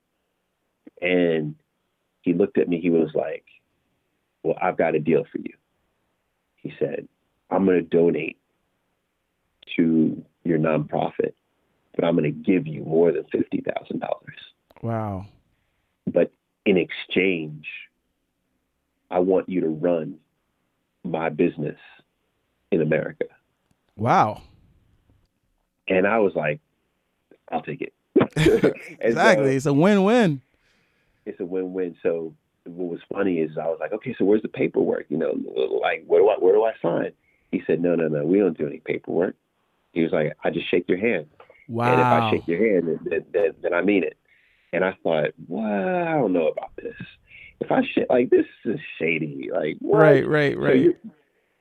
and 1.03 1.55
he 2.23 2.33
looked 2.33 2.59
at 2.59 2.69
me. 2.69 2.81
He 2.81 2.91
was 2.91 3.11
like, 3.15 3.45
"Well, 4.43 4.57
I've 4.61 4.79
got 4.79 4.95
a 4.95 5.01
deal 5.01 5.25
for 5.31 5.39
you." 5.39 5.55
He 6.57 6.73
said, 6.79 7.09
"I'm 7.51 7.65
going 7.65 7.79
to 7.79 7.83
donate 7.83 8.39
to 9.77 10.25
your 10.45 10.59
nonprofit, 10.59 11.35
but 11.95 12.05
I'm 12.05 12.17
going 12.17 12.25
to 12.25 12.31
give 12.53 12.67
you 12.67 12.85
more 12.85 13.13
than 13.13 13.25
fifty 13.33 13.63
thousand 13.63 14.01
dollars. 14.01 14.39
Wow. 14.83 15.27
But 16.07 16.33
in 16.65 16.77
exchange, 16.77 17.67
I 19.11 19.19
want 19.21 19.49
you 19.49 19.61
to 19.63 19.69
run 19.69 20.17
my 21.05 21.29
business 21.29 21.79
in 22.71 22.81
America." 22.83 23.27
Wow. 23.97 24.43
And 25.89 26.07
I 26.07 26.19
was 26.19 26.35
like, 26.35 26.61
"I'll 27.51 27.63
take 27.63 27.83
it." 27.83 27.93
So- 28.39 28.69
uh, 28.69 28.73
exactly. 29.01 29.57
it's 29.57 29.67
a 29.67 29.73
win-win. 29.73 30.41
it's 31.27 31.41
a 31.41 31.45
win-win. 31.45 31.97
So 32.03 32.35
what 32.65 32.91
was 32.91 33.01
funny 33.13 33.39
is 33.39 33.57
I 33.59 33.67
was 33.67 33.79
like, 33.81 33.93
okay, 33.93 34.15
so 34.19 34.25
where's 34.25 34.43
the 34.43 34.49
paperwork? 34.49 35.07
You 35.09 35.17
know, 35.19 35.33
like 35.83 36.05
where 36.07 36.21
do 36.21 36.29
I 36.29 36.35
where 36.39 36.55
do 36.55 36.65
I 36.65 36.73
sign? 36.83 37.13
He 37.51 37.63
said, 37.67 37.81
no, 37.83 37.95
no, 37.95 38.09
no, 38.09 38.25
we 38.25 38.39
don't 38.39 38.57
do 38.57 38.67
any 38.67 38.79
paperwork. 38.79 39.37
He 39.93 40.03
was 40.03 40.13
like, 40.13 40.37
I 40.45 40.51
just 40.51 40.71
shake 40.71 40.89
your 40.89 40.99
hand, 40.99 41.27
Wow. 41.69 41.87
and 41.87 42.01
if 42.01 42.07
I 42.07 42.31
shake 42.31 42.47
your 42.47 42.65
hand, 42.65 43.01
then, 43.11 43.25
then, 43.33 43.55
then, 43.63 43.75
I 43.75 43.83
mean 43.83 44.05
it. 44.05 44.17
And 44.73 44.85
I 44.85 44.97
thought, 45.03 45.31
well, 45.49 45.65
I 45.65 46.13
don't 46.15 46.33
know 46.33 46.49
about 46.49 46.71
this. 46.77 46.95
If 47.61 47.73
I 47.73 47.83
shake 47.93 48.07
like 48.09 48.31
this 48.31 48.47
is 48.65 48.79
shady. 48.99 49.51
Like 49.53 49.77
what? 49.81 49.99
right. 49.99 50.27
Right. 50.27 50.55
So 50.55 50.61
Right. 50.61 50.81
you're, 50.81 50.95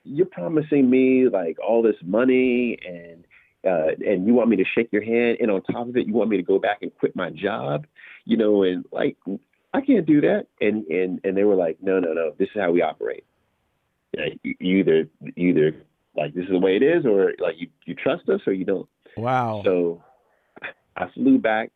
you're 0.03 0.25
promising 0.27 0.89
me 0.89 1.27
like 1.27 1.57
all 1.59 1.81
this 1.81 1.95
money 2.03 2.77
and 2.87 3.25
uh, 3.67 3.91
and 4.05 4.25
you 4.25 4.33
want 4.33 4.49
me 4.49 4.55
to 4.55 4.63
shake 4.63 4.87
your 4.93 5.03
hand, 5.03 5.37
and 5.41 5.51
on 5.51 5.61
top 5.63 5.89
of 5.89 5.97
it, 5.97 6.07
you 6.07 6.13
want 6.13 6.29
me 6.29 6.37
to 6.37 6.43
go 6.43 6.59
back 6.59 6.77
and 6.81 6.95
quit 6.97 7.13
my 7.15 7.29
job, 7.29 7.85
you 8.23 8.37
know, 8.37 8.63
and 8.63 8.85
like 8.91 9.17
I 9.73 9.81
can't 9.81 10.05
do 10.05 10.21
that. 10.21 10.47
And 10.61 10.85
and 10.85 11.19
and 11.25 11.35
they 11.35 11.43
were 11.43 11.55
like, 11.55 11.77
no, 11.81 11.99
no, 11.99 12.13
no, 12.13 12.33
this 12.37 12.47
is 12.55 12.61
how 12.61 12.71
we 12.71 12.81
operate. 12.81 13.25
Yeah, 14.18 14.26
you, 14.43 14.55
you 14.60 14.78
either 14.78 15.07
you 15.36 15.49
either 15.49 15.86
like 16.16 16.34
this 16.34 16.45
is 16.45 16.51
the 16.51 16.60
way 16.60 16.76
it 16.76 16.84
is, 16.84 17.05
or 17.05 17.34
like 17.39 17.55
you 17.57 17.68
you 17.86 17.95
trust 17.95 18.28
us 18.30 18.41
or 18.47 18.53
you 18.53 18.66
don't. 18.66 18.89
wow. 19.18 19.62
So 19.64 20.03
I 20.95 21.07
flew 21.14 21.38
back 21.38 21.72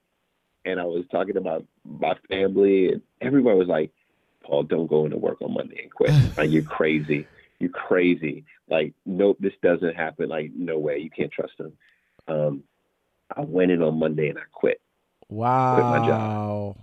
and 0.65 0.79
I 0.79 0.85
was 0.85 1.05
talking 1.11 1.37
about 1.37 1.65
my 1.85 2.15
family 2.29 2.89
and 2.89 3.01
everybody 3.21 3.57
was 3.57 3.67
like, 3.67 3.91
Paul, 4.43 4.63
don't 4.63 4.87
go 4.87 5.05
into 5.05 5.17
work 5.17 5.41
on 5.41 5.53
Monday 5.53 5.83
and 5.83 5.91
quit. 5.91 6.11
like 6.37 6.51
you're 6.51 6.63
crazy. 6.63 7.27
You're 7.59 7.69
crazy. 7.69 8.45
Like, 8.69 8.93
nope, 9.05 9.37
this 9.39 9.53
doesn't 9.61 9.95
happen. 9.95 10.29
Like, 10.29 10.51
no 10.55 10.77
way. 10.77 10.97
You 10.97 11.09
can't 11.09 11.31
trust 11.31 11.53
them. 11.57 11.73
Um, 12.27 12.63
I 13.35 13.41
went 13.41 13.71
in 13.71 13.81
on 13.81 13.99
Monday 13.99 14.29
and 14.29 14.37
I 14.37 14.43
quit. 14.51 14.81
wow. 15.29 15.75
Quit 15.75 15.87
my 15.87 16.05
job. 16.05 16.77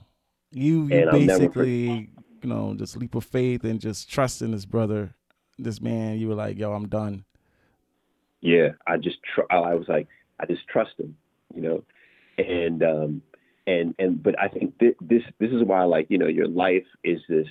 You 0.52 0.86
you 0.88 1.10
basically 1.10 2.10
you 2.42 2.48
know, 2.48 2.74
just 2.76 2.96
leap 2.96 3.14
of 3.14 3.24
faith 3.24 3.64
and 3.64 3.80
just 3.80 4.10
trusting 4.10 4.50
this 4.50 4.64
brother, 4.64 5.14
this 5.62 5.80
man? 5.80 6.18
You 6.18 6.28
were 6.28 6.34
like, 6.34 6.58
yo, 6.58 6.72
I'm 6.72 6.88
done. 6.88 7.24
Yeah, 8.40 8.70
I 8.86 8.96
just 8.96 9.18
tr- 9.34 9.50
I 9.50 9.74
was 9.74 9.88
like, 9.88 10.08
I 10.38 10.46
just 10.46 10.66
trust 10.68 10.92
him, 10.98 11.16
you 11.54 11.62
know, 11.62 11.84
and 12.38 12.82
um, 12.82 13.22
and 13.66 13.94
and 13.98 14.22
but 14.22 14.38
I 14.40 14.48
think 14.48 14.78
th- 14.78 14.96
this 15.00 15.22
this 15.38 15.50
is 15.50 15.62
why 15.62 15.84
like 15.84 16.06
you 16.08 16.18
know 16.18 16.26
your 16.26 16.48
life 16.48 16.86
is 17.04 17.20
this 17.28 17.46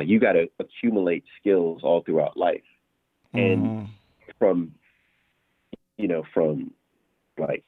you 0.00 0.20
got 0.20 0.32
to 0.32 0.48
accumulate 0.60 1.24
skills 1.40 1.80
all 1.82 2.02
throughout 2.02 2.36
life, 2.36 2.62
and 3.34 3.64
Mhm. 3.64 3.86
from 4.38 4.74
you 5.96 6.08
know 6.08 6.22
from 6.34 6.72
like 7.38 7.64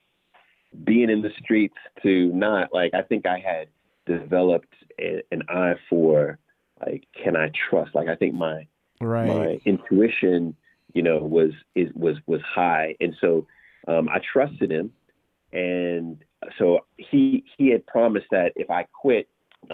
being 0.85 1.11
in 1.11 1.23
the 1.23 1.31
streets 1.43 1.77
to 2.03 2.33
not 2.33 2.73
like 2.73 2.95
I 2.95 3.03
think 3.03 3.27
I 3.27 3.39
had 3.39 3.69
developed 4.07 4.73
a, 5.01 5.23
an 5.33 5.43
eye 5.49 5.75
for 5.89 6.39
like 6.85 7.07
can 7.23 7.37
I 7.37 7.51
trust 7.71 7.95
like 7.95 8.09
I 8.09 8.17
think 8.17 8.35
my 8.35 8.67
right. 9.01 9.27
my 9.29 9.61
intuition, 9.65 10.57
you 10.93 11.03
know, 11.03 11.19
was 11.19 11.51
is 11.75 11.89
was 11.95 12.17
was 12.27 12.41
high, 12.43 12.97
and 13.01 13.15
so 13.21 13.47
um, 13.89 14.09
I 14.09 14.21
trusted 14.33 14.71
him, 14.71 14.93
and 15.53 16.23
so 16.59 16.81
he 16.97 17.45
he 17.57 17.71
had 17.71 17.87
promised 17.87 18.27
that 18.31 18.53
if 18.57 18.71
I 18.71 18.87
quit, 18.93 19.29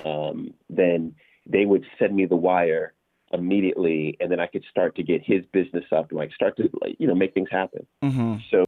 um, 0.04 0.54
then 0.68 1.14
they 1.46 1.64
would 1.64 1.84
send 1.98 2.14
me 2.14 2.26
the 2.26 2.36
wire 2.36 2.92
immediately, 3.32 4.16
and 4.20 4.30
then 4.30 4.40
I 4.40 4.46
could 4.46 4.64
start 4.70 4.96
to 4.96 5.02
get 5.02 5.22
his 5.24 5.44
business 5.52 5.84
up 5.92 6.10
and 6.10 6.18
like 6.18 6.32
start 6.32 6.56
to 6.58 6.70
like 6.80 6.96
you 6.98 7.06
know 7.06 7.14
make 7.14 7.34
things 7.34 7.48
happen. 7.50 7.86
hmm 8.02 8.36
So 8.50 8.64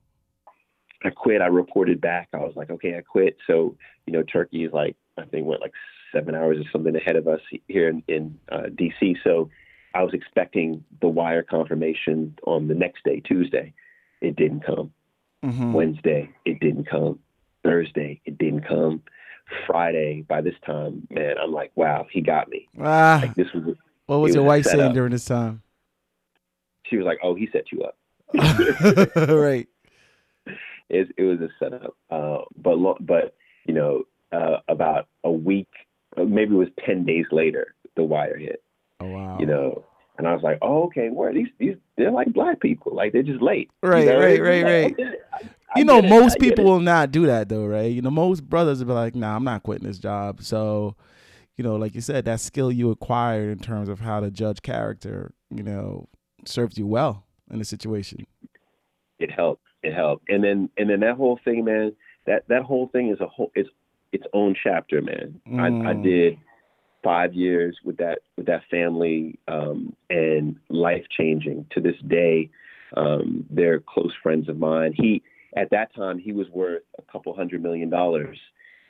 I 1.05 1.11
quit. 1.11 1.41
I 1.41 1.47
reported 1.47 2.01
back. 2.01 2.29
I 2.33 2.39
was 2.39 2.55
like, 2.57 2.71
okay, 2.71 2.97
I 2.97 3.03
quit. 3.03 3.37
So 3.47 3.77
you 4.07 4.13
know, 4.13 4.23
Turkey 4.23 4.65
is 4.65 4.73
like 4.73 4.97
I 5.17 5.25
think 5.25 5.47
went 5.47 5.61
like 5.61 5.75
seven 6.13 6.35
hours 6.35 6.59
or 6.59 6.65
something 6.73 6.97
ahead 6.97 7.17
of 7.17 7.29
us 7.29 7.41
here 7.67 7.89
in, 7.89 8.03
in 8.09 8.39
uh, 8.51 8.65
DC. 8.75 9.17
So 9.23 9.51
I 9.95 10.03
was 10.03 10.13
expecting 10.15 10.85
the 11.01 11.09
wire 11.09 11.43
confirmation 11.43 12.39
on 12.47 12.69
the 12.69 12.75
next 12.75 13.05
day, 13.05 13.21
Tuesday. 13.21 13.73
It 14.21 14.37
didn't 14.37 14.65
come. 14.65 14.93
hmm 15.43 15.73
Wednesday, 15.73 16.31
it 16.45 16.61
didn't 16.61 16.89
come. 16.89 17.19
Thursday, 17.65 18.21
it 18.25 18.39
didn't 18.39 18.67
come. 18.67 19.03
Friday, 19.67 20.25
by 20.29 20.41
this 20.43 20.55
time, 20.65 21.07
man, 21.11 21.37
I'm 21.43 21.53
like, 21.53 21.73
wow, 21.75 22.07
he 22.11 22.21
got 22.21 22.49
me. 22.49 22.69
Ah, 22.81 23.21
Like 23.23 23.35
this 23.35 23.47
was. 23.55 23.77
what 24.07 24.19
was 24.19 24.35
your 24.35 24.45
wife 24.45 24.67
saying 24.67 24.93
during 24.93 25.13
this 25.13 25.25
time? 25.25 25.63
She 26.85 26.97
was 26.97 27.07
like, 27.07 27.19
oh, 27.23 27.35
he 27.35 27.49
set 27.53 27.73
you 27.73 27.83
up. 27.83 27.97
right. 29.29 29.69
it, 30.91 31.09
it 31.17 31.23
was 31.23 31.41
a 31.41 31.49
setup. 31.59 31.97
Uh, 32.11 32.43
but 32.57 32.79
lo- 32.79 32.99
but 33.01 33.35
you 33.67 33.75
know, 33.75 34.05
uh, 34.33 34.59
about 34.69 35.09
a 35.25 35.31
week, 35.31 35.69
uh, 36.17 36.25
maybe 36.25 36.55
it 36.55 36.59
was 36.59 36.69
ten 36.85 37.05
days 37.05 37.27
later, 37.33 37.75
the 37.97 38.03
wire 38.03 38.37
hit. 38.37 38.63
Oh 39.01 39.07
wow. 39.07 39.37
You 39.39 39.47
know, 39.47 39.85
and 40.19 40.27
I 40.27 40.35
was 40.35 40.43
like, 40.43 40.59
oh 40.63 40.85
okay, 40.85 41.09
where 41.11 41.33
these 41.33 41.49
these 41.59 41.77
they're 41.97 42.11
like 42.11 42.33
black 42.33 42.61
people, 42.61 42.95
like 42.95 43.13
they're 43.13 43.23
just 43.23 43.43
late. 43.43 43.71
You 43.83 43.89
Right, 43.91 44.07
know, 44.07 44.19
right, 44.21 44.43
right, 44.43 44.65
like, 44.65 44.99
right. 44.99 45.17
I- 45.33 45.39
I 45.75 45.79
you 45.79 45.85
know, 45.85 45.99
it. 45.99 46.09
most 46.09 46.39
people 46.41 46.65
it. 46.65 46.69
will 46.69 46.81
not 46.81 47.13
do 47.13 47.27
that 47.27 47.49
though, 47.51 47.67
right? 47.67 47.93
You 47.93 48.01
know, 48.03 48.11
most 48.11 48.49
brothers 48.49 48.79
will 48.81 48.87
be 48.87 48.93
like, 48.95 49.15
"Nah, 49.15 49.37
I'm 49.37 49.45
not 49.45 49.63
quitting 49.63 49.87
this 49.87 49.99
job." 49.99 50.43
So, 50.43 50.97
you 51.57 51.63
know, 51.63 51.77
like 51.77 51.95
you 51.95 52.01
said, 52.01 52.25
that 52.25 52.41
skill 52.41 52.73
you 52.73 52.91
acquired 52.91 53.51
in 53.51 53.59
terms 53.59 53.89
of 53.91 54.01
how 54.01 54.19
to 54.21 54.31
judge 54.31 54.63
character, 54.63 55.33
you 55.51 55.63
know, 55.63 56.09
serves 56.47 56.79
you 56.79 56.87
well 56.87 57.27
in 57.51 57.61
a 57.61 57.65
situation. 57.65 58.27
It 59.19 59.31
helped. 59.31 59.63
It 59.83 59.93
helped. 59.95 60.29
And 60.31 60.43
then 60.43 60.71
and 60.79 60.89
then 60.89 61.01
that 61.01 61.17
whole 61.17 61.39
thing, 61.45 61.65
man. 61.65 61.95
That 62.27 62.49
that 62.49 62.63
whole 62.63 62.89
thing 62.89 63.11
is 63.11 63.21
a 63.21 63.27
whole 63.27 63.53
it's 63.55 63.69
its 64.13 64.25
own 64.33 64.57
chapter, 64.61 65.03
man. 65.03 65.41
I, 65.59 65.67
I 65.67 65.95
Mm. 65.95 66.03
did 66.03 66.39
five 67.09 67.33
years 67.33 67.75
with 67.87 67.97
that 67.97 68.19
with 68.37 68.45
that 68.47 68.63
family 68.71 69.39
um, 69.49 69.97
and 70.11 70.57
life 70.69 71.07
changing 71.19 71.65
to 71.73 71.81
this 71.81 71.97
day. 72.07 72.51
Um, 72.97 73.47
they're 73.49 73.81
close 73.81 74.13
friends 74.23 74.47
of 74.49 74.59
mine. 74.59 74.93
He 74.95 75.23
at 75.57 75.71
that 75.71 75.95
time 75.95 76.19
he 76.19 76.33
was 76.33 76.49
worth 76.51 76.83
a 76.99 77.03
couple 77.11 77.35
hundred 77.35 77.63
million 77.63 77.89
dollars, 77.89 78.39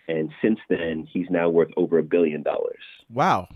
and 0.09 0.31
since 0.43 0.59
then 0.69 1.07
he's 1.13 1.31
now 1.31 1.49
worth 1.49 1.71
over 1.77 1.99
a 1.99 2.03
billion 2.03 2.43
dollars. 2.43 2.85
Wow. 3.09 3.49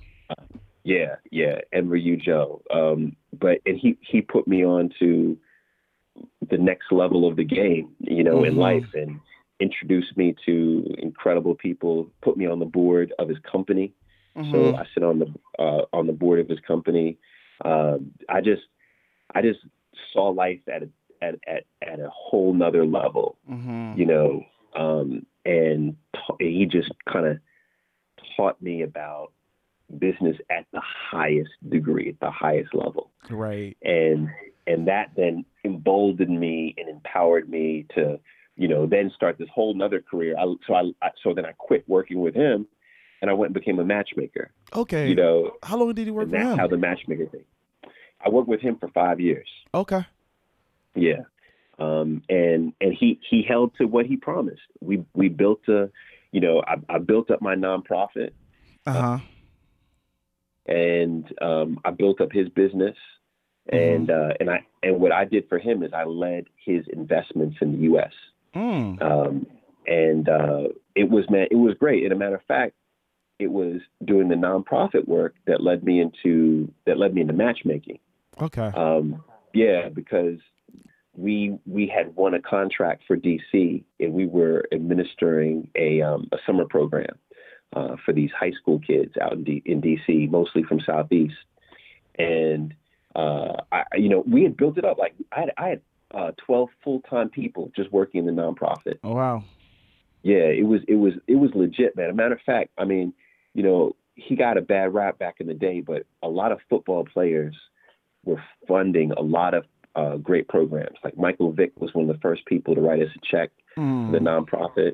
Yeah, 0.84 1.16
yeah, 1.30 1.56
Enver 1.72 1.98
Yücel. 1.98 2.60
Um, 2.72 3.16
but 3.44 3.58
and 3.66 3.76
he 3.76 3.98
he 4.00 4.20
put 4.20 4.46
me 4.46 4.64
on 4.64 4.90
to 5.00 5.36
the 6.50 6.58
next 6.58 6.92
level 6.92 7.26
of 7.26 7.34
the 7.36 7.44
game, 7.44 7.86
you 7.98 8.22
know, 8.22 8.44
in 8.44 8.54
Mhm. 8.54 8.58
life, 8.68 8.90
and 8.94 9.18
introduced 9.58 10.16
me 10.16 10.36
to 10.46 10.94
incredible 10.98 11.56
people. 11.56 12.08
Put 12.20 12.36
me 12.36 12.46
on 12.46 12.60
the 12.60 12.72
board 12.80 13.12
of 13.18 13.28
his 13.28 13.38
company. 13.40 13.92
So 14.34 14.40
Mhm. 14.42 14.78
I 14.78 14.86
sit 14.94 15.02
on 15.02 15.18
the 15.18 15.32
uh, 15.58 15.84
on 15.92 16.06
the 16.06 16.12
board 16.12 16.40
of 16.40 16.48
his 16.48 16.60
company. 16.60 17.18
Um, 17.64 18.12
I 18.28 18.40
just 18.40 18.62
I 19.34 19.42
just 19.42 19.60
saw 20.12 20.28
life 20.28 20.60
at 20.68 20.82
a 20.82 20.88
at 21.20 21.34
at, 21.46 21.64
at 21.82 22.00
a 22.00 22.08
whole 22.10 22.52
nother 22.54 22.86
level, 22.86 23.36
Mhm. 23.48 23.96
you 23.96 24.06
know. 24.06 24.44
Um, 24.74 25.26
and 25.44 25.96
ta- 26.14 26.36
he 26.40 26.64
just 26.64 26.90
kind 27.04 27.26
of 27.26 27.38
taught 28.36 28.60
me 28.62 28.82
about 28.82 29.32
business 29.98 30.36
at 30.48 30.66
the 30.72 30.80
highest 30.80 31.50
degree, 31.68 32.08
at 32.08 32.20
the 32.20 32.30
highest 32.30 32.74
level, 32.74 33.10
Right. 33.28 33.76
and 33.82 34.28
and 34.66 34.86
that 34.88 35.10
then 35.16 35.44
emboldened 35.64 36.38
me 36.40 36.74
and 36.78 36.88
empowered 36.88 37.48
me 37.50 37.84
to, 37.94 38.18
you 38.56 38.68
know, 38.68 38.86
then 38.86 39.10
start 39.10 39.36
this 39.36 39.48
whole 39.50 39.74
nother 39.74 40.00
career. 40.00 40.36
I, 40.38 40.44
so 40.66 40.74
I, 40.74 40.90
I 41.02 41.10
so 41.22 41.34
then 41.34 41.44
I 41.44 41.52
quit 41.52 41.86
working 41.88 42.20
with 42.20 42.34
him, 42.34 42.66
and 43.22 43.30
I 43.30 43.34
went 43.34 43.48
and 43.50 43.54
became 43.54 43.78
a 43.78 43.84
matchmaker. 43.84 44.50
Okay. 44.74 45.08
You 45.08 45.14
know, 45.14 45.52
how 45.62 45.78
long 45.78 45.94
did 45.94 46.06
you 46.06 46.12
work 46.14 46.30
that's 46.30 46.42
him? 46.42 46.58
how 46.58 46.66
the 46.68 46.76
matchmaker 46.76 47.26
thing. 47.26 47.44
I 48.24 48.28
worked 48.28 48.48
with 48.48 48.60
him 48.60 48.76
for 48.78 48.88
five 48.88 49.18
years. 49.20 49.48
okay. 49.72 50.04
Yeah. 50.94 51.22
Um, 51.78 52.22
and 52.28 52.74
and 52.82 52.92
he 52.92 53.18
he 53.30 53.42
held 53.42 53.74
to 53.76 53.86
what 53.86 54.04
he 54.04 54.16
promised. 54.18 54.60
We 54.82 55.04
we 55.14 55.28
built 55.30 55.60
a, 55.68 55.90
you 56.32 56.40
know, 56.40 56.62
I, 56.66 56.74
I 56.94 56.98
built 56.98 57.30
up 57.30 57.40
my 57.40 57.54
nonprofit, 57.54 58.32
Uh 58.86 58.92
huh. 58.92 59.18
and 60.66 61.24
um, 61.40 61.80
I 61.84 61.90
built 61.90 62.20
up 62.20 62.30
his 62.30 62.48
business, 62.50 62.96
and 63.68 64.10
uh, 64.10 64.34
and 64.38 64.50
I 64.50 64.60
and 64.82 65.00
what 65.00 65.12
I 65.12 65.24
did 65.24 65.48
for 65.48 65.58
him 65.58 65.82
is 65.82 65.92
I 65.92 66.04
led 66.04 66.44
his 66.56 66.84
investments 66.92 67.56
in 67.60 67.72
the 67.72 67.78
U.S. 67.84 68.12
Mm. 68.54 69.02
Um, 69.02 69.46
and 69.86 70.28
uh, 70.28 70.68
it 70.94 71.08
was 71.08 71.24
man, 71.30 71.46
it 71.50 71.56
was 71.56 71.74
great. 71.80 72.04
And 72.04 72.12
a 72.12 72.16
matter 72.16 72.36
of 72.36 72.42
fact, 72.46 72.74
it 73.42 73.50
was 73.50 73.80
doing 74.04 74.28
the 74.28 74.34
nonprofit 74.34 75.06
work 75.06 75.34
that 75.46 75.62
led 75.62 75.82
me 75.84 76.00
into 76.00 76.72
that 76.86 76.98
led 76.98 77.14
me 77.14 77.20
into 77.20 77.32
matchmaking. 77.32 77.98
Okay. 78.40 78.70
Um, 78.74 79.22
yeah, 79.52 79.88
because 79.88 80.38
we 81.14 81.58
we 81.66 81.86
had 81.86 82.14
won 82.16 82.34
a 82.34 82.40
contract 82.40 83.02
for 83.06 83.16
DC, 83.16 83.84
and 84.00 84.12
we 84.12 84.26
were 84.26 84.64
administering 84.72 85.68
a 85.74 86.00
um, 86.00 86.28
a 86.32 86.38
summer 86.46 86.64
program 86.64 87.18
uh, 87.74 87.96
for 88.04 88.12
these 88.12 88.30
high 88.38 88.52
school 88.52 88.78
kids 88.78 89.14
out 89.20 89.32
in, 89.32 89.44
D, 89.44 89.62
in 89.64 89.80
DC, 89.80 90.30
mostly 90.30 90.62
from 90.62 90.80
Southeast. 90.80 91.34
And 92.18 92.74
uh, 93.14 93.56
I, 93.70 93.84
you 93.94 94.08
know, 94.08 94.24
we 94.26 94.42
had 94.42 94.56
built 94.56 94.78
it 94.78 94.84
up. 94.84 94.98
Like 94.98 95.14
I 95.32 95.40
had, 95.40 95.52
I 95.58 95.68
had 95.68 95.80
uh, 96.14 96.30
12 96.46 96.68
full 96.82 97.00
time 97.00 97.28
people 97.28 97.70
just 97.74 97.92
working 97.92 98.26
in 98.26 98.34
the 98.34 98.42
nonprofit. 98.42 98.98
Oh 99.04 99.14
wow. 99.14 99.44
Yeah, 100.22 100.46
it 100.46 100.66
was 100.66 100.80
it 100.86 100.94
was 100.94 101.14
it 101.26 101.34
was 101.34 101.50
legit, 101.54 101.96
man. 101.96 102.10
A 102.10 102.14
matter 102.14 102.34
of 102.34 102.40
fact, 102.42 102.70
I 102.78 102.84
mean, 102.84 103.12
you 103.54 103.62
know, 103.62 103.94
he 104.14 104.36
got 104.36 104.56
a 104.58 104.60
bad 104.62 104.92
rap 104.94 105.18
back 105.18 105.36
in 105.40 105.46
the 105.46 105.54
day, 105.54 105.80
but 105.80 106.04
a 106.22 106.28
lot 106.28 106.52
of 106.52 106.58
football 106.68 107.04
players 107.04 107.54
were 108.24 108.42
funding 108.68 109.12
a 109.12 109.22
lot 109.22 109.54
of 109.54 109.64
uh, 109.96 110.16
great 110.16 110.48
programs. 110.48 110.96
Like 111.02 111.16
Michael 111.18 111.52
Vick 111.52 111.72
was 111.80 111.92
one 111.94 112.08
of 112.08 112.14
the 112.14 112.20
first 112.20 112.44
people 112.46 112.74
to 112.74 112.80
write 112.80 113.02
us 113.02 113.08
a 113.16 113.20
check 113.30 113.50
Mm. 113.78 114.06
for 114.06 114.12
the 114.12 114.18
nonprofit. 114.18 114.92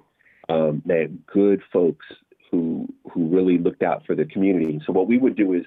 Um, 0.48 0.82
man, 0.84 1.18
good 1.26 1.60
folks 1.72 2.06
who 2.48 2.86
who 3.12 3.26
really 3.28 3.58
looked 3.58 3.82
out 3.82 4.06
for 4.06 4.14
the 4.14 4.24
community. 4.24 4.80
So 4.86 4.92
what 4.92 5.08
we 5.08 5.18
would 5.18 5.34
do 5.36 5.52
is 5.54 5.64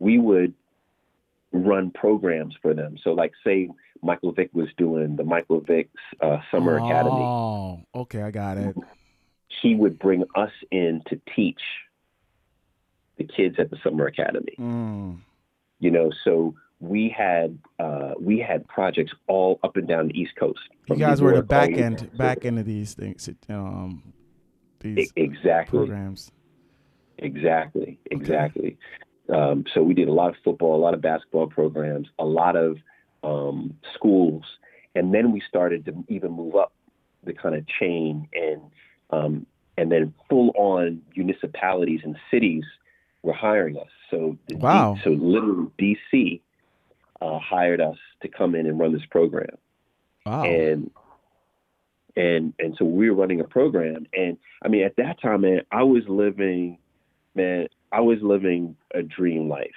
we 0.00 0.18
would 0.18 0.52
run 1.52 1.92
programs 1.92 2.56
for 2.60 2.74
them. 2.74 2.96
So 3.04 3.10
like 3.12 3.32
say 3.46 3.70
Michael 4.02 4.32
Vick 4.32 4.50
was 4.52 4.66
doing 4.76 5.14
the 5.14 5.22
Michael 5.22 5.60
Vick 5.60 5.90
uh, 6.20 6.38
Summer 6.50 6.76
Academy 6.78 7.14
Oh, 7.22 7.80
okay, 7.94 8.22
I 8.22 8.32
got 8.32 8.58
it. 8.58 8.74
he 9.62 9.76
would 9.76 9.98
bring 10.00 10.24
us 10.34 10.50
in 10.72 11.02
to 11.06 11.20
teach 11.36 11.60
the 13.16 13.24
kids 13.24 13.56
at 13.58 13.70
the 13.70 13.76
summer 13.82 14.06
academy. 14.06 14.54
Mm. 14.58 15.18
you 15.78 15.90
know 15.90 16.10
so 16.24 16.54
we 16.80 17.08
had 17.08 17.58
uh, 17.78 18.12
we 18.18 18.38
had 18.38 18.66
projects 18.68 19.12
all 19.26 19.58
up 19.62 19.76
and 19.76 19.88
down 19.88 20.08
the 20.08 20.18
east 20.18 20.36
coast. 20.36 20.60
You 20.88 20.96
guys 20.96 21.20
New 21.20 21.26
were 21.26 21.30
the 21.32 21.36
York 21.36 21.48
back 21.48 21.72
end, 21.72 22.10
back 22.16 22.44
end 22.44 22.58
of 22.58 22.66
these 22.66 22.94
things, 22.94 23.28
um, 23.48 24.02
these 24.80 25.12
exactly. 25.16 25.78
programs. 25.78 26.30
exactly 27.18 27.98
exactly. 28.10 28.76
Um, 29.32 29.64
so 29.72 29.82
we 29.82 29.94
did 29.94 30.08
a 30.08 30.12
lot 30.12 30.30
of 30.30 30.36
football 30.44 30.76
a 30.76 30.82
lot 30.82 30.92
of 30.92 31.00
basketball 31.00 31.46
programs 31.46 32.08
a 32.18 32.24
lot 32.24 32.56
of 32.56 32.76
um, 33.22 33.74
schools. 33.94 34.44
And 34.94 35.12
then 35.12 35.32
we 35.32 35.42
started 35.48 35.84
to 35.86 36.04
even 36.08 36.32
move 36.32 36.54
up 36.54 36.72
the 37.24 37.32
kind 37.32 37.54
of 37.54 37.66
chain 37.66 38.28
and 38.32 38.60
um, 39.10 39.46
and 39.76 39.90
then 39.90 40.14
full 40.28 40.52
on 40.56 41.02
municipalities 41.16 42.00
and 42.04 42.16
cities 42.30 42.64
were 43.24 43.32
hiring 43.32 43.76
us. 43.78 43.88
So 44.10 44.38
the 44.48 44.54
D- 44.54 44.60
so 45.02 45.10
literally 45.10 45.70
DC 45.80 46.40
uh, 47.20 47.38
hired 47.38 47.80
us 47.80 47.96
to 48.22 48.28
come 48.28 48.54
in 48.54 48.66
and 48.66 48.78
run 48.78 48.92
this 48.92 49.06
program. 49.10 49.56
Wow. 50.26 50.44
and 50.44 50.90
and 52.16 52.54
and 52.58 52.74
so 52.78 52.84
we 52.86 53.10
were 53.10 53.16
running 53.16 53.40
a 53.40 53.44
program. 53.44 54.06
And 54.14 54.38
i 54.62 54.68
mean 54.68 54.84
at 54.84 54.96
that 54.96 55.20
time 55.20 55.42
man 55.42 55.62
i 55.72 55.82
was 55.82 56.02
living 56.08 56.78
man 57.34 57.66
i 57.92 58.00
was 58.00 58.18
living 58.22 58.76
a 58.94 59.02
dream 59.02 59.48
life. 59.48 59.70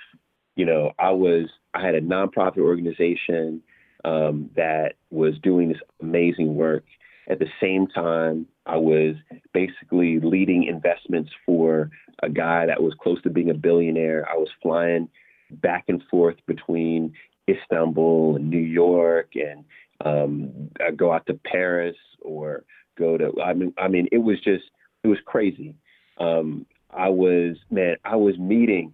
You 0.55 0.65
know 0.65 0.91
i 0.99 1.11
was 1.11 1.49
i 1.73 1.81
had 1.85 1.95
a 1.95 2.01
nonprofit 2.01 2.59
organization 2.59 3.61
um, 4.05 4.49
that 4.55 4.93
was 5.09 5.33
doing 5.41 5.69
this 5.69 5.81
amazing 6.01 6.55
work. 6.55 6.85
At 7.29 7.39
the 7.39 7.49
same 7.61 7.87
time 7.87 8.47
i 8.65 8.77
was 8.77 9.15
basically 9.53 10.19
leading 10.19 10.63
investments 10.63 11.31
for 11.45 11.89
a 12.23 12.29
guy 12.29 12.65
that 12.65 12.81
was 12.81 12.93
close 13.01 13.21
to 13.21 13.29
being 13.29 13.49
a 13.49 13.53
billionaire 13.53 14.27
i 14.29 14.35
was 14.35 14.49
flying 14.61 15.07
back 15.51 15.85
and 15.87 16.03
forth 16.09 16.35
between 16.45 17.13
istanbul 17.49 18.35
and 18.35 18.49
new 18.49 18.57
york 18.57 19.29
and 19.35 19.63
um, 20.05 20.69
uh, 20.79 20.91
go 20.91 21.11
out 21.11 21.25
to 21.27 21.33
Paris 21.33 21.95
or 22.21 22.63
go 22.97 23.17
to. 23.17 23.31
I 23.41 23.53
mean, 23.53 23.73
I 23.77 23.87
mean, 23.87 24.07
it 24.11 24.19
was 24.19 24.39
just 24.41 24.65
it 25.03 25.07
was 25.07 25.17
crazy. 25.25 25.75
Um, 26.19 26.65
I 26.91 27.09
was 27.09 27.57
man, 27.69 27.97
I 28.05 28.15
was 28.15 28.37
meeting, 28.37 28.93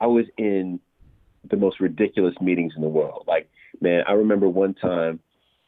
I 0.00 0.06
was 0.06 0.26
in 0.36 0.80
the 1.48 1.56
most 1.56 1.80
ridiculous 1.80 2.34
meetings 2.40 2.72
in 2.76 2.82
the 2.82 2.88
world. 2.88 3.24
Like 3.26 3.48
man, 3.80 4.02
I 4.06 4.12
remember 4.12 4.48
one 4.48 4.74
time 4.74 5.20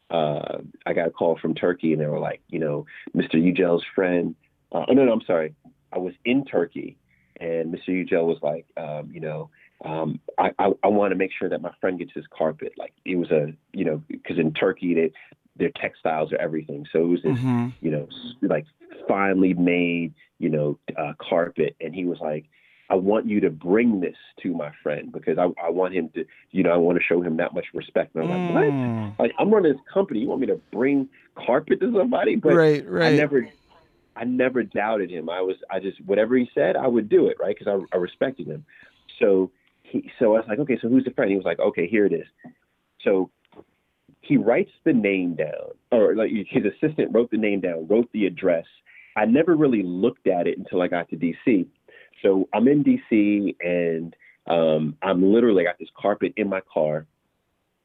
uh, 0.09 0.59
I 0.85 0.93
got 0.93 1.07
a 1.07 1.11
call 1.11 1.37
from 1.39 1.55
Turkey 1.55 1.93
and 1.93 2.01
they 2.01 2.07
were 2.07 2.19
like, 2.19 2.41
you 2.47 2.59
know, 2.59 2.85
Mr. 3.15 3.35
Yücel's 3.35 3.83
friend. 3.95 4.35
Uh, 4.71 4.85
oh 4.87 4.93
no, 4.93 5.05
no, 5.05 5.11
I'm 5.11 5.21
sorry. 5.25 5.55
I 5.93 5.97
was 5.97 6.13
in 6.25 6.45
Turkey 6.45 6.97
and 7.39 7.73
Mr. 7.73 7.89
Yücel 7.89 8.25
was 8.25 8.37
like, 8.41 8.65
um, 8.77 9.09
you 9.13 9.19
know, 9.21 9.49
um, 9.85 10.19
I, 10.37 10.51
I, 10.59 10.71
I 10.83 10.87
want 10.87 11.11
to 11.11 11.15
make 11.15 11.31
sure 11.37 11.47
that 11.49 11.61
my 11.61 11.71
friend 11.79 11.97
gets 11.97 12.11
his 12.13 12.25
carpet. 12.37 12.73
Like 12.77 12.93
it 13.05 13.15
was 13.15 13.31
a, 13.31 13.53
you 13.73 13.85
know, 13.85 14.01
because 14.09 14.37
in 14.37 14.53
Turkey 14.53 14.93
they, 14.93 15.11
their 15.55 15.71
textiles 15.81 16.31
are 16.33 16.37
everything. 16.37 16.85
So 16.91 16.99
it 16.99 17.07
was 17.07 17.23
this, 17.23 17.37
Mhm. 17.37 17.73
you 17.81 17.91
know, 17.91 18.07
like 18.41 18.65
finely 19.07 19.53
made, 19.53 20.13
you 20.37 20.49
know, 20.49 20.79
uh, 20.97 21.13
carpet. 21.17 21.75
And 21.79 21.93
he 21.95 22.05
was 22.05 22.19
like, 22.19 22.45
I 22.91 22.95
want 22.95 23.27
you 23.27 23.39
to 23.41 23.49
bring 23.51 23.99
this 23.99 24.15
to 24.41 24.53
my 24.53 24.71
friend 24.81 25.11
because 25.11 25.37
I, 25.37 25.47
I 25.63 25.69
want 25.69 25.93
him 25.93 26.09
to, 26.15 26.25
you 26.51 26.63
know, 26.63 26.71
I 26.71 26.77
want 26.77 26.97
to 26.97 27.03
show 27.03 27.21
him 27.21 27.37
that 27.37 27.53
much 27.53 27.67
respect. 27.73 28.15
And 28.15 28.23
I'm 28.23 28.29
like, 28.29 28.53
what? 28.53 28.63
Mm. 28.73 29.19
Like 29.19 29.33
I'm 29.37 29.53
running 29.53 29.71
this 29.73 29.81
company. 29.93 30.19
You 30.21 30.27
want 30.27 30.41
me 30.41 30.47
to 30.47 30.59
bring 30.71 31.07
carpet 31.35 31.79
to 31.81 31.93
somebody? 31.93 32.35
But 32.35 32.55
right, 32.55 32.85
right. 32.89 33.13
I 33.13 33.15
never, 33.15 33.47
I 34.19 34.25
never 34.25 34.63
doubted 34.63 35.09
him. 35.09 35.29
I 35.29 35.39
was, 35.41 35.55
I 35.71 35.79
just 35.79 36.03
whatever 36.05 36.35
he 36.35 36.49
said, 36.53 36.75
I 36.75 36.87
would 36.87 37.07
do 37.07 37.27
it, 37.27 37.37
right? 37.39 37.55
Because 37.57 37.85
I, 37.91 37.95
I 37.95 37.99
respected 37.99 38.47
him. 38.47 38.65
So 39.17 39.51
he, 39.83 40.11
so 40.19 40.35
I 40.35 40.39
was 40.39 40.45
like, 40.49 40.59
okay, 40.59 40.77
so 40.81 40.89
who's 40.89 41.05
the 41.05 41.11
friend? 41.11 41.31
He 41.31 41.37
was 41.37 41.45
like, 41.45 41.59
okay, 41.59 41.87
here 41.87 42.05
it 42.05 42.11
is. 42.11 42.25
So 43.03 43.31
he 44.19 44.35
writes 44.35 44.71
the 44.83 44.91
name 44.91 45.35
down, 45.35 45.71
or 45.91 46.15
like 46.15 46.31
his 46.31 46.63
assistant 46.65 47.13
wrote 47.13 47.31
the 47.31 47.37
name 47.37 47.61
down, 47.61 47.87
wrote 47.87 48.09
the 48.11 48.25
address. 48.25 48.65
I 49.15 49.25
never 49.25 49.55
really 49.55 49.83
looked 49.83 50.27
at 50.27 50.47
it 50.47 50.57
until 50.57 50.81
I 50.81 50.87
got 50.87 51.09
to 51.09 51.15
DC. 51.15 51.65
So 52.21 52.49
I'm 52.53 52.67
in 52.67 52.83
DC 52.83 53.55
and 53.61 54.15
um, 54.47 54.97
I'm 55.01 55.31
literally 55.31 55.63
got 55.63 55.79
this 55.79 55.89
carpet 55.97 56.33
in 56.35 56.49
my 56.49 56.61
car, 56.71 57.05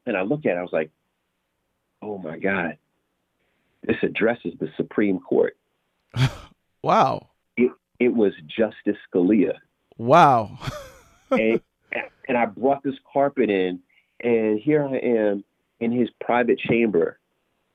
and 0.07 0.17
I 0.17 0.23
look 0.23 0.47
at 0.47 0.53
it, 0.53 0.59
I 0.59 0.63
was 0.63 0.73
like, 0.73 0.91
oh 2.03 2.19
my 2.19 2.39
god, 2.39 2.79
this 3.85 3.97
address 4.03 4.39
is 4.45 4.55
the 4.59 4.69
Supreme 4.77 5.21
Court. 5.21 5.57
wow. 6.83 7.29
It 8.01 8.13
was 8.13 8.33
Justice 8.47 9.01
Scalia. 9.09 9.55
Wow. 9.97 10.59
and, 11.31 11.61
and 12.29 12.37
I 12.37 12.47
brought 12.47 12.83
this 12.83 12.97
carpet 13.13 13.51
in, 13.51 13.81
and 14.23 14.59
here 14.59 14.85
I 14.85 14.97
am 14.97 15.45
in 15.81 15.93
his 15.93 16.09
private 16.21 16.59
chamber, 16.59 17.19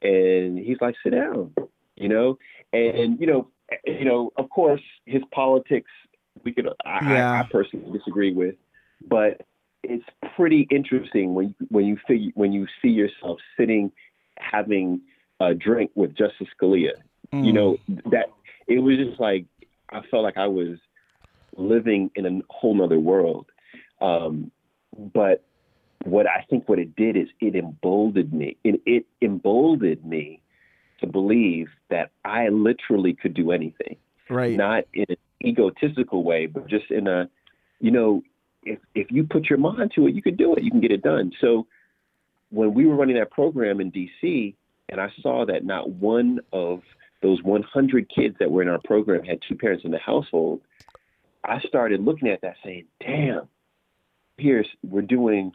and 0.02 0.60
he's 0.60 0.78
like, 0.82 0.96
"Sit 1.04 1.12
down," 1.12 1.54
you 1.96 2.10
know, 2.10 2.38
and 2.74 3.20
you 3.20 3.28
know, 3.28 3.48
you 3.86 4.06
know, 4.06 4.32
of 4.38 4.50
course, 4.50 4.82
his 5.06 5.22
politics 5.32 5.90
we 6.44 6.54
could, 6.54 6.68
I, 6.86 7.14
Yeah. 7.14 7.32
I, 7.32 7.40
I 7.40 7.48
personally 7.52 7.98
disagree 7.98 8.34
with, 8.34 8.56
but 9.08 9.42
it's 9.84 10.06
pretty 10.36 10.68
interesting 10.70 11.34
when 11.34 11.56
when 11.70 11.86
you 11.86 11.98
figure 12.08 12.32
when 12.36 12.52
you 12.52 12.68
see 12.82 12.90
yourself 12.90 13.40
sitting 13.58 13.92
having 14.38 15.02
a 15.40 15.54
drink 15.54 15.92
with 15.96 16.16
Justice 16.16 16.48
Scalia. 16.60 16.94
Mm. 17.34 17.46
You 17.46 17.54
know 17.54 17.78
that 18.12 18.32
it 18.68 18.80
was 18.80 18.98
just 18.98 19.20
like 19.20 19.46
I 19.92 20.02
felt 20.10 20.24
like 20.24 20.38
I 20.38 20.48
was 20.48 20.78
living 21.56 22.12
in 22.16 22.26
a 22.26 22.40
whole 22.50 22.76
nother 22.76 23.00
world. 23.00 23.48
Um, 24.02 24.52
but 24.98 25.44
what 26.06 26.28
I 26.28 26.46
think 26.50 26.70
what 26.70 26.80
it 26.80 26.96
did 26.96 27.18
is 27.18 27.28
it 27.40 27.56
emboldened 27.56 28.32
me. 28.32 28.58
It, 28.64 28.82
it 28.86 29.06
emboldened 29.22 30.04
me 30.06 30.42
to 31.02 31.08
believe 31.08 31.68
that 31.90 32.12
I 32.26 32.50
literally 32.50 33.14
could 33.14 33.34
do 33.34 33.52
anything, 33.52 33.98
right. 34.30 34.56
not 34.56 34.86
in 34.94 35.06
an 35.10 35.18
egotistical 35.44 36.24
way, 36.24 36.46
but 36.46 36.68
just 36.68 36.90
in 36.92 37.08
a, 37.08 37.30
you 37.80 37.92
know, 37.92 38.24
if 38.64 38.80
if 38.94 39.10
you 39.10 39.24
put 39.24 39.50
your 39.50 39.60
mind 39.60 39.92
to 39.96 40.08
it, 40.08 40.16
you 40.16 40.22
can 40.22 40.36
do 40.36 40.54
it. 40.54 40.64
You 40.64 40.72
can 40.72 40.82
get 40.82 40.92
it 40.92 41.02
done. 41.02 41.32
So 41.40 41.68
when 42.50 42.74
we 42.74 42.86
were 42.86 42.96
running 42.96 43.16
that 43.16 43.32
program 43.32 43.80
in 43.80 43.92
DC, 43.92 44.56
and 44.90 45.00
I 45.00 45.10
saw 45.22 45.46
that 45.46 45.64
not 45.64 45.90
one 45.90 46.40
of 46.52 46.82
those 47.22 47.42
100 47.44 48.10
kids 48.10 48.36
that 48.40 48.52
were 48.52 48.62
in 48.62 48.70
our 48.70 48.80
program 48.84 49.24
had 49.24 49.40
two 49.48 49.56
parents 49.56 49.84
in 49.84 49.92
the 49.92 50.00
household, 50.00 50.62
I 51.44 51.60
started 51.62 52.04
looking 52.04 52.30
at 52.30 52.42
that 52.42 52.56
saying, 52.64 52.86
damn, 53.00 53.48
here's, 54.38 54.68
we're 54.84 55.02
doing 55.02 55.54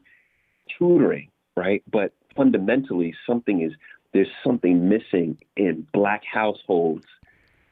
tutoring, 0.79 1.31
right? 1.57 1.83
But 1.91 2.13
fundamentally, 2.37 3.15
something 3.27 3.63
is, 3.63 3.73
there's 4.13 4.31
something 4.45 4.89
missing 4.89 5.39
in 5.57 5.87
black 5.93 6.23
households 6.31 7.05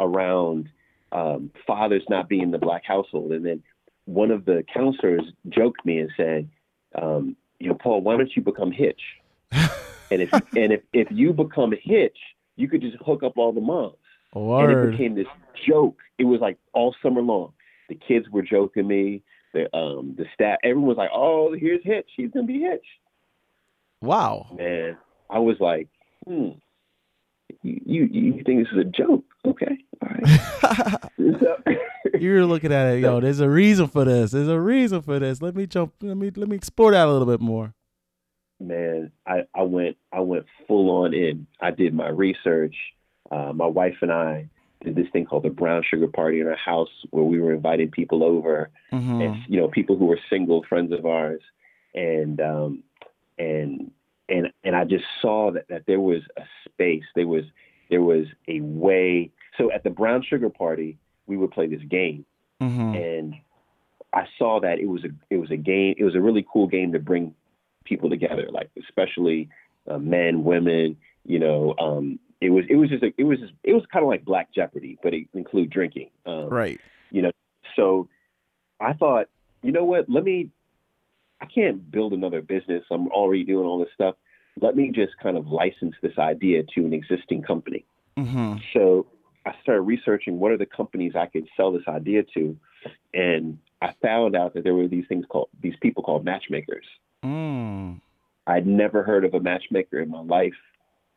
around 0.00 0.68
um, 1.12 1.50
fathers 1.66 2.02
not 2.08 2.28
being 2.28 2.42
in 2.42 2.50
the 2.50 2.58
black 2.58 2.84
household. 2.84 3.32
And 3.32 3.44
then 3.44 3.62
one 4.06 4.30
of 4.30 4.44
the 4.44 4.64
counselors 4.72 5.22
joked 5.48 5.84
me 5.84 5.98
and 5.98 6.10
said, 6.16 6.48
um, 6.94 7.36
you 7.58 7.68
know, 7.68 7.74
Paul, 7.74 8.00
why 8.00 8.16
don't 8.16 8.34
you 8.34 8.42
become 8.42 8.72
Hitch? 8.72 9.00
and 9.52 10.22
if 10.22 10.32
and 10.32 10.72
if, 10.72 10.82
if 10.92 11.08
you 11.10 11.32
become 11.32 11.72
Hitch, 11.80 12.18
you 12.56 12.68
could 12.68 12.80
just 12.80 12.96
hook 13.04 13.22
up 13.22 13.36
all 13.36 13.52
the 13.52 13.60
moms. 13.60 13.96
And 14.34 14.72
it 14.72 14.90
became 14.92 15.14
this 15.14 15.26
joke. 15.68 15.98
It 16.18 16.24
was 16.24 16.40
like 16.40 16.58
all 16.72 16.94
summer 17.02 17.20
long. 17.22 17.52
The 17.88 17.94
kids 17.96 18.28
were 18.30 18.42
joking 18.42 18.86
me. 18.88 19.22
The 19.54 19.74
um 19.76 20.14
the 20.16 20.24
staff 20.32 20.58
everyone 20.64 20.88
was 20.88 20.96
like, 20.96 21.10
Oh, 21.12 21.54
here's 21.58 21.82
Hitch. 21.84 22.08
He's 22.16 22.30
gonna 22.30 22.46
be 22.46 22.60
Hitch. 22.60 22.84
Wow. 24.00 24.46
Man, 24.56 24.96
I 25.30 25.38
was 25.38 25.56
like, 25.60 25.88
hmm. 26.26 26.50
You 27.62 27.80
you, 27.84 28.04
you 28.10 28.42
think 28.44 28.64
this 28.64 28.72
is 28.72 28.78
a 28.80 28.84
joke? 28.84 29.24
Okay. 29.44 29.78
All 30.02 30.08
right. 30.08 31.00
So- 31.40 31.56
You're 32.18 32.44
looking 32.46 32.72
at 32.72 32.94
it, 32.94 33.00
yo. 33.00 33.20
There's 33.20 33.40
a 33.40 33.48
reason 33.48 33.86
for 33.88 34.04
this. 34.04 34.32
There's 34.32 34.48
a 34.48 34.58
reason 34.60 35.02
for 35.02 35.18
this. 35.18 35.40
Let 35.42 35.54
me 35.56 35.66
jump. 35.66 35.94
Let 36.02 36.16
me 36.16 36.30
let 36.34 36.48
me 36.48 36.56
explore 36.56 36.92
that 36.92 37.06
a 37.06 37.10
little 37.10 37.26
bit 37.26 37.40
more. 37.40 37.74
Man, 38.62 39.10
I, 39.26 39.44
I 39.54 39.62
went 39.62 39.96
I 40.12 40.20
went 40.20 40.46
full 40.66 40.90
on 40.90 41.14
in. 41.14 41.46
I 41.60 41.70
did 41.70 41.94
my 41.94 42.08
research. 42.08 42.74
Uh, 43.30 43.52
my 43.52 43.66
wife 43.66 43.96
and 44.02 44.12
I 44.12 44.48
did 44.82 44.94
this 44.94 45.06
thing 45.12 45.24
called 45.24 45.44
the 45.44 45.50
brown 45.50 45.82
sugar 45.88 46.08
party 46.08 46.40
in 46.40 46.46
our 46.46 46.56
house 46.56 46.90
where 47.10 47.24
we 47.24 47.40
were 47.40 47.52
inviting 47.52 47.90
people 47.90 48.24
over 48.24 48.70
hmm 48.90 49.20
and 49.20 49.36
you 49.48 49.60
know 49.60 49.68
people 49.68 49.96
who 49.96 50.06
were 50.06 50.18
single 50.28 50.64
friends 50.68 50.92
of 50.92 51.06
ours. 51.06 51.40
And 51.94 52.40
um 52.40 52.82
and 53.38 53.90
and 54.28 54.52
and 54.64 54.76
I 54.76 54.84
just 54.84 55.04
saw 55.20 55.52
that 55.52 55.68
that 55.68 55.84
there 55.86 56.00
was 56.00 56.22
a 56.36 56.42
space. 56.64 57.04
There 57.14 57.28
was 57.28 57.44
there 57.90 58.02
was 58.02 58.26
a 58.48 58.60
way. 58.60 59.30
So 59.58 59.70
at 59.70 59.84
the 59.84 59.90
brown 59.90 60.22
sugar 60.22 60.50
party 60.50 60.98
we 61.26 61.36
would 61.36 61.50
play 61.50 61.66
this 61.66 61.82
game. 61.88 62.24
Hmm 62.60 62.94
and 62.94 63.34
I 64.12 64.26
saw 64.38 64.60
that 64.60 64.78
it 64.78 64.86
was 64.86 65.04
a 65.04 65.08
it 65.30 65.38
was 65.38 65.50
a 65.50 65.56
game 65.56 65.94
it 65.96 66.04
was 66.04 66.14
a 66.14 66.20
really 66.20 66.46
cool 66.52 66.66
game 66.66 66.92
to 66.92 66.98
bring 66.98 67.34
people 67.84 68.10
together 68.10 68.48
like 68.50 68.70
especially 68.82 69.48
uh, 69.88 69.98
men 69.98 70.44
women 70.44 70.96
you 71.24 71.38
know 71.38 71.74
um 71.78 72.18
it 72.40 72.50
was 72.50 72.64
it 72.68 72.76
was 72.76 72.88
just 72.90 73.02
a, 73.02 73.12
it 73.18 73.24
was 73.24 73.38
just, 73.38 73.52
it 73.62 73.72
was 73.72 73.84
kind 73.92 74.02
of 74.02 74.08
like 74.08 74.24
black 74.24 74.52
jeopardy 74.54 74.98
but 75.02 75.14
it 75.14 75.26
included 75.34 75.70
drinking 75.70 76.10
um, 76.26 76.48
Right. 76.48 76.80
you 77.10 77.22
know 77.22 77.30
so 77.76 78.08
i 78.80 78.92
thought 78.92 79.26
you 79.62 79.72
know 79.72 79.84
what 79.84 80.08
let 80.08 80.24
me 80.24 80.50
i 81.40 81.46
can't 81.46 81.90
build 81.90 82.12
another 82.12 82.42
business. 82.42 82.84
I'm 82.90 83.08
already 83.08 83.44
doing 83.44 83.66
all 83.66 83.78
this 83.78 83.92
stuff. 83.94 84.14
Let 84.60 84.76
me 84.76 84.90
just 84.90 85.12
kind 85.22 85.36
of 85.36 85.46
license 85.48 85.94
this 86.02 86.18
idea 86.18 86.62
to 86.74 86.80
an 86.84 86.92
existing 86.92 87.42
company. 87.42 87.84
Hmm 88.16 88.56
so 88.72 89.06
i 89.46 89.52
started 89.62 89.82
researching 89.82 90.38
what 90.38 90.52
are 90.52 90.58
the 90.58 90.66
companies 90.80 91.12
i 91.16 91.26
could 91.26 91.46
sell 91.56 91.72
this 91.72 91.86
idea 91.88 92.22
to 92.34 92.56
and 93.14 93.58
i 93.80 93.92
found 94.02 94.36
out 94.36 94.54
that 94.54 94.62
there 94.64 94.74
were 94.74 94.88
these 94.88 95.06
things 95.08 95.24
called 95.28 95.48
these 95.60 95.74
people 95.80 96.02
called 96.02 96.24
matchmakers. 96.24 96.86
Mm. 97.24 97.61
I'd 98.46 98.66
never 98.66 99.02
heard 99.02 99.24
of 99.24 99.34
a 99.34 99.40
matchmaker 99.40 100.00
in 100.00 100.10
my 100.10 100.20
life. 100.20 100.52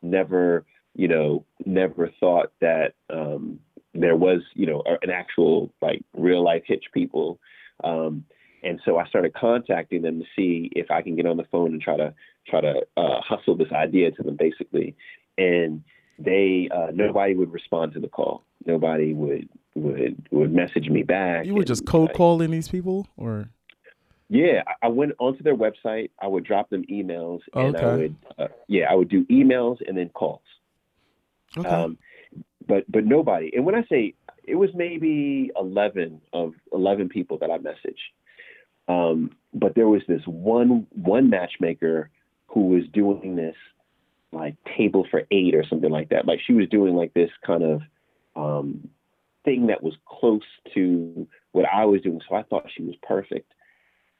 Never, 0.02 0.64
you 0.94 1.08
know, 1.08 1.44
never 1.64 2.10
thought 2.20 2.52
that 2.60 2.94
um, 3.10 3.60
there 3.94 4.16
was, 4.16 4.42
you 4.54 4.66
know, 4.66 4.82
an 5.02 5.10
actual 5.10 5.72
like 5.82 6.02
real 6.16 6.44
life 6.44 6.62
hitch 6.66 6.84
people. 6.92 7.38
Um, 7.82 8.24
and 8.62 8.80
so 8.84 8.98
I 8.98 9.06
started 9.06 9.34
contacting 9.34 10.02
them 10.02 10.20
to 10.20 10.26
see 10.36 10.70
if 10.74 10.90
I 10.90 11.02
can 11.02 11.16
get 11.16 11.26
on 11.26 11.36
the 11.36 11.44
phone 11.50 11.72
and 11.72 11.80
try 11.80 11.96
to 11.96 12.14
try 12.48 12.60
to 12.60 12.82
uh, 12.96 13.20
hustle 13.20 13.56
this 13.56 13.72
idea 13.72 14.10
to 14.12 14.22
them, 14.22 14.36
basically. 14.36 14.96
And 15.38 15.82
they 16.18 16.68
uh, 16.74 16.88
nobody 16.92 17.34
would 17.34 17.52
respond 17.52 17.92
to 17.94 18.00
the 18.00 18.08
call. 18.08 18.44
Nobody 18.64 19.12
would 19.12 19.48
would 19.74 20.26
would 20.30 20.52
message 20.52 20.88
me 20.88 21.02
back. 21.02 21.46
You 21.46 21.54
were 21.54 21.60
and, 21.60 21.66
just 21.66 21.86
cold 21.86 22.08
like, 22.08 22.16
calling 22.16 22.50
these 22.50 22.68
people, 22.68 23.06
or 23.16 23.50
yeah, 24.28 24.62
I- 24.66 24.86
I 24.86 24.88
went 24.88 25.12
onto 25.18 25.42
their 25.42 25.56
website. 25.56 26.10
I 26.20 26.26
would 26.26 26.44
drop 26.44 26.68
them 26.70 26.84
emails, 26.84 27.40
and 27.54 27.76
I 27.76 27.84
Okay. 27.84 27.96
would, 28.02 28.16
uh, 28.38 28.48
yeah, 28.68 28.90
I 28.90 28.94
would 28.94 29.08
do 29.08 29.24
emails 29.26 29.80
and 29.86 29.96
then 29.96 30.08
calls. 30.10 30.42
okay, 31.56 31.68
Um, 31.68 31.98
but 32.66 32.84
but 32.90 33.04
nobody. 33.04 33.54
And 33.54 33.64
when 33.64 33.74
I 33.74 33.84
say 33.84 34.14
it 34.44 34.56
was 34.56 34.72
maybe 34.74 35.50
eleven 35.56 36.20
of 36.32 36.54
eleven 36.72 37.08
people 37.08 37.38
that 37.38 37.50
I 37.50 37.58
messaged. 37.58 38.10
Um, 38.88 39.32
but 39.54 39.74
there 39.74 39.88
was 39.88 40.02
this 40.06 40.24
one 40.26 40.86
one 40.90 41.28
matchmaker 41.30 42.10
who 42.46 42.66
was 42.68 42.86
doing 42.88 43.34
this 43.36 43.56
like 44.32 44.54
table 44.76 45.04
for 45.10 45.26
eight 45.30 45.54
or 45.54 45.64
something 45.64 45.90
like 45.90 46.10
that. 46.10 46.26
Like 46.26 46.40
she 46.40 46.52
was 46.52 46.68
doing 46.68 46.94
like 46.94 47.14
this 47.14 47.30
kind 47.44 47.62
of 47.64 47.82
um, 48.36 48.88
thing 49.44 49.66
that 49.68 49.82
was 49.82 49.94
close 50.04 50.44
to 50.74 51.26
what 51.52 51.64
I 51.64 51.84
was 51.84 52.02
doing. 52.02 52.20
So 52.28 52.34
I 52.34 52.42
thought 52.42 52.70
she 52.70 52.82
was 52.82 52.94
perfect. 53.02 53.52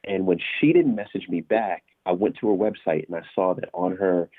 And 0.07 0.25
when 0.25 0.39
she 0.59 0.73
didn't 0.73 0.95
message 0.95 1.27
me 1.29 1.41
back, 1.41 1.83
I 2.05 2.11
went 2.11 2.37
to 2.37 2.47
her 2.49 2.55
website 2.55 3.07
and 3.07 3.15
I 3.15 3.21
saw 3.35 3.53
that 3.55 3.69
on 3.73 3.95
her 3.97 4.29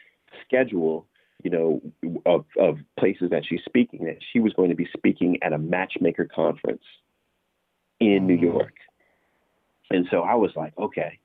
schedule, 0.45 1.07
you 1.43 1.51
know, 1.51 1.83
of, 2.27 2.45
of 2.59 2.79
places 2.99 3.31
that 3.31 3.45
she's 3.47 3.61
speaking, 3.65 4.05
that 4.07 4.19
she 4.33 4.41
was 4.41 4.53
going 4.55 4.71
to 4.71 4.75
be 4.77 4.89
speaking 4.97 5.39
at 5.43 5.53
a 5.53 5.59
matchmaker 5.59 6.25
conference 6.35 6.83
in 8.01 8.27
New 8.27 8.37
Mm. 8.39 8.43
York. 8.43 8.75
And 9.91 10.07
so 10.11 10.23
I 10.23 10.35
was 10.35 10.51
like, 10.57 10.73
okay, 10.79 11.19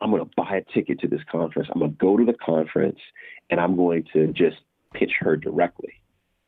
I'm 0.00 0.10
going 0.10 0.24
to 0.24 0.30
buy 0.36 0.56
a 0.58 0.72
ticket 0.72 1.00
to 1.00 1.08
this 1.08 1.22
conference. 1.30 1.68
I'm 1.72 1.80
going 1.80 1.92
to 1.92 1.96
go 1.96 2.16
to 2.16 2.24
the 2.24 2.34
conference 2.34 2.98
and 3.50 3.58
I'm 3.60 3.76
going 3.76 4.04
to 4.12 4.28
just 4.28 4.58
pitch 4.94 5.12
her 5.20 5.36
directly 5.36 5.94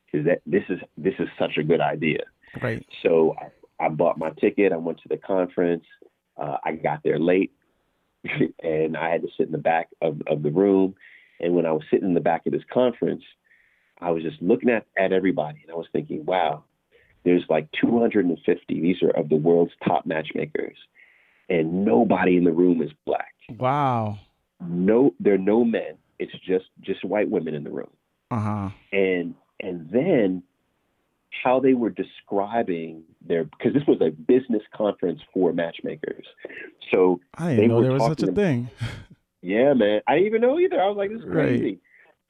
because 0.06 0.26
that 0.26 0.40
this 0.46 0.64
is 0.68 0.78
this 0.96 1.14
is 1.18 1.28
such 1.38 1.56
a 1.56 1.62
good 1.62 1.80
idea. 1.80 2.20
right. 2.62 2.84
So 3.02 3.34
I, 3.40 3.86
I 3.86 3.88
bought 3.88 4.18
my 4.18 4.30
ticket. 4.40 4.72
I 4.72 4.76
went 4.76 4.98
to 5.02 5.08
the 5.08 5.16
conference. 5.16 5.84
Uh, 6.41 6.57
I 6.64 6.72
got 6.72 7.03
there 7.05 7.18
late, 7.18 7.53
and 8.62 8.97
I 8.97 9.11
had 9.11 9.22
to 9.22 9.28
sit 9.36 9.47
in 9.47 9.53
the 9.53 9.59
back 9.59 9.88
of, 10.01 10.20
of 10.26 10.43
the 10.43 10.51
room. 10.51 10.95
And 11.38 11.55
when 11.55 11.66
I 11.66 11.72
was 11.72 11.82
sitting 11.91 12.09
in 12.09 12.14
the 12.14 12.20
back 12.20 12.47
of 12.47 12.53
this 12.53 12.62
conference, 12.72 13.22
I 14.01 14.11
was 14.11 14.22
just 14.22 14.41
looking 14.41 14.70
at, 14.70 14.86
at 14.99 15.12
everybody, 15.12 15.61
and 15.62 15.70
I 15.70 15.74
was 15.74 15.86
thinking, 15.93 16.24
wow, 16.24 16.64
there's 17.24 17.45
like 17.51 17.68
250. 17.80 18.80
These 18.80 19.03
are 19.03 19.11
of 19.11 19.28
the 19.28 19.36
world's 19.36 19.72
top 19.86 20.07
matchmakers, 20.07 20.76
and 21.49 21.84
nobody 21.84 22.36
in 22.36 22.45
the 22.45 22.53
room 22.53 22.80
is 22.82 22.91
black. 23.05 23.34
Wow. 23.59 24.18
No, 24.61 25.14
there 25.20 25.34
are 25.34 25.38
no 25.38 25.64
men. 25.64 25.97
It's 26.18 26.32
just 26.47 26.66
just 26.80 27.05
white 27.05 27.30
women 27.30 27.55
in 27.55 27.64
the 27.64 27.70
room 27.70 27.91
Uh 28.30 28.41
huh. 28.41 28.70
and 28.93 29.34
and 29.61 29.88
then 29.91 30.43
how 31.42 31.60
they 31.60 31.74
were 31.74 31.90
describing 31.90 33.02
their 33.26 33.44
because 33.44 33.72
this 33.72 33.86
was 33.86 34.00
a 34.00 34.10
business 34.10 34.62
conference 34.74 35.20
for 35.32 35.52
matchmakers 35.52 36.26
so 36.90 37.20
I 37.34 37.50
didn't 37.50 37.60
They 37.62 37.68
know 37.68 37.76
were 37.76 37.82
there 37.82 37.92
was 37.92 38.06
such 38.06 38.22
a 38.22 38.32
thing. 38.32 38.68
yeah 39.42 39.72
man 39.74 40.00
i 40.06 40.14
didn't 40.14 40.26
even 40.26 40.40
know 40.42 40.58
either 40.58 40.80
i 40.80 40.86
was 40.88 40.96
like 40.96 41.10
this 41.10 41.20
is 41.20 41.26
Right. 41.26 41.46
crazy 41.46 41.80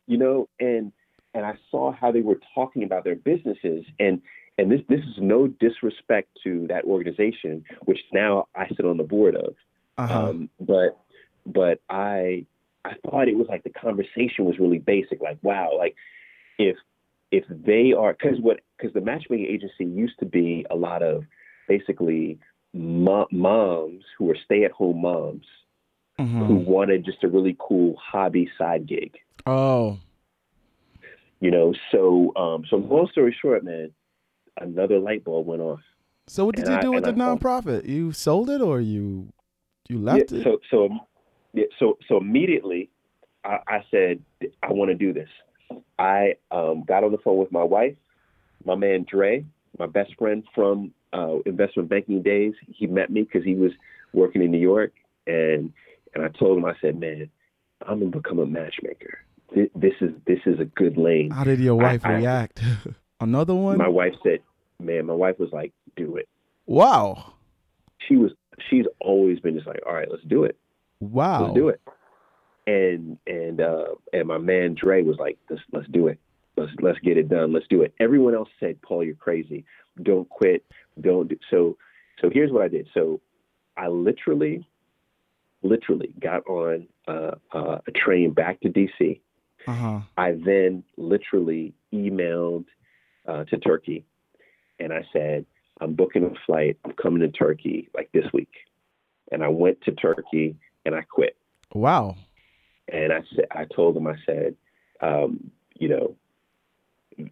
you 0.06 0.16
know 0.18 0.48
and 0.60 0.92
and 1.34 1.44
i 1.44 1.54
saw 1.70 1.92
how 1.92 2.12
they 2.12 2.20
were 2.20 2.38
talking 2.54 2.84
about 2.84 3.04
their 3.04 3.16
businesses 3.16 3.84
and 3.98 4.20
and 4.58 4.70
this 4.70 4.80
this 4.88 5.00
is 5.00 5.14
no 5.18 5.46
disrespect 5.48 6.28
to 6.44 6.66
that 6.68 6.84
organization 6.84 7.64
which 7.84 7.98
now 8.12 8.46
i 8.54 8.68
sit 8.68 8.84
on 8.84 8.96
the 8.96 9.02
board 9.04 9.34
of 9.34 9.54
Uh 9.98 10.06
huh. 10.06 10.18
um, 10.28 10.50
but 10.60 10.98
but 11.46 11.80
I 11.88 12.44
I 12.84 12.92
thought 13.04 13.28
it 13.28 13.36
was 13.36 13.46
like 13.48 13.64
the 13.64 13.70
conversation 13.70 14.44
was 14.44 14.58
really 14.58 14.78
basic. 14.78 15.20
Like 15.20 15.38
wow, 15.42 15.70
like 15.76 15.94
if 16.58 16.76
if 17.30 17.44
they 17.48 17.92
are 17.96 18.12
because 18.12 18.40
what 18.40 18.60
because 18.76 18.92
the 18.94 19.00
matchmaking 19.00 19.46
agency 19.46 19.84
used 19.84 20.18
to 20.18 20.26
be 20.26 20.66
a 20.70 20.76
lot 20.76 21.02
of 21.02 21.24
basically 21.68 22.38
mo- 22.74 23.28
moms 23.30 24.04
who 24.18 24.24
were 24.26 24.36
stay 24.44 24.64
at 24.64 24.72
home 24.72 25.00
moms 25.02 25.44
who 26.18 26.24
Mhm. 26.24 26.64
wanted 26.66 27.04
just 27.04 27.24
a 27.24 27.28
really 27.28 27.56
cool 27.58 27.96
hobby 27.96 28.50
side 28.58 28.86
gig. 28.86 29.16
Oh. 29.46 29.98
You 31.40 31.50
know, 31.50 31.72
so 31.90 32.32
um, 32.36 32.64
so 32.68 32.76
long 32.76 33.08
story 33.10 33.34
short, 33.40 33.64
man, 33.64 33.92
another 34.60 34.98
light 34.98 35.24
bulb 35.24 35.46
went 35.46 35.62
off. 35.62 35.80
So 36.26 36.44
what 36.44 36.56
did 36.56 36.66
And 36.66 36.72
you 36.72 36.78
I- 36.78 36.82
do 36.82 36.92
with 36.92 37.04
the 37.04 37.10
I 37.10 37.14
nonprofit? 37.14 37.88
You 37.88 38.12
sold 38.12 38.50
it 38.50 38.60
or 38.60 38.80
you 38.80 39.32
you 39.88 39.98
left 39.98 40.30
yeah, 40.32 40.38
it? 40.40 40.44
So 40.44 40.58
so 40.70 40.88
yeah, 41.54 41.64
so 41.78 41.96
so 42.06 42.18
immediately, 42.18 42.90
I, 43.44 43.58
I 43.66 43.84
said 43.90 44.22
I 44.62 44.72
want 44.72 44.90
to 44.90 44.94
do 44.94 45.12
this. 45.14 45.28
I 45.98 46.34
um, 46.50 46.84
got 46.86 47.04
on 47.04 47.12
the 47.12 47.18
phone 47.18 47.38
with 47.38 47.52
my 47.52 47.62
wife, 47.64 47.94
my 48.64 48.74
man 48.74 49.06
Dre, 49.10 49.44
my 49.78 49.86
best 49.86 50.14
friend 50.18 50.44
from 50.54 50.92
uh, 51.12 51.38
investment 51.46 51.88
banking 51.88 52.22
days. 52.22 52.54
He 52.68 52.86
met 52.86 53.10
me 53.10 53.22
because 53.22 53.44
he 53.44 53.54
was 53.54 53.72
working 54.12 54.42
in 54.42 54.50
New 54.50 54.58
York, 54.60 54.92
and 55.26 55.72
and 56.14 56.24
I 56.24 56.28
told 56.28 56.58
him 56.58 56.64
I 56.64 56.74
said, 56.80 56.98
man, 56.98 57.30
I'm 57.86 58.00
gonna 58.00 58.10
become 58.10 58.38
a 58.38 58.46
matchmaker. 58.46 59.18
Thi- 59.54 59.70
This 59.74 59.94
is 60.00 60.10
this 60.26 60.40
is 60.46 60.58
a 60.60 60.64
good 60.64 60.96
lane. 60.96 61.30
How 61.30 61.44
did 61.44 61.60
your 61.60 61.76
wife 61.76 62.04
I- 62.04 62.14
react? 62.14 62.60
Another 63.20 63.54
one? 63.54 63.76
My 63.76 63.88
wife 63.88 64.14
said, 64.22 64.40
man, 64.78 65.04
my 65.06 65.12
wife 65.14 65.38
was 65.38 65.50
like, 65.52 65.72
do 65.96 66.16
it. 66.16 66.28
wow. 66.66 67.34
She 68.08 68.16
was 68.16 68.32
she's 68.68 68.86
always 69.00 69.38
been 69.40 69.54
just 69.54 69.66
like, 69.66 69.80
all 69.86 69.92
right, 69.94 70.08
let's 70.10 70.24
do 70.24 70.44
it. 70.44 70.56
Wow. 71.00 71.42
let's 71.44 71.54
do 71.54 71.68
it. 71.68 71.80
And 72.70 73.18
and 73.26 73.60
uh, 73.60 73.94
and 74.12 74.28
my 74.28 74.38
man 74.38 74.76
Dre 74.80 75.02
was 75.02 75.16
like, 75.18 75.38
let's 75.48 75.62
let's 75.72 75.88
do 75.88 76.08
it. 76.08 76.18
Let's 76.56 76.72
let's 76.80 76.98
get 77.00 77.16
it 77.16 77.28
done. 77.28 77.52
Let's 77.52 77.66
do 77.68 77.82
it. 77.82 77.94
Everyone 78.00 78.34
else 78.34 78.48
said, 78.60 78.80
Paul, 78.82 79.04
you're 79.04 79.14
crazy. 79.14 79.64
Don't 80.02 80.28
quit. 80.28 80.64
Don't 81.00 81.28
do. 81.28 81.36
So 81.50 81.76
so 82.20 82.30
here's 82.32 82.52
what 82.52 82.62
I 82.62 82.68
did. 82.68 82.88
So 82.94 83.20
I 83.76 83.88
literally, 83.88 84.66
literally 85.62 86.12
got 86.20 86.46
on 86.46 86.86
uh, 87.08 87.32
uh, 87.52 87.78
a 87.86 87.90
train 87.92 88.32
back 88.32 88.60
to 88.60 88.68
DC. 88.68 89.20
Uh 89.66 89.72
huh. 89.72 90.00
I 90.16 90.32
then 90.32 90.84
literally 90.96 91.74
emailed 91.92 92.66
uh, 93.26 93.44
to 93.44 93.58
Turkey, 93.58 94.04
and 94.78 94.92
I 94.92 95.04
said, 95.12 95.44
I'm 95.80 95.94
booking 95.94 96.24
a 96.24 96.30
flight. 96.46 96.78
I'm 96.84 96.92
coming 96.92 97.20
to 97.20 97.28
Turkey 97.28 97.88
like 97.94 98.10
this 98.12 98.26
week. 98.32 98.52
And 99.32 99.42
I 99.42 99.48
went 99.48 99.80
to 99.82 99.92
Turkey 99.92 100.56
and 100.84 100.94
I 100.94 101.02
quit. 101.02 101.36
Wow. 101.72 102.16
And 102.92 103.12
I 103.12 103.20
said, 103.34 103.46
I 103.52 103.64
told 103.64 103.96
them, 103.96 104.06
I 104.06 104.16
said, 104.26 104.54
um, 105.00 105.50
you 105.78 105.88
know, 105.88 106.16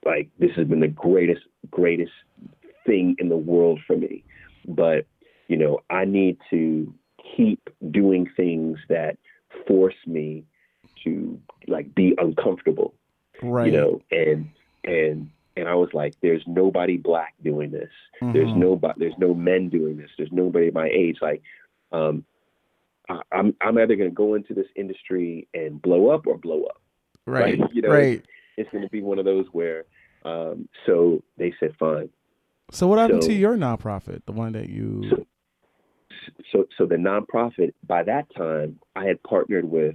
like 0.04 0.28
this 0.38 0.50
has 0.56 0.66
been 0.66 0.80
the 0.80 0.88
greatest, 0.88 1.42
greatest 1.70 2.12
thing 2.86 3.16
in 3.18 3.28
the 3.28 3.36
world 3.36 3.80
for 3.86 3.96
me. 3.96 4.24
But, 4.66 5.06
you 5.48 5.56
know, 5.56 5.80
I 5.90 6.04
need 6.04 6.38
to 6.50 6.92
keep 7.36 7.68
doing 7.90 8.28
things 8.36 8.78
that 8.88 9.16
force 9.66 9.94
me 10.06 10.44
to 11.04 11.40
like 11.66 11.94
be 11.94 12.14
uncomfortable, 12.18 12.94
Right. 13.42 13.66
you 13.66 13.72
know, 13.72 14.00
and, 14.10 14.48
and, 14.84 15.30
and 15.56 15.68
I 15.68 15.74
was 15.74 15.90
like, 15.92 16.14
there's 16.22 16.42
nobody 16.46 16.96
black 16.96 17.34
doing 17.42 17.70
this. 17.70 17.90
There's 18.20 18.50
Mhm. 18.50 18.56
nobody, 18.56 18.94
there's 18.98 19.18
no 19.18 19.34
men 19.34 19.68
doing 19.68 19.96
this. 19.96 20.10
There's 20.16 20.32
nobody 20.32 20.70
my 20.70 20.88
age. 20.88 21.18
Like, 21.20 21.42
um, 21.92 22.24
I'm, 23.32 23.54
I'm 23.60 23.78
either 23.78 23.96
going 23.96 24.10
to 24.10 24.14
go 24.14 24.34
into 24.34 24.54
this 24.54 24.66
industry 24.76 25.48
and 25.54 25.80
blow 25.80 26.10
up 26.10 26.26
or 26.26 26.36
blow 26.38 26.64
up. 26.64 26.80
right. 27.26 27.58
right, 27.58 27.72
you 27.72 27.82
know, 27.82 27.88
right. 27.90 28.22
It's 28.56 28.70
going 28.70 28.82
to 28.84 28.90
be 28.90 29.02
one 29.02 29.18
of 29.18 29.24
those 29.24 29.46
where, 29.52 29.84
um, 30.24 30.68
so 30.84 31.22
they 31.36 31.52
said, 31.60 31.74
fine. 31.78 32.08
So 32.70 32.86
what 32.86 32.98
happened 32.98 33.22
so- 33.22 33.28
to 33.28 33.34
your 33.34 33.56
nonprofit, 33.56 34.22
the 34.26 34.32
one 34.32 34.52
that 34.52 34.68
you? 34.68 35.04
So, 35.10 35.26
so, 36.52 36.64
so 36.76 36.86
the 36.86 36.96
nonprofit 36.96 37.72
by 37.86 38.02
that 38.02 38.26
time, 38.36 38.78
I 38.96 39.04
had 39.06 39.22
partnered 39.22 39.64
with 39.64 39.94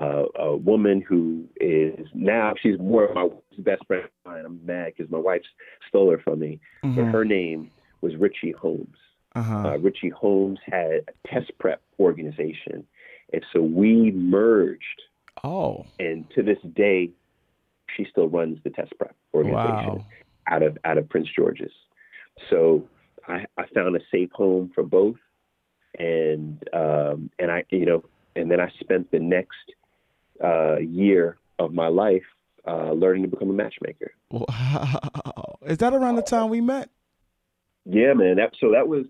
uh, 0.00 0.24
a 0.36 0.56
woman 0.56 1.02
who 1.06 1.44
is 1.60 2.06
now 2.14 2.54
she's 2.60 2.78
more 2.78 3.04
of 3.04 3.14
my 3.14 3.28
best 3.58 3.86
friend. 3.86 4.04
of 4.04 4.10
mine. 4.32 4.44
I'm 4.46 4.64
mad 4.64 4.94
because 4.96 5.12
my 5.12 5.18
wife 5.18 5.42
stole 5.88 6.10
her 6.10 6.18
from 6.18 6.38
me, 6.40 6.60
but 6.82 6.88
Mhm. 6.90 7.12
her 7.12 7.24
name 7.26 7.70
was 8.00 8.16
Richie 8.16 8.52
Holmes. 8.52 8.96
Uh-huh. 9.34 9.68
uh, 9.68 9.76
Richie 9.78 10.10
Holmes 10.10 10.58
had 10.66 10.90
a 11.08 11.28
test 11.28 11.50
prep 11.58 11.80
organization. 11.98 12.84
And 13.32 13.44
so 13.52 13.60
we 13.62 14.10
merged. 14.10 15.02
oh. 15.42 15.86
And 15.98 16.28
to 16.34 16.42
this 16.42 16.58
day, 16.74 17.10
she 17.96 18.06
still 18.10 18.28
runs 18.28 18.58
the 18.64 18.70
test 18.70 18.92
prep 18.98 19.14
organization 19.34 19.96
Wow. 19.98 20.06
out 20.48 20.62
of 20.62 20.76
out 20.84 20.98
of 20.98 21.08
Prince 21.08 21.28
George's. 21.34 21.72
So 22.50 22.86
I, 23.26 23.44
I 23.56 23.64
found 23.74 23.96
a 23.96 24.00
safe 24.10 24.30
home 24.32 24.70
for 24.74 24.82
both. 24.82 25.16
And 25.98 26.62
um, 26.72 27.30
and 27.38 27.50
I 27.50 27.64
you 27.70 27.84
know 27.86 28.04
and 28.36 28.50
then 28.50 28.60
I 28.60 28.70
spent 28.80 29.10
the 29.10 29.18
next 29.18 29.72
uh, 30.42 30.76
year 30.78 31.36
of 31.58 31.72
my 31.74 31.88
life 31.88 32.22
uh, 32.66 32.92
learning 32.92 33.22
to 33.22 33.28
become 33.28 33.50
a 33.50 33.52
matchmaker. 33.54 34.12
Wow. 34.30 35.58
Is 35.66 35.78
that 35.78 35.92
around 35.94 36.16
the 36.16 36.22
time 36.22 36.48
we 36.48 36.60
met? 36.60 36.88
Yeah, 37.84 38.14
man. 38.14 38.36
That 38.36 38.52
so 38.60 38.70
that 38.72 38.88
was 38.88 39.04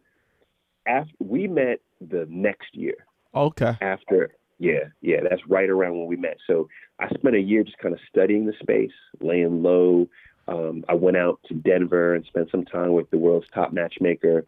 after 0.87 1.12
we 1.20 1.47
met 1.47 1.80
the 2.01 2.26
next 2.28 2.74
year. 2.74 3.07
Okay. 3.35 3.76
After 3.80 4.30
yeah, 4.59 4.91
yeah, 5.01 5.16
that's 5.28 5.43
right 5.49 5.68
around 5.68 5.99
when 5.99 6.07
we 6.07 6.16
met. 6.16 6.37
So 6.47 6.68
I 7.01 7.09
spent 7.14 7.35
a 7.35 7.41
year 7.41 7.64
just 7.64 7.78
kind 7.78 7.95
of 7.95 8.01
studying 8.09 8.47
the 8.47 8.53
space, 8.62 8.93
laying 9.20 9.62
low. 9.62 10.09
Um, 10.47 10.85
I 10.89 10.95
went 10.95 11.16
out 11.16 11.41
to 11.49 11.55
Denver 11.55 12.14
and 12.14 12.24
spent 12.26 12.51
some 12.51 12.64
time 12.64 12.93
with 12.93 13.11
the 13.11 13.18
world's 13.18 13.49
top 13.53 13.72
matchmaker. 13.72 14.47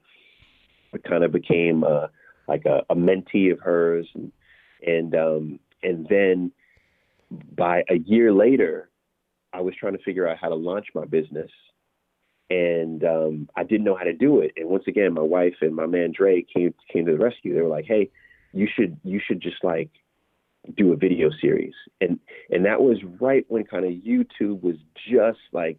I 0.93 0.99
kind 0.99 1.25
of 1.25 1.33
became 1.33 1.83
uh, 1.83 2.07
like 2.47 2.65
a, 2.65 2.83
a 2.91 2.95
mentee 2.95 3.51
of 3.51 3.59
hers, 3.59 4.07
and 4.15 4.31
and 4.87 5.15
um, 5.17 5.59
and 5.83 6.07
then 6.09 6.53
by 7.57 7.83
a 7.89 7.99
year 7.99 8.33
later, 8.33 8.91
I 9.53 9.63
was 9.63 9.75
trying 9.75 9.97
to 9.97 10.03
figure 10.05 10.29
out 10.29 10.39
how 10.41 10.49
to 10.49 10.55
launch 10.55 10.87
my 10.95 11.05
business, 11.05 11.51
and 12.51 13.03
um, 13.05 13.49
I 13.57 13.65
didn't 13.65 13.85
know 13.85 13.97
how 13.97 14.05
to 14.05 14.13
do 14.13 14.41
it. 14.41 14.53
And 14.57 14.69
once 14.69 14.85
again, 14.87 15.15
my 15.15 15.23
wife 15.23 15.55
and 15.61 15.75
my 15.75 15.87
man 15.87 16.13
Dre 16.13 16.43
came 16.43 16.75
came 16.93 17.07
to 17.07 17.13
the 17.13 17.19
rescue. 17.19 17.55
They 17.55 17.63
were 17.63 17.69
like, 17.69 17.87
"Hey, 17.87 18.11
you 18.53 18.69
should 18.73 18.99
you 19.03 19.21
should 19.25 19.41
just 19.41 19.63
like 19.65 19.91
do 20.77 20.93
a 20.93 20.97
video 20.97 21.31
series," 21.41 21.75
and 22.01 22.19
and 22.51 22.65
that 22.67 22.83
was 22.83 22.99
right 23.21 23.45
when 23.49 23.65
kind 23.65 23.85
of 23.85 23.93
YouTube 23.93 24.63
was 24.63 24.77
just 25.11 25.41
like 25.53 25.79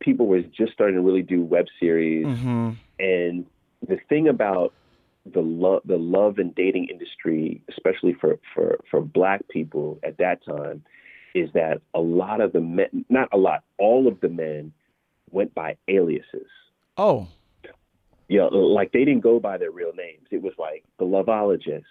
people 0.00 0.26
was 0.26 0.44
just 0.56 0.72
starting 0.72 0.96
to 0.96 1.02
really 1.02 1.22
do 1.22 1.42
web 1.42 1.66
series, 1.80 2.26
Mm-hmm. 2.26 2.70
and 2.98 3.46
the 3.86 3.98
thing 4.08 4.28
about 4.28 4.72
the 5.26 5.40
love 5.40 5.82
the 5.84 5.96
love 5.96 6.38
and 6.38 6.54
dating 6.54 6.88
industry, 6.88 7.62
especially 7.68 8.14
for 8.14 8.38
for 8.54 8.78
for 8.90 9.00
Black 9.00 9.48
people 9.48 9.98
at 10.02 10.18
that 10.18 10.44
time, 10.44 10.84
is 11.34 11.50
that 11.54 11.80
a 11.94 12.00
lot 12.00 12.40
of 12.40 12.52
the 12.52 12.60
men, 12.60 13.04
not 13.08 13.28
a 13.32 13.36
lot, 13.36 13.64
all 13.78 14.06
of 14.06 14.20
the 14.20 14.28
men 14.28 14.72
went 15.30 15.54
by 15.54 15.76
aliases. 15.88 16.48
Oh. 16.96 17.28
You 18.28 18.38
know, 18.38 18.48
like 18.48 18.92
they 18.92 19.04
didn't 19.04 19.20
go 19.20 19.38
by 19.38 19.58
their 19.58 19.70
real 19.70 19.92
names. 19.94 20.26
It 20.30 20.42
was 20.42 20.54
like 20.58 20.84
the 20.98 21.04
loveologist, 21.04 21.84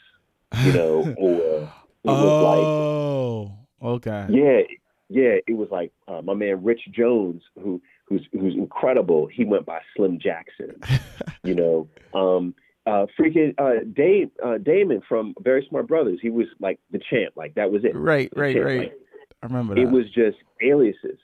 you 0.64 0.74
know, 0.74 1.02
or 1.18 1.70
it 2.04 2.08
was 2.08 2.44
like 2.44 2.66
oh. 2.66 3.52
okay. 3.84 4.26
yeah, 4.30 4.62
yeah, 5.10 5.36
it 5.48 5.56
was 5.56 5.70
like 5.72 5.92
uh, 6.08 6.22
my 6.24 6.34
man 6.34 6.64
Rich 6.64 6.82
Jones, 6.92 7.44
who 7.62 7.80
who's 8.06 8.26
who's 8.32 8.56
incredible. 8.56 9.28
He 9.28 9.46
went 9.46 9.66
by 9.66 9.80
Slim 9.96 10.20
Jackson, 10.20 10.82
you 11.44 11.54
know. 11.56 11.88
Um, 12.14 12.56
uh, 12.86 13.06
freaking 13.18 13.54
uh, 13.60 13.86
Dame, 13.96 14.30
uh, 14.44 14.58
Damon 14.58 15.02
from 15.08 15.34
Very 15.40 15.66
Smart 15.70 15.88
Brothas. 15.88 16.18
He 16.22 16.30
was 16.30 16.48
like 16.60 16.80
the 16.92 17.00
champ. 17.10 17.34
Like 17.38 17.56
that 17.56 17.72
was 17.72 17.86
it. 17.86 17.96
Right, 17.96 18.30
The 18.34 18.42
right, 18.42 18.56
champ. 18.56 18.66
right. 18.66 18.80
Like, 18.80 18.94
I 19.42 19.46
remember 19.46 19.76
that. 19.76 19.82
it 19.82 19.90
was 19.90 20.06
just 20.14 20.38
aliases 20.62 21.20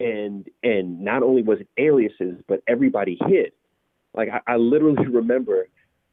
and 0.00 0.48
and 0.62 1.00
not 1.00 1.22
only 1.22 1.42
was 1.42 1.60
it 1.60 1.68
aliases 1.78 2.42
but 2.48 2.62
everybody 2.66 3.18
hid. 3.26 3.52
Like 4.14 4.28
i, 4.30 4.52
I 4.52 4.56
literally 4.56 5.06
remember 5.12 5.68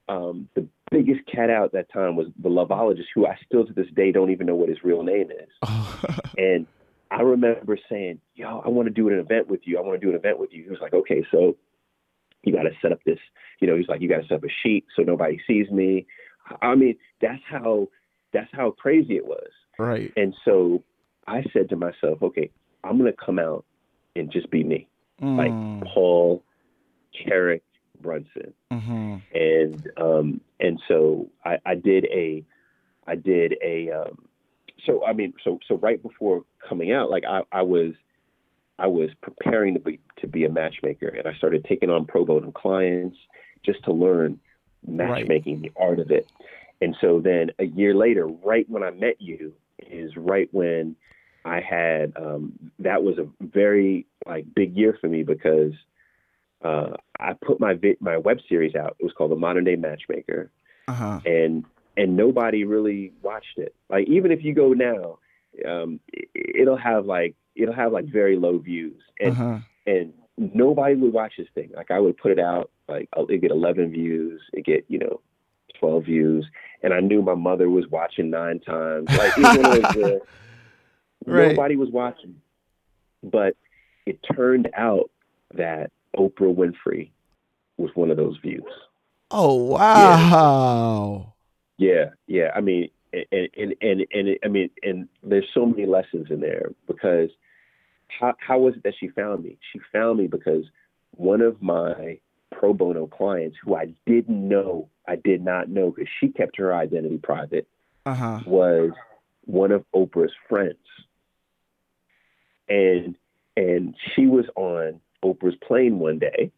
um, 0.09 0.49
the 0.55 0.67
biggest 0.89 1.21
cat 1.32 1.49
out 1.49 1.65
at 1.65 1.71
that 1.71 1.93
time 1.93 2.17
was 2.17 2.27
the 2.41 2.49
loveologist 2.49 3.07
who 3.15 3.25
i 3.25 3.38
still 3.45 3.65
to 3.65 3.71
this 3.71 3.88
day 3.95 4.11
don't 4.11 4.32
even 4.32 4.45
know 4.45 4.55
what 4.55 4.67
his 4.69 4.84
real 4.84 5.03
name 5.03 5.29
is. 5.32 5.69
And 6.38 6.65
i 7.11 7.21
remember 7.21 7.77
saying 7.89 8.19
yo 8.36 8.61
i 8.65 8.69
want 8.69 8.88
to 8.88 8.93
do 8.93 9.07
an 9.09 9.19
event 9.19 9.47
with 9.47 9.61
you. 9.65 9.77
I 9.77 9.82
want 9.82 9.99
to 9.99 10.05
do 10.05 10.11
an 10.11 10.17
event 10.17 10.39
with 10.39 10.51
you. 10.53 10.63
He 10.63 10.69
was 10.69 10.79
like 10.82 10.93
okay 10.93 11.23
so 11.32 11.55
you 12.43 12.53
got 12.53 12.63
to 12.63 12.71
set 12.82 12.91
up 12.91 12.99
this 13.05 13.19
you 13.59 13.67
know 13.67 13.75
he's 13.75 13.88
like 13.88 14.01
you 14.01 14.09
got 14.09 14.21
to 14.21 14.27
set 14.27 14.38
up 14.38 14.43
a 14.43 14.53
sheet 14.63 14.86
so 14.95 15.03
nobody 15.03 15.39
sees 15.47 15.69
me. 15.69 16.05
I 16.61 16.75
mean 16.75 16.97
that's 17.21 17.41
how 17.47 17.89
that's 18.34 18.49
how 18.53 18.71
crazy 18.71 19.15
it 19.17 19.25
was. 19.25 19.49
Right. 19.77 20.11
and 20.15 20.34
so 20.45 20.84
I 21.27 21.43
said 21.53 21.69
to 21.69 21.75
myself, 21.75 22.21
okay, 22.21 22.49
I'm 22.84 22.97
going 22.97 23.11
to 23.11 23.17
come 23.25 23.39
out 23.39 23.65
and 24.16 24.32
just 24.32 24.49
be 24.49 24.64
me, 24.64 24.88
like 25.22 25.51
Mm. 25.51 25.86
Paul 25.93 26.43
Carrick 27.14 27.64
Brunson. 28.01 28.53
Mm-hmm. 28.72 29.18
And 29.34 29.91
um, 29.97 30.41
and 30.59 30.82
so 30.88 31.30
I, 31.45 31.57
I 31.66 31.76
did 31.76 32.05
a, 32.05 32.43
I 33.07 33.16
did 33.16 33.55
a, 33.64 33.91
um, 33.91 34.26
so 34.86 35.05
I 35.05 35.14
mean, 35.14 35.34
so 35.43 35.59
so 35.68 35.76
right 35.76 36.01
before 36.01 36.43
coming 36.68 36.91
out, 36.91 37.09
like 37.09 37.24
I, 37.26 37.41
I 37.51 37.62
was, 37.62 37.93
I 38.80 38.88
was 38.88 39.09
preparing 39.22 39.74
to 39.76 39.80
be 39.80 39.99
to 40.20 40.28
be 40.28 40.45
a 40.45 40.49
matchmaker, 40.49 41.07
and 41.07 41.28
I 41.28 41.34
started 41.36 41.66
taking 41.66 41.89
on 41.89 42.05
pro 42.05 42.26
bono 42.26 42.51
clients 42.51 43.18
just 43.64 43.84
to 43.84 43.93
learn 43.93 44.39
matchmaking, 44.86 45.62
the 45.62 45.72
art 45.76 45.99
of 45.99 46.09
it. 46.09 46.28
And 46.82 46.97
so 46.99 47.20
then 47.20 47.51
a 47.59 47.66
year 47.66 47.93
later, 47.93 48.26
right 48.28 48.68
when 48.68 48.82
I 48.82 48.89
met 48.89 49.22
you, 49.22 49.53
is 49.86 50.18
right 50.18 50.49
when 50.51 50.95
I 51.46 51.60
had 51.62 52.14
um, 52.18 52.54
that 52.80 53.04
was 53.04 53.18
a 53.18 53.28
very 53.44 54.06
like 54.26 54.46
big 54.54 54.76
year 54.76 54.98
for 55.00 55.08
me 55.08 55.24
because 55.24 55.74
uh, 56.64 56.92
I 57.20 57.34
put 57.34 57.60
my 57.60 57.74
vi- 57.74 57.98
my 58.00 58.18
web 58.18 58.38
series 58.48 58.76
out. 58.76 58.96
It 59.00 59.04
was 59.04 59.14
called 59.18 59.32
The 59.32 59.36
Modern 59.36 59.64
Day 59.64 59.76
Matchmaker, 59.76 60.52
Uh-huh. 60.88 61.20
and 61.26 61.66
and 61.98 62.16
nobody 62.16 62.64
really 62.64 63.14
watched 63.22 63.58
it. 63.58 63.74
Like 63.89 64.08
even 64.08 64.32
if 64.32 64.44
you 64.44 64.54
go 64.54 64.74
now, 64.74 65.18
um, 65.68 66.00
it, 66.14 66.30
it'll 66.36 66.78
have 66.78 67.06
like 67.06 67.36
it'll 67.56 67.74
have 67.74 67.92
like 67.92 68.06
very 68.06 68.38
low 68.38 68.58
views, 68.60 69.02
and 69.20 69.32
Uh-huh. 69.32 69.58
and 69.88 70.14
nobody 70.38 70.96
would 70.96 71.14
watch 71.14 71.34
this 71.38 71.48
thing. 71.56 71.72
Like 71.76 71.92
I 71.92 72.00
would 72.00 72.18
put 72.18 72.32
it 72.32 72.39
out, 72.39 72.70
like 72.88 73.10
it 73.16 73.42
get 73.42 73.52
11 73.52 73.92
views, 73.92 74.42
it 74.54 74.64
get 74.66 74.86
you 74.88 75.00
know 75.00 75.22
12 75.80 76.06
views, 76.06 76.46
and 76.84 76.94
I 76.94 77.00
knew 77.00 77.22
my 77.24 77.34
mother 77.36 77.70
was 77.70 77.88
watching 77.89 78.30
nine 78.30 78.60
times. 78.60 79.10
Like 79.10 79.34
it 79.38 79.42
was 79.42 79.58
one 79.58 79.66
of 79.66 79.94
those, 79.96 80.04
uh, 80.22 80.26
Right. 81.26 81.49
nobody 81.49 81.76
was 81.76 81.89
watching, 81.89 82.36
but 83.24 83.55
it 84.05 84.19
turned 84.36 84.69
out 84.76 85.11
that 85.53 85.91
Oprah 86.17 86.53
Winfrey 86.55 87.11
was 87.78 87.91
one 87.95 88.09
of 88.09 88.17
those 88.17 88.38
views. 88.38 88.63
Oh 89.30 89.53
wow. 89.53 91.34
Yeah, 91.78 92.09
yeah. 92.28 92.51
I 92.55 92.61
mean, 92.61 92.89
and 93.13 93.49
and 93.57 93.76
and, 93.82 94.05
and 94.11 94.28
it, 94.28 94.39
I 94.43 94.47
mean, 94.47 94.69
and 94.84 95.07
there's 95.24 95.47
so 95.53 95.65
many 95.65 95.86
lessons 95.86 96.28
in 96.30 96.39
there 96.41 96.72
because 96.88 97.30
how 98.07 98.34
how 98.39 98.59
was 98.59 98.76
it 98.76 98.84
that 98.84 98.93
she 98.99 99.07
found 99.09 99.43
me? 99.43 99.57
She 99.72 99.80
found 99.91 100.19
me 100.19 100.28
because 100.28 100.65
one 101.15 101.41
of 101.41 101.61
my 101.61 102.19
pro 102.51 102.74
bono 102.74 103.07
clients, 103.07 103.57
who 103.63 103.76
I 103.76 103.93
didn't 104.05 104.47
know, 104.47 104.89
I 105.07 105.15
did 105.15 105.43
not 105.43 105.69
know 105.69 105.91
because 105.91 106.09
she 106.19 106.30
kept 106.30 106.57
her 106.57 106.74
identity 106.74 107.17
private, 107.17 107.67
Uh-huh. 108.05 108.39
was 108.45 108.91
one 109.45 109.72
of 109.72 109.84
Oprah's 109.95 110.34
friends, 110.47 110.78
and 112.72 113.15
and 113.57 113.95
she 114.15 114.26
was 114.28 114.45
on 114.55 115.01
Oprah's 115.24 115.57
plane 115.67 115.99
one 115.99 116.19
day, 116.19 116.51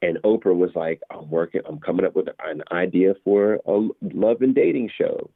and 0.00 0.18
Oprah 0.22 0.56
was 0.56 0.70
like, 0.74 1.00
"I'm 1.10 1.28
working. 1.28 1.62
I'm 1.66 1.80
coming 1.80 2.06
up 2.06 2.14
with 2.14 2.28
an 2.44 2.62
idea 2.70 3.14
for 3.24 3.58
a 3.66 3.88
love 4.14 4.40
and 4.40 4.54
dating 4.54 4.90
show." 4.96 5.30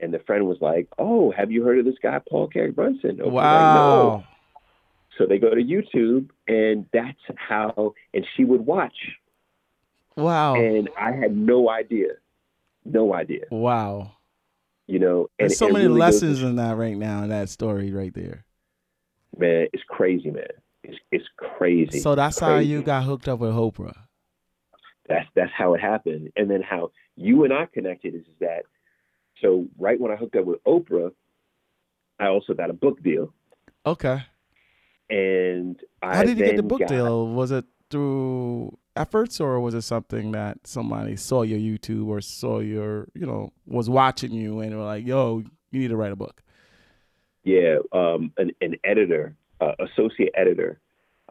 And 0.00 0.14
the 0.14 0.20
friend 0.20 0.46
was 0.46 0.58
like, 0.60 0.86
"Oh, 0.98 1.32
have 1.32 1.50
you 1.50 1.64
heard 1.64 1.80
of 1.80 1.84
this 1.84 1.98
guy 2.00 2.20
Paul 2.30 2.46
Carrick 2.48 2.76
Brunson?" 2.76 3.16
Oprah's 3.16 3.24
like, 3.24 3.32
Wow. 3.32 4.16
"No." 4.18 4.24
So 5.18 5.26
they 5.26 5.38
go 5.38 5.52
to 5.52 5.62
YouTube, 5.62 6.30
and 6.46 6.86
that's 6.92 7.18
how. 7.34 7.94
And 8.14 8.24
she 8.36 8.44
would 8.44 8.64
watch, 8.64 8.96
Wow. 10.16 10.54
and 10.54 10.88
I 10.96 11.10
had 11.10 11.36
no 11.36 11.68
idea, 11.68 12.10
no 12.84 13.12
idea, 13.12 13.46
wow. 13.50 14.12
you 14.86 15.00
know. 15.00 15.28
And 15.40 15.50
There's 15.50 15.58
so 15.58 15.66
many 15.66 15.86
really 15.86 15.98
goes 15.98 16.22
lessons 16.22 16.42
in 16.42 16.54
that 16.56 16.76
right 16.76 16.96
now 16.96 17.24
in 17.24 17.30
that 17.30 17.48
story 17.48 17.90
right 17.92 18.14
there. 18.14 18.44
Man, 19.36 19.66
it's 19.72 19.82
crazy, 19.88 20.30
man. 20.30 20.46
It's 20.84 20.98
it's 21.10 21.24
crazy. 21.36 22.00
So 22.00 22.14
that's 22.14 22.38
how 22.38 22.58
you 22.58 22.82
got 22.82 23.04
hooked 23.04 23.28
up 23.28 23.40
with 23.40 23.52
Oprah. 23.52 23.96
That's 25.08 25.26
that's 25.34 25.52
how 25.56 25.74
it 25.74 25.80
happened. 25.80 26.30
And 26.36 26.50
then 26.50 26.62
how 26.62 26.90
you 27.16 27.44
and 27.44 27.52
I 27.52 27.66
connected 27.66 28.14
is 28.14 28.24
that 28.40 28.62
so 29.42 29.66
right 29.78 30.00
when 30.00 30.12
I 30.12 30.16
hooked 30.16 30.36
up 30.36 30.44
with 30.44 30.62
Oprah, 30.64 31.12
I 32.18 32.26
also 32.26 32.54
got 32.54 32.70
a 32.70 32.74
book 32.74 33.02
deal. 33.02 33.32
Okay. 33.86 34.22
And 35.10 35.80
I 36.02 36.16
How 36.16 36.22
did 36.22 36.38
you 36.38 36.44
get 36.44 36.56
the 36.56 36.62
book 36.62 36.80
got- 36.80 36.88
deal? 36.88 37.28
Was 37.28 37.50
it 37.50 37.64
through 37.90 38.76
efforts 38.96 39.40
or 39.40 39.58
was 39.60 39.74
it 39.74 39.82
something 39.82 40.32
that 40.32 40.66
somebody 40.66 41.16
saw 41.16 41.42
your 41.42 41.58
YouTube 41.58 42.06
or 42.08 42.20
saw 42.20 42.58
your, 42.58 43.08
you 43.14 43.24
know, 43.24 43.52
was 43.66 43.88
watching 43.88 44.32
you 44.32 44.60
and 44.60 44.76
were 44.76 44.84
like, 44.84 45.06
yo, 45.06 45.42
you 45.70 45.80
need 45.80 45.88
to 45.88 45.96
write 45.96 46.12
a 46.12 46.16
book? 46.16 46.42
Yeah, 47.48 47.78
um, 47.92 48.32
an, 48.36 48.50
an 48.60 48.76
editor, 48.84 49.34
uh, 49.60 49.72
associate 49.80 50.32
editor, 50.36 50.80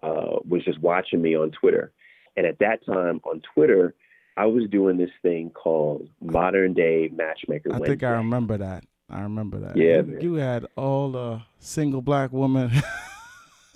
uh, 0.03 0.37
was 0.47 0.63
just 0.65 0.79
watching 0.79 1.21
me 1.21 1.35
on 1.35 1.51
Twitter. 1.51 1.91
And 2.35 2.45
at 2.45 2.59
that 2.59 2.85
time 2.85 3.19
on 3.23 3.41
Twitter, 3.53 3.93
I 4.35 4.45
was 4.45 4.63
doing 4.69 4.97
this 4.97 5.09
thing 5.21 5.49
called 5.49 6.07
Modern 6.21 6.73
Day 6.73 7.09
Matchmaker 7.13 7.69
I 7.69 7.73
Wednesday. 7.79 7.87
think 7.89 8.03
I 8.03 8.11
remember 8.11 8.57
that. 8.57 8.83
I 9.09 9.21
remember 9.21 9.59
that. 9.59 9.77
Yeah, 9.77 10.01
You, 10.01 10.19
you 10.21 10.33
had 10.35 10.65
all 10.75 11.11
the 11.11 11.41
single 11.59 12.01
black 12.01 12.31
woman 12.33 12.71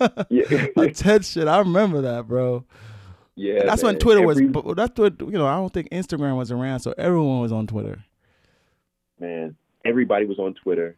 attention. 0.76 1.48
I 1.48 1.58
remember 1.58 2.02
that, 2.02 2.26
bro. 2.28 2.64
yeah. 3.34 3.64
that's 3.64 3.82
when. 3.82 3.98
Twitter 3.98 4.22
Every- 4.28 4.48
was. 4.48 4.76
That's 4.76 4.98
what 4.98 5.20
you 5.20 5.30
know. 5.32 5.46
I 5.46 5.54
don't 5.56 5.72
think 5.72 5.90
Instagram 5.90 6.36
was 6.36 6.50
around, 6.52 6.80
so 6.80 6.94
everyone 6.98 7.40
was 7.40 7.52
on 7.52 7.66
Twitter. 7.66 8.04
man. 9.18 9.56
Everybody 9.84 10.26
was 10.26 10.38
on 10.38 10.54
Twitter, 10.54 10.96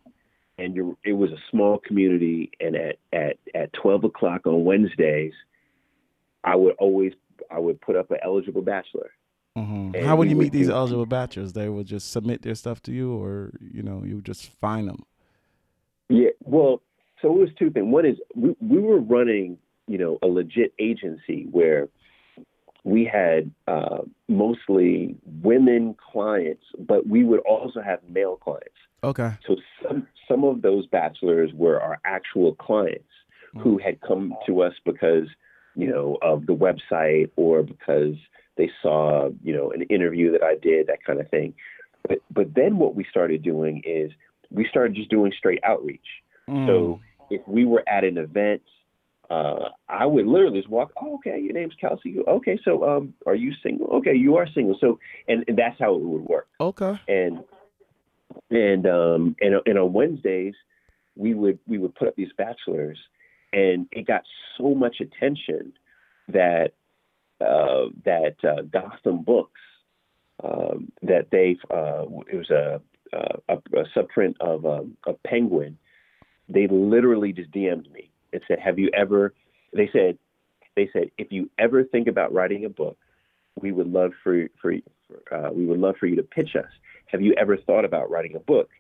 and 0.59 0.75
you 0.75 0.97
it 1.05 1.13
was 1.13 1.31
a 1.31 1.43
small 1.51 1.79
community. 1.79 2.51
And 2.61 2.77
at 2.77 2.97
at 3.13 3.37
at 3.55 3.73
twelve 3.73 4.05
o'clock 4.05 4.47
on 4.47 4.65
Wednesdays, 4.65 5.33
I 6.43 6.57
would 6.57 6.75
always 6.79 7.13
I 7.51 7.59
would 7.59 7.81
put 7.81 7.97
up 7.97 8.11
an 8.11 8.19
eligible 8.23 8.63
bachelor, 8.63 9.11
Mm-hmm. 9.57 10.05
How 10.05 10.17
would 10.17 10.29
you 10.29 10.37
would 10.37 10.45
meet 10.45 10.53
these 10.53 10.67
do- 10.67 10.73
eligible 10.73 11.07
bachelors? 11.07 11.53
They 11.53 11.69
would 11.69 11.87
just 11.87 12.11
submit 12.11 12.43
their 12.43 12.57
stuff 12.57 12.83
to 12.83 12.93
you, 12.93 13.15
or 13.15 13.53
you 13.61 13.83
know, 13.83 14.03
you 14.05 14.17
would 14.17 14.25
just 14.25 14.51
find 14.61 14.89
them. 14.89 15.05
Yeah, 16.09 16.31
well, 16.43 16.83
so 17.23 17.29
it 17.29 17.39
was 17.39 17.49
two 17.59 17.71
things. 17.71 17.87
One 17.87 18.05
is 18.05 18.17
we, 18.35 18.57
we 18.61 18.79
were 18.79 18.99
running, 18.99 19.59
you 19.87 19.97
know, 19.97 20.19
a 20.23 20.27
legit 20.27 20.75
agency 20.79 21.47
where 21.51 21.89
we 22.83 23.05
had 23.05 23.51
uh, 23.69 23.99
mostly 24.29 25.17
women 25.43 25.95
clients, 26.13 26.65
but 26.79 27.07
we 27.07 27.25
would 27.25 27.41
also 27.41 27.81
have 27.81 28.01
male 28.09 28.37
clients. 28.37 28.75
Okay. 29.05 29.33
So 29.47 29.57
some 29.83 30.07
some 30.29 30.45
of 30.45 30.63
those 30.63 30.87
bachelors 30.87 31.51
were 31.55 31.81
our 31.81 31.99
actual 32.05 32.55
clients 32.55 33.05
who 33.63 33.79
had 33.79 34.01
come 34.01 34.35
to 34.47 34.63
us 34.63 34.73
because, 34.85 35.29
you 35.77 35.89
know, 35.89 36.19
of 36.23 36.47
the 36.47 36.55
website 36.55 37.31
or 37.37 37.63
because 37.63 38.15
they 38.57 38.71
saw, 38.83 39.31
you 39.43 39.55
know, 39.55 39.71
an 39.71 39.83
interview 39.83 40.33
that 40.33 40.43
I 40.43 40.57
did, 40.61 40.89
that 40.89 41.05
kind 41.05 41.21
of 41.21 41.29
thing. 41.31 41.55
But 42.09 42.19
but 42.31 42.55
then 42.55 42.79
what 42.79 42.95
we 42.95 43.07
started 43.09 43.43
doing 43.43 43.83
is 43.85 44.11
we 44.51 44.67
started 44.69 44.95
just 44.95 45.11
doing 45.11 45.33
straight 45.37 45.61
outreach. 45.65 46.07
Mm. 46.49 46.67
So 46.67 47.01
if 47.31 47.47
we 47.47 47.65
were 47.65 47.83
at 47.89 48.05
an 48.05 48.19
event, 48.19 48.63
uh, 49.31 49.71
I 49.89 50.05
would 50.05 50.27
literally 50.27 50.59
just 50.59 50.69
walk. 50.69 50.93
Oh, 51.01 51.15
okay, 51.17 51.41
your 51.41 51.55
name's 51.55 51.75
Kelsey. 51.81 52.17
Okay, 52.27 52.59
so 52.65 52.85
um, 52.85 53.15
are 53.27 53.35
you 53.35 53.53
single? 53.63 53.87
Okay, 53.87 54.15
you 54.15 54.37
are 54.37 54.47
single. 54.55 54.77
So 54.81 54.99
and, 55.29 55.45
and 55.49 55.57
that's 55.57 55.79
how 55.79 55.95
it 55.95 56.01
would 56.01 56.23
work. 56.23 56.49
okay. 56.61 57.01
And 57.09 57.43
and 58.51 58.87
um 58.87 59.37
and, 59.41 59.55
and 59.67 59.79
on 59.79 59.93
Wednesdays 59.93 60.55
we 61.17 61.35
would 61.35 61.59
we 61.67 61.79
would 61.79 61.95
put 61.95 62.09
up 62.09 62.17
these 62.17 62.33
bachelors, 62.37 62.99
and 63.53 63.87
it 63.93 64.07
got 64.07 64.23
so 64.59 64.75
much 64.75 64.97
attention 65.01 65.73
that 66.29 66.73
uh, 67.41 67.87
that 68.05 68.37
uh, 68.43 68.63
Gotham 68.63 69.23
Books 69.23 69.61
um, 70.43 70.93
that 71.03 71.29
they 71.31 71.57
uh, 71.71 72.05
it 72.31 72.37
was 72.37 72.51
a 72.51 72.81
a, 73.49 73.55
a 73.55 73.85
subprint 73.97 74.35
of 74.41 74.67
um, 74.67 74.97
a 75.07 75.13
Penguin. 75.27 75.79
They 76.49 76.67
literally 76.67 77.33
just 77.33 77.51
DM'd 77.53 77.91
me 77.93 78.11
and 78.33 78.43
said, 78.49 78.59
"Have 78.59 78.79
you 78.79 78.91
ever?" 78.95 79.35
They 79.73 79.89
said, 79.93 80.19
"They 80.77 80.89
said 80.93 81.11
if 81.19 81.31
you 81.31 81.51
ever 81.59 81.85
think 81.85 82.09
about 82.09 82.33
writing 82.33 82.65
a 82.65 82.69
book, 82.69 82.99
we 83.61 83.73
would 83.73 83.89
love 83.89 84.13
for 84.23 84.49
for 84.61 84.75
uh, 85.31 85.51
we 85.53 85.67
would 85.67 85.79
love 85.79 85.95
for 85.99 86.07
you 86.07 86.17
to 86.17 86.23
pitch 86.23 86.57
us. 86.57 86.71
Have 87.07 87.23
you 87.23 87.35
ever 87.39 87.57
thought 87.57 87.85
about 87.85 88.11
writing 88.11 88.37
a 88.37 88.41
book?" 88.41 88.71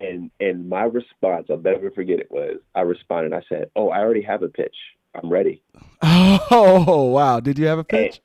And 0.00 0.30
and 0.40 0.68
my 0.68 0.82
response, 0.84 1.46
I'll 1.50 1.58
never 1.58 1.90
forget 1.90 2.20
it 2.20 2.30
was, 2.30 2.58
I 2.74 2.82
responded. 2.82 3.32
I 3.32 3.42
said, 3.48 3.70
"Oh, 3.76 3.88
I 3.90 3.98
already 4.00 4.22
have 4.22 4.42
a 4.42 4.48
pitch. 4.48 4.76
I'm 5.14 5.30
ready." 5.30 5.62
Oh 6.48 7.10
wow! 7.10 7.40
Did 7.40 7.58
you 7.58 7.66
have 7.66 7.78
a 7.78 7.84
pitch? 7.84 8.20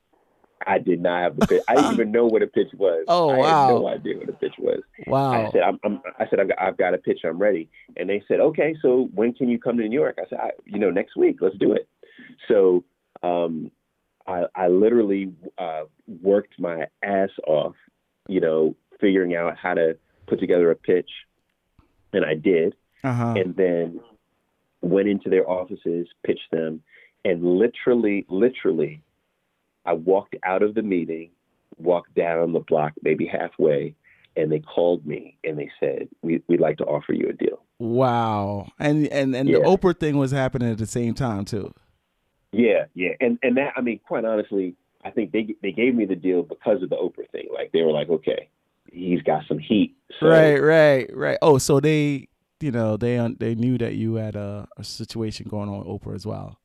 I 0.66 0.78
did 0.78 1.00
not 1.00 1.22
have 1.22 1.38
a 1.38 1.46
pitch. 1.46 1.62
I 1.68 1.74
didn't 1.74 1.92
even 1.92 2.12
know 2.12 2.26
what 2.26 2.42
a 2.42 2.46
pitch 2.46 2.68
was. 2.74 3.06
Oh, 3.08 3.30
I 3.34 3.38
wow. 3.38 3.66
had 3.66 3.68
no 3.68 3.88
idea 3.88 4.18
what 4.18 4.28
a 4.28 4.32
pitch 4.32 4.54
was. 4.58 4.80
I 5.06 5.08
Wow. 5.08 5.50
said, 5.52 5.62
I'm, 5.62 5.78
I'm, 5.84 6.00
I 6.18 6.28
said, 6.28 6.40
I've 6.40 6.48
got, 6.48 6.60
I've 6.60 6.76
got 6.76 6.94
a 6.94 6.98
pitch. 6.98 7.20
I'm 7.24 7.38
ready. 7.38 7.68
And 7.96 8.08
they 8.08 8.22
said, 8.28 8.40
okay, 8.40 8.74
so 8.80 9.08
when 9.14 9.32
can 9.32 9.48
you 9.48 9.58
come 9.58 9.76
to 9.78 9.88
New 9.88 9.98
York? 9.98 10.18
I 10.20 10.28
said, 10.28 10.38
I, 10.40 10.50
you 10.64 10.78
know, 10.78 10.90
next 10.90 11.16
week. 11.16 11.38
Let's 11.40 11.56
do 11.58 11.72
it. 11.72 11.88
So 12.48 12.84
um, 13.22 13.70
I, 14.26 14.44
I 14.54 14.68
literally 14.68 15.32
uh, 15.58 15.84
worked 16.22 16.58
my 16.60 16.86
ass 17.02 17.30
off, 17.46 17.74
you 18.28 18.40
know, 18.40 18.76
figuring 19.02 19.36
out 19.36 19.58
how 19.58 19.74
to 19.74 19.98
put 20.26 20.40
together 20.40 20.70
a 20.70 20.76
pitch, 20.76 21.10
and 22.14 22.24
I 22.24 22.34
did. 22.34 22.74
Uh 23.04 23.12
huh. 23.12 23.34
And 23.36 23.54
then 23.56 24.00
went 24.80 25.08
into 25.08 25.28
their 25.28 25.48
offices, 25.48 26.06
pitched 26.24 26.50
them, 26.52 26.82
and 27.24 27.44
literally, 27.44 28.24
literally, 28.28 29.02
I 29.84 29.92
walked 29.92 30.36
out 30.44 30.62
of 30.62 30.74
the 30.74 30.82
meeting, 30.82 31.30
walked 31.78 32.14
down 32.14 32.52
the 32.52 32.60
block, 32.60 32.92
maybe 33.02 33.26
halfway, 33.26 33.94
and 34.36 34.50
they 34.50 34.60
called 34.60 35.04
me 35.04 35.36
and 35.44 35.58
they 35.58 35.70
said, 35.80 36.08
we, 36.22 36.42
"We'd 36.48 36.60
like 36.60 36.78
to 36.78 36.84
offer 36.84 37.12
you 37.12 37.28
a 37.28 37.32
deal." 37.32 37.60
Wow. 37.78 38.68
And 38.78 39.08
and 39.08 39.34
and 39.34 39.48
Yeah. 39.48 39.58
the 39.58 39.64
Oprah 39.64 39.98
thing 39.98 40.16
was 40.16 40.30
happening 40.30 40.70
at 40.70 40.78
the 40.78 40.86
same 40.86 41.14
time 41.14 41.44
too. 41.44 41.74
Yeah, 42.52 42.84
yeah, 42.94 43.10
and 43.20 43.38
and 43.42 43.56
that 43.56 43.72
I 43.76 43.80
mean, 43.80 43.98
quite 44.06 44.24
honestly, 44.24 44.74
I 45.04 45.10
think 45.10 45.32
they 45.32 45.54
they 45.62 45.72
gave 45.72 45.94
me 45.94 46.04
the 46.04 46.14
deal 46.16 46.42
because 46.42 46.82
of 46.82 46.90
the 46.90 46.96
Oprah 46.96 47.28
thing. 47.30 47.48
Like 47.52 47.72
they 47.72 47.82
were 47.82 47.92
like, 47.92 48.08
"Okay, 48.10 48.48
he's 48.90 49.22
got 49.22 49.44
some 49.46 49.58
heat." 49.58 49.94
So, 50.20 50.26
Right. 50.26 50.58
Right. 50.58 51.16
Right. 51.16 51.38
Oh, 51.42 51.58
so 51.58 51.80
they, 51.80 52.28
you 52.60 52.70
know, 52.70 52.96
they 52.96 53.16
they 53.38 53.54
knew 53.54 53.78
that 53.78 53.94
you 53.94 54.14
had 54.14 54.36
a, 54.36 54.68
a 54.76 54.84
situation 54.84 55.46
going 55.48 55.68
on 55.68 55.78
with 55.78 55.88
Oprah 55.88 56.14
as 56.14 56.26
well. 56.26 56.58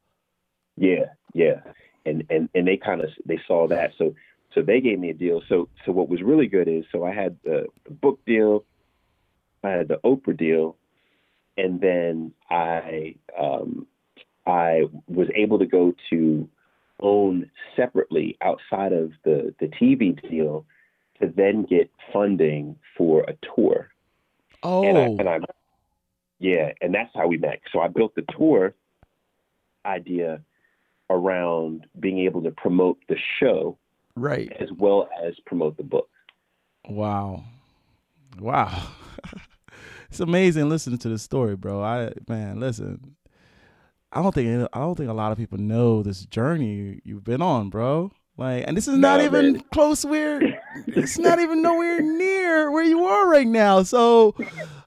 Yeah, 0.77 1.05
yeah, 1.33 1.61
and 2.05 2.23
and 2.29 2.49
and 2.53 2.67
they 2.67 2.77
kind 2.77 3.01
of 3.01 3.09
they 3.25 3.39
saw 3.47 3.67
that, 3.67 3.91
so 3.97 4.13
so 4.53 4.61
they 4.61 4.79
gave 4.79 4.99
me 4.99 5.09
a 5.09 5.13
deal. 5.13 5.41
So 5.49 5.69
so 5.85 5.91
what 5.91 6.07
was 6.07 6.21
really 6.21 6.47
good 6.47 6.67
is 6.67 6.85
so 6.91 7.03
I 7.03 7.13
had 7.13 7.37
the, 7.43 7.65
the 7.85 7.91
book 7.91 8.19
deal, 8.25 8.63
I 9.63 9.71
had 9.71 9.87
the 9.87 9.99
Oprah 10.05 10.37
deal, 10.37 10.77
and 11.57 11.81
then 11.81 12.31
I 12.49 13.15
um, 13.39 13.87
I 14.45 14.83
was 15.07 15.27
able 15.35 15.59
to 15.59 15.65
go 15.65 15.93
to 16.11 16.47
OWN 16.99 17.49
separately 17.75 18.37
outside 18.41 18.93
of 18.93 19.11
the 19.23 19.53
the 19.59 19.67
TV 19.67 20.19
deal 20.29 20.65
to 21.21 21.31
then 21.35 21.63
get 21.63 21.89
funding 22.13 22.75
for 22.97 23.23
a 23.23 23.33
tour. 23.55 23.89
Oh. 24.63 24.83
And 24.83 24.97
I, 24.97 25.01
oh. 25.01 25.15
and 25.19 25.29
I, 25.29 25.39
yeah, 26.39 26.71
and 26.81 26.93
that's 26.93 27.09
how 27.15 27.27
we 27.27 27.37
met. 27.37 27.61
So 27.71 27.79
I 27.79 27.87
built 27.87 28.15
the 28.15 28.25
tour 28.37 28.73
idea 29.85 30.41
around 31.09 31.87
being 31.99 32.19
able 32.19 32.43
to 32.43 32.51
promote 32.51 32.97
the 33.07 33.15
show 33.39 33.77
right. 34.15 34.51
as 34.59 34.69
well 34.77 35.09
as 35.23 35.33
promote 35.45 35.77
the 35.77 35.83
book. 35.83 36.09
Wow. 36.89 37.43
Wow. 38.39 38.89
it's 40.09 40.19
amazing 40.19 40.69
listening 40.69 40.99
to 40.99 41.09
the 41.09 41.17
story, 41.17 41.55
bro. 41.55 41.81
I 41.81 42.11
man, 42.27 42.59
listen. 42.59 43.15
I 44.11 44.21
don't 44.21 44.33
think 44.33 44.69
I 44.73 44.79
don't 44.79 44.95
think 44.95 45.09
a 45.09 45.13
lot 45.13 45.31
of 45.31 45.37
people 45.37 45.57
know 45.57 46.01
this 46.01 46.25
journey 46.25 47.01
you've 47.03 47.23
been 47.23 47.41
on, 47.41 47.69
bro. 47.69 48.11
Like, 48.37 48.65
and 48.67 48.77
this 48.77 48.87
is 48.87 48.97
not 48.97 49.19
even 49.21 49.53
man. 49.53 49.63
close 49.71 50.05
where 50.05 50.39
it's 50.87 51.17
not 51.17 51.39
even 51.39 51.63
nowhere 51.63 52.01
near 52.01 52.69
where 52.71 52.83
you 52.83 53.03
are 53.03 53.27
right 53.27 53.47
now. 53.47 53.81
So, 53.81 54.35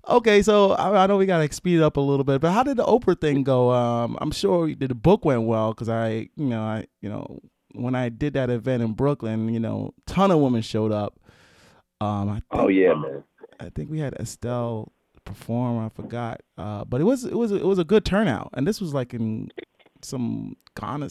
okay, 0.09 0.41
so 0.41 0.73
I, 0.73 1.03
I 1.03 1.07
know 1.09 1.17
we 1.17 1.27
gotta 1.27 1.53
speed 1.53 1.79
it 1.79 1.83
up 1.83 1.97
a 1.97 2.01
little 2.01 2.23
bit, 2.25 2.41
but 2.41 2.53
how 2.53 2.63
did 2.63 2.77
the 2.77 2.85
Oprah 2.85 3.21
thing 3.21 3.43
go? 3.43 3.73
Um, 3.73 4.17
I'm 4.21 4.31
sure 4.31 4.73
the 4.73 4.95
book 4.95 5.25
went 5.25 5.43
well 5.43 5.73
because 5.73 5.89
I, 5.89 6.29
you 6.37 6.47
know, 6.47 6.63
I, 6.63 6.87
you 7.01 7.09
know, 7.09 7.41
when 7.73 7.97
I 7.97 8.09
did 8.09 8.35
that 8.35 8.51
event 8.51 8.85
in 8.85 8.93
Brooklyn, 8.93 9.53
you 9.53 9.61
know, 9.61 9.95
ton 10.07 10.31
of 10.31 10.39
women 10.39 10.63
showed 10.63 10.93
up. 10.93 11.19
Um, 12.01 12.29
I 12.31 12.35
think, 12.35 12.45
Oh 12.53 12.69
yeah, 12.69 12.95
man. 12.95 13.25
I 13.59 13.69
think 13.69 13.91
we 13.91 13.99
had 13.99 14.15
Estelle 14.15 14.93
perform. 15.25 15.85
I 15.85 15.89
forgot, 15.89 16.41
uh, 16.57 16.85
but 16.85 17.01
it 17.01 17.05
was 17.05 17.25
it 17.25 17.35
was 17.35 17.51
it 17.51 17.65
was 17.65 17.79
a 17.79 17.85
good 17.85 18.05
turnout, 18.05 18.51
and 18.55 18.67
this 18.67 18.81
was 18.81 18.95
like 18.95 19.13
in 19.13 19.51
some 20.03 20.57
Ghana, 20.81 21.09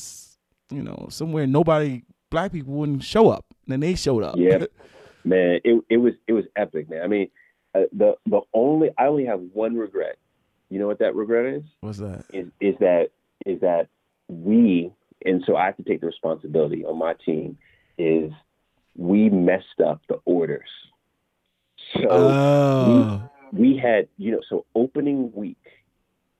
you 0.71 0.81
know, 0.81 1.07
somewhere 1.11 1.45
nobody 1.45 2.03
black 2.29 2.51
people 2.51 2.73
wouldn't 2.73 3.03
show 3.03 3.29
up, 3.29 3.45
and 3.65 3.73
then 3.73 3.79
they 3.79 3.95
showed 3.95 4.23
up. 4.23 4.35
Yeah. 4.37 4.65
Man, 5.25 5.59
it 5.63 5.83
it 5.89 5.97
was 5.97 6.13
it 6.27 6.33
was 6.33 6.45
epic, 6.55 6.89
man. 6.89 7.01
I 7.03 7.07
mean, 7.07 7.29
uh, 7.75 7.81
the 7.91 8.15
the 8.25 8.39
only 8.53 8.89
I 8.97 9.07
only 9.07 9.25
have 9.25 9.41
one 9.53 9.75
regret. 9.75 10.17
You 10.69 10.79
know 10.79 10.87
what 10.87 10.99
that 10.99 11.13
regret 11.13 11.45
is? 11.45 11.63
What's 11.81 11.97
that? 11.97 12.23
Is 12.31 12.47
is 12.61 12.75
that 12.79 13.09
is 13.45 13.59
that 13.59 13.89
we 14.29 14.93
and 15.25 15.43
so 15.45 15.57
I 15.57 15.65
have 15.65 15.77
to 15.77 15.83
take 15.83 15.99
the 15.99 16.07
responsibility 16.07 16.85
on 16.85 16.97
my 16.97 17.15
team 17.25 17.57
is 17.97 18.31
we 18.95 19.29
messed 19.29 19.81
up 19.85 20.01
the 20.07 20.19
orders. 20.23 20.69
So 21.95 22.07
Oh, 22.09 23.29
we 23.51 23.77
had 23.77 24.07
you 24.17 24.31
know 24.31 24.41
so 24.49 24.65
opening 24.73 25.31
week 25.33 25.57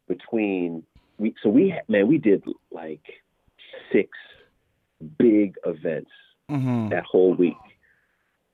between 0.08 0.84
we 1.18 1.36
so 1.44 1.50
we 1.50 1.74
man 1.90 2.08
we 2.08 2.18
did 2.18 2.44
like 2.72 3.04
six 3.92 4.10
big 5.18 5.56
events 5.66 6.12
hmm 6.50 6.90
that 6.90 7.04
whole 7.04 7.34
week 7.34 7.56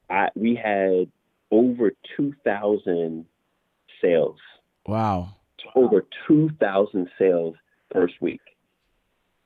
i 0.10 0.30
we 0.36 0.56
had 0.56 1.10
over 1.52 1.92
2000 2.18 3.26
sales 4.02 4.38
wow. 4.86 5.30
over 5.76 6.06
2000 6.28 7.10
sales 7.18 7.56
first 7.92 8.16
week 8.22 8.42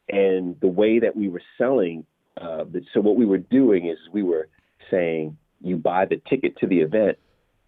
and 0.09 0.59
the 0.59 0.67
way 0.67 0.99
that 0.99 1.15
we 1.15 1.29
were 1.29 1.41
selling 1.57 2.05
uh, 2.41 2.63
so 2.93 3.01
what 3.01 3.15
we 3.17 3.25
were 3.25 3.37
doing 3.37 3.87
is 3.87 3.97
we 4.11 4.23
were 4.23 4.47
saying 4.89 5.37
you 5.61 5.77
buy 5.77 6.05
the 6.05 6.21
ticket 6.29 6.57
to 6.57 6.67
the 6.67 6.79
event 6.79 7.17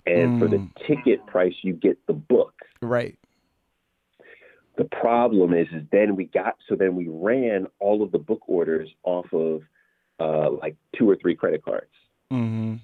and 0.06 0.40
for 0.40 0.48
the 0.48 0.58
Mm. 0.58 0.72
ticket 0.88 1.26
price 1.28 1.54
you 1.62 1.74
get 1.74 1.98
the 2.08 2.14
book 2.14 2.54
Right. 2.82 3.18
The 4.78 4.86
problem 4.86 5.54
is 5.54 5.68
is 5.74 5.84
then 5.92 6.16
we 6.16 6.26
got 6.26 6.58
so 6.68 6.76
then 6.76 6.96
we 6.96 7.08
ran 7.08 7.68
all 7.80 8.02
of 8.02 8.12
the 8.12 8.18
book 8.20 8.42
orders 8.48 8.90
off 9.04 9.26
of 9.34 9.62
uh, 10.20 10.50
like 10.52 10.76
two 10.98 11.10
or 11.10 11.16
three 11.16 11.36
credit 11.36 11.64
cards 11.64 11.92
hmm 12.30 12.76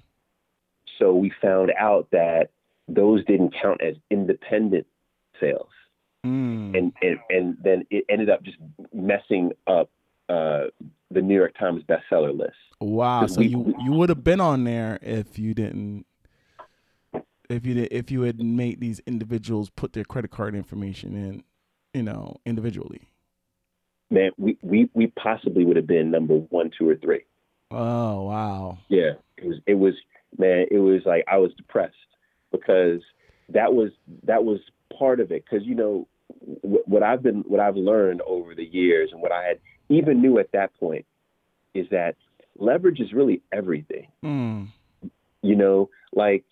so 1.00 1.14
we 1.16 1.32
found 1.42 1.72
out 1.80 2.08
that 2.12 2.50
those 2.88 3.24
didn't 3.26 3.54
count 3.62 3.82
as 3.82 3.96
independent 4.12 4.86
sales 5.40 5.70
Mm. 6.26 6.76
and 6.78 6.94
and, 7.02 7.20
and 7.30 7.58
then 7.64 7.86
it 7.92 8.04
ended 8.10 8.30
up 8.30 8.42
just 8.44 8.58
messing 8.92 9.52
up 9.68 9.90
uh, 10.28 10.64
the 11.12 11.22
New 11.22 11.36
York 11.36 11.56
Times 11.58 11.84
bestseller 11.84 12.38
list. 12.38 12.58
Wow! 12.82 13.28
So 13.28 13.40
we- 13.40 13.50
you 13.50 13.76
you 13.80 13.92
would 13.94 14.10
have 14.10 14.24
been 14.24 14.42
on 14.42 14.64
there 14.64 14.98
if 15.04 15.38
you 15.38 15.54
didn't 15.54 16.06
if 17.50 17.66
you 17.66 17.76
did 17.76 17.94
if 17.94 18.10
you 18.12 18.24
had 18.24 18.42
made 18.42 18.82
these 18.82 19.00
individuals 19.06 19.70
put 19.70 19.94
their 19.94 20.04
credit 20.04 20.32
card 20.32 20.56
information 20.56 21.16
in, 21.16 21.44
you 21.98 22.04
know, 22.04 22.40
individually. 22.46 23.02
Man, 24.12 24.30
we, 24.38 24.58
we, 24.62 24.90
we 24.94 25.08
possibly 25.08 25.66
would 25.66 25.76
have 25.76 25.88
been 25.88 26.12
number 26.12 26.36
one, 26.36 26.70
two, 26.78 26.88
or 26.88 26.96
three. 26.96 27.24
Oh 27.72 28.24
wow. 28.24 28.78
Yeah, 28.88 29.14
it 29.36 29.46
was 29.46 29.58
it 29.66 29.74
was 29.74 29.94
man, 30.38 30.68
it 30.72 30.78
was 30.78 31.02
like 31.06 31.26
I 31.28 31.38
was 31.38 31.52
depressed 31.58 31.96
because 32.52 33.02
that 33.50 33.74
was 33.74 33.90
that 34.24 34.46
was 34.46 34.60
part 34.98 35.20
of 35.20 35.32
it 35.32 35.44
because 35.44 35.68
you 35.68 35.76
know 35.76 36.08
wh- 36.62 36.88
what 36.88 37.04
I've 37.04 37.22
been 37.22 37.44
what 37.48 37.60
I've 37.60 37.76
learned 37.76 38.22
over 38.22 38.56
the 38.56 38.64
years 38.64 39.10
and 39.12 39.22
what 39.22 39.34
I 39.34 39.44
had 39.44 39.60
even 39.90 40.22
knew 40.22 40.40
at 40.40 40.54
that 40.54 40.74
point 40.80 41.06
is 41.74 41.88
that 41.92 42.16
leverage 42.58 43.02
is 43.02 43.12
really 43.12 43.42
everything. 43.52 44.08
Mm. 44.24 44.68
You 45.42 45.56
know, 45.58 45.90
like 46.14 46.46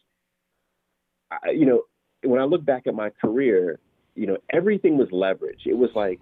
I, 1.32 1.52
you 1.52 1.66
know 1.66 1.84
when 2.26 2.42
I 2.42 2.44
look 2.44 2.66
back 2.66 2.88
at 2.88 2.94
my 2.94 3.10
career, 3.10 3.80
you 4.16 4.26
know 4.28 4.38
everything 4.50 4.98
was 4.98 5.10
leverage. 5.12 5.62
It 5.66 5.78
was 5.78 5.90
like 5.96 6.20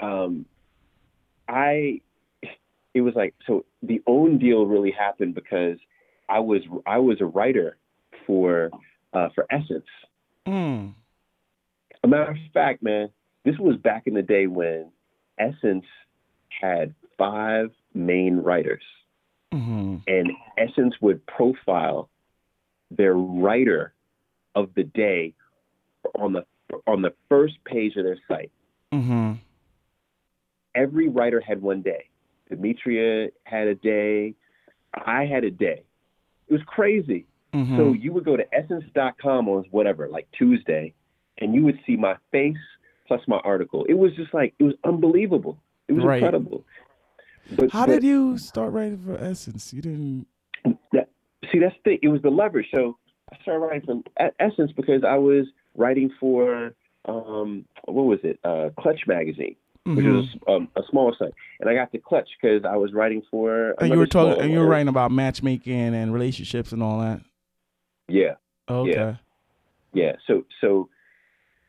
um, 0.00 0.46
I 1.48 2.00
it 2.94 3.00
was 3.00 3.14
like 3.14 3.34
so 3.46 3.64
the 3.82 4.02
OWN 4.06 4.38
deal 4.38 4.66
really 4.66 4.92
happened 4.92 5.34
because 5.34 5.78
I 6.28 6.38
was 6.40 6.62
I 6.86 6.98
was 6.98 7.20
a 7.20 7.26
writer 7.26 7.76
for 8.26 8.70
uh, 9.12 9.28
for 9.34 9.46
Essence. 9.50 9.86
Mm. 10.46 10.94
A 12.02 12.06
matter 12.06 12.32
of 12.32 12.36
fact, 12.52 12.82
man, 12.82 13.08
this 13.44 13.56
was 13.58 13.76
back 13.76 14.06
in 14.06 14.14
the 14.14 14.22
day 14.22 14.46
when 14.46 14.90
Essence 15.38 15.86
had 16.60 16.94
five 17.18 17.70
main 17.94 18.36
writers, 18.36 18.82
hmm 19.52 19.96
and 20.06 20.32
Essence 20.58 20.94
would 21.00 21.24
profile 21.26 22.10
their 22.90 23.14
writer 23.14 23.94
of 24.54 24.70
the 24.74 24.84
day 24.84 25.34
on 26.18 26.32
the 26.32 26.44
on 26.86 27.02
the 27.02 27.12
first 27.28 27.54
page 27.64 27.96
of 27.96 28.04
their 28.04 28.18
site. 28.28 28.50
hmm 28.92 29.32
Every 30.74 31.08
writer 31.08 31.40
had 31.40 31.62
one 31.62 31.82
day. 31.82 32.08
Demetria 32.50 33.28
had 33.44 33.68
a 33.68 33.74
day. 33.76 34.34
I 34.94 35.24
had 35.24 35.44
a 35.44 35.50
day. 35.50 35.82
It 36.48 36.52
was 36.52 36.62
crazy. 36.66 37.26
hmm 37.52 37.76
So 37.76 37.92
you 37.92 38.12
would 38.12 38.24
go 38.24 38.36
to 38.36 38.44
essence.com 38.54 39.48
on 39.48 39.64
whatever, 39.70 40.08
like 40.08 40.26
Tuesday, 40.36 40.94
and 41.38 41.54
you 41.54 41.62
would 41.64 41.78
see 41.86 41.96
my 41.96 42.16
face 42.32 42.56
plus 43.06 43.20
my 43.28 43.38
article. 43.44 43.84
It 43.88 43.94
was 43.94 44.14
just 44.16 44.32
like 44.34 44.54
it 44.58 44.64
was 44.64 44.74
unbelievable. 44.84 45.58
It 45.88 45.92
was 45.92 46.04
Right. 46.04 46.16
incredible. 46.22 46.64
But, 47.56 47.70
How 47.70 47.86
but 47.86 47.92
did 48.00 48.04
you 48.04 48.38
start 48.38 48.72
writing 48.72 48.98
for 48.98 49.16
Essence? 49.16 49.72
You 49.72 49.82
didn't. 49.82 50.26
that, 50.92 51.08
see 51.52 51.58
that's 51.58 51.74
the 51.84 51.90
thing. 51.90 51.98
It 52.02 52.08
was 52.08 52.22
the 52.22 52.30
leverage. 52.30 52.66
So 52.74 52.96
I 53.32 53.36
started 53.42 53.60
writing 53.60 54.02
E- 54.20 54.24
Essence 54.40 54.72
because 54.72 55.04
I 55.04 55.16
was 55.18 55.46
writing 55.76 56.10
for 56.20 56.74
um, 57.06 57.64
what 57.84 58.04
was 58.04 58.18
it? 58.22 58.38
Uh, 58.44 58.70
Clutch 58.80 59.06
magazine, 59.06 59.56
which 59.84 60.04
Mhm. 60.06 60.14
was 60.14 60.36
um, 60.48 60.68
a 60.76 60.82
small 60.90 61.14
site, 61.18 61.34
and 61.60 61.68
I 61.68 61.74
got 61.74 61.92
to 61.92 61.98
Clutch 61.98 62.28
because 62.40 62.64
I 62.64 62.76
was 62.76 62.94
writing 62.94 63.22
for. 63.30 63.74
And 63.78 63.92
you 63.92 63.98
were 63.98 64.06
talking, 64.06 64.40
and 64.40 64.52
you 64.52 64.60
were 64.60 64.66
writing 64.66 64.88
about 64.88 65.10
matchmaking 65.10 65.94
and 65.94 66.12
relationships 66.12 66.72
and 66.72 66.82
all 66.82 67.00
that. 67.00 67.20
Yeah. 68.08 68.34
Okay. 68.68 68.92
Yeah. 68.92 69.16
Yeah. 69.92 70.12
So 70.26 70.44
so 70.60 70.88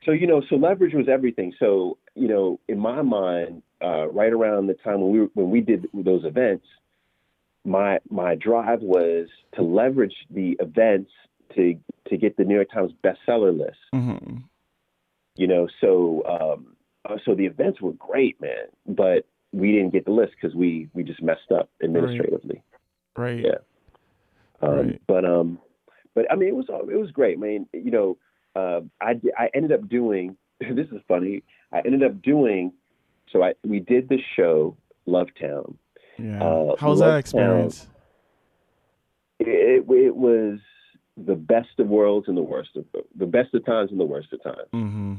so 0.05 0.11
you 0.11 0.27
know, 0.27 0.41
so 0.49 0.55
leverage 0.55 0.93
was 0.93 1.09
everything. 1.09 1.53
So, 1.59 1.97
you 2.15 2.27
know, 2.27 2.59
in 2.67 2.79
my 2.79 3.01
mind, 3.01 3.61
uh, 3.83 4.07
right 4.07 4.31
around 4.31 4.67
the 4.67 4.73
time 4.75 5.01
when 5.01 5.11
we 5.11 5.19
were, 5.19 5.29
when 5.33 5.49
we 5.49 5.61
did 5.61 5.87
those 5.93 6.23
events, 6.23 6.65
my 7.65 7.99
my 8.09 8.35
drive 8.35 8.81
was 8.81 9.27
to 9.55 9.63
leverage 9.63 10.15
the 10.29 10.55
events 10.59 11.11
to 11.55 11.75
to 12.09 12.17
get 12.17 12.37
the 12.37 12.43
New 12.43 12.55
York 12.55 12.69
Times 12.71 12.91
bestseller 13.03 13.57
list. 13.57 13.77
hmm 13.93 14.37
You 15.35 15.47
know, 15.47 15.67
so 15.81 16.23
um, 16.25 16.75
uh, 17.07 17.17
so 17.25 17.35
the 17.35 17.45
events 17.45 17.81
were 17.81 17.93
great, 17.93 18.39
man, 18.41 18.67
but 18.87 19.25
we 19.51 19.71
didn't 19.71 19.91
get 19.91 20.05
the 20.05 20.11
list 20.11 20.33
because 20.39 20.55
we 20.55 20.89
we 20.93 21.03
just 21.03 21.21
messed 21.21 21.51
up 21.53 21.69
administratively. 21.83 22.63
Right. 23.15 23.43
Yeah. 23.45 23.57
Um, 24.61 24.75
Right. 24.75 25.01
But 25.07 25.25
um, 25.25 25.59
but 26.13 26.31
I 26.31 26.35
mean, 26.35 26.49
it 26.49 26.55
was 26.55 26.65
it 26.69 26.99
was 26.99 27.11
great. 27.11 27.37
I 27.37 27.41
mean, 27.41 27.67
you 27.73 27.91
know, 27.91 28.17
uh, 28.55 28.81
I 29.01 29.19
I 29.37 29.49
ended 29.53 29.71
up 29.71 29.87
doing. 29.89 30.37
This 30.59 30.87
is 30.87 31.01
funny. 31.07 31.43
I 31.73 31.79
ended 31.79 32.01
up 32.01 32.21
doing. 32.21 32.71
So 33.31 33.43
I 33.43 33.53
we 33.65 33.81
did 33.81 34.07
the 34.07 34.19
show 34.35 34.77
Lovetown. 35.05 35.75
Yeah. 36.17 36.41
Uh, 36.41 36.75
How 36.77 36.89
was 36.91 36.99
that 36.99 37.07
Love 37.07 37.19
experience? 37.19 37.87
It, 39.39 39.85
it 39.89 40.15
was 40.15 40.59
the 41.17 41.35
best 41.35 41.79
of 41.79 41.87
worlds 41.87 42.27
and 42.27 42.35
the 42.35 42.41
worst 42.41 42.71
of 42.75 42.85
the 43.15 43.25
best 43.25 43.53
of 43.53 43.65
times 43.65 43.91
and 43.91 43.99
the 43.99 44.05
worst 44.05 44.33
of 44.33 44.43
times. 44.43 44.67
hmm 44.71 45.15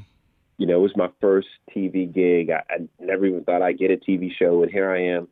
You 0.59 0.66
know, 0.66 0.78
it 0.78 0.82
was 0.82 0.97
my 0.97 1.09
first 1.20 1.48
TV 1.74 2.12
gig. 2.12 2.51
I, 2.51 2.62
I 2.70 2.89
never 3.01 3.27
even 3.27 3.44
thought 3.44 3.62
I'd 3.62 3.78
get 3.78 3.90
a 3.90 3.97
TV 3.97 4.31
show, 4.36 4.62
and 4.62 4.70
here 4.70 4.90
I 4.90 5.02
am, 5.02 5.28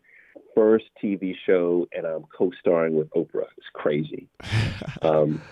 first 0.54 0.86
TV 1.02 1.34
show, 1.46 1.86
and 1.92 2.06
I'm 2.06 2.24
co-starring 2.36 2.94
with 2.94 3.10
Oprah. 3.10 3.46
It's 3.56 3.66
crazy. 3.72 4.28
um, 5.02 5.42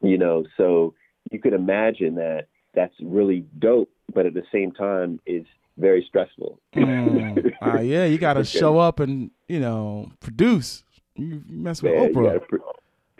you 0.00 0.18
know, 0.18 0.44
so 0.56 0.94
you 1.30 1.40
could 1.40 1.54
imagine 1.54 2.16
that 2.16 2.46
that's 2.74 2.94
really 3.02 3.44
dope, 3.58 3.90
but 4.12 4.26
at 4.26 4.34
the 4.34 4.42
same 4.52 4.72
time, 4.72 5.20
is 5.26 5.46
very 5.78 6.04
stressful. 6.08 6.60
Mm. 6.74 7.52
Uh, 7.62 7.80
yeah, 7.80 8.04
you 8.04 8.18
got 8.18 8.34
to 8.34 8.44
show 8.60 8.78
up 8.78 9.00
and 9.00 9.30
you 9.48 9.60
know 9.60 10.10
produce. 10.20 10.84
You, 11.16 11.42
you 11.46 11.58
mess 11.58 11.82
with 11.82 11.92
you 11.92 12.14
Oprah. 12.14 12.40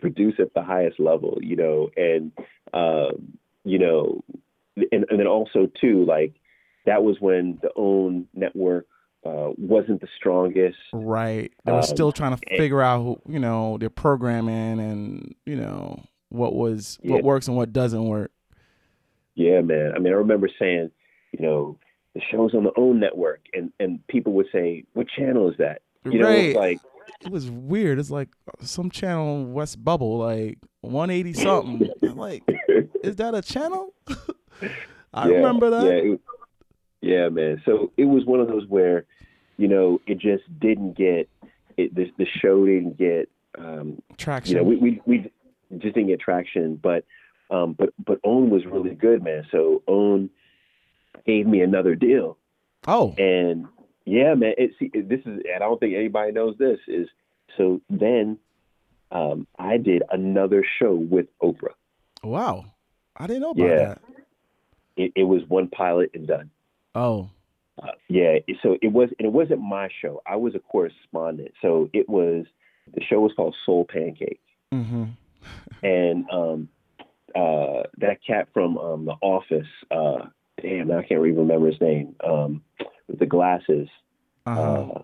Produce 0.04 0.34
at 0.38 0.52
the 0.52 0.62
highest 0.62 1.00
level, 1.00 1.38
you 1.40 1.56
know, 1.56 1.88
and 1.96 2.30
um, 2.74 3.38
you 3.64 3.78
know, 3.78 4.22
and, 4.92 5.06
and 5.08 5.18
then 5.18 5.26
also 5.26 5.66
too, 5.80 6.04
like 6.04 6.34
that 6.84 7.02
was 7.02 7.16
when 7.20 7.58
the 7.62 7.70
OWN 7.74 8.26
network 8.34 8.86
uh, 9.24 9.48
wasn't 9.56 10.02
the 10.02 10.08
strongest. 10.18 10.76
Right. 10.92 11.50
They 11.64 11.72
were 11.72 11.78
Um, 11.78 11.84
still 11.84 12.12
trying 12.12 12.36
to 12.36 12.42
and- 12.50 12.58
figure 12.58 12.82
out, 12.82 13.02
who, 13.02 13.18
you 13.26 13.38
know, 13.38 13.78
their 13.78 13.88
programming 13.88 14.78
and 14.78 15.34
you 15.46 15.56
know 15.56 16.02
what 16.28 16.54
was 16.54 16.98
Yeah. 17.02 17.12
what 17.14 17.24
works 17.24 17.48
and 17.48 17.56
what 17.56 17.72
doesn't 17.72 18.04
work. 18.04 18.30
Yeah, 19.36 19.62
man. 19.62 19.92
I 19.96 19.98
mean, 20.00 20.12
I 20.12 20.16
remember 20.16 20.48
saying, 20.58 20.90
you 21.32 21.40
know, 21.40 21.78
the 22.14 22.20
show's 22.30 22.54
on 22.54 22.64
the 22.64 22.72
OWN 22.76 23.00
network, 23.00 23.40
and 23.54 23.72
and 23.80 24.06
people 24.08 24.34
would 24.34 24.46
say, 24.52 24.84
"What 24.92 25.06
channel 25.08 25.48
is 25.50 25.56
that?" 25.58 25.80
You 26.04 26.18
know, 26.18 26.28
it's 26.28 26.54
like 26.56 26.78
it 27.20 27.30
was 27.30 27.50
weird. 27.50 27.98
It's 27.98 28.10
like 28.10 28.28
some 28.60 28.90
channel 28.90 29.44
West 29.46 29.82
Bubble, 29.84 30.18
like 30.18 30.58
180 30.80 31.32
something. 31.34 31.90
I'm 32.02 32.16
like, 32.16 32.42
is 33.02 33.16
that 33.16 33.34
a 33.34 33.42
channel? 33.42 33.94
I 35.14 35.28
Yeah, 35.28 35.34
remember 35.36 35.70
that. 35.70 35.84
Yeah, 35.84 36.12
it, 36.12 36.20
yeah, 37.00 37.28
man. 37.28 37.62
So 37.64 37.92
it 37.96 38.04
was 38.04 38.24
one 38.24 38.40
of 38.40 38.48
those 38.48 38.66
where, 38.68 39.04
you 39.56 39.68
know, 39.68 40.00
it 40.06 40.18
just 40.18 40.44
didn't 40.58 40.96
get 40.96 41.28
it. 41.76 41.94
The, 41.94 42.10
the 42.18 42.26
show 42.40 42.64
didn't 42.66 42.98
get, 42.98 43.28
um, 43.58 44.02
Traction. 44.16 44.56
you 44.56 44.62
know, 44.62 44.68
we, 44.68 44.76
we 44.76 45.02
we 45.06 45.18
just 45.78 45.94
didn't 45.94 46.08
get 46.08 46.20
traction. 46.20 46.76
But 46.82 47.04
um, 47.50 47.74
but 47.74 47.90
but 48.04 48.18
OWN 48.24 48.50
was 48.50 48.64
really 48.66 48.94
good, 48.94 49.22
man. 49.22 49.46
So 49.52 49.82
OWN 49.86 50.30
gave 51.26 51.46
me 51.46 51.60
another 51.60 51.94
deal, 51.94 52.36
oh, 52.88 53.14
and 53.18 53.66
yeah, 54.04 54.34
man. 54.34 54.54
It, 54.58 54.72
see, 54.78 54.90
this 54.94 55.20
is. 55.20 55.26
And 55.26 55.56
I 55.56 55.58
don't 55.60 55.78
think 55.80 55.94
anybody 55.94 56.32
knows 56.32 56.56
this. 56.58 56.78
Is 56.88 57.08
so 57.56 57.80
then. 57.90 58.38
Um, 59.12 59.46
I 59.58 59.76
did 59.76 60.02
another 60.10 60.64
show 60.80 60.94
with 60.94 61.26
Oprah. 61.40 61.74
wow. 62.24 62.64
I 63.16 63.28
didn't 63.28 63.42
know 63.42 63.50
about 63.50 63.64
Yeah. 63.68 63.76
that. 63.86 63.98
It, 64.96 65.12
it 65.14 65.22
was 65.22 65.42
one 65.46 65.68
pilot 65.68 66.10
and 66.14 66.26
done. 66.26 66.50
Oh, 66.96 67.28
Uh, 67.80 67.92
yeah, 68.08 68.38
so 68.62 68.76
it 68.82 68.92
was, 68.92 69.10
and 69.18 69.26
it 69.26 69.32
wasn't 69.32 69.60
my 69.60 69.88
show. 70.00 70.20
I 70.26 70.34
was 70.36 70.54
a 70.56 70.58
correspondent, 70.58 71.52
so 71.62 71.90
it 71.92 72.08
was. 72.08 72.46
The 72.92 73.02
show 73.04 73.20
was 73.20 73.32
called 73.36 73.54
Soul 73.64 73.84
Pancake, 73.84 74.40
mm-hmm. 74.72 75.04
and 75.84 76.24
um, 76.30 76.68
uh, 77.36 77.84
that 77.98 78.18
cat 78.26 78.48
from 78.52 78.76
um, 78.78 79.04
The 79.04 79.14
Office. 79.22 79.66
Uh, 79.90 80.26
damn, 80.60 80.90
I 80.90 81.02
can't 81.02 81.24
even 81.24 81.36
remember 81.36 81.68
his 81.68 81.80
name. 81.80 82.16
Um, 82.24 82.62
with 83.08 83.18
the 83.18 83.26
glasses. 83.26 83.88
Uh-huh. 84.46 84.60
Uh, 84.60 85.02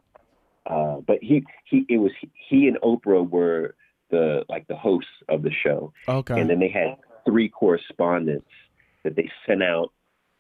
uh, 0.67 1.01
but 1.01 1.19
he, 1.23 1.45
he, 1.65 1.85
it 1.89 1.99
was 1.99 2.13
he 2.49 2.69
and 2.69 2.79
Oprah 2.83 3.29
were 3.29 3.75
the 4.11 4.45
like 4.49 4.67
the 4.69 4.77
hosts 4.77 5.11
of 5.29 5.43
the 5.43 5.51
show, 5.51 5.93
okay. 6.09 6.39
and 6.39 6.51
then 6.51 6.61
they 6.61 6.69
had 6.69 6.97
three 7.25 7.49
correspondents 7.49 8.49
that 9.05 9.17
they 9.17 9.31
sent 9.47 9.63
out 9.63 9.93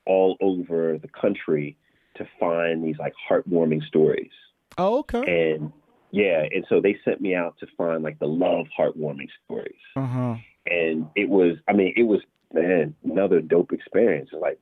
all 0.07 0.37
over 0.41 0.99
the 0.99 1.09
country 1.09 1.77
to 2.16 2.27
find 2.39 2.85
these 2.85 2.97
like 2.99 3.15
heartwarming 3.28 3.87
stories. 3.87 4.31
oh, 4.77 4.99
okay. 4.99 5.55
And 5.55 5.73
yeah, 6.11 6.45
and 6.53 6.65
so 6.69 6.81
they 6.81 6.97
sent 7.05 7.20
me 7.20 7.35
out 7.35 7.57
to 7.61 7.66
find 7.77 8.03
like 8.03 8.19
the 8.19 8.27
love 8.27 8.66
heartwarming 8.78 9.28
stories. 9.45 9.81
Uh 9.97 10.07
huh. 10.07 10.35
And 10.66 11.07
it 11.16 11.28
was, 11.28 11.57
I 11.69 11.73
mean, 11.73 11.95
it 11.97 12.03
was 12.03 12.20
man, 12.53 12.95
another 13.05 13.41
dope 13.41 13.73
experience. 13.73 14.31
Like 14.39 14.59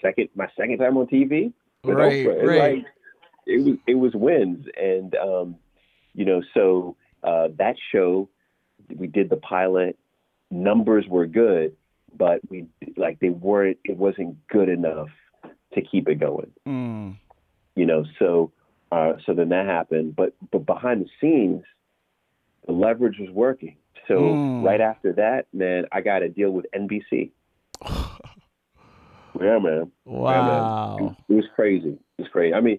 second, 0.00 0.28
my 0.34 0.48
second 0.56 0.78
time 0.78 0.96
on 0.96 1.06
TV. 1.06 1.52
With 1.84 1.96
Right, 1.96 2.26
Oprah. 2.26 2.46
Right. 2.46 2.76
Like, 2.76 2.86
it 3.46 3.64
was 3.64 3.76
it 3.88 3.94
was 3.96 4.12
wins, 4.14 4.66
and 4.80 5.14
um, 5.16 5.56
you 6.14 6.24
know, 6.24 6.42
so 6.54 6.96
uh, 7.24 7.48
that 7.58 7.74
show 7.90 8.28
we 8.96 9.06
did 9.08 9.30
the 9.30 9.36
pilot. 9.36 9.98
Numbers 10.50 11.06
were 11.08 11.26
good, 11.26 11.74
but 12.16 12.40
we 12.48 12.66
like 12.96 13.18
they 13.18 13.30
weren't. 13.30 13.78
It 13.84 13.96
wasn't 13.96 14.36
good 14.48 14.68
enough 14.68 15.08
to 15.74 15.82
keep 15.82 16.08
it 16.08 16.20
going. 16.20 16.52
Mm. 16.68 17.16
You 17.74 17.86
know, 17.86 18.04
so 18.18 18.52
uh, 18.92 19.14
so 19.26 19.34
then 19.34 19.48
that 19.48 19.66
happened. 19.66 20.14
But 20.14 20.34
but 20.52 20.64
behind 20.64 21.04
the 21.04 21.08
scenes, 21.20 21.64
the 22.66 22.72
leverage 22.72 23.18
was 23.18 23.30
working. 23.30 23.76
So 24.06 24.14
Mm. 24.20 24.62
right 24.64 24.80
after 24.80 25.12
that, 25.14 25.46
man, 25.52 25.86
I 25.90 26.00
got 26.00 26.22
a 26.22 26.28
deal 26.28 26.50
with 26.52 26.66
NBC. 26.72 27.30
Yeah, 29.42 29.58
man. 29.58 29.90
Wow. 30.04 31.16
It 31.28 31.32
was 31.34 31.44
crazy. 31.54 31.90
It 32.18 32.22
was 32.22 32.28
crazy. 32.32 32.54
I 32.54 32.60
mean, 32.60 32.78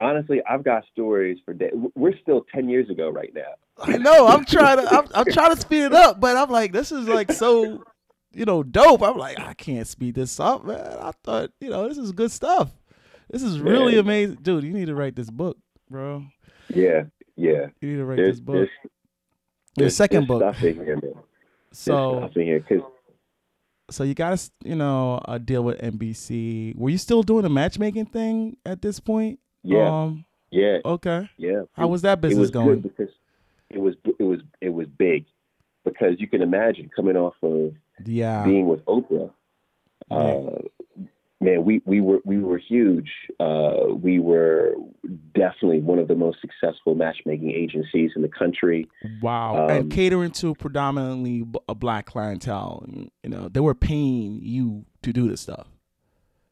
honestly, 0.00 0.40
I've 0.48 0.64
got 0.64 0.84
stories 0.92 1.38
for 1.44 1.54
days. 1.54 1.72
We're 1.94 2.16
still 2.22 2.44
ten 2.54 2.68
years 2.68 2.88
ago 2.90 3.10
right 3.10 3.32
now. 3.34 3.52
I 3.82 3.96
know. 3.98 4.26
I'm 4.26 4.44
trying 4.44 4.78
to. 4.78 4.88
I'm, 4.94 5.06
I'm 5.14 5.32
trying 5.32 5.54
to 5.54 5.60
speed 5.60 5.82
it 5.84 5.92
up, 5.92 6.20
but 6.20 6.36
I'm 6.36 6.50
like, 6.50 6.72
this 6.72 6.92
is 6.92 7.08
like 7.08 7.32
so, 7.32 7.82
you 8.32 8.44
know, 8.44 8.62
dope. 8.62 9.02
I'm 9.02 9.16
like, 9.16 9.38
I 9.40 9.54
can't 9.54 9.86
speed 9.86 10.14
this 10.14 10.38
up, 10.40 10.64
man. 10.64 10.96
I 11.00 11.12
thought, 11.24 11.50
you 11.60 11.70
know, 11.70 11.88
this 11.88 11.98
is 11.98 12.12
good 12.12 12.30
stuff. 12.30 12.70
This 13.30 13.42
is 13.42 13.60
really 13.60 13.92
Man. 13.92 14.00
amazing, 14.00 14.38
dude. 14.42 14.64
You 14.64 14.72
need 14.72 14.86
to 14.86 14.94
write 14.94 15.14
this 15.16 15.30
book, 15.30 15.56
bro. 15.88 16.24
Yeah, 16.68 17.04
yeah. 17.36 17.66
You 17.80 17.90
need 17.90 17.96
to 17.98 18.04
write 18.04 18.16
There's 18.16 18.36
this 18.36 18.40
book. 18.40 18.54
there's, 18.54 18.68
Your 19.76 19.90
second 19.90 20.26
there's 20.28 20.40
book. 20.40 20.56
here, 20.56 20.74
man. 20.74 21.00
There's 21.00 21.14
So, 21.72 22.28
in 22.34 22.42
here 22.42 22.60
'cause- 22.60 22.80
so 23.90 24.04
you 24.04 24.14
got 24.14 24.36
to, 24.38 24.50
you 24.64 24.74
know, 24.76 25.20
uh, 25.26 25.38
deal 25.38 25.62
with 25.64 25.78
NBC. 25.80 26.76
Were 26.76 26.90
you 26.90 26.98
still 26.98 27.22
doing 27.22 27.42
the 27.42 27.48
matchmaking 27.50 28.06
thing 28.06 28.56
at 28.64 28.82
this 28.82 29.00
point? 29.00 29.38
yeah, 29.62 29.88
Um. 30.02 30.24
yeah, 30.50 30.78
Okay. 30.84 31.28
yeah. 31.36 31.62
How 31.72 31.88
was 31.88 32.02
that 32.02 32.18
it 32.18 32.20
business 32.22 32.40
was 32.40 32.50
going? 32.50 32.80
good 32.80 32.82
because 32.82 33.14
it 33.70 33.78
was 33.80 33.94
it 34.18 34.22
was 34.24 34.40
it 34.60 34.70
was 34.70 34.86
big 34.98 35.26
because 35.84 36.14
you 36.18 36.26
can 36.28 36.42
imagine 36.42 36.90
coming 36.94 37.16
off 37.16 37.34
of 37.42 37.72
Yeah. 38.04 38.44
being 38.44 38.66
with 38.66 38.84
Oprah. 38.86 39.30
Uh, 40.10 40.62
man, 41.40 41.64
we 41.64 41.80
we 41.84 42.00
were 42.00 42.20
we 42.24 42.38
were 42.38 42.58
huge. 42.58 43.10
Uh, 43.38 43.86
we 43.94 44.18
were 44.18 44.74
definitely 45.34 45.80
one 45.80 45.98
of 45.98 46.08
the 46.08 46.14
most 46.14 46.38
successful 46.40 46.94
matchmaking 46.94 47.50
agencies 47.50 48.10
in 48.14 48.22
the 48.22 48.28
country. 48.28 48.88
Wow. 49.22 49.64
Um, 49.64 49.70
and 49.70 49.90
catering 49.92 50.30
to 50.32 50.54
predominantly 50.54 51.44
a 51.68 51.74
black 51.74 52.06
clientele. 52.06 52.84
You 53.22 53.30
know, 53.30 53.48
they 53.48 53.60
were 53.60 53.74
paying 53.74 54.40
you 54.42 54.84
to 55.02 55.12
do 55.12 55.28
this 55.28 55.40
stuff. 55.40 55.68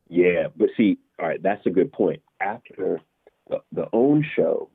Yeah, 0.09 0.49
but 0.57 0.71
see, 0.77 0.99
all 1.19 1.29
right, 1.29 1.43
that's 1.43 1.65
a 1.67 1.71
good 1.71 1.93
point. 1.93 2.23
After 2.41 3.01
the, 3.51 3.59
the 3.73 3.87
OWN 3.93 4.25
show, 4.35 4.71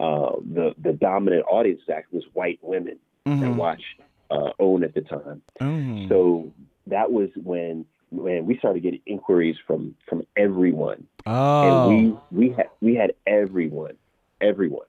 uh, 0.00 0.32
the 0.52 0.74
the 0.82 0.92
dominant 0.94 1.44
audience 1.48 1.80
act 1.92 2.12
was 2.12 2.24
white 2.32 2.58
women 2.62 2.98
that 3.24 3.30
Mhm. 3.32 3.56
watched 3.56 3.84
uh, 4.30 4.50
OWN 4.58 4.84
at 4.84 4.94
the 4.94 5.00
time. 5.02 5.42
Mhm. 5.60 6.08
So 6.08 6.52
that 6.88 7.12
was 7.12 7.28
when 7.36 7.84
when 8.16 8.46
we 8.46 8.58
started 8.58 8.82
getting 8.82 9.00
inquiries 9.06 9.56
from 9.66 9.94
from 10.08 10.22
everyone, 10.36 11.06
oh. 11.26 11.90
and 11.90 12.18
we 12.30 12.48
we 12.48 12.54
had 12.54 12.68
we 12.80 12.94
had 12.94 13.12
everyone, 13.26 13.96
everyone, 14.40 14.86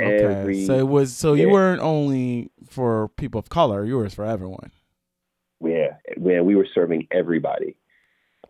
okay. 0.00 0.24
every 0.24 0.66
so 0.66 0.74
it 0.74 0.88
was. 0.88 1.14
So 1.14 1.34
you 1.34 1.50
weren't 1.50 1.80
only 1.80 2.50
for 2.68 3.08
people 3.08 3.38
of 3.38 3.48
color. 3.48 3.84
You 3.84 3.96
were 3.96 4.08
for 4.10 4.24
everyone. 4.24 4.70
yeah, 5.60 5.96
man, 6.16 6.44
we 6.44 6.56
were 6.56 6.66
serving 6.74 7.08
everybody, 7.10 7.76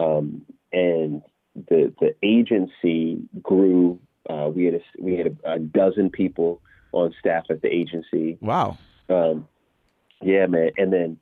um, 0.00 0.42
and 0.72 1.22
the 1.54 1.92
the 2.00 2.14
agency 2.22 3.22
grew. 3.42 3.98
Uh, 4.28 4.48
we 4.54 4.64
had 4.64 4.74
a, 4.74 4.80
we 5.00 5.16
had 5.16 5.36
a, 5.44 5.54
a 5.54 5.58
dozen 5.58 6.08
people 6.08 6.60
on 6.92 7.14
staff 7.18 7.44
at 7.50 7.62
the 7.62 7.68
agency. 7.68 8.38
Wow. 8.40 8.78
Um, 9.08 9.48
yeah, 10.20 10.46
man. 10.46 10.70
And 10.78 10.92
then 10.92 11.18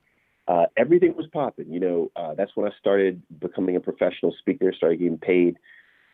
uh, 0.51 0.65
everything 0.75 1.15
was 1.15 1.27
popping. 1.31 1.71
You 1.71 1.79
know, 1.79 2.11
uh, 2.15 2.33
that's 2.33 2.51
when 2.55 2.69
I 2.69 2.75
started 2.77 3.21
becoming 3.39 3.75
a 3.75 3.79
professional 3.79 4.33
speaker. 4.39 4.73
Started 4.75 4.97
getting 4.99 5.17
paid 5.17 5.57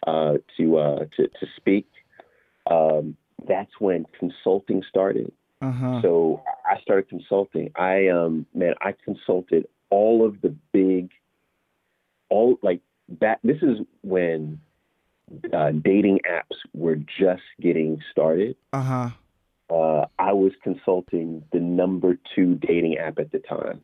uh, 0.06 0.34
to 0.58 0.78
uh, 0.78 1.00
to 1.16 1.28
to 1.28 1.46
speak. 1.56 1.88
Um, 2.70 3.18
that's 3.48 3.72
when 3.80 4.06
consulting 4.20 4.84
started. 4.88 5.32
Uh 5.62 5.72
huh. 5.72 6.02
So 6.04 6.44
I 6.72 6.80
started 6.82 7.10
consulting. 7.10 7.72
I 7.76 8.10
um 8.10 8.46
man, 8.54 8.76
I 8.82 8.94
consulted 9.04 9.66
all 9.90 10.26
of 10.28 10.42
the 10.42 10.54
big, 10.72 11.12
all 12.30 12.60
like 12.62 12.82
that. 13.20 13.40
This 13.44 13.62
is 13.64 13.78
when 14.04 14.60
uh, 15.52 15.72
dating 15.72 16.20
apps 16.30 16.58
were 16.74 16.98
just 17.20 17.48
getting 17.60 18.02
started 18.12 18.56
Uh 18.72 18.82
huh. 18.82 19.10
uh, 19.70 20.06
I 20.20 20.34
was 20.34 20.52
consulting 20.64 21.44
the 21.52 21.60
number 21.60 22.18
two 22.36 22.56
dating 22.56 22.98
app 22.98 23.18
at 23.20 23.32
the 23.32 23.40
time. 23.40 23.82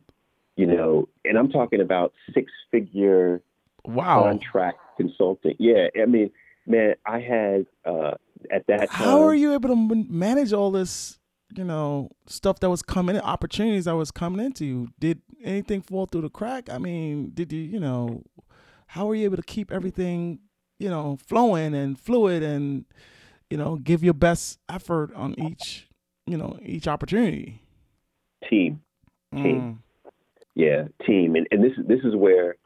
You 0.56 0.66
know, 0.66 1.08
and 1.24 1.36
I'm 1.36 1.50
talking 1.50 1.80
about 1.80 2.12
six 2.32 2.50
figure 2.70 3.42
Wow. 3.86 4.22
contract 4.22 4.78
consulting. 4.96 5.56
Yeah, 5.58 5.88
I 6.00 6.06
mean, 6.06 6.30
man, 6.66 6.94
I 7.04 7.20
had 7.20 7.66
uh, 7.84 8.14
at 8.50 8.66
that 8.68 8.90
time. 8.90 9.08
How 9.08 9.22
are 9.22 9.34
you 9.34 9.52
able 9.52 9.68
to 9.70 10.06
manage 10.08 10.52
all 10.52 10.70
this? 10.70 11.18
You 11.54 11.64
know, 11.64 12.10
stuff 12.26 12.58
that 12.60 12.70
was 12.70 12.82
coming 12.82 13.14
in, 13.14 13.22
opportunities 13.22 13.84
that 13.84 13.94
was 13.94 14.10
coming 14.10 14.44
into 14.44 14.64
you. 14.64 14.88
Did 14.98 15.20
anything 15.44 15.82
fall 15.82 16.06
through 16.06 16.22
the 16.22 16.30
crack? 16.30 16.68
I 16.68 16.78
mean, 16.78 17.30
did 17.32 17.52
you, 17.52 17.60
you 17.60 17.78
know, 17.78 18.24
how 18.88 19.06
were 19.06 19.14
you 19.14 19.24
able 19.24 19.36
to 19.36 19.42
keep 19.42 19.70
everything, 19.70 20.40
you 20.80 20.88
know, 20.88 21.16
flowing 21.24 21.72
and 21.74 22.00
fluid 22.00 22.42
and, 22.42 22.86
you 23.50 23.56
know, 23.56 23.76
give 23.76 24.02
your 24.02 24.14
best 24.14 24.58
effort 24.68 25.14
on 25.14 25.38
each, 25.38 25.86
you 26.26 26.36
know, 26.36 26.58
each 26.60 26.88
opportunity? 26.88 27.60
team? 28.48 28.80
Mm. 29.32 29.78
Yeah, 30.54 30.84
team, 31.06 31.34
and 31.34 31.46
and 31.50 31.62
this 31.62 31.72
this 31.86 32.00
is 32.04 32.14
where 32.14 32.56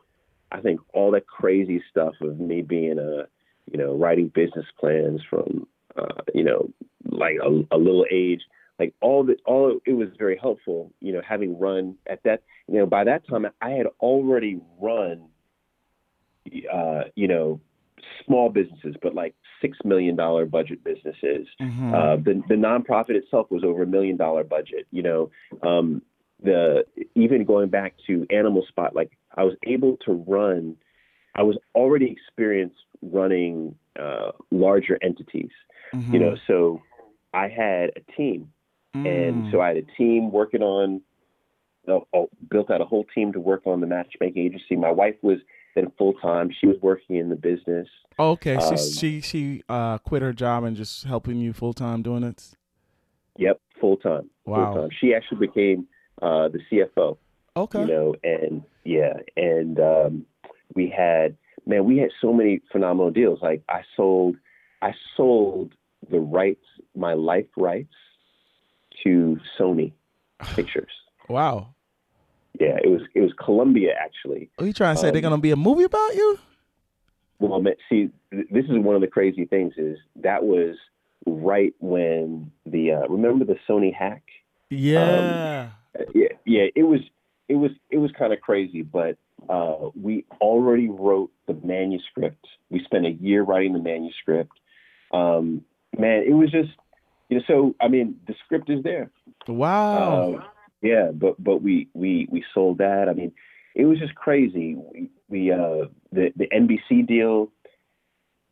I 0.53 0.61
think 0.61 0.81
all 0.93 1.11
that 1.13 1.27
crazy 1.27 1.83
stuff 1.91 2.15
of 2.21 2.39
me 2.39 2.63
being 2.63 2.99
a 2.99 3.27
you 3.71 3.79
know 3.79 3.95
writing 3.97 4.29
business 4.29 4.67
plans 4.79 5.21
from 5.29 5.67
uh, 5.97 6.23
you 6.35 6.45
know 6.45 6.71
like 7.05 7.37
a, 7.43 7.49
a 7.75 7.79
little 7.79 8.05
age, 8.11 8.43
like 8.79 8.95
all 9.01 9.25
the 9.25 9.37
all 9.45 9.81
it 9.87 9.95
was 9.95 10.09
very 10.19 10.37
helpful. 10.37 10.93
You 11.01 11.13
know, 11.13 11.23
having 11.27 11.59
run 11.59 11.97
at 12.09 12.23
that 12.25 12.43
you 12.67 12.79
know 12.79 12.87
by 12.87 13.05
that 13.05 13.27
time 13.27 13.47
I 13.61 13.71
had 13.71 13.87
already 14.01 14.61
run 14.81 15.29
uh, 16.73 17.05
you 17.15 17.29
know 17.29 17.61
small 18.27 18.51
businesses, 18.51 18.97
but 19.03 19.15
like 19.15 19.35
six 19.61 19.79
million 19.85 20.17
dollar 20.17 20.47
budget 20.47 20.85
businesses. 20.85 21.47
Mhm. 21.61 21.95
Uh, 21.95 22.17
the 22.17 22.43
the 22.49 22.55
nonprofit 22.55 23.17
itself 23.17 23.51
was 23.51 23.65
over 23.65 23.83
a 23.83 23.87
million 23.87 24.17
dollar 24.17 24.45
budget. 24.45 24.87
You 24.91 25.03
know, 25.03 25.31
um, 25.63 26.03
the 26.43 26.85
even 27.15 27.45
going 27.45 27.69
back 27.69 27.95
to 28.07 28.27
Animal 28.31 28.65
Spot, 28.69 28.95
like 28.95 29.13
I 29.37 29.45
was 29.45 29.55
able 29.67 29.97
to 30.07 30.13
run. 30.13 30.77
I 31.35 31.43
was 31.43 31.57
already 31.75 32.11
experienced 32.11 32.77
running 33.03 33.75
uh, 33.99 34.33
larger 34.51 34.99
entities. 35.03 35.51
Mhm. 35.95 36.13
You 36.13 36.21
know, 36.21 36.37
so 36.47 36.83
I 37.35 37.49
had 37.49 37.91
a 37.97 38.13
team, 38.17 38.53
and 38.95 39.45
Mm. 39.45 39.51
so 39.51 39.61
I 39.61 39.69
had 39.69 39.77
a 39.79 39.87
team 39.97 40.31
working 40.33 40.63
on. 40.63 41.01
Uh, 41.87 42.01
built 42.51 42.71
out 42.71 42.83
a 42.83 42.85
whole 42.85 43.05
team 43.15 43.33
to 43.33 43.41
work 43.41 43.67
on 43.67 43.81
the 43.81 43.87
matchmaking 43.87 44.45
agency. 44.45 44.77
My 44.77 44.91
wife 44.91 45.15
was 45.23 45.39
then 45.75 45.91
full 45.97 46.13
time. 46.15 46.51
She 46.61 46.67
was 46.67 46.77
working 46.83 47.17
in 47.17 47.31
the 47.31 47.37
business. 47.37 47.89
Oh, 48.19 48.33
okay, 48.33 48.59
she 48.59 48.67
um, 48.67 48.77
she 48.77 49.21
she 49.23 49.63
uh, 49.71 49.97
quit 49.99 50.21
her 50.21 50.35
job 50.35 50.65
and 50.65 50.77
just 50.77 51.05
helping 51.05 51.39
you 51.39 51.55
full 51.55 51.73
time 51.73 52.03
doing 52.03 52.25
it. 52.25 52.55
Yep, 53.39 53.59
full 53.81 53.97
time. 53.97 54.29
Wow. 54.45 54.75
Full 54.75 54.83
time. 54.83 54.91
She 55.01 55.15
actually 55.15 55.47
became 55.47 55.87
uh, 56.23 56.49
the 56.49 56.61
CFO. 56.71 57.17
Okay. 57.57 57.81
you 57.81 57.87
know 57.87 58.15
and 58.23 58.63
yeah 58.85 59.15
and 59.37 59.81
um 59.81 60.25
we 60.75 60.89
had 60.89 61.37
man 61.67 61.85
we 61.85 61.99
had 61.99 62.11
so 62.21 62.33
many 62.33 62.61
phenomenal 62.71 63.11
deals 63.11 63.41
like 63.43 63.63
i 63.69 63.81
sold 63.97 64.37
i 64.81 64.93
sold 65.17 65.73
the 66.09 66.21
rights 66.21 66.65
my 66.95 67.15
life 67.15 67.47
rights 67.57 67.95
to 69.03 69.39
sony 69.59 69.93
pictures 70.55 70.93
Wow. 71.29 71.75
yeah 72.61 72.77
it 72.85 72.89
was 72.89 73.03
it 73.17 73.21
was 73.23 73.33
columbia 73.45 73.93
actually 74.01 74.51
Are 74.61 74.67
you 74.67 74.73
trying 74.73 74.95
to 74.95 75.01
say 75.01 75.09
they're 75.11 75.19
Um, 75.19 75.31
gonna 75.31 75.39
be 75.43 75.51
a 75.51 75.57
movie 75.57 75.83
about 75.85 76.15
you? 76.15 76.39
well 77.41 77.61
man, 77.61 77.75
see 77.89 78.11
th- 78.31 78.47
this 78.53 78.67
is 78.67 78.79
one 78.79 78.95
of 78.95 79.01
the 79.01 79.09
crazy 79.09 79.47
things 79.47 79.73
is 79.77 79.99
that 80.23 80.45
was 80.45 80.77
right 81.27 81.75
when 81.81 82.53
the 82.67 82.93
uh 82.93 83.09
remember 83.09 83.45
the 83.45 83.57
sony 83.69 83.93
hack 83.93 84.23
Yeah. 84.71 85.01
Uh, 85.01 85.69
yeah, 86.15 86.29
yeah, 86.45 86.65
it 86.75 86.83
was 86.85 87.01
it 87.49 87.55
was 87.55 87.71
it 87.91 87.99
was 87.99 88.11
kind 88.19 88.33
of 88.33 88.41
crazy, 88.41 88.83
but 88.83 89.17
uh, 89.49 89.89
we 90.01 90.25
already 90.41 90.89
wrote 90.89 91.31
the 91.47 91.55
manuscript. 91.55 92.45
We 92.71 92.83
spent 92.85 93.07
a 93.07 93.11
year 93.11 93.43
writing 93.43 93.73
the 93.73 93.79
manuscript. 93.79 94.53
Um, 95.13 95.65
man, 95.99 96.25
it 96.27 96.35
was 96.35 96.51
just 96.51 96.71
you 97.29 97.39
know. 97.39 97.45
So 97.47 97.75
I 97.81 97.89
mean, 97.89 98.17
the 98.27 98.35
script 98.45 98.71
is 98.71 98.83
there. 98.83 99.11
wow. 99.47 100.35
Uh, 100.35 100.45
yeah, 100.83 101.11
but 101.13 101.43
but 101.43 101.63
we 101.63 101.89
we 101.95 102.29
we 102.31 102.45
sold 102.55 102.79
that. 102.79 103.09
I 103.09 103.15
mean, 103.15 103.33
it 103.75 103.85
was 103.85 103.99
just 103.99 104.15
crazy. 104.15 104.75
We 104.75 105.11
we 105.29 105.53
uh 105.53 105.87
the 106.13 106.33
the 106.37 106.49
NBC 106.49 107.07
deal 107.07 107.51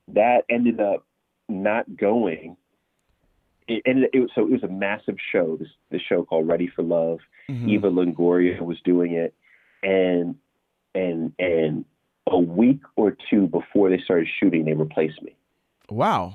that 0.09 0.45
ended 0.49 0.81
up 0.81 1.05
not 1.49 1.97
going. 1.97 2.57
It, 3.68 3.82
and 3.84 4.05
it 4.12 4.20
was, 4.20 4.30
so 4.34 4.43
it 4.43 4.51
was 4.51 4.62
a 4.62 4.68
massive 4.68 5.16
show. 5.32 5.56
This 5.56 5.68
this 5.90 6.02
show 6.02 6.24
called 6.24 6.47
Ready 6.48 6.68
for 6.68 6.82
Love. 6.82 7.18
Mhm. 7.51 7.68
Eva 7.68 7.90
Longoria 7.90 8.60
was 8.60 8.80
doing 8.82 9.12
it, 9.12 9.34
and 9.82 10.36
and 10.94 11.32
and 11.38 11.84
a 12.28 12.38
week 12.38 12.80
or 12.97 13.16
two 13.30 13.47
before 13.48 13.88
they 13.90 13.98
started 14.01 14.28
shooting, 14.40 14.64
they 14.64 14.74
replaced 14.74 15.20
me. 15.22 15.34
Wow. 15.90 16.34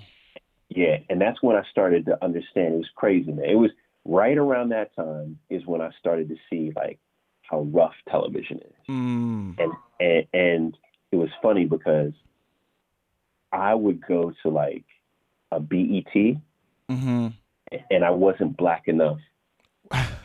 Yeah, 0.69 0.99
and 1.09 1.19
that's 1.19 1.41
when 1.43 1.55
I 1.57 1.63
started 1.69 2.05
to 2.05 2.23
understand. 2.23 2.75
It 2.75 2.77
was 2.77 2.89
crazy, 2.95 3.31
man. 3.31 3.45
It 3.49 3.55
was 3.55 3.71
right 4.05 4.37
around 4.37 4.69
that 4.69 4.95
time 4.95 5.37
is 5.49 5.65
when 5.65 5.81
I 5.81 5.91
started 5.99 6.29
to 6.29 6.35
see 6.49 6.71
like 6.75 6.97
how 7.43 7.61
rough 7.63 7.93
television 8.09 8.57
is, 8.59 8.73
Mm. 8.89 9.59
and 9.59 9.71
and, 9.99 10.25
and 10.33 10.77
it 11.11 11.17
was 11.17 11.29
funny 11.41 11.65
because 11.65 12.13
I 13.51 13.75
would 13.75 14.05
go 14.05 14.33
to 14.43 14.49
like 14.49 14.85
a 15.51 15.59
BET, 15.59 16.37
hmm 16.97 17.27
and 17.89 18.03
I 18.03 18.09
wasn't 18.09 18.57
black 18.57 18.88
enough 18.88 19.19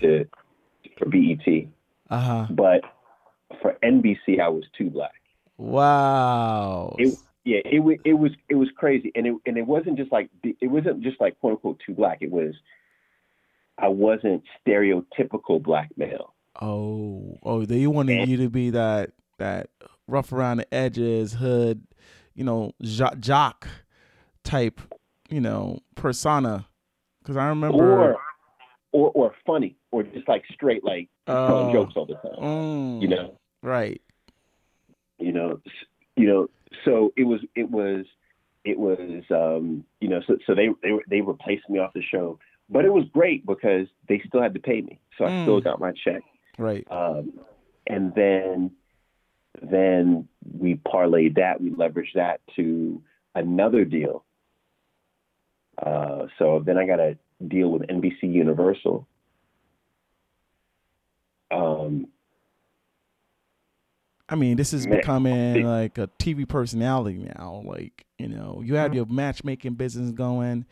to 0.01 0.27
for 0.99 1.07
BET, 1.09 1.47
Uh 2.11 2.21
huh. 2.21 2.47
but 2.51 2.81
for 3.63 3.77
NBC 3.83 4.41
I 4.41 4.49
was 4.49 4.65
too 4.77 4.91
black. 4.91 5.13
Wow. 5.59 6.97
It, 6.99 7.15
yeah, 7.45 7.61
it 7.65 7.81
wa- 7.81 8.03
it 8.05 8.15
was 8.15 8.33
it 8.49 8.57
was 8.57 8.69
crazy, 8.77 9.13
and 9.15 9.27
it 9.27 9.35
and 9.47 9.57
it 9.57 9.67
wasn't 9.67 9.97
just 9.97 10.11
like 10.11 10.29
it 10.43 10.67
wasn't 10.69 11.03
just 11.03 11.21
like 11.21 11.39
quote 11.39 11.53
unquote 11.53 11.81
too 11.87 11.95
black. 11.95 12.19
It 12.21 12.31
was 12.31 12.55
I 13.79 13.89
wasn't 13.89 14.43
stereotypical 14.67 15.63
black 15.63 15.91
male. 15.97 16.35
oh, 16.61 17.39
oh, 17.43 17.65
they 17.65 17.87
wanted 17.87 18.19
And- 18.21 18.31
you 18.31 18.37
to 18.39 18.49
be 18.51 18.71
that 18.71 19.11
that 19.39 19.69
rough 20.09 20.33
around 20.33 20.57
the 20.59 20.75
edges, 20.75 21.35
hood, 21.35 21.87
you 22.35 22.43
know, 22.45 22.73
jo- 22.83 23.15
jock 23.21 23.69
type, 24.45 24.81
you 25.31 25.41
know, 25.41 25.81
persona. 25.95 26.67
Because 27.23 27.37
I 27.37 27.49
remember. 27.49 27.77
or 28.13 28.19
or 28.93 29.11
or 29.15 29.35
funny, 29.47 29.77
or 29.91 30.03
just 30.03 30.29
like 30.29 30.45
straight 30.53 30.85
like 30.85 31.09
telling 31.27 31.69
Oh. 31.69 31.73
jokes 31.73 31.95
all 31.97 32.07
the 32.07 32.15
time. 32.15 32.39
Mm, 32.41 33.03
You 33.03 33.09
know, 33.09 33.39
Right. 33.63 34.01
you 35.19 35.33
know, 35.33 35.61
you 36.17 36.27
know. 36.27 36.49
So 36.85 37.13
it 37.17 37.25
was 37.25 37.41
it 37.55 37.71
was 37.71 38.05
it 38.65 38.79
was 38.79 39.23
um, 39.31 39.85
you 40.01 40.09
know. 40.09 40.21
So 40.27 40.39
so 40.47 40.55
they 40.55 40.69
they 40.83 40.93
were- 40.93 41.05
they 41.09 41.21
replaced 41.21 41.69
me 41.69 41.79
off 41.79 41.93
the 41.95 42.03
show, 42.03 42.39
but 42.69 42.85
it 42.85 42.93
was 42.93 43.05
great 43.13 43.45
because 43.47 43.87
they 44.09 44.21
still 44.27 44.43
had 44.43 44.55
to 44.55 44.61
pay 44.61 44.81
me, 44.83 45.01
so 45.19 45.25
I 45.25 45.31
Mm. 45.31 45.43
still 45.45 45.61
got 45.61 45.81
my 45.81 45.93
check. 45.93 46.23
Right. 46.59 46.87
Um, 46.91 47.41
and 47.87 48.15
then 48.15 48.71
then 49.63 50.29
we 50.59 50.75
parlayed 50.77 51.37
that, 51.37 51.61
we 51.61 51.71
leveraged 51.71 52.13
that 52.15 52.41
to 52.57 53.03
another 53.35 53.85
deal. 53.87 54.25
Uh, 55.85 56.27
so 56.39 56.63
then 56.65 56.79
I 56.79 56.87
got 56.87 56.97
to 56.97 57.17
deal 57.49 57.69
with 57.71 57.83
NBC 57.83 58.23
Universal. 58.23 59.07
Um, 61.51 62.09
I 64.29 64.35
mean, 64.35 64.57
this 64.57 64.73
is 64.73 64.87
Man, 64.87 64.99
becoming 64.99 65.57
it- 65.57 65.65
like 65.65 65.99
a 65.99 66.09
TV 66.19 66.49
personality 66.49 67.19
now. 67.37 67.63
Like, 67.65 68.07
you 68.19 68.29
know, 68.29 68.63
you 68.65 68.75
had 68.75 68.95
your 68.95 69.07
matchmaking 69.07 69.75
business 69.75 70.11
going. 70.13 70.65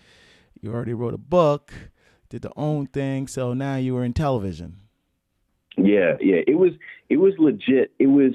You 0.61 0.73
already 0.73 0.95
wrote 0.95 1.15
a 1.15 1.19
book, 1.19 1.73
did 2.31 2.43
the 2.43 2.51
OWN 2.57 2.87
thing. 2.87 3.27
So 3.29 3.53
now 3.53 3.77
you 3.77 3.95
were 3.95 4.05
in 4.05 4.13
television. 4.15 4.79
yeah, 5.77 6.17
yeah, 6.21 6.41
it 6.47 6.57
was 6.59 6.73
it 7.11 7.19
was 7.19 7.35
legit. 7.39 7.93
It 7.99 8.07
was 8.07 8.33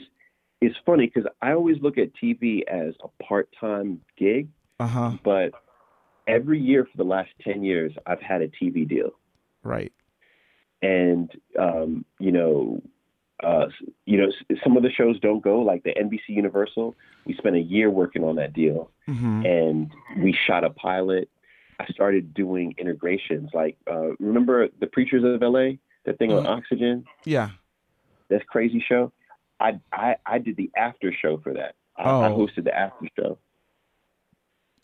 it's 0.62 0.76
funny 0.86 1.08
because 1.08 1.30
I 1.42 1.54
always 1.54 1.78
look 1.82 1.98
at 1.98 2.10
TV 2.22 2.62
as 2.68 2.94
a 3.04 3.08
part 3.24 3.50
time 3.60 4.02
gig, 4.18 4.50
Uh 4.80 4.88
huh. 4.88 5.12
but 5.24 5.52
every 6.30 6.60
year 6.60 6.86
for 6.86 6.98
the 6.98 7.04
last 7.16 7.32
ten 7.42 7.64
years, 7.64 7.92
I've 8.06 8.22
had 8.22 8.42
a 8.42 8.48
TV 8.48 8.88
deal. 8.88 9.12
Right. 9.64 9.92
and 10.82 11.30
um, 11.58 12.06
you 12.20 12.32
know, 12.32 12.82
uh, 13.44 13.68
you 14.06 14.18
know, 14.18 14.32
some 14.64 14.78
of 14.78 14.84
the 14.84 14.92
shows 14.92 15.20
don't 15.20 15.42
go 15.44 15.62
like 15.62 15.84
the 15.84 15.94
NBC 16.06 16.30
Universal. 16.30 16.96
We 17.26 17.34
spent 17.36 17.56
a 17.58 17.60
year 17.76 17.90
working 17.90 18.24
on 18.24 18.36
that 18.38 18.54
deal, 18.54 18.92
hmm 19.06 19.46
and 19.46 19.92
we 20.18 20.32
shot 20.48 20.64
a 20.64 20.70
pilot. 20.70 21.30
I 21.82 21.86
started 21.88 22.34
doing 22.34 22.76
integrations, 22.78 23.50
like 23.54 23.78
uh, 23.90 24.10
remember 24.20 24.68
the 24.80 24.88
Preachers 24.88 25.24
of 25.24 25.42
LA, 25.42 25.68
that 26.06 26.18
thing 26.20 26.32
on 26.32 26.44
Mhm. 26.44 26.58
Oxygen, 26.58 27.06
Yeah. 27.26 27.50
that 28.30 28.48
crazy 28.48 28.80
show. 28.80 29.12
I 29.60 29.80
I, 29.92 30.16
I 30.26 30.38
did 30.40 30.56
the 30.58 30.70
after 30.78 31.12
show 31.14 31.38
for 31.38 31.54
that. 31.54 31.76
I, 31.98 32.04
I 32.04 32.30
Oh. 32.32 32.38
hosted 32.38 32.64
the 32.66 32.76
after 32.78 33.06
show. 33.18 33.38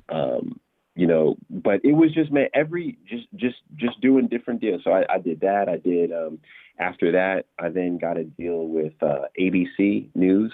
Um, 0.10 0.60
you 0.96 1.08
know, 1.08 1.36
but 1.50 1.82
it 1.84 1.94
was 1.94 2.14
just 2.14 2.32
man, 2.32 2.48
every 2.54 2.98
just 3.08 3.28
just 3.36 3.58
just 3.76 4.00
doing 4.02 4.28
different 4.28 4.62
deals. 4.62 4.82
So 4.84 4.92
I, 4.92 5.16
I 5.16 5.20
did 5.20 5.42
that. 5.42 5.68
I 5.68 5.78
did 5.78 6.12
um, 6.12 6.40
after 6.80 7.12
that. 7.12 7.46
I 7.60 7.70
then 7.70 7.98
got 7.98 8.18
a 8.18 8.24
deal 8.24 8.68
with 8.68 8.94
uh, 9.02 9.26
ABC 9.40 10.10
News. 10.16 10.54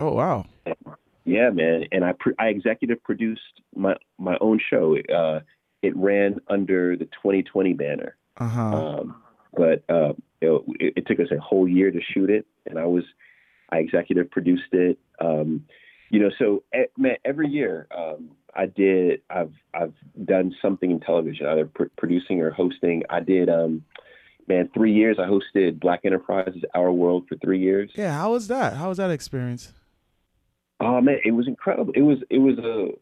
Oh 0.00 0.12
wow. 0.12 0.44
Yeah, 1.24 1.50
man, 1.50 1.84
and 1.92 2.04
I 2.04 2.14
I 2.38 2.48
executive 2.48 3.02
produced 3.04 3.62
my 3.76 3.96
my 4.18 4.36
own 4.40 4.60
show. 4.68 4.96
Uh, 5.14 5.40
it 5.82 5.96
ran 5.96 6.40
under 6.48 6.96
the 6.96 7.04
2020 7.04 7.72
banner. 7.74 8.16
Uh 8.38 8.48
huh. 8.48 8.62
Um, 8.62 9.22
but 9.56 9.84
uh, 9.88 10.12
it, 10.40 10.94
it 10.96 11.06
took 11.06 11.20
us 11.20 11.30
a 11.30 11.38
whole 11.38 11.68
year 11.68 11.90
to 11.90 12.00
shoot 12.00 12.30
it, 12.30 12.46
and 12.66 12.78
I 12.78 12.86
was 12.86 13.04
I 13.70 13.78
executive 13.78 14.30
produced 14.30 14.72
it. 14.72 14.98
Um, 15.20 15.66
you 16.10 16.20
know, 16.20 16.30
so 16.38 16.62
man, 16.96 17.16
every 17.24 17.48
year 17.48 17.86
um, 17.96 18.30
I 18.54 18.66
did. 18.66 19.20
I've 19.30 19.52
I've 19.74 19.94
done 20.24 20.54
something 20.60 20.90
in 20.90 21.00
television, 21.00 21.46
either 21.46 21.66
pr- 21.66 21.84
producing 21.96 22.40
or 22.40 22.50
hosting. 22.50 23.02
I 23.10 23.20
did. 23.20 23.48
Um, 23.48 23.84
man, 24.48 24.70
three 24.74 24.92
years 24.92 25.18
I 25.18 25.26
hosted 25.28 25.78
Black 25.78 26.00
Enterprises 26.04 26.62
Our 26.74 26.90
World 26.90 27.26
for 27.28 27.36
three 27.36 27.60
years. 27.60 27.90
yeah. 27.94 28.16
How 28.16 28.32
was 28.32 28.48
that? 28.48 28.74
How 28.76 28.88
was 28.88 28.98
that 28.98 29.10
experience? 29.10 29.72
Oh 30.80 31.00
man, 31.00 31.18
it 31.24 31.32
was 31.32 31.46
incredible. 31.46 31.92
It 31.94 32.02
was 32.02 32.18
it 32.30 32.38
was 32.38 32.58
a 32.58 32.92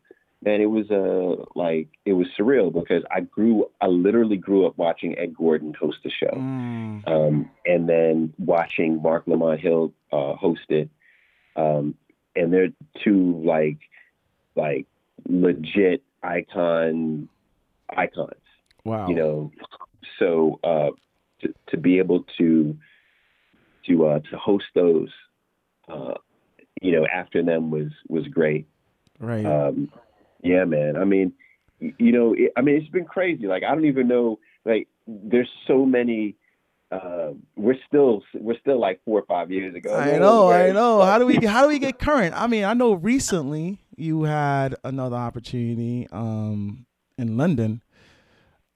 man. 0.44 0.60
It 0.60 0.66
was 0.70 0.90
a 0.90 1.44
like 1.58 1.88
it 2.04 2.14
was 2.14 2.26
surreal 2.38 2.72
because 2.72 3.02
I 3.10 3.20
grew. 3.20 3.66
I 3.80 3.86
literally 3.86 4.36
grew 4.38 4.66
up 4.66 4.76
watching 4.78 5.16
Ed 5.18 5.34
Gordon 5.36 5.74
host 5.78 5.98
the 6.02 6.10
show. 6.10 6.34
Mm, 6.34 7.06
um, 7.06 7.50
and 7.66 7.88
then 7.88 8.32
watching 8.38 9.00
Marc 9.02 9.26
Lamont 9.26 9.60
Hill 9.60 9.92
uh, 10.12 10.34
host 10.34 10.62
it. 10.70 10.88
Um, 11.54 11.94
and 12.36 12.52
they're 12.52 12.68
two 13.02 13.42
like 13.44 13.78
like 14.54 14.86
legit 15.28 16.02
icon 16.22 17.28
icons, 17.90 18.32
wow. 18.84 19.08
you 19.08 19.14
know. 19.14 19.50
So 20.18 20.60
uh, 20.64 20.90
to 21.40 21.54
to 21.68 21.76
be 21.76 21.98
able 21.98 22.24
to 22.38 22.76
to 23.86 24.06
uh, 24.06 24.18
to 24.30 24.36
host 24.36 24.66
those, 24.74 25.10
uh, 25.88 26.14
you 26.80 26.92
know, 26.92 27.06
after 27.12 27.42
them 27.42 27.70
was 27.70 27.88
was 28.08 28.26
great. 28.28 28.66
Right. 29.18 29.44
Um, 29.44 29.90
yeah, 30.42 30.64
man. 30.64 30.96
I 30.96 31.04
mean, 31.04 31.32
you 31.80 32.12
know, 32.12 32.34
it, 32.34 32.52
I 32.56 32.60
mean, 32.62 32.76
it's 32.76 32.90
been 32.90 33.04
crazy. 33.04 33.46
Like, 33.46 33.62
I 33.62 33.74
don't 33.74 33.86
even 33.86 34.08
know. 34.08 34.38
Like, 34.64 34.88
there's 35.06 35.50
so 35.66 35.84
many. 35.84 36.36
Uh, 36.90 37.32
we're 37.56 37.76
still 37.88 38.22
we're 38.34 38.58
still 38.60 38.78
like 38.78 39.00
four 39.04 39.18
or 39.18 39.24
five 39.26 39.50
years 39.50 39.74
ago. 39.74 39.94
I 39.94 40.18
know, 40.18 40.50
I 40.50 40.70
know. 40.70 41.02
How 41.02 41.18
do 41.18 41.26
we 41.26 41.44
how 41.44 41.62
do 41.62 41.68
we 41.68 41.78
get 41.80 41.98
current? 41.98 42.34
I 42.40 42.46
mean, 42.46 42.64
I 42.64 42.74
know 42.74 42.92
recently 42.92 43.78
you 43.96 44.22
had 44.22 44.76
another 44.84 45.16
opportunity 45.16 46.06
um 46.12 46.86
in 47.18 47.36
London. 47.36 47.82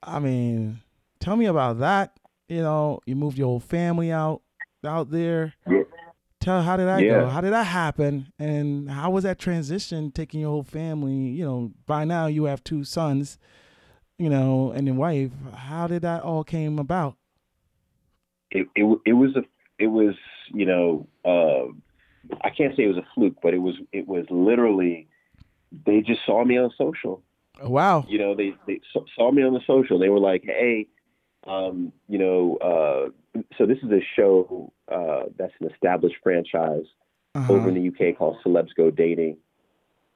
I 0.03 0.19
mean, 0.19 0.81
tell 1.21 1.37
me 1.37 1.47
about 1.47 1.79
that. 1.79 2.19
You 2.49 2.63
know, 2.63 3.01
you 3.07 3.15
moved 3.15 3.39
your 3.39 3.47
whole 3.47 3.61
family 3.61 4.11
out 4.11 4.43
out 4.85 5.11
there. 5.11 5.55
Yeah. 5.69 5.83
Tell 6.41 6.63
how 6.63 6.77
did 6.77 6.87
that 6.87 7.01
go? 7.03 7.29
How 7.29 7.43
did 7.43 7.53
that 7.53 7.67
happen? 7.67 8.33
And 8.39 8.91
how 8.91 9.11
was 9.11 9.25
that 9.25 9.39
transition 9.39 10.11
taking 10.11 10.41
your 10.41 10.51
whole 10.51 10.63
family? 10.65 11.13
You 11.13 11.45
know, 11.45 11.73
by 11.87 12.05
now 12.05 12.27
you 12.27 12.45
have 12.45 12.65
two 12.65 12.83
sons, 12.83 13.39
you 14.19 14.31
know, 14.31 14.73
and 14.73 14.87
your 14.87 14.97
wife. 14.97 15.31
How 15.55 15.87
did 15.87 16.03
that 16.03 16.23
all 16.23 16.43
came 16.43 16.79
about? 16.79 17.17
It, 18.51 18.69
it 18.75 18.99
it 19.07 19.13
was 19.13 19.37
a 19.37 19.43
it 19.79 19.89
was 19.89 20.15
you 20.53 20.67
know 20.67 21.07
uh, 21.25 21.67
I 22.43 22.51
can't 22.51 22.77
say 22.77 22.85
it 22.85 22.89
was 22.89 22.97
a 22.99 23.07
fluke, 23.15 23.37
but 23.43 23.55
it 23.55 23.59
was 23.59 23.77
it 23.93 24.07
was 24.07 24.27
literally 24.31 25.09
they 25.87 26.01
just 26.01 26.21
saw 26.27 26.45
me 26.45 26.59
on 26.59 26.71
social. 26.77 27.23
Oh, 27.63 27.69
wow. 27.71 28.05
You 28.09 28.19
know, 28.19 28.35
they 28.35 28.55
they 28.67 28.81
saw 29.15 29.31
me 29.31 29.43
on 29.43 29.55
the 29.55 29.61
social. 29.67 29.99
They 29.99 30.09
were 30.09 30.19
like, 30.21 30.45
hey. 30.45 30.87
Um, 31.47 31.91
you 32.07 32.19
know, 32.19 32.57
uh, 32.59 33.41
so 33.57 33.65
this 33.65 33.79
is 33.79 33.91
a 33.91 34.01
show 34.15 34.71
uh, 34.93 35.23
that's 35.39 35.55
an 35.61 35.71
established 35.71 36.17
franchise 36.23 36.85
Uh-huh. 37.35 37.51
over 37.55 37.69
in 37.71 37.75
the 37.77 37.89
UK 37.89 38.19
called 38.19 38.37
Celebs 38.45 38.75
Go 38.77 38.91
Dating. 38.91 39.39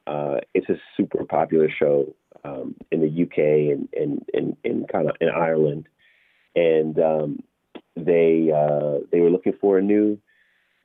Uh, 0.06 0.40
it's 0.52 0.68
a 0.68 0.78
super 0.98 1.24
popular 1.24 1.70
show 1.70 2.14
um, 2.44 2.74
in 2.90 3.00
the 3.00 3.22
UK 3.22 3.38
and 3.72 3.88
and 3.98 4.22
and, 4.34 4.56
and 4.64 4.86
kind 4.88 5.08
of 5.08 5.16
in 5.22 5.30
Ireland, 5.30 5.88
and 6.54 6.98
um, 6.98 7.38
they 7.96 8.50
uh, 8.54 9.00
they 9.12 9.20
were 9.20 9.30
looking 9.30 9.54
for 9.60 9.78
a 9.78 9.82
new 9.82 10.18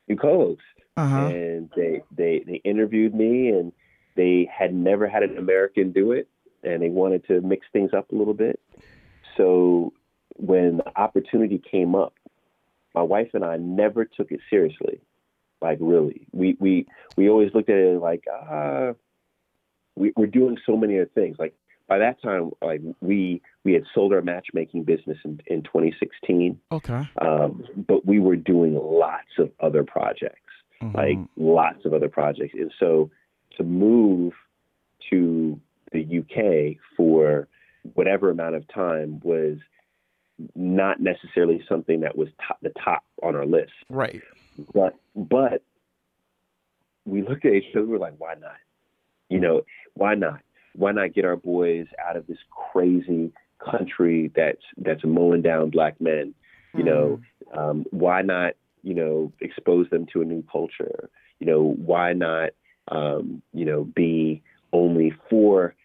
new 0.07 0.15
co-host, 0.15 0.61
Uh-huh. 0.97 1.27
and 1.27 1.69
they 1.75 2.01
they 2.15 2.43
they 2.45 2.61
interviewed 2.63 3.13
me, 3.13 3.49
and 3.49 3.71
they 4.15 4.49
had 4.51 4.73
never 4.73 5.07
had 5.07 5.23
an 5.23 5.37
American 5.37 5.91
do 5.91 6.11
it. 6.11 6.27
and 6.63 6.81
they 6.81 6.89
wanted 6.89 7.25
to 7.27 7.39
mix 7.41 7.65
things 7.71 7.91
up 7.93 8.11
a 8.11 8.15
little 8.15 8.33
bit. 8.33 8.59
So 9.37 9.93
when 10.35 10.77
the 10.77 10.99
opportunity 10.99 11.57
came 11.71 11.95
up, 11.95 12.13
my 12.93 13.01
wife 13.01 13.29
and 13.33 13.45
I 13.45 13.55
never 13.57 14.03
took 14.05 14.31
it 14.31 14.41
seriously. 14.49 14.99
Like 15.61 15.77
really, 15.81 16.27
we 16.33 16.57
we 16.59 16.85
we 17.17 17.29
always 17.29 17.53
looked 17.53 17.69
at 17.69 17.77
it 17.77 17.99
like 18.01 18.25
ah, 18.31 18.93
we, 19.95 20.13
we're 20.15 20.27
doing 20.27 20.57
so 20.65 20.75
many 20.77 20.95
other 20.97 21.09
things. 21.13 21.37
Like 21.39 21.53
by 21.87 21.97
that 21.99 22.21
time, 22.21 22.51
like 22.61 22.81
we 23.01 23.41
we 23.69 23.75
had 23.75 23.83
sold 23.93 24.11
our 24.13 24.21
matchmaking 24.23 24.83
business 24.83 25.17
in, 25.23 25.39
in 25.45 25.61
2016. 25.61 26.59
Okay. 26.71 27.07
Um, 27.21 27.63
but 27.87 28.03
we 28.03 28.19
were 28.19 28.35
doing 28.35 28.73
lots 28.81 29.29
of 29.37 29.51
other 29.59 29.83
projects, 29.83 30.35
Mhm. 30.81 30.93
like 30.95 31.17
lots 31.37 31.85
of 31.85 31.93
other 31.93 32.09
projects, 32.09 32.55
and 32.55 32.71
so 32.79 33.11
to 33.57 33.63
move 33.63 34.33
to 35.11 35.59
the 35.91 36.01
UK 36.19 36.77
for 36.97 37.47
whatever 37.93 38.31
amount 38.31 38.55
of 38.55 38.67
time 38.69 39.19
was 39.23 39.57
not 40.55 40.99
necessarily 40.99 41.63
something 41.69 41.99
that 41.99 42.17
was 42.17 42.29
top, 42.47 42.57
the 42.61 42.71
top 42.83 43.03
on 43.21 43.35
our 43.35 43.45
list. 43.45 43.73
right. 43.89 44.21
But 44.73 44.95
but 45.15 45.61
we 47.05 47.21
looked 47.21 47.45
at 47.45 47.53
each 47.53 47.69
other. 47.71 47.79
And 47.81 47.87
We 47.87 47.93
were 47.93 47.99
like, 47.99 48.15
why 48.17 48.33
not? 48.35 48.57
You 49.29 49.39
know, 49.39 49.61
why 49.93 50.15
not? 50.15 50.39
Why 50.75 50.91
not 50.91 51.13
get 51.13 51.25
our 51.25 51.35
boys 51.35 51.87
out 52.07 52.15
of 52.15 52.25
this 52.27 52.37
crazy 52.71 53.31
country 53.59 54.31
that's 54.35 54.63
that's 54.77 55.03
mowing 55.03 55.41
down 55.41 55.69
black 55.69 55.99
men? 55.99 56.33
You 56.75 56.83
know, 56.83 57.21
um, 57.53 57.85
why 57.91 58.21
not? 58.21 58.53
You 58.83 58.93
know, 58.93 59.33
expose 59.41 59.89
them 59.89 60.05
to 60.13 60.21
a 60.21 60.25
new 60.25 60.43
culture. 60.51 61.09
You 61.39 61.47
know, 61.47 61.75
why 61.77 62.13
not? 62.13 62.51
Um, 62.89 63.41
you 63.53 63.65
know, 63.65 63.83
be 63.83 64.41
only 64.73 65.13
four 65.29 65.75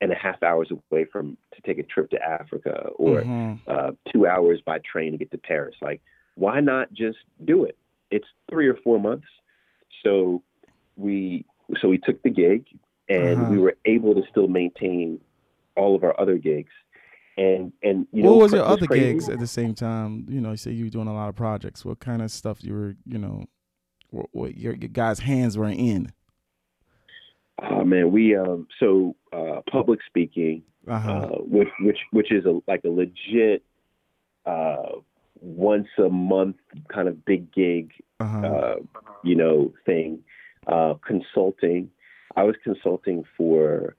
and 0.00 0.12
a 0.12 0.14
half 0.14 0.42
hours 0.42 0.70
away 0.70 1.04
from 1.04 1.36
to 1.54 1.60
take 1.62 1.78
a 1.78 1.82
trip 1.82 2.10
to 2.10 2.22
Africa 2.22 2.88
or 2.96 3.22
Mhm. 3.22 3.58
uh, 3.66 3.92
two 4.10 4.26
hours 4.26 4.60
by 4.64 4.78
train 4.78 5.12
to 5.12 5.18
get 5.18 5.30
to 5.32 5.38
Paris. 5.38 5.76
Like, 5.82 6.00
why 6.36 6.60
not 6.60 6.92
just 6.92 7.18
do 7.44 7.64
it? 7.64 7.76
It's 8.10 8.26
three 8.48 8.66
or 8.66 8.74
four 8.76 8.98
months. 8.98 9.26
So 10.02 10.42
we 10.96 11.44
so 11.80 11.88
we 11.88 11.98
took 11.98 12.22
the 12.22 12.30
gig, 12.30 12.66
and 13.08 13.42
Uh-huh. 13.42 13.50
we 13.50 13.58
were 13.58 13.76
able 13.84 14.14
to 14.14 14.22
still 14.30 14.48
maintain 14.48 15.20
all 15.76 15.94
of 15.94 16.02
our 16.02 16.18
other 16.18 16.38
gigs. 16.38 16.72
And 17.36 17.72
and 17.82 18.06
you 18.12 18.22
know 18.22 18.32
what 18.32 18.42
was 18.42 18.52
your 18.52 18.64
other 18.64 18.86
crazy? 18.86 19.04
gigs 19.12 19.28
at 19.28 19.38
the 19.38 19.46
same 19.46 19.74
time? 19.74 20.26
You 20.28 20.40
know, 20.40 20.50
you 20.50 20.56
say 20.56 20.72
you 20.72 20.84
were 20.84 20.90
doing 20.90 21.08
a 21.08 21.14
lot 21.14 21.28
of 21.28 21.36
projects. 21.36 21.84
What 21.84 22.00
kind 22.00 22.22
of 22.22 22.30
stuff 22.30 22.62
you 22.62 22.74
were, 22.74 22.94
you 23.06 23.18
know, 23.18 23.44
what, 24.10 24.26
what 24.32 24.56
your, 24.56 24.74
your 24.74 24.88
guys' 24.88 25.20
hands 25.20 25.56
were 25.56 25.68
in? 25.68 26.12
Oh 27.62 27.84
man, 27.84 28.10
we 28.10 28.36
um 28.36 28.66
so 28.78 29.16
uh, 29.32 29.60
public 29.70 30.00
speaking, 30.06 30.62
Uh-huh. 30.88 31.12
uh, 31.12 31.28
which 31.38 31.68
which 31.80 31.98
which 32.10 32.32
is 32.32 32.44
a 32.46 32.60
like 32.66 32.82
a 32.84 32.88
legit 32.88 33.62
uh, 34.46 34.92
once 35.40 35.88
a 35.98 36.08
month 36.08 36.56
kind 36.88 37.08
of 37.08 37.24
big 37.24 37.52
gig 37.52 37.92
uh-huh. 38.18 38.46
uh, 38.46 38.74
you 39.22 39.34
know, 39.34 39.72
thing. 39.86 40.20
Uh, 40.66 40.94
consulting. 41.06 41.90
I 42.36 42.44
was 42.44 42.54
consulting 42.62 43.24
for 43.36 43.96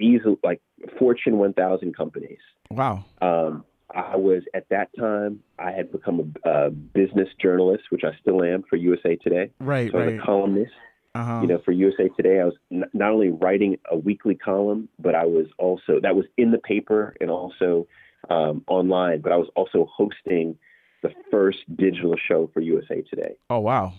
easily 0.00 0.36
like 0.42 0.60
Fortune 0.98 1.38
1000 1.38 1.96
companies. 1.96 2.38
wow. 2.70 3.04
Um, 3.20 3.64
I 3.92 4.14
was 4.16 4.44
at 4.54 4.68
that 4.68 4.88
time. 4.96 5.40
I 5.58 5.72
had 5.72 5.90
become 5.90 6.32
a, 6.44 6.48
a 6.48 6.70
business 6.70 7.28
journalist, 7.42 7.84
which 7.90 8.02
I 8.04 8.16
still 8.20 8.44
am 8.44 8.62
for 8.70 8.76
USA 8.76 9.16
Today. 9.16 9.50
Right, 9.58 9.90
So 9.90 9.98
I 9.98 10.06
was 10.06 10.14
a 10.14 10.24
columnist. 10.24 10.72
Uh-huh. 11.16 11.40
You 11.42 11.48
know, 11.48 11.58
for 11.64 11.72
USA 11.72 12.08
Today, 12.16 12.38
I 12.40 12.44
was 12.44 12.54
n- 12.70 12.84
not 12.92 13.10
only 13.10 13.30
writing 13.30 13.78
a 13.90 13.96
weekly 13.96 14.36
column, 14.36 14.88
but 15.00 15.16
I 15.16 15.24
was 15.26 15.46
also 15.58 15.98
that 16.02 16.14
was 16.14 16.24
in 16.36 16.52
the 16.52 16.58
paper 16.58 17.16
and 17.20 17.30
also 17.32 17.88
um, 18.28 18.62
online. 18.68 19.22
But 19.22 19.32
I 19.32 19.36
was 19.36 19.48
also 19.56 19.88
hosting 19.92 20.56
the 21.02 21.10
first 21.30 21.58
digital 21.74 22.14
show 22.28 22.48
for 22.54 22.60
USA 22.60 23.02
Today. 23.02 23.34
oh, 23.48 23.58
wow. 23.58 23.92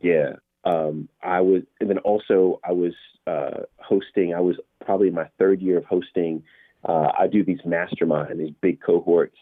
Yeah. 0.00 0.34
Um, 0.64 1.08
I 1.22 1.40
was, 1.40 1.62
and 1.80 1.88
then 1.90 1.98
also 1.98 2.60
I 2.62 2.72
was 2.72 2.94
uh, 3.26 3.62
hosting. 3.78 4.32
I 4.34 4.40
was 4.40 4.56
probably 4.88 5.10
my 5.10 5.28
third 5.38 5.60
year 5.60 5.76
of 5.76 5.84
hosting. 5.84 6.42
Uh, 6.82 7.08
I 7.18 7.26
do 7.26 7.44
these 7.44 7.60
masterminds, 7.60 8.38
these 8.38 8.54
big 8.62 8.80
cohorts, 8.80 9.36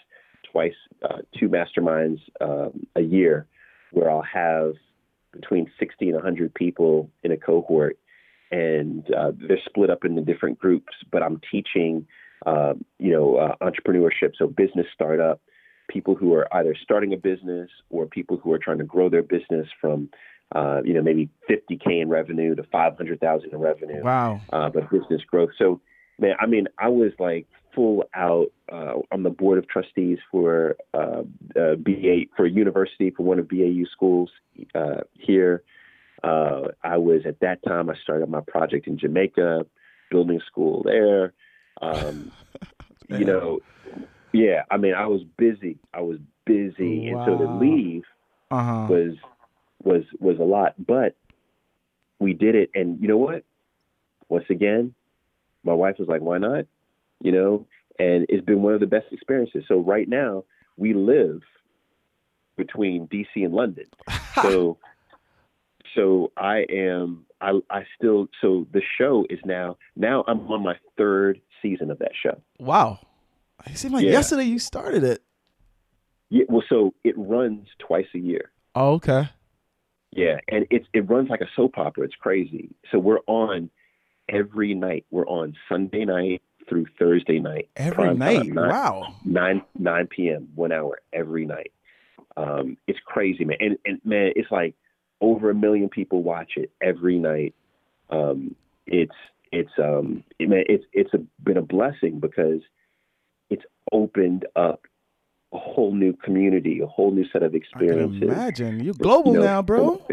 twice, 0.51 0.75
uh, 1.09 1.19
two 1.39 1.49
masterminds 1.49 2.19
um, 2.41 2.85
a 2.97 3.01
year, 3.01 3.47
where 3.93 4.11
I'll 4.11 4.23
have 4.23 4.73
between 5.33 5.71
60 5.79 6.07
and 6.07 6.15
100 6.15 6.53
people 6.53 7.09
in 7.23 7.31
a 7.31 7.37
cohort, 7.37 7.97
and 8.51 9.05
uh, 9.15 9.31
they're 9.47 9.61
split 9.65 9.89
up 9.89 10.05
into 10.05 10.21
different 10.21 10.59
groups. 10.59 10.93
But 11.13 11.23
I'm 11.23 11.41
teaching, 11.49 12.09
uh, 12.45 12.75
you 12.99 13.13
know, 13.13 13.37
uh, 13.37 13.55
entrepreneurship, 13.63 14.33
so 14.37 14.49
business 14.49 14.87
startup, 14.93 15.41
people 15.89 16.17
who 16.17 16.35
are 16.35 16.53
either 16.57 16.75
starting 16.83 17.13
a 17.13 17.17
business 17.17 17.71
or 17.89 18.07
people 18.07 18.37
who 18.37 18.53
are 18.53 18.59
trying 18.59 18.79
to 18.79 18.85
grow 18.85 19.09
their 19.09 19.23
business 19.23 19.69
from 19.81 20.09
uh, 20.55 20.81
you 20.85 20.95
know, 20.95 21.03
maybe 21.03 21.29
50k 21.51 22.03
in 22.03 22.09
revenue 22.09 22.55
to 22.55 22.63
500,000 22.65 23.51
in 23.53 23.59
revenue, 23.59 24.03
Wow. 24.03 24.41
uh, 24.53 24.69
but 24.69 24.89
business 24.91 25.23
growth. 25.25 25.51
So, 25.59 25.81
man, 26.21 26.35
I 26.41 26.47
mean, 26.47 26.67
I 26.79 26.89
was 26.89 27.13
like 27.19 27.47
full 27.75 28.05
out 28.15 28.47
uh, 28.73 28.95
on 29.13 29.23
the 29.23 29.31
board 29.31 29.59
of 29.59 29.69
trustees 29.69 30.19
for 30.31 30.77
uh, 30.95 31.23
uh, 31.61 31.75
BA 31.77 32.27
for 32.37 32.47
a 32.47 32.51
university 32.51 33.11
for 33.11 33.23
one 33.25 33.39
of 33.39 33.49
BAU 33.49 33.85
schools 33.93 34.31
uh, 34.75 35.01
here. 35.15 35.63
Uh, 36.25 36.69
I 36.83 36.97
was 36.97 37.23
at 37.27 37.41
that 37.41 37.63
time. 37.65 37.91
I 37.91 37.95
started 38.03 38.29
my 38.29 38.41
project 38.41 38.87
in 38.87 38.99
Jamaica, 38.99 39.67
building 40.11 40.41
school 40.47 40.83
there. 40.85 41.33
Um, 41.83 42.31
you 43.09 43.25
know, 43.25 43.59
yeah. 44.33 44.63
I 44.71 44.77
mean, 44.79 44.95
I 44.95 45.07
was 45.07 45.23
busy. 45.37 45.79
I 45.93 46.01
was 46.01 46.19
busy, 46.47 47.09
and 47.09 47.21
so 47.27 47.37
to 47.37 47.47
leave 47.61 48.05
Uh-huh. 48.51 48.87
was 48.89 49.15
was 49.83 50.03
was 50.19 50.37
a 50.39 50.43
lot 50.45 50.75
but 50.85 51.15
we 52.19 52.33
did 52.33 52.55
it 52.55 52.71
and 52.75 53.01
you 53.01 53.09
know 53.09 53.17
what 53.17 53.45
once 54.29 54.45
again 54.51 54.95
my 55.65 55.73
wife 55.73 55.97
was 55.99 56.09
like 56.09 56.21
why 56.21 56.39
not 56.39 56.65
you 57.21 57.31
know 57.33 57.67
and 57.99 58.27
it's 58.29 58.45
been 58.45 58.63
one 58.63 58.75
of 58.75 58.81
the 58.81 58.87
best 58.87 59.07
experiences 59.13 59.65
so 59.69 59.79
right 59.81 60.09
now 60.09 60.45
we 60.77 60.93
live 60.95 61.41
between 62.57 63.07
dc 63.09 63.27
and 63.37 63.53
london 63.53 63.85
so 64.43 64.79
so 65.95 66.33
i 66.37 66.65
am 66.71 67.25
i 67.41 67.53
i 67.71 67.83
still 67.97 68.29
so 68.41 68.67
the 68.73 68.83
show 68.99 69.25
is 69.31 69.39
now 69.45 69.77
now 69.95 70.25
i'm 70.27 70.41
on 70.51 70.63
my 70.63 70.75
third 70.97 71.41
season 71.63 71.91
of 71.91 71.99
that 71.99 72.13
show 72.23 72.41
wow. 72.59 72.99
It 73.67 73.79
seemed 73.79 73.95
like 73.95 74.05
Yeah. 74.05 74.13
yesterday 74.13 74.45
you 74.45 74.59
started 74.59 75.03
it. 75.03 75.23
yeah 76.31 76.45
well 76.49 76.63
so 76.69 76.95
it 77.05 77.15
runs 77.17 77.67
twice 77.79 78.07
a 78.15 78.19
year 78.19 78.51
Oh, 78.79 78.93
okay. 78.97 79.31
Yeah, 80.17 80.39
and 80.49 80.67
it's 80.71 80.87
it 80.93 81.09
runs 81.09 81.29
like 81.29 81.41
a 81.43 81.49
soap 81.55 81.79
opera. 81.79 82.05
It's 82.05 82.15
crazy. 82.15 82.71
So 82.91 82.99
we're 82.99 83.21
on 83.27 83.71
every 84.29 84.75
night. 84.75 85.05
We're 85.11 85.27
on 85.27 85.55
Sunday 85.69 86.05
night 86.05 86.43
through 86.69 86.87
Thursday 86.99 87.39
night. 87.39 87.69
Every 87.77 88.15
night. 88.15 88.47
nine, 88.47 88.55
Wow. 88.55 89.15
nine 89.25 89.63
nine 89.79 90.07
p.m. 90.07 90.49
One 90.55 90.73
hour 90.73 91.01
every 91.13 91.45
night. 91.45 91.73
Um, 92.37 92.77
it's 92.87 92.99
crazy, 93.05 93.45
man. 93.45 93.59
And 93.61 93.79
and 93.85 94.01
man, 94.05 94.33
it's 94.37 94.51
like 94.51 94.75
over 95.21 95.51
a 95.51 95.55
million 95.55 95.89
people 95.89 96.23
watch 96.23 96.53
it 96.57 96.71
every 96.83 97.19
night. 97.19 97.55
Um, 98.11 98.55
it's 98.87 99.15
it's 99.53 99.73
um 99.79 100.25
it, 100.39 100.49
man, 100.49 100.65
it's 100.69 100.85
it's 100.93 101.13
a, 101.15 101.19
been 101.43 101.57
a 101.57 101.63
blessing 101.63 102.21
because 102.21 102.61
it's 103.51 103.65
opened 103.93 104.47
up 104.57 104.83
a 105.57 105.59
whole 105.59 105.95
new 105.95 106.13
community, 106.13 106.81
a 106.81 106.87
whole 106.87 107.11
new 107.11 107.27
set 107.33 107.43
of 107.43 107.55
experiences 107.55 108.23
imagine. 108.23 108.85
You're 108.85 108.95
global 108.95 109.33
you 109.33 109.39
know, 109.39 109.45
now, 109.45 109.63
bro. 109.63 110.07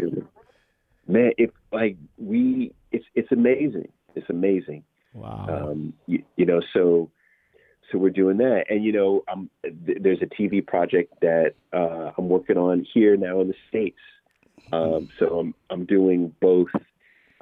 Man, 1.06 1.32
if 1.36 1.50
like 1.72 1.96
we, 2.16 2.72
it's 2.90 3.04
it's 3.14 3.30
amazing. 3.30 3.88
It's 4.14 4.30
amazing. 4.30 4.84
Wow. 5.12 5.46
Um, 5.48 5.92
you, 6.06 6.22
you 6.36 6.46
know, 6.46 6.60
so 6.72 7.10
so 7.92 7.98
we're 7.98 8.10
doing 8.10 8.38
that, 8.38 8.64
and 8.70 8.82
you 8.82 8.92
know, 8.92 9.22
um, 9.30 9.50
th- 9.62 9.98
there's 10.00 10.22
a 10.22 10.26
TV 10.26 10.66
project 10.66 11.12
that 11.20 11.54
uh, 11.72 12.12
I'm 12.16 12.28
working 12.28 12.56
on 12.56 12.86
here 12.92 13.16
now 13.16 13.40
in 13.40 13.48
the 13.48 13.54
states. 13.68 14.00
Um, 14.72 15.10
so 15.18 15.40
I'm 15.40 15.54
I'm 15.68 15.84
doing 15.84 16.34
both, 16.40 16.72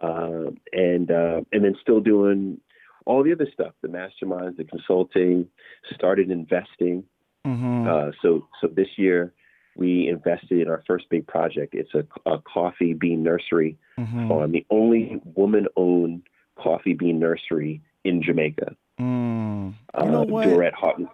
um, 0.00 0.58
and 0.72 1.10
uh, 1.10 1.42
and 1.52 1.64
then 1.64 1.76
still 1.80 2.00
doing 2.00 2.60
all 3.06 3.22
the 3.22 3.32
other 3.32 3.46
stuff, 3.52 3.74
the 3.80 3.88
masterminds, 3.88 4.56
the 4.56 4.64
consulting. 4.64 5.46
Started 5.94 6.30
investing. 6.30 7.04
Mm-hmm. 7.46 7.88
Uh, 7.88 8.12
so 8.22 8.46
so 8.60 8.68
this 8.68 8.88
year 8.96 9.32
we 9.76 10.08
invested 10.08 10.60
in 10.60 10.68
our 10.68 10.82
first 10.86 11.08
big 11.08 11.26
project. 11.26 11.74
It's 11.74 11.94
a, 11.94 12.04
a 12.30 12.38
coffee 12.40 12.92
bean 12.92 13.22
nursery 13.22 13.78
mm-hmm. 13.98 14.28
farm, 14.28 14.52
the 14.52 14.66
only 14.70 15.20
woman-owned 15.24 16.22
coffee 16.56 16.94
bean 16.94 17.18
nursery 17.18 17.80
in 18.04 18.22
Jamaica. 18.22 18.76
Mm. 19.00 19.74
Uh, 19.94 20.04
You 20.04 20.10
know 20.10 20.22
what? 20.24 20.48
Dorette 20.48 20.74
Houghton. 20.74 21.08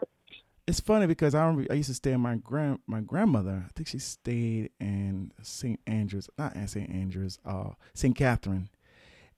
It's 0.67 0.81
funny 0.81 1.07
because 1.07 1.35
I 1.35 1.47
remember 1.47 1.73
I 1.73 1.77
used 1.77 1.89
to 1.89 1.95
stay 1.95 2.13
at 2.13 2.21
my 2.21 2.37
grand 2.37 2.81
my 2.87 3.01
grandmother. 3.01 3.65
I 3.67 3.71
think 3.75 3.89
she 3.89 3.99
stayed 3.99 4.71
in 4.79 5.33
St. 5.41 5.81
Andrews, 5.87 6.29
not 6.37 6.55
in 6.57 6.69
St. 6.69 6.91
Andrews, 6.91 7.39
uh, 7.47 7.71
St. 7.95 8.15
Catherine. 8.15 8.69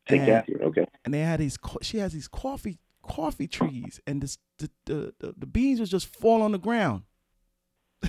St. 0.08 0.26
Catherine. 0.26 0.62
Okay. 0.62 0.86
and 1.04 1.14
they 1.14 1.20
had 1.20 1.38
these 1.38 1.56
co- 1.56 1.78
she 1.82 1.98
has 1.98 2.12
these 2.12 2.26
coffee 2.26 2.78
coffee 3.10 3.48
trees 3.48 4.00
and 4.06 4.22
this 4.22 4.38
the 4.58 4.70
the, 4.86 5.14
the, 5.18 5.34
the 5.38 5.46
beans 5.46 5.80
was 5.80 5.90
just 5.90 6.06
fall 6.06 6.42
on 6.42 6.52
the 6.52 6.58
ground. 6.58 7.02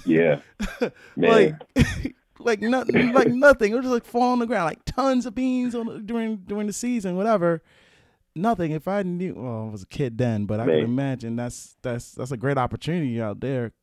Yeah. 0.05 0.41
like 1.17 1.55
like 2.39 2.61
nothing 2.61 3.13
like 3.13 3.27
nothing. 3.29 3.71
It 3.71 3.75
was 3.75 3.85
just 3.85 3.93
like 3.93 4.05
fall 4.05 4.31
on 4.31 4.39
the 4.39 4.45
ground 4.45 4.65
like 4.65 4.85
tons 4.85 5.25
of 5.25 5.35
beans 5.35 5.75
on 5.75 6.05
during 6.05 6.37
during 6.37 6.67
the 6.67 6.73
season 6.73 7.15
whatever. 7.15 7.61
Nothing. 8.35 8.71
If 8.71 8.87
i 8.87 9.03
knew 9.03 9.35
well 9.35 9.67
i 9.67 9.71
was 9.71 9.83
a 9.83 9.87
kid 9.87 10.17
then 10.17 10.45
but 10.45 10.59
i 10.59 10.65
Man. 10.65 10.77
can 10.77 10.85
imagine 10.85 11.35
that's 11.35 11.75
that's 11.81 12.13
that's 12.13 12.31
a 12.31 12.37
great 12.37 12.57
opportunity 12.57 13.21
out 13.21 13.39
there. 13.39 13.73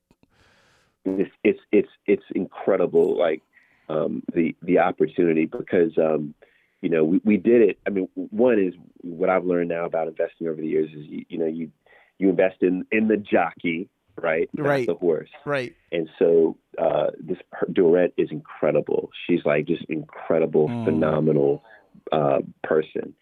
It's 1.04 1.30
it's 1.44 1.60
it's 1.72 1.90
it's 2.06 2.24
incredible 2.34 3.18
like 3.18 3.42
um 3.88 4.22
the 4.34 4.54
the 4.62 4.78
opportunity 4.78 5.46
because 5.46 5.96
um 5.98 6.34
you 6.80 6.88
know 6.88 7.04
we, 7.04 7.20
we 7.24 7.36
did 7.36 7.62
it. 7.62 7.78
I 7.86 7.90
mean 7.90 8.08
one 8.14 8.58
is 8.58 8.74
what 9.16 9.28
i've 9.30 9.44
learned 9.44 9.68
now 9.68 9.84
about 9.84 10.08
investing 10.08 10.46
over 10.48 10.60
the 10.60 10.66
years 10.66 10.90
is 10.90 11.04
you, 11.06 11.24
you 11.28 11.38
know 11.38 11.46
you 11.46 11.70
you 12.18 12.28
invest 12.28 12.56
in 12.62 12.84
in 12.92 13.08
the 13.08 13.16
jockey 13.16 13.88
right? 14.20 14.50
Not 14.52 14.66
Right. 14.66 14.86
the 14.88 14.94
horse. 14.96 15.30
Right. 15.44 15.76
And 15.92 16.08
so 16.18 16.56
uh 16.76 17.10
this 17.20 17.38
her 17.52 17.66
Dorette 17.68 18.12
is 18.16 18.28
incredible. 18.32 19.10
She's 19.26 19.44
like 19.44 19.66
just 19.66 19.84
incredible 19.88 20.68
Mm. 20.68 20.84
phenomenal 20.84 21.62
uh 22.10 22.40
person. 22.64 23.14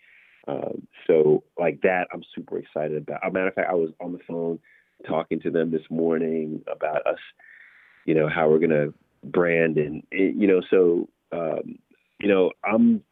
Um 0.48 0.86
so 1.06 1.42
like 1.58 1.80
that 1.82 2.08
i'm 2.12 2.22
super 2.34 2.58
excited 2.58 2.96
about. 2.96 3.26
A 3.26 3.30
matter 3.30 3.48
of 3.48 3.54
fact 3.54 3.68
i 3.70 3.74
was 3.74 3.90
on 4.00 4.12
the 4.12 4.20
phone 4.26 4.58
talking 5.06 5.38
to 5.40 5.50
them 5.50 5.70
this 5.70 5.88
morning 5.90 6.62
about 6.66 7.06
us 7.06 7.18
you 8.06 8.14
know 8.14 8.28
how 8.28 8.48
we're 8.48 8.58
going 8.58 8.70
to 8.70 8.94
brand 9.24 9.76
and 9.76 10.02
eh, 10.12 10.32
you 10.34 10.46
know 10.46 10.62
so 10.70 11.08
um 11.32 11.78
you 12.20 12.28
know 12.28 12.50
i'm 12.64 13.02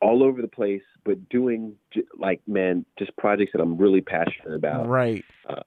all 0.00 0.22
over 0.22 0.42
the 0.42 0.48
place 0.48 0.82
but 1.04 1.28
doing 1.28 1.74
like 2.18 2.40
man 2.46 2.84
just 2.98 3.16
projects 3.16 3.52
that 3.52 3.60
i'm 3.62 3.76
really 3.76 4.00
passionate 4.00 4.54
about 4.54 4.86
right 4.88 5.24
uh, 5.48 5.62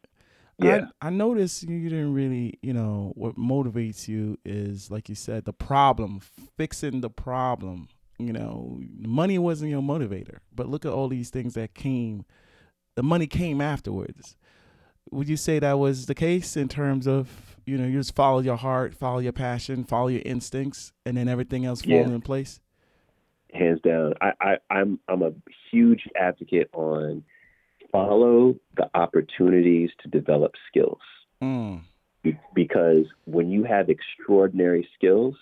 yeah 0.59 0.87
I, 1.01 1.07
I 1.07 1.09
noticed 1.09 1.63
you 1.63 1.89
didn't 1.89 2.13
really, 2.13 2.59
you 2.61 2.73
know, 2.73 3.13
what 3.15 3.37
motivates 3.37 4.07
you 4.09 4.37
is, 4.43 4.91
like 4.91 5.07
you 5.07 5.15
said, 5.15 5.45
the 5.45 5.53
problem, 5.53 6.19
fixing 6.57 6.99
the 6.99 7.09
problem. 7.09 7.87
You 8.17 8.33
know, 8.33 8.81
money 8.97 9.39
wasn't 9.39 9.71
your 9.71 9.81
motivator, 9.81 10.39
but 10.53 10.67
look 10.67 10.83
at 10.85 10.91
all 10.91 11.07
these 11.07 11.29
things 11.29 11.53
that 11.53 11.73
came. 11.73 12.25
The 12.95 13.03
money 13.03 13.25
came 13.25 13.61
afterwards. 13.61 14.35
Would 15.11 15.29
you 15.29 15.37
say 15.37 15.59
that 15.59 15.79
was 15.79 16.07
the 16.07 16.13
case 16.15 16.57
in 16.57 16.67
terms 16.67 17.07
of, 17.07 17.55
you 17.65 17.77
know, 17.77 17.87
you 17.87 17.97
just 17.97 18.13
follow 18.13 18.41
your 18.41 18.57
heart, 18.57 18.93
follow 18.93 19.19
your 19.19 19.31
passion, 19.31 19.85
follow 19.85 20.09
your 20.09 20.23
instincts, 20.25 20.91
and 21.05 21.15
then 21.15 21.29
everything 21.29 21.63
else 21.65 21.85
Yeah. 21.85 22.01
falls 22.03 22.13
in 22.13 22.19
place? 22.21 22.59
Hands 23.53 23.79
down 23.81 24.13
I, 24.21 24.31
I 24.39 24.57
i'm 24.69 24.99
i'm 25.07 25.21
a 25.23 25.31
huge 25.71 26.07
advocate 26.19 26.69
on 26.73 27.23
follow 27.91 28.55
the 28.77 28.89
opportunities 28.93 29.89
to 30.03 30.09
develop 30.09 30.53
skills 30.69 30.99
Mm, 31.41 31.81
Be- 32.23 32.39
because 32.53 33.05
when 33.25 33.49
you 33.49 33.63
have 33.63 33.89
extraordinary 33.89 34.87
skills, 34.95 35.35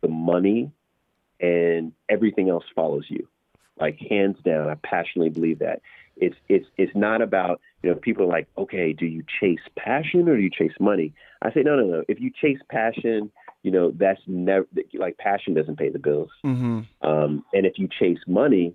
the 0.00 0.08
money 0.08 0.72
and 1.40 1.92
everything 2.08 2.48
else 2.48 2.64
follows 2.74 3.04
you. 3.08 3.26
Like 3.78 3.98
hands 3.98 4.36
down, 4.44 4.68
I 4.68 4.74
passionately 4.74 5.30
believe 5.30 5.58
that. 5.60 5.80
It's 6.16 6.36
it's 6.48 6.66
it's 6.76 6.94
not 6.94 7.22
about 7.22 7.60
you 7.82 7.90
know 7.90 7.96
people 7.96 8.24
are 8.24 8.28
like 8.28 8.46
okay, 8.58 8.92
do 8.92 9.06
you 9.06 9.24
chase 9.40 9.60
passion 9.78 10.28
or 10.28 10.36
do 10.36 10.42
you 10.42 10.50
chase 10.50 10.74
money? 10.78 11.14
I 11.40 11.50
say 11.52 11.62
no 11.62 11.76
no 11.76 11.84
no. 11.86 12.04
If 12.08 12.20
you 12.20 12.30
chase 12.30 12.58
passion, 12.68 13.30
you 13.62 13.70
know 13.70 13.92
that's 13.94 14.20
never 14.26 14.66
like 14.94 15.18
passion 15.18 15.54
doesn't 15.54 15.76
pay 15.78 15.88
the 15.88 15.98
bills. 15.98 16.30
mm-hmm. 16.44 16.80
Um, 17.06 17.44
and 17.52 17.66
if 17.66 17.78
you 17.78 17.88
chase 17.88 18.18
money, 18.26 18.74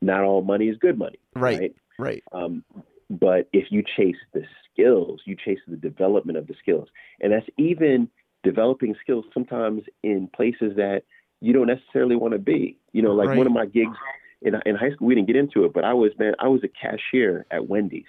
not 0.00 0.24
all 0.24 0.42
money 0.42 0.68
is 0.68 0.76
good 0.78 0.98
money. 0.98 1.18
Right. 1.34 1.58
right? 1.58 1.76
Right. 1.98 2.24
Um, 2.32 2.64
but 3.08 3.48
if 3.52 3.70
you 3.70 3.82
chase 3.96 4.16
the 4.34 4.42
skills, 4.72 5.20
you 5.24 5.36
chase 5.36 5.60
the 5.66 5.76
development 5.76 6.38
of 6.38 6.46
the 6.46 6.54
skills. 6.60 6.88
And 7.20 7.32
that's 7.32 7.46
even 7.56 8.08
developing 8.42 8.94
skills 9.00 9.24
sometimes 9.32 9.82
in 10.02 10.28
places 10.34 10.76
that 10.76 11.02
you 11.40 11.52
don't 11.52 11.66
necessarily 11.68 12.16
want 12.16 12.32
to 12.32 12.38
be. 12.38 12.78
You 12.92 13.02
know, 13.02 13.12
like 13.14 13.28
Right. 13.28 13.38
one 13.38 13.46
of 13.46 13.52
my 13.52 13.66
gigs 13.66 13.96
in, 14.42 14.54
in 14.66 14.74
high 14.74 14.90
school, 14.90 15.06
we 15.06 15.14
didn't 15.14 15.28
get 15.28 15.36
into 15.36 15.64
it, 15.64 15.72
but 15.72 15.84
I 15.84 15.94
was, 15.94 16.12
man, 16.18 16.34
I 16.38 16.48
was 16.48 16.62
a 16.64 16.68
cashier 16.68 17.46
at 17.50 17.68
Wendy's. 17.68 18.04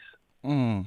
Mm, 0.46 0.86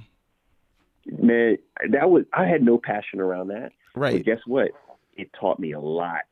Man, 1.06 1.56
that 1.90 2.10
was, 2.10 2.24
I 2.32 2.46
had 2.46 2.62
no 2.62 2.78
passion 2.78 3.20
around 3.20 3.48
that. 3.48 3.72
But 3.94 4.00
right. 4.00 4.24
guess 4.24 4.40
what? 4.46 4.70
It 5.20 5.30
taught 5.38 5.58
me 5.58 5.72
a 5.72 5.80
lot 5.80 6.22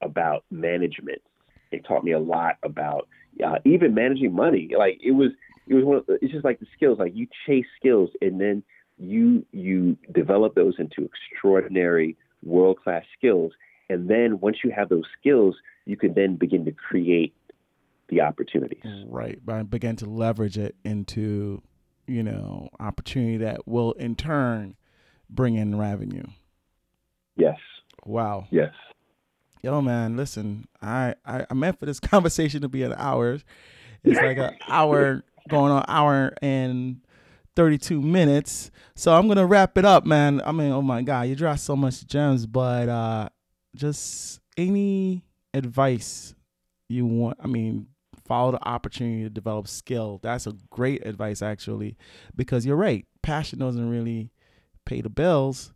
about 0.00 0.44
management. 0.50 1.20
It 1.70 1.84
taught 1.86 2.04
me 2.04 2.12
a 2.12 2.18
lot 2.18 2.56
about 2.62 3.06
uh, 3.44 3.58
even 3.66 3.94
managing 3.94 4.34
money. 4.34 4.70
Like 4.76 4.98
it 5.04 5.10
was, 5.10 5.32
it 5.66 5.74
was 5.74 5.84
one. 5.84 5.98
Of 5.98 6.04
it's 6.22 6.32
just 6.32 6.44
like 6.44 6.58
the 6.58 6.66
skills. 6.74 6.98
Like 6.98 7.14
you 7.14 7.26
chase 7.46 7.66
skills, 7.78 8.08
and 8.22 8.40
then 8.40 8.62
you 8.96 9.44
you 9.52 9.98
develop 10.14 10.54
those 10.54 10.74
into 10.78 11.04
extraordinary, 11.04 12.16
world 12.42 12.78
class 12.82 13.04
skills. 13.16 13.52
And 13.90 14.08
then 14.08 14.40
once 14.40 14.58
you 14.64 14.70
have 14.70 14.88
those 14.88 15.04
skills, 15.20 15.56
you 15.84 15.96
can 15.96 16.14
then 16.14 16.36
begin 16.36 16.64
to 16.64 16.72
create 16.72 17.34
the 18.08 18.22
opportunities. 18.22 18.82
Right. 19.06 19.38
But 19.44 19.56
I 19.56 19.62
began 19.64 19.96
to 19.96 20.06
leverage 20.06 20.56
it 20.56 20.76
into, 20.84 21.62
you 22.06 22.22
know, 22.22 22.70
opportunity 22.80 23.36
that 23.38 23.68
will 23.68 23.92
in 23.92 24.14
turn 24.14 24.76
bring 25.28 25.56
in 25.56 25.76
revenue. 25.76 26.24
Yes, 27.36 27.58
Wow. 28.04 28.46
yes. 28.50 28.72
Yo, 29.62 29.80
man, 29.82 30.16
listen, 30.16 30.68
I, 30.80 31.16
I, 31.26 31.44
I 31.50 31.54
meant 31.54 31.80
for 31.80 31.86
this 31.86 31.98
conversation 32.00 32.62
to 32.62 32.68
be 32.68 32.82
an 32.82 32.94
hour. 32.96 33.38
It's 34.04 34.20
like 34.20 34.38
an 34.38 34.56
hour 34.68 35.24
going 35.48 35.72
on 35.72 35.84
hour 35.88 36.32
and 36.40 37.00
32 37.56 38.00
minutes. 38.00 38.70
So 38.94 39.14
I'm 39.14 39.26
going 39.26 39.38
to 39.38 39.46
wrap 39.46 39.76
it 39.76 39.84
up, 39.84 40.06
man. 40.06 40.40
I 40.44 40.52
mean, 40.52 40.70
oh 40.70 40.82
my 40.82 41.02
God, 41.02 41.22
you 41.22 41.34
dropped 41.34 41.60
so 41.60 41.74
much 41.74 42.06
gems, 42.06 42.46
but 42.46 42.88
uh, 42.88 43.28
just 43.74 44.40
any 44.56 45.24
advice 45.52 46.34
you 46.88 47.04
want, 47.04 47.38
I 47.42 47.48
mean, 47.48 47.88
follow 48.26 48.52
the 48.52 48.68
opportunity 48.68 49.24
to 49.24 49.30
develop 49.30 49.66
skill. 49.66 50.20
That's 50.22 50.46
a 50.46 50.54
great 50.70 51.04
advice, 51.04 51.42
actually, 51.42 51.96
because 52.36 52.64
you're 52.64 52.76
right. 52.76 53.04
Passion 53.22 53.58
doesn't 53.58 53.90
really 53.90 54.30
pay 54.84 55.00
the 55.00 55.10
bills 55.10 55.72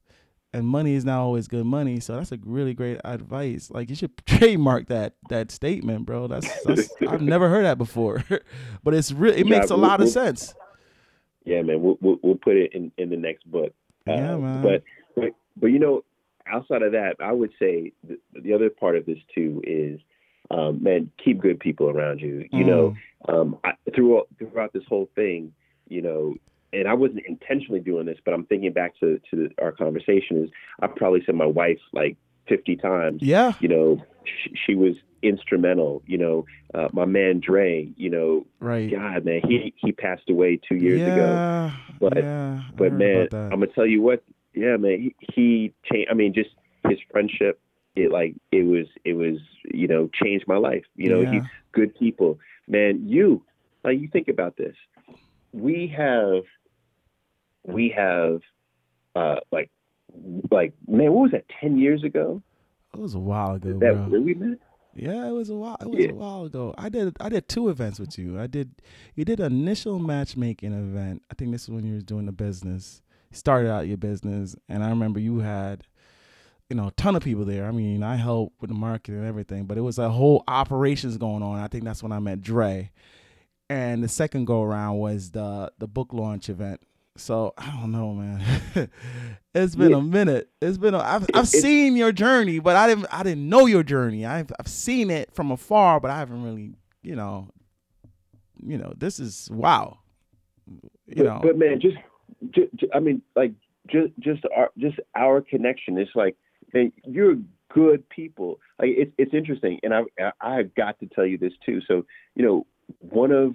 and 0.55 0.67
money 0.67 0.95
is 0.95 1.05
not 1.05 1.19
always 1.21 1.49
good 1.49 1.65
money. 1.67 2.01
So 2.01 2.17
that's 2.17 2.33
a 2.33 2.39
really 2.45 2.75
great 2.75 3.01
advice. 3.05 3.71
Like 3.71 3.89
you 3.91 3.97
should 3.97 4.17
trademark 4.27 4.87
that 4.89 5.15
that 5.29 5.51
statement, 5.51 6.07
bro. 6.07 6.27
That's, 6.27 6.49
that's 6.65 6.91
I've 7.09 7.23
never 7.23 7.49
heard 7.49 7.65
that 7.65 7.79
before, 7.79 8.25
but 8.85 8.95
it's 8.95 9.13
really 9.13 9.41
it 9.41 9.47
Yeah, 9.47 9.59
makes 9.59 9.71
a 9.71 9.75
we'll- 9.75 9.83
lot 9.89 10.01
of 10.01 10.05
we'll- 10.07 10.13
sense. 10.13 10.55
Yeah, 11.45 11.63
man. 11.63 11.83
We'll 11.83 11.99
we'll, 12.01 12.19
we'll 12.23 12.35
put 12.37 12.57
it 12.57 12.73
in, 12.73 12.93
in 12.99 13.11
the 13.11 13.17
next 13.17 13.51
book. 13.51 13.73
Yeah, 14.07 14.35
Uh, 14.35 14.39
man. 14.39 14.63
But 14.63 14.83
but 15.17 15.31
but 15.57 15.67
you 15.69 15.79
know, 15.81 16.05
outside 16.47 16.83
of 16.83 16.93
that, 16.93 17.17
I 17.21 17.33
would 17.33 17.51
say 17.59 17.93
the, 18.07 18.19
the 18.41 18.53
other 18.55 18.71
part 18.71 18.97
of 18.97 19.07
this 19.07 19.19
too 19.35 19.61
is, 19.65 20.01
um, 20.51 20.83
man, 20.83 21.11
keep 21.25 21.41
good 21.41 21.59
people 21.59 21.89
around 21.91 22.21
you. 22.21 22.49
You 22.53 22.65
know, 22.65 22.95
Mm. 23.29 23.35
um, 23.41 23.59
I, 23.65 23.73
throughout 23.95 24.29
throughout 24.39 24.73
this 24.73 24.85
whole 24.89 25.09
thing, 25.17 25.53
you 25.89 26.03
know, 26.03 26.35
and 26.73 26.89
I 26.89 26.95
wasn't 26.95 27.27
intentionally 27.27 27.81
doing 27.81 28.07
this, 28.07 28.19
but 28.25 28.35
I'm 28.35 28.45
thinking 28.47 28.73
back 28.73 28.99
to 29.01 29.21
to 29.31 29.51
our 29.61 29.73
conversation. 29.73 30.45
Is 30.45 30.51
I 30.81 30.87
probably 30.87 31.23
said 31.25 31.35
my 31.35 31.47
wife 31.47 31.79
like 31.93 32.17
50 32.49 32.77
times. 32.77 33.23
yeah, 33.23 33.53
You 33.61 33.69
know, 33.69 34.03
she, 34.25 34.55
she 34.67 34.75
was 34.75 34.95
instrumental. 35.23 36.03
You 36.07 36.19
know, 36.19 36.45
uh, 36.75 36.89
my 36.93 37.05
man 37.05 37.41
Dre. 37.41 37.93
You 37.97 38.11
know, 38.11 38.47
right. 38.61 38.91
God, 38.91 39.25
man, 39.25 39.41
he 39.47 39.75
he 39.77 39.93
passed 39.93 40.29
away 40.29 40.61
two 40.69 40.77
years 40.77 41.01
yeah, 41.01 41.15
ago. 41.15 41.73
But- 42.01 42.17
yeah, 42.17 42.63
But 42.77 42.93
man. 42.93 43.29
I'm 43.33 43.51
gonna 43.51 43.67
tell 43.69 43.87
you 43.87 44.03
what. 44.03 44.23
Yeah, 44.55 44.77
man, 44.77 45.01
he, 45.01 45.17
he 45.35 45.75
changed. 45.91 46.11
I 46.11 46.15
mean, 46.15 46.35
just 46.35 46.51
his 46.89 46.99
friendship. 47.11 47.59
It 47.97 48.11
like 48.11 48.35
it 48.51 48.65
was. 48.65 48.87
It 49.05 49.15
was. 49.15 49.39
You 49.65 49.87
know, 49.89 50.11
changed 50.23 50.47
my 50.49 50.57
life. 50.57 50.85
You 50.97 51.09
know, 51.11 51.31
he 51.31 51.41
good 51.73 51.95
people. 51.99 52.39
Man, 52.67 53.09
you 53.09 53.45
like 53.85 53.99
you 54.01 54.09
think 54.09 54.29
about 54.29 54.57
this. 54.57 54.75
We 55.53 55.93
have. 55.97 56.43
We 57.65 57.95
have, 57.97 58.41
uh, 59.15 59.37
like, 59.51 59.71
like 60.51 60.73
man, 60.87 61.13
what 61.13 61.23
was 61.23 61.31
that? 61.33 61.45
Ten 61.61 61.79
years 61.79 62.05
ago 62.05 62.43
it 62.95 63.01
was 63.01 63.15
a 63.15 63.19
while 63.19 63.55
ago, 63.55 63.71
that 63.73 63.79
bro. 63.79 64.09
where 64.09 64.21
we 64.21 64.35
met. 64.35 64.59
Yeah, 64.95 65.27
it 65.27 65.31
was 65.31 65.49
a 65.49 65.55
while. 65.55 65.79
It 65.81 65.89
was 65.89 66.05
Yeah. 66.05 66.11
a 66.11 66.15
while 66.15 66.45
ago. 66.45 66.75
I 66.77 66.91
did. 66.91 67.17
I 67.21 67.31
did 67.31 67.49
two 67.49 67.71
events 67.71 67.99
with 67.99 68.19
you. 68.19 68.39
I 68.39 68.47
did. 68.47 68.73
You 69.15 69.25
did 69.25 69.41
an 69.41 69.53
initial 69.53 69.99
matchmaking 69.99 70.73
event. 70.75 71.23
I 71.31 71.35
think 71.35 71.53
this 71.53 71.63
is 71.63 71.71
when 71.71 71.87
you 71.87 71.95
was 71.95 72.05
doing 72.05 72.27
the 72.27 72.33
business. 72.33 73.01
You 73.31 73.37
started 73.39 73.71
out 73.71 73.87
your 73.89 73.97
business, 73.97 74.55
and 74.69 74.85
I 74.85 74.91
remember 74.91 75.19
you 75.19 75.39
had, 75.39 75.85
you 76.69 76.77
know, 76.77 76.89
a 76.89 76.93
ton 76.93 77.17
of 77.17 77.23
people 77.23 77.47
there. 77.47 77.65
I 77.67 77.71
mean, 77.71 78.03
I 78.03 78.17
helped 78.17 78.61
with 78.61 78.69
the 78.69 78.77
marketing 78.77 79.21
and 79.21 79.27
everything, 79.27 79.65
but 79.65 79.79
it 79.79 79.83
was 79.83 79.99
a 79.99 80.11
whole 80.11 80.45
operations 80.47 81.17
going 81.17 81.43
on. 81.43 81.59
I 81.59 81.69
think 81.69 81.85
that's 81.85 82.03
when 82.03 82.13
I 82.13 82.19
met 82.19 82.43
Dre. 82.43 82.91
And 83.71 84.05
the 84.05 84.09
second 84.09 84.45
go 84.45 84.63
around 84.63 84.99
was 84.99 85.31
the 85.31 85.73
the 85.79 85.87
book 85.89 86.13
launch 86.13 86.51
event. 86.51 86.83
So 87.17 87.53
I 87.59 87.71
don't 87.79 87.93
know, 87.93 88.15
man. 88.15 88.43
it's 89.55 89.75
been 89.77 89.91
Yeah. 89.91 89.99
a 89.99 90.03
minute. 90.03 90.49
It's 90.63 90.79
been. 90.79 90.95
A, 90.95 90.99
I've 90.99 91.23
I've 91.35 91.45
it's- 91.45 91.51
seen 91.51 91.97
your 91.97 92.11
journey, 92.13 92.59
but 92.59 92.75
I 92.77 92.87
didn't. 92.87 93.07
I 93.13 93.23
didn't 93.23 93.49
know 93.49 93.67
your 93.67 93.83
journey. 93.83 94.25
I've 94.25 94.51
I've 94.59 94.69
seen 94.69 95.11
it 95.11 95.33
from 95.35 95.51
afar, 95.51 96.01
but 96.01 96.11
I 96.11 96.19
haven't 96.19 96.43
really, 96.43 96.73
you 97.03 97.15
know, 97.15 97.49
you 98.65 98.79
know, 98.79 98.95
this 98.97 99.19
is 99.21 99.51
wow. 99.53 99.99
You 101.07 101.17
but, 101.17 101.25
know, 101.25 101.41
but 101.43 101.59
man, 101.59 101.81
just, 101.81 101.97
just, 102.53 102.71
I 102.95 103.01
mean, 103.01 103.21
like 103.37 103.53
just 103.89 104.13
just 104.21 104.43
our 104.57 104.71
just 104.79 104.99
our 105.15 105.43
connection. 105.43 105.99
It's 105.99 106.13
like, 106.15 106.37
man, 106.73 106.93
you're 107.05 107.37
good 107.75 108.09
people. 108.09 108.59
Like 108.79 108.91
it's 108.97 109.13
it's 109.19 109.35
interesting, 109.35 109.81
and 109.83 109.93
I 109.93 110.03
I 110.41 110.55
have 110.57 110.75
got 110.75 110.99
to 111.01 111.07
tell 111.07 111.27
you 111.27 111.37
this 111.37 111.53
too. 111.67 111.81
So 111.87 112.07
you 112.35 112.43
know, 112.45 112.67
one 113.01 113.33
of 113.33 113.55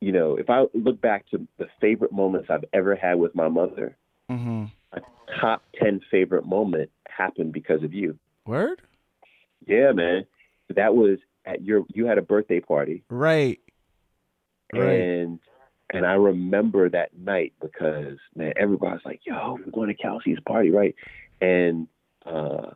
you 0.00 0.12
know, 0.12 0.36
if 0.36 0.48
I 0.48 0.64
look 0.74 1.00
back 1.00 1.28
to 1.30 1.46
the 1.58 1.66
favorite 1.80 2.12
moments 2.12 2.48
I've 2.50 2.64
ever 2.72 2.96
had 2.96 3.14
with 3.14 3.34
my 3.34 3.48
mother, 3.48 3.96
mm-hmm. 4.30 4.64
a 4.92 5.00
top 5.40 5.62
ten 5.78 6.00
favorite 6.10 6.46
moment 6.46 6.90
happened 7.08 7.52
because 7.52 7.82
of 7.82 7.92
you. 7.92 8.18
word, 8.46 8.80
Yeah, 9.66 9.92
man. 9.92 10.26
That 10.74 10.94
was 10.94 11.18
at 11.44 11.62
your 11.62 11.84
you 11.88 12.06
had 12.06 12.18
a 12.18 12.22
birthday 12.22 12.60
party 12.60 13.02
right, 13.10 13.58
right, 14.72 15.00
and 15.00 15.40
and 15.92 16.06
I 16.06 16.12
remember 16.12 16.88
that 16.88 17.16
night 17.18 17.52
because 17.60 18.18
man, 18.34 18.52
everybody's 18.56 19.04
like, 19.04 19.20
"Yo, 19.24 19.58
we're 19.64 19.72
going 19.72 19.88
to 19.88 19.94
Kelsey's 19.94 20.38
party, 20.46 20.70
right?" 20.70 20.94
And 21.40 21.88
uh, 22.24 22.70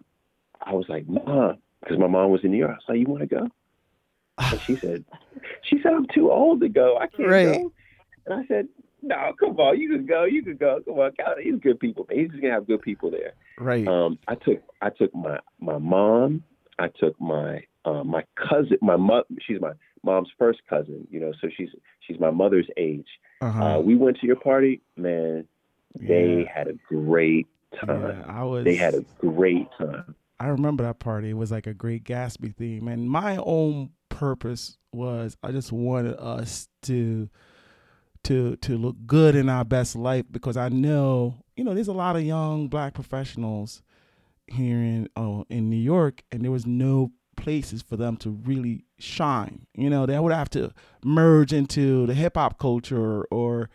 I 0.61 0.73
was 0.73 0.87
like, 0.89 1.09
"Mom," 1.09 1.59
because 1.81 1.99
my 1.99 2.09
mom 2.09 2.31
was 2.31 2.41
in 2.43 2.51
New 2.51 2.59
York. 2.59 2.73
I 2.73 2.75
was 2.75 2.85
like, 2.89 2.99
"You 2.99 3.07
want 3.07 3.21
to 3.21 3.27
go?" 3.27 3.49
And 4.39 4.61
she 4.63 4.77
said, 4.77 5.05
"She 5.63 5.81
said 5.83 5.93
I'm 5.93 6.07
too 6.15 6.31
old 6.31 6.61
to 6.61 6.69
go. 6.69 6.97
I 6.99 7.07
can't 7.07 7.29
Right. 7.29 7.45
go." 7.63 7.73
And 8.27 8.41
I 8.41 8.47
said, 8.47 8.69
"No, 9.03 9.33
come 9.39 9.57
on, 9.61 9.79
you 9.79 9.89
can 9.91 10.07
go. 10.07 10.25
You 10.25 10.43
can 10.43 10.57
go. 10.57 10.81
Come 10.85 10.99
on, 10.99 11.13
Kelsey, 11.13 11.45
he's 11.45 11.61
good 11.61 11.79
people. 11.79 12.07
Man. 12.09 12.19
He's 12.19 12.31
gonna 12.41 12.53
have 12.53 12.67
good 12.67 12.83
people 12.83 13.11
there." 13.11 13.33
right, 13.59 13.87
Um, 13.87 14.19
I 14.29 14.35
took 14.35 14.63
I 14.83 14.91
took 14.91 15.15
my 15.15 15.39
my 15.61 15.79
mom. 15.79 16.43
I 16.79 16.89
took 16.89 17.21
my 17.21 17.63
uh, 17.85 18.03
my 18.03 18.25
cousin. 18.37 18.79
My 18.83 18.97
mother. 18.97 19.27
She's 19.47 19.61
my 19.61 19.73
mom's 20.03 20.31
first 20.39 20.61
cousin. 20.69 21.07
You 21.11 21.21
know, 21.21 21.33
so 21.41 21.49
she's 21.57 21.69
she's 22.01 22.19
my 22.19 22.31
mother's 22.31 22.67
age. 22.77 23.07
uh-huh. 23.41 23.65
Uh, 23.65 23.81
we 23.81 23.95
went 23.95 24.19
to 24.21 24.27
your 24.27 24.37
party, 24.37 24.81
man. 24.97 25.47
They 26.01 26.41
yeah. 26.45 26.53
had 26.53 26.67
a 26.67 26.73
great 26.89 27.47
time. 27.81 28.03
yeah, 28.03 28.25
I 28.27 28.43
was. 28.43 28.65
They 28.65 28.75
had 28.75 28.95
a 28.95 29.05
great 29.19 29.69
time. 29.79 30.17
I 30.41 30.49
remember 30.49 30.83
that 30.83 30.99
party. 30.99 31.31
It 31.31 31.35
was 31.37 31.53
like 31.53 31.69
a 31.69 31.75
great 31.75 32.03
Gatsby 32.05 32.57
theme, 32.57 32.89
and 32.89 33.09
my 33.09 33.37
own 33.37 33.91
purpose 34.19 34.79
was 34.93 35.37
I 35.43 35.51
just 35.53 35.73
wanted 35.73 36.15
us 36.19 36.69
to 36.83 37.29
to 38.25 38.57
to 38.57 38.79
look 38.79 38.97
good 39.07 39.35
in 39.35 39.49
our 39.49 39.65
best 39.65 39.97
life 39.97 40.25
because 40.31 40.57
I 40.57 40.69
know 40.69 41.35
you 41.57 41.65
know 41.65 41.75
there's 41.75 41.89
a 41.89 41.93
lot 41.93 42.17
of 42.17 42.23
young 42.23 42.69
black 42.69 42.95
professionals 42.95 43.83
here 44.47 44.79
in 44.79 45.09
oh 45.17 45.45
in 45.49 45.69
New 45.71 45.77
York, 45.77 46.23
and 46.31 46.43
there 46.45 46.51
was 46.51 46.67
no 46.67 47.13
places 47.37 47.83
for 47.83 47.97
them 47.97 48.17
to 48.19 48.31
really 48.31 48.85
shine. 48.99 49.67
You 49.75 49.91
know, 49.91 50.07
they 50.07 50.19
would 50.19 50.33
have 50.33 50.51
to 50.51 50.73
merge 51.05 51.53
into 51.53 52.07
the 52.07 52.15
hip 52.15 52.37
hop 52.37 52.59
culture 52.59 53.25
or 53.25 53.69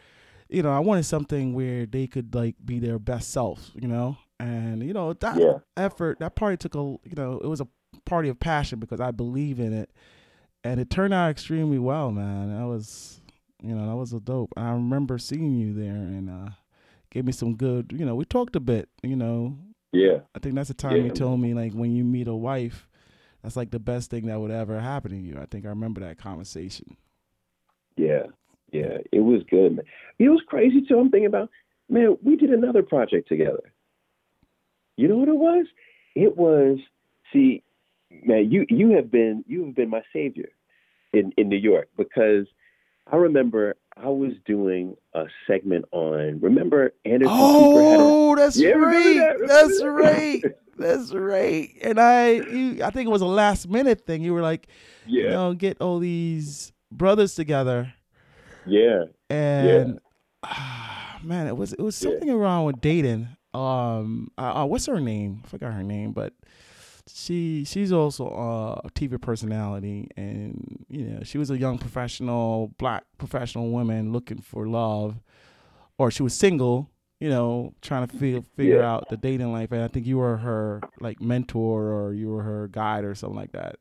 you 0.52 0.64
know, 0.64 0.72
I 0.72 0.80
wanted 0.80 1.04
something 1.04 1.54
where 1.54 1.86
they 1.86 2.08
could 2.08 2.34
like 2.34 2.56
be 2.64 2.80
their 2.80 2.98
best 2.98 3.30
self, 3.32 3.70
you 3.76 3.88
know? 3.88 4.18
And 4.40 4.82
you 4.84 4.94
know, 4.94 5.14
that 5.14 5.38
Yeah. 5.38 5.60
effort, 5.78 6.20
that 6.20 6.36
party 6.36 6.58
took 6.58 6.74
a, 6.74 6.80
you 6.80 7.16
know, 7.16 7.40
it 7.44 7.48
was 7.48 7.62
a 7.62 7.68
party 8.06 8.30
of 8.30 8.40
passion 8.40 8.80
because 8.80 9.00
I 9.00 9.12
believe 9.12 9.60
in 9.60 9.74
it. 9.74 9.92
And 10.64 10.80
it 10.80 10.90
turned 10.90 11.14
out 11.14 11.30
extremely 11.30 11.80
well, 11.80 12.12
man. 12.12 12.56
That 12.58 12.68
was, 12.68 13.22
you 13.62 13.74
know, 13.74 13.88
that 13.88 13.96
was 13.96 14.14
a 14.14 14.20
dope. 14.20 14.54
I 14.58 14.72
remember 14.72 15.18
seeing 15.18 15.56
you 15.56 15.74
there 15.74 15.96
and 15.96 16.30
uh 16.30 16.50
gave 17.12 17.26
me 17.26 17.32
some 17.32 17.56
good, 17.56 17.92
you 17.98 18.06
know, 18.06 18.14
we 18.16 18.26
talked 18.26 18.56
a 18.56 18.60
bit, 18.60 18.90
you 19.02 19.16
know. 19.16 19.58
Yeah, 19.92 20.20
I 20.36 20.40
think 20.40 20.54
that's 20.56 20.68
the 20.68 20.76
time 20.76 20.98
Yeah. 20.98 21.04
you 21.06 21.12
told 21.12 21.40
me 21.40 21.54
like 21.56 21.74
when 21.74 21.92
you 21.96 22.04
meet 22.04 22.28
a 22.28 22.36
wife, 22.36 22.88
that's 23.42 23.56
like 23.56 23.72
the 23.72 23.80
best 23.80 24.12
thing 24.12 24.28
that 24.28 24.40
would 24.40 24.52
ever 24.52 24.80
happen 24.80 25.12
to 25.12 25.18
you. 25.18 25.40
I 25.42 25.46
think 25.46 25.66
I 25.66 25.70
remember 25.70 26.02
that 26.02 26.18
conversation. 26.20 26.96
yeah, 27.98 28.28
yeah. 28.72 28.98
It 29.12 29.22
was 29.22 29.42
good, 29.50 29.78
man. 29.78 29.86
Know 30.20 30.34
what's 30.34 30.46
crazy 30.46 30.82
too? 30.88 31.00
I'm 31.00 31.10
thinking 31.10 31.26
about, 31.26 31.50
man. 31.90 32.18
We 32.24 32.36
did 32.36 32.52
another 32.52 32.84
project 32.84 33.28
together. 33.28 33.74
You 34.98 35.08
know 35.08 35.18
what 35.18 35.30
it 35.30 35.38
was? 35.38 35.66
It 36.16 36.38
was 36.38 36.78
see, 37.34 37.64
man. 38.12 38.52
You 38.52 38.66
you 38.70 38.92
have 38.96 39.12
been 39.12 39.44
you 39.48 39.66
have 39.66 39.76
been 39.76 39.90
my 39.90 40.02
savior 40.14 40.50
in 41.14 41.32
in 41.38 41.50
New 41.50 41.58
York 41.58 41.90
because 41.98 42.48
I 43.12 43.16
remember 43.18 43.76
I 43.98 44.10
was 44.10 44.34
doing 44.46 44.96
a 45.14 45.26
segment 45.48 45.86
on. 45.92 46.40
Remember 46.42 46.94
Anderson 47.06 47.50
Cooper 47.50 47.84
had 47.84 48.00
a 48.02 48.12
Oh, 48.12 48.36
that's 48.36 48.62
Yeah, 48.62 48.70
right. 48.72 49.16
that? 49.16 49.36
That's 49.46 49.80
that? 49.80 49.84
right. 49.84 50.46
That's 50.78 51.14
right. 51.14 51.70
And 51.82 52.00
I, 52.00 52.32
you, 52.32 52.84
I 52.84 52.90
think 52.90 53.08
it 53.08 53.12
was 53.12 53.22
a 53.22 53.26
last 53.26 53.68
minute 53.70 54.06
thing. 54.06 54.24
You 54.24 54.34
were 54.34 54.42
like, 54.42 54.68
you 55.18 55.28
yeah 55.28 55.30
know, 55.30 55.54
get 55.54 55.82
all 55.82 56.00
these 56.00 56.72
brothers 56.92 57.36
together, 57.36 57.94
yeah 58.66 59.06
and 59.30 60.00
ah, 60.44 61.20
man, 61.24 61.48
it 61.48 61.58
was 61.58 61.74
it 61.74 61.82
was 61.82 61.96
Yeah. 62.00 62.20
something 62.20 62.30
around 62.30 62.66
with 62.66 62.82
dating. 62.82 63.30
Um, 63.54 64.32
uh, 64.38 64.62
uh, 64.62 64.66
what's 64.66 64.86
her 64.86 65.00
name? 65.00 65.42
I 65.44 65.48
forgot 65.48 65.74
her 65.74 65.84
name, 65.84 66.12
but 66.12 66.34
she 67.14 67.64
she's 67.66 67.92
also 67.92 68.28
a 68.84 68.90
TV 68.92 69.20
personality, 69.22 70.10
and 70.18 70.86
you 70.90 71.06
know, 71.06 71.24
she 71.24 71.38
was 71.38 71.50
a 71.52 71.58
young 71.58 71.78
professional, 71.78 72.74
black 72.78 73.04
professional 73.18 73.70
woman 73.72 74.12
looking 74.12 74.40
for 74.42 74.68
love, 74.68 75.20
or 75.98 76.12
she 76.12 76.24
was 76.24 76.34
single. 76.34 76.90
You 77.20 77.30
know, 77.30 77.74
trying 77.82 78.08
to 78.08 78.14
figure 78.16 78.42
figure 78.56 78.82
Yeah. 78.82 78.92
out 78.94 79.10
the 79.10 79.18
dating 79.18 79.52
life, 79.52 79.72
and 79.72 79.84
I 79.84 79.88
think 79.88 80.06
you 80.06 80.18
were 80.18 80.38
her 80.38 80.84
like 81.00 81.22
mentor, 81.22 81.92
or 81.92 82.14
you 82.14 82.30
were 82.30 82.44
her 82.44 82.68
guide, 82.68 83.04
or 83.06 83.16
something 83.16 83.38
like 83.38 83.52
that. 83.54 83.78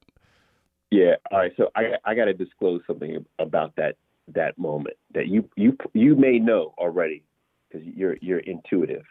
Yeah. 0.90 1.16
All 1.30 1.38
right. 1.38 1.52
So 1.56 1.70
I 1.76 1.94
I 2.05 2.14
got 2.14 2.26
to 2.26 2.34
disclose 2.34 2.82
something 2.86 3.24
about 3.38 3.76
that 3.76 3.96
that 4.34 4.59
moment 4.59 4.96
that 5.14 5.28
you 5.28 5.48
you 5.56 5.76
you 5.94 6.16
may 6.16 6.38
know 6.38 6.74
already 6.78 7.24
because 7.70 7.86
you're 7.86 8.16
you're 8.20 8.40
intuitive, 8.40 9.05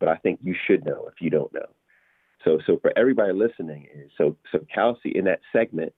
but 0.00 0.08
I 0.08 0.16
think 0.16 0.40
you 0.42 0.54
should 0.66 0.84
know 0.84 1.08
if 1.08 1.20
you 1.20 1.30
don't 1.30 1.52
know. 1.52 1.66
So 2.44 2.58
so 2.66 2.78
for 2.80 2.92
everybody 2.96 3.32
listening, 3.32 3.88
so 4.16 4.36
so 4.52 4.64
Kelsey 4.72 5.12
in 5.14 5.24
that 5.24 5.40
segment, 5.52 5.92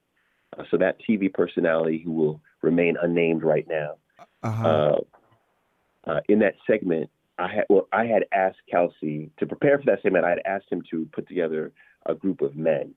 uh, 0.56 0.64
so 0.70 0.76
that 0.78 0.96
TV 1.08 1.32
personality 1.32 2.00
who 2.04 2.12
will 2.12 2.40
remain 2.62 2.96
unnamed 3.00 3.42
right 3.42 3.66
now. 3.68 3.96
Uh-huh. 4.42 4.68
Uh, 4.68 6.10
uh, 6.10 6.20
in 6.28 6.38
that 6.38 6.54
segment, 6.66 7.10
I 7.38 7.48
had 7.48 7.64
well, 7.68 7.88
I 7.92 8.04
had 8.06 8.24
asked 8.32 8.60
Kelsey 8.70 9.30
to 9.38 9.46
prepare 9.46 9.78
for 9.78 9.84
that 9.86 10.02
segment. 10.02 10.24
I 10.24 10.30
had 10.30 10.42
asked 10.46 10.66
him 10.70 10.82
to 10.90 11.08
put 11.12 11.26
together 11.28 11.72
a 12.06 12.14
group 12.14 12.40
of 12.40 12.56
men. 12.56 12.94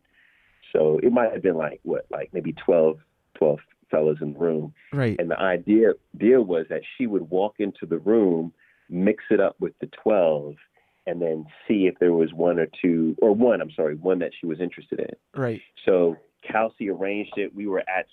So 0.71 0.99
it 1.01 1.11
might 1.11 1.31
have 1.31 1.41
been 1.41 1.57
like 1.57 1.80
what, 1.84 2.05
like 2.11 2.30
maybe 2.31 2.53
12, 2.53 2.99
12 3.35 3.59
fellas 3.89 4.17
in 4.21 4.34
the 4.34 4.39
room. 4.39 4.73
right. 4.93 5.15
And 5.19 5.31
the 5.31 5.39
idea 5.39 5.93
idea 6.15 6.41
was 6.41 6.65
that 6.69 6.81
she 6.97 7.07
would 7.07 7.30
walk 7.30 7.55
into 7.59 7.85
the 7.85 7.97
room, 7.97 8.53
mix 8.89 9.23
it 9.30 9.39
up 9.39 9.55
with 9.59 9.73
the 9.80 9.89
twelve, 10.03 10.55
and 11.10 11.22
then 11.22 11.45
see 11.68 11.88
if 11.88 11.98
there 11.99 12.14
was 12.14 12.31
one 12.34 12.60
or 12.60 12.68
two, 12.81 13.15
or 13.22 13.34
one, 13.34 13.61
I'm 13.61 13.72
sorry, 13.72 13.95
one 13.95 14.19
that 14.19 14.31
she 14.40 14.45
was 14.45 14.60
interested 14.60 14.99
in. 14.99 15.40
Right. 15.40 15.61
So 15.86 16.18
Kelsey 16.49 16.90
arranged 16.90 17.34
it. 17.38 17.53
We 17.56 17.68
were 17.68 17.80
at, 17.80 18.06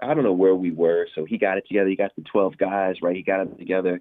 I 0.00 0.14
don't 0.14 0.24
know 0.24 0.32
where 0.32 0.54
we 0.54 0.70
were. 0.70 1.06
So 1.14 1.24
he 1.24 1.38
got 1.38 1.58
it 1.58 1.64
together. 1.68 1.88
He 1.88 1.96
got 1.96 2.14
the 2.16 2.22
12 2.22 2.56
guys, 2.56 2.96
right? 3.02 3.14
He 3.14 3.22
got 3.22 3.46
them 3.46 3.58
together. 3.58 4.00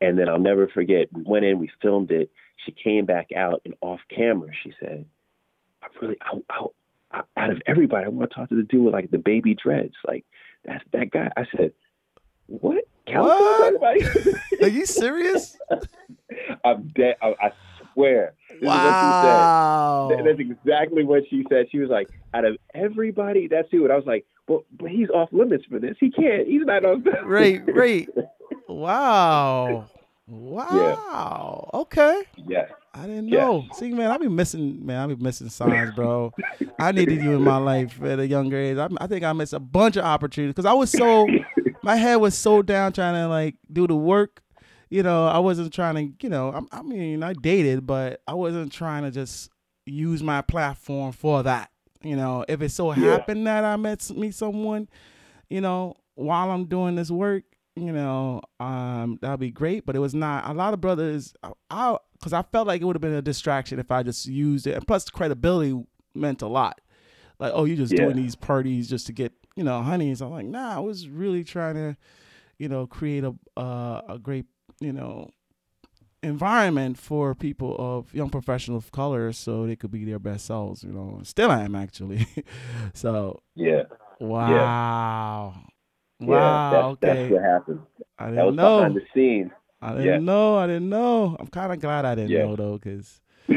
And 0.00 0.18
then 0.18 0.28
I'll 0.28 0.38
never 0.38 0.68
forget, 0.68 1.08
we 1.12 1.22
went 1.24 1.44
in, 1.44 1.58
we 1.58 1.70
filmed 1.82 2.10
it. 2.10 2.30
She 2.64 2.72
came 2.72 3.04
back 3.04 3.28
out, 3.36 3.60
and 3.64 3.74
off 3.80 4.00
camera, 4.14 4.50
she 4.62 4.72
said, 4.80 5.04
I 5.82 5.86
really, 6.00 6.16
I, 6.22 6.38
I, 6.50 6.66
I, 7.10 7.22
out 7.36 7.50
of 7.50 7.60
everybody, 7.66 8.06
I 8.06 8.08
want 8.08 8.30
to 8.30 8.34
talk 8.34 8.48
to 8.50 8.56
the 8.56 8.62
dude 8.62 8.84
with 8.84 8.94
like 8.94 9.10
the 9.10 9.18
baby 9.18 9.54
dreads. 9.54 9.94
Like, 10.06 10.24
that's 10.64 10.84
that 10.92 11.10
guy. 11.10 11.30
I 11.36 11.44
said, 11.56 11.72
what? 12.46 12.84
Kelsey 13.06 13.44
was 13.78 14.34
Are 14.62 14.68
you 14.68 14.86
serious? 14.86 15.56
I'm 16.64 16.88
dead. 16.88 17.16
I, 17.22 17.34
I 17.40 17.52
swear. 17.94 18.34
This 18.50 18.58
is 18.60 18.66
what 18.66 18.72
she 18.74 19.10
said. 19.22 19.40
wow. 19.40 20.08
That's 20.24 20.38
exactly 20.40 21.04
what 21.04 21.22
she 21.30 21.44
said. 21.48 21.66
She 21.72 21.78
was 21.78 21.88
like, 21.90 22.08
out 22.34 22.44
of 22.44 22.56
everybody, 22.74 23.48
that's 23.48 23.68
who. 23.70 23.84
And 23.84 23.92
I 23.92 23.96
was 23.96 24.06
like, 24.06 24.26
well, 24.48 24.64
but 24.78 24.90
he's 24.90 25.08
off 25.10 25.30
limits 25.32 25.64
for 25.70 25.78
this. 25.78 25.96
He 25.98 26.10
can't. 26.10 26.46
He's 26.46 26.62
not 26.64 26.84
on. 26.84 27.04
Right, 27.24 27.62
right. 27.74 28.08
Wow. 28.68 29.86
Wow. 30.26 31.70
Okay. 31.74 32.22
yeah. 32.36 32.66
I 32.96 33.06
didn't 33.06 33.28
Yeah. 33.28 33.38
know. 33.40 33.64
See, 33.72 33.90
man, 33.92 34.10
I 34.10 34.18
be 34.18 34.28
missing, 34.28 34.86
man, 34.86 34.98
I 35.00 35.12
be 35.12 35.20
missing 35.22 35.48
signs, 35.48 35.90
bro. 35.96 36.32
I 36.78 36.92
needed 36.92 37.20
you 37.22 37.34
in 37.34 37.42
my 37.42 37.56
life 37.56 38.00
at 38.02 38.20
a 38.20 38.26
younger 38.26 38.56
age. 38.56 38.78
I, 38.78 38.88
I 39.00 39.06
think 39.08 39.24
I 39.24 39.32
missed 39.32 39.52
a 39.52 39.58
bunch 39.58 39.96
of 39.96 40.04
opportunities 40.04 40.54
because 40.54 40.64
I 40.66 40.74
was 40.74 40.90
so, 40.90 41.26
my 41.82 41.96
head 41.96 42.16
was 42.16 42.36
so 42.38 42.62
down 42.62 42.92
trying 42.92 43.14
to 43.14 43.26
like 43.26 43.56
do 43.72 43.86
the 43.88 43.96
work. 43.96 44.40
You 44.94 45.02
know, 45.02 45.26
I 45.26 45.40
wasn't 45.40 45.72
trying 45.72 45.94
to, 45.96 46.14
you 46.24 46.30
know, 46.30 46.52
I, 46.70 46.78
I 46.78 46.82
mean, 46.82 47.24
I 47.24 47.32
dated, 47.32 47.84
but 47.84 48.20
I 48.28 48.34
wasn't 48.34 48.70
trying 48.72 49.02
to 49.02 49.10
just 49.10 49.50
use 49.86 50.22
my 50.22 50.40
platform 50.40 51.10
for 51.10 51.42
that. 51.42 51.70
You 52.02 52.14
know, 52.14 52.44
if 52.46 52.62
it 52.62 52.68
so 52.70 52.92
Yeah. 52.92 53.04
happened 53.04 53.44
that 53.48 53.64
I 53.64 53.74
met 53.76 54.08
meet 54.10 54.34
someone, 54.36 54.88
you 55.48 55.60
know, 55.60 55.96
while 56.14 56.48
I'm 56.52 56.66
doing 56.66 56.94
this 56.94 57.10
work, 57.10 57.42
you 57.74 57.90
know, 57.90 58.40
um, 58.60 59.18
that'd 59.20 59.40
be 59.40 59.50
great. 59.50 59.84
But 59.84 59.96
it 59.96 59.98
was 59.98 60.14
not. 60.14 60.48
A 60.48 60.52
lot 60.52 60.74
of 60.74 60.80
brothers, 60.80 61.34
I, 61.70 61.96
because 62.12 62.32
I 62.32 62.42
felt 62.42 62.68
like 62.68 62.80
it 62.80 62.84
would 62.84 62.94
have 62.94 63.02
been 63.02 63.14
a 63.14 63.20
distraction 63.22 63.80
if 63.80 63.90
I 63.90 64.04
just 64.04 64.26
used 64.26 64.68
it. 64.68 64.74
And 64.76 64.86
plus, 64.86 65.10
credibility 65.10 65.76
meant 66.14 66.40
a 66.40 66.46
lot. 66.46 66.80
like, 67.40 67.50
oh, 67.52 67.64
you're 67.64 67.76
just 67.76 67.94
Yeah. 67.94 68.04
doing 68.04 68.14
these 68.14 68.36
parties 68.36 68.88
just 68.88 69.06
to 69.08 69.12
get, 69.12 69.32
you 69.56 69.64
know, 69.64 69.82
honeys. 69.82 70.22
I'm 70.22 70.30
like, 70.30 70.46
nah, 70.46 70.76
I 70.76 70.78
was 70.78 71.08
really 71.08 71.42
trying 71.42 71.74
to, 71.74 71.96
you 72.58 72.68
know, 72.68 72.86
create 72.86 73.24
a 73.24 73.34
uh, 73.56 74.02
a 74.08 74.18
great, 74.22 74.46
you 74.80 74.92
know, 74.92 75.30
environment 76.22 76.96
for 76.98 77.34
people 77.34 77.76
of 77.78 78.12
young 78.14 78.30
professionals 78.30 78.84
of 78.84 78.92
color 78.92 79.32
so 79.32 79.66
they 79.66 79.76
could 79.76 79.90
be 79.90 80.04
their 80.04 80.18
best 80.18 80.46
selves. 80.46 80.82
You 80.82 80.92
know, 80.92 81.20
still 81.22 81.50
I 81.50 81.62
am 81.64 81.74
actually. 81.74 82.26
so 82.94 83.42
Yeah. 83.54 83.82
wow, 84.20 85.54
Yeah. 86.20 86.26
wow, 86.26 86.70
That's, 86.70 86.84
okay. 87.04 87.22
that's 87.22 87.30
what 87.32 87.42
happened. 87.42 87.80
I 88.18 88.30
didn't 88.30 88.46
was 88.46 88.54
know. 88.56 88.76
behind 88.78 88.96
the 88.96 89.02
scenes. 89.14 89.50
I 89.82 89.90
didn't 89.92 90.06
Yeah. 90.06 90.18
know. 90.18 90.56
I 90.56 90.66
didn't 90.66 90.88
know. 90.88 91.36
I'm 91.38 91.48
kind 91.48 91.72
of 91.72 91.80
glad 91.80 92.04
I 92.06 92.14
didn't 92.14 92.30
Yeah. 92.30 92.44
know 92.44 92.56
though, 92.56 92.78
because 92.78 93.20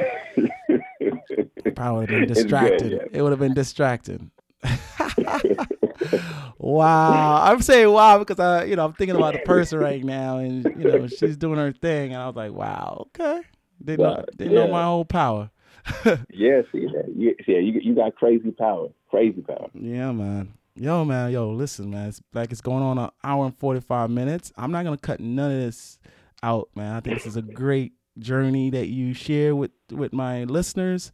probably 1.75 1.99
would 2.01 2.09
have 2.09 2.09
been 2.09 2.25
good, 2.27 2.33
distracted. 2.33 2.91
yeah. 2.91 3.05
It 3.13 3.21
would 3.21 3.31
have 3.31 3.39
been 3.39 3.53
distracting. 3.53 4.31
wow, 6.67 7.41
I'm 7.51 7.61
saying 7.61 7.89
wow 7.89 8.19
because 8.19 8.39
I, 8.39 8.65
you 8.65 8.75
know, 8.75 8.85
I'm 8.85 8.93
thinking 8.93 9.15
about 9.15 9.33
the 9.33 9.39
person 9.39 9.79
right 9.79 10.03
now, 10.03 10.37
and 10.37 10.63
you 10.65 10.91
know, 10.91 11.07
she's 11.07 11.37
doing 11.37 11.57
her 11.57 11.71
thing, 11.71 12.13
and 12.13 12.21
I 12.21 12.27
was 12.27 12.35
like, 12.35 12.51
wow, 12.51 13.07
okay, 13.07 13.41
they 13.79 13.97
know, 13.97 14.03
Wow, 14.03 14.25
they 14.35 14.47
know 14.47 14.65
yeah. 14.65 14.71
my 14.71 14.83
whole 14.83 15.05
power. 15.05 15.49
yeah, 16.29 16.61
see 16.71 16.85
that. 16.87 17.13
You, 17.15 17.35
yeah, 17.47 17.59
you 17.59 17.79
you 17.81 17.95
got 17.95 18.15
crazy 18.15 18.51
power. 18.51 18.89
Crazy 19.09 19.41
power. 19.41 19.69
Yeah, 19.73 20.11
man. 20.11 20.53
Yo, 20.75 21.05
man. 21.05 21.31
Yo, 21.31 21.51
listen, 21.51 21.89
man. 21.89 22.09
It's 22.09 22.21
like 22.33 22.51
it's 22.51 22.61
going 22.61 22.83
on 22.83 22.97
an 22.97 23.09
hour 23.23 23.45
and 23.45 23.57
45 23.57 24.09
minutes. 24.09 24.51
I'm 24.57 24.71
not 24.71 24.83
going 24.83 24.97
to 24.97 25.01
cut 25.01 25.19
none 25.19 25.51
of 25.51 25.57
this 25.57 25.97
out, 26.43 26.69
man. 26.75 26.93
I 26.93 26.99
think 26.99 27.17
this 27.17 27.25
is 27.25 27.37
a 27.37 27.41
great 27.41 27.93
journey 28.19 28.69
that 28.71 28.87
you 28.87 29.13
share 29.13 29.55
with, 29.55 29.71
with 29.91 30.13
my 30.13 30.43
listeners. 30.43 31.11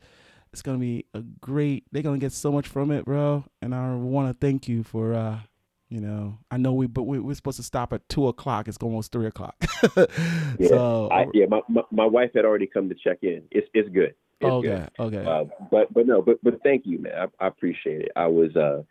It's 0.53 0.61
going 0.61 0.77
to 0.77 0.81
be 0.81 1.05
a 1.13 1.21
great, 1.41 1.83
they're 1.91 2.03
going 2.03 2.19
to 2.19 2.23
get 2.23 2.31
so 2.31 2.51
much 2.51 2.67
from 2.67 2.91
it, 2.91 3.05
bro. 3.05 3.43
And 3.61 3.73
I 3.73 3.95
want 3.95 4.29
to 4.29 4.45
thank 4.45 4.67
you 4.67 4.83
for, 4.83 5.13
uh, 5.15 5.39
you 5.89 5.99
know, 5.99 6.37
I 6.51 6.57
know 6.57 6.73
we, 6.73 6.87
but 6.87 7.03
we, 7.03 7.19
we're 7.19 7.33
supposed 7.35 7.57
to 7.57 7.63
stop 7.63 7.91
at 7.91 8.07
two 8.07 8.27
o'clock. 8.27 8.67
It's 8.67 8.77
almost 8.77 9.11
three 9.11 9.27
o'clock. 9.27 9.55
Yeah. 10.59 10.67
so, 10.67 11.09
I, 11.11 11.25
yeah, 11.33 11.47
my, 11.47 11.61
my 11.67 11.81
my 11.91 12.05
wife 12.05 12.29
had 12.35 12.45
already 12.45 12.67
come 12.67 12.87
to 12.89 12.95
check 12.95 13.19
in. 13.23 13.41
It's 13.49 13.67
it's 13.73 13.89
good. 13.89 14.13
It's 14.39 14.49
okay, 14.49 14.67
good. 14.67 14.89
okay. 14.99 15.25
Uh, 15.25 15.45
but 15.71 15.91
but 15.91 16.05
no, 16.05 16.21
but 16.21 16.37
but 16.43 16.61
thank 16.61 16.85
you, 16.85 16.99
man. 16.99 17.13
I, 17.13 17.45
I 17.45 17.47
appreciate 17.47 18.01
it. 18.01 18.11
I 18.15 18.27
was 18.27 18.55
uh, 18.55 18.83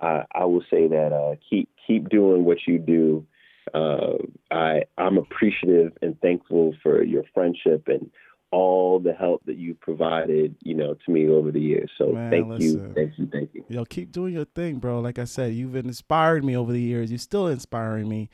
I 0.00 0.22
I 0.32 0.44
will 0.44 0.62
say 0.70 0.86
that 0.86 1.12
uh, 1.12 1.34
keep 1.50 1.68
keep 1.86 2.08
doing 2.08 2.44
what 2.44 2.58
you 2.66 2.78
do. 2.78 3.26
Uh, 3.74 4.14
I 4.50 4.84
I'm 4.96 5.18
appreciative 5.18 5.92
and 6.02 6.18
thankful 6.20 6.74
for 6.82 7.02
your 7.02 7.24
friendship 7.34 7.88
and 7.88 8.10
all 8.50 8.98
the 8.98 9.12
help 9.12 9.44
that 9.44 9.56
you 9.56 9.74
provided, 9.74 10.56
you 10.62 10.74
know, 10.74 10.94
to 11.04 11.10
me 11.10 11.28
over 11.28 11.50
the 11.50 11.60
years. 11.60 11.90
So 11.98 12.12
Man, 12.12 12.30
thank 12.30 12.60
you, 12.60 12.92
thank 12.94 13.18
you, 13.18 13.28
thank 13.30 13.50
you. 13.52 13.64
Yo, 13.68 13.84
keep 13.84 14.10
doing 14.10 14.32
your 14.32 14.46
thing, 14.46 14.78
bro. 14.78 15.00
Like 15.00 15.18
I 15.18 15.24
said, 15.24 15.52
you've 15.52 15.76
inspired 15.76 16.44
me 16.44 16.56
over 16.56 16.72
the 16.72 16.80
years. 16.80 17.10
You're 17.10 17.18
still 17.18 17.46
inspiring 17.46 18.08
me, 18.08 18.30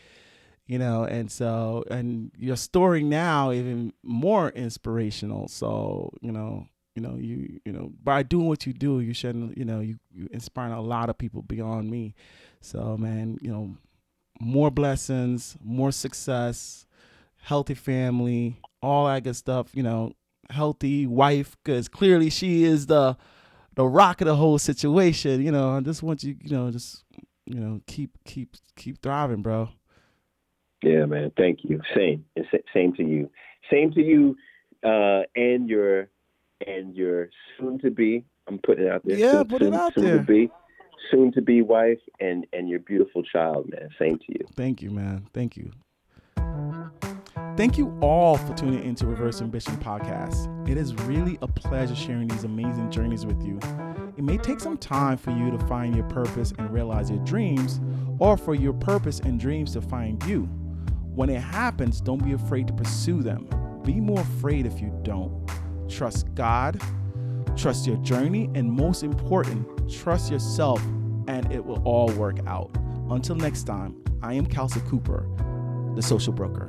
you 0.66 0.78
know, 0.78 1.04
and 1.04 1.30
so 1.30 1.84
and 1.90 2.30
your 2.38 2.56
story 2.56 3.02
now 3.02 3.50
even 3.50 3.92
more 4.02 4.50
inspirational. 4.50 5.48
So, 5.48 6.12
you 6.20 6.30
know, 6.30 6.68
you 6.94 7.02
know, 7.02 7.16
you 7.16 7.60
you 7.64 7.72
know, 7.72 7.90
by 8.02 8.22
doing 8.22 8.46
what 8.46 8.66
you 8.66 8.72
do, 8.72 9.00
you 9.00 9.14
shouldn't, 9.14 9.58
you 9.58 9.64
know, 9.64 9.80
you 9.80 9.98
you 10.12 10.28
inspiring 10.30 10.72
a 10.72 10.80
lot 10.80 11.10
of 11.10 11.18
people 11.18 11.42
beyond 11.42 11.90
me. 11.90 12.14
So, 12.60 12.96
man, 12.96 13.38
you 13.42 13.50
know, 13.50 13.76
more 14.40 14.70
blessings, 14.70 15.56
more 15.60 15.90
success, 15.90 16.86
healthy 17.42 17.74
family, 17.74 18.60
all 18.84 19.06
that 19.06 19.24
good 19.24 19.36
stuff, 19.36 19.70
you 19.74 19.82
know, 19.82 20.12
healthy 20.50 21.06
wife 21.06 21.56
cuz 21.64 21.88
clearly 21.88 22.30
she 22.30 22.64
is 22.64 22.86
the 22.86 23.16
the 23.74 23.86
rock 23.86 24.20
of 24.20 24.26
the 24.26 24.36
whole 24.36 24.58
situation. 24.58 25.42
You 25.42 25.50
know, 25.50 25.70
I 25.70 25.80
just 25.80 26.02
want 26.02 26.22
you, 26.22 26.36
you 26.40 26.50
know, 26.50 26.70
just 26.70 27.04
you 27.46 27.58
know, 27.60 27.80
keep 27.86 28.10
keep 28.24 28.56
keep 28.76 29.00
thriving, 29.02 29.42
bro. 29.42 29.68
Yeah, 30.82 31.06
man. 31.06 31.32
Thank 31.36 31.60
you. 31.64 31.80
Same. 31.94 32.24
Same 32.74 32.92
to 32.94 33.02
you. 33.02 33.30
Same 33.70 33.90
to 33.92 34.02
you, 34.02 34.36
uh, 34.82 35.22
and 35.34 35.68
your 35.68 36.10
and 36.66 36.94
your 36.94 37.30
soon 37.58 37.78
to 37.80 37.90
be. 37.90 38.24
I'm 38.46 38.58
putting 38.58 38.84
it 38.84 38.92
out 38.92 39.02
there. 39.04 39.16
Yeah, 39.16 39.32
soon, 39.32 39.48
put 39.48 39.62
it 39.62 39.64
soon- 39.66 39.74
out 39.74 39.94
soon 39.94 40.04
there. 40.04 40.18
To 40.18 40.22
be, 40.24 40.50
soon 41.10 41.32
to 41.32 41.40
be 41.42 41.62
wife 41.62 42.00
and 42.20 42.46
and 42.52 42.68
your 42.68 42.80
beautiful 42.80 43.22
child, 43.22 43.70
man. 43.70 43.88
Same 43.98 44.18
to 44.18 44.24
you. 44.28 44.46
Thank 44.54 44.82
you, 44.82 44.90
man. 44.90 45.26
Thank 45.32 45.56
you. 45.56 45.72
Thank 47.56 47.78
you 47.78 47.96
all 48.00 48.36
for 48.36 48.52
tuning 48.54 48.82
into 48.82 49.06
Reverse 49.06 49.40
Ambition 49.40 49.76
Podcast. 49.76 50.68
It 50.68 50.76
is 50.76 50.92
really 51.02 51.38
a 51.40 51.46
pleasure 51.46 51.94
sharing 51.94 52.26
these 52.26 52.42
amazing 52.42 52.90
journeys 52.90 53.24
with 53.24 53.40
you. 53.46 53.60
It 54.16 54.24
may 54.24 54.38
take 54.38 54.58
some 54.58 54.76
time 54.76 55.16
for 55.16 55.30
you 55.30 55.52
to 55.52 55.58
find 55.66 55.94
your 55.94 56.04
purpose 56.08 56.52
and 56.58 56.68
realize 56.72 57.10
your 57.10 57.20
dreams, 57.20 57.80
or 58.18 58.36
for 58.36 58.56
your 58.56 58.72
purpose 58.72 59.20
and 59.20 59.38
dreams 59.38 59.72
to 59.74 59.80
find 59.80 60.20
you. 60.24 60.46
When 61.14 61.30
it 61.30 61.40
happens, 61.40 62.00
don't 62.00 62.24
be 62.24 62.32
afraid 62.32 62.66
to 62.66 62.72
pursue 62.72 63.22
them. 63.22 63.48
Be 63.84 64.00
more 64.00 64.20
afraid 64.20 64.66
if 64.66 64.80
you 64.80 64.92
don't. 65.04 65.48
Trust 65.88 66.34
God, 66.34 66.82
trust 67.56 67.86
your 67.86 67.98
journey, 67.98 68.50
and 68.56 68.68
most 68.68 69.04
important, 69.04 69.88
trust 69.88 70.28
yourself, 70.28 70.82
and 71.28 71.52
it 71.52 71.64
will 71.64 71.80
all 71.84 72.08
work 72.14 72.38
out. 72.48 72.76
Until 73.10 73.36
next 73.36 73.62
time, 73.62 74.02
I 74.24 74.32
am 74.32 74.44
Kelsey 74.44 74.80
Cooper, 74.88 75.24
the 75.94 76.02
social 76.02 76.32
broker. 76.32 76.68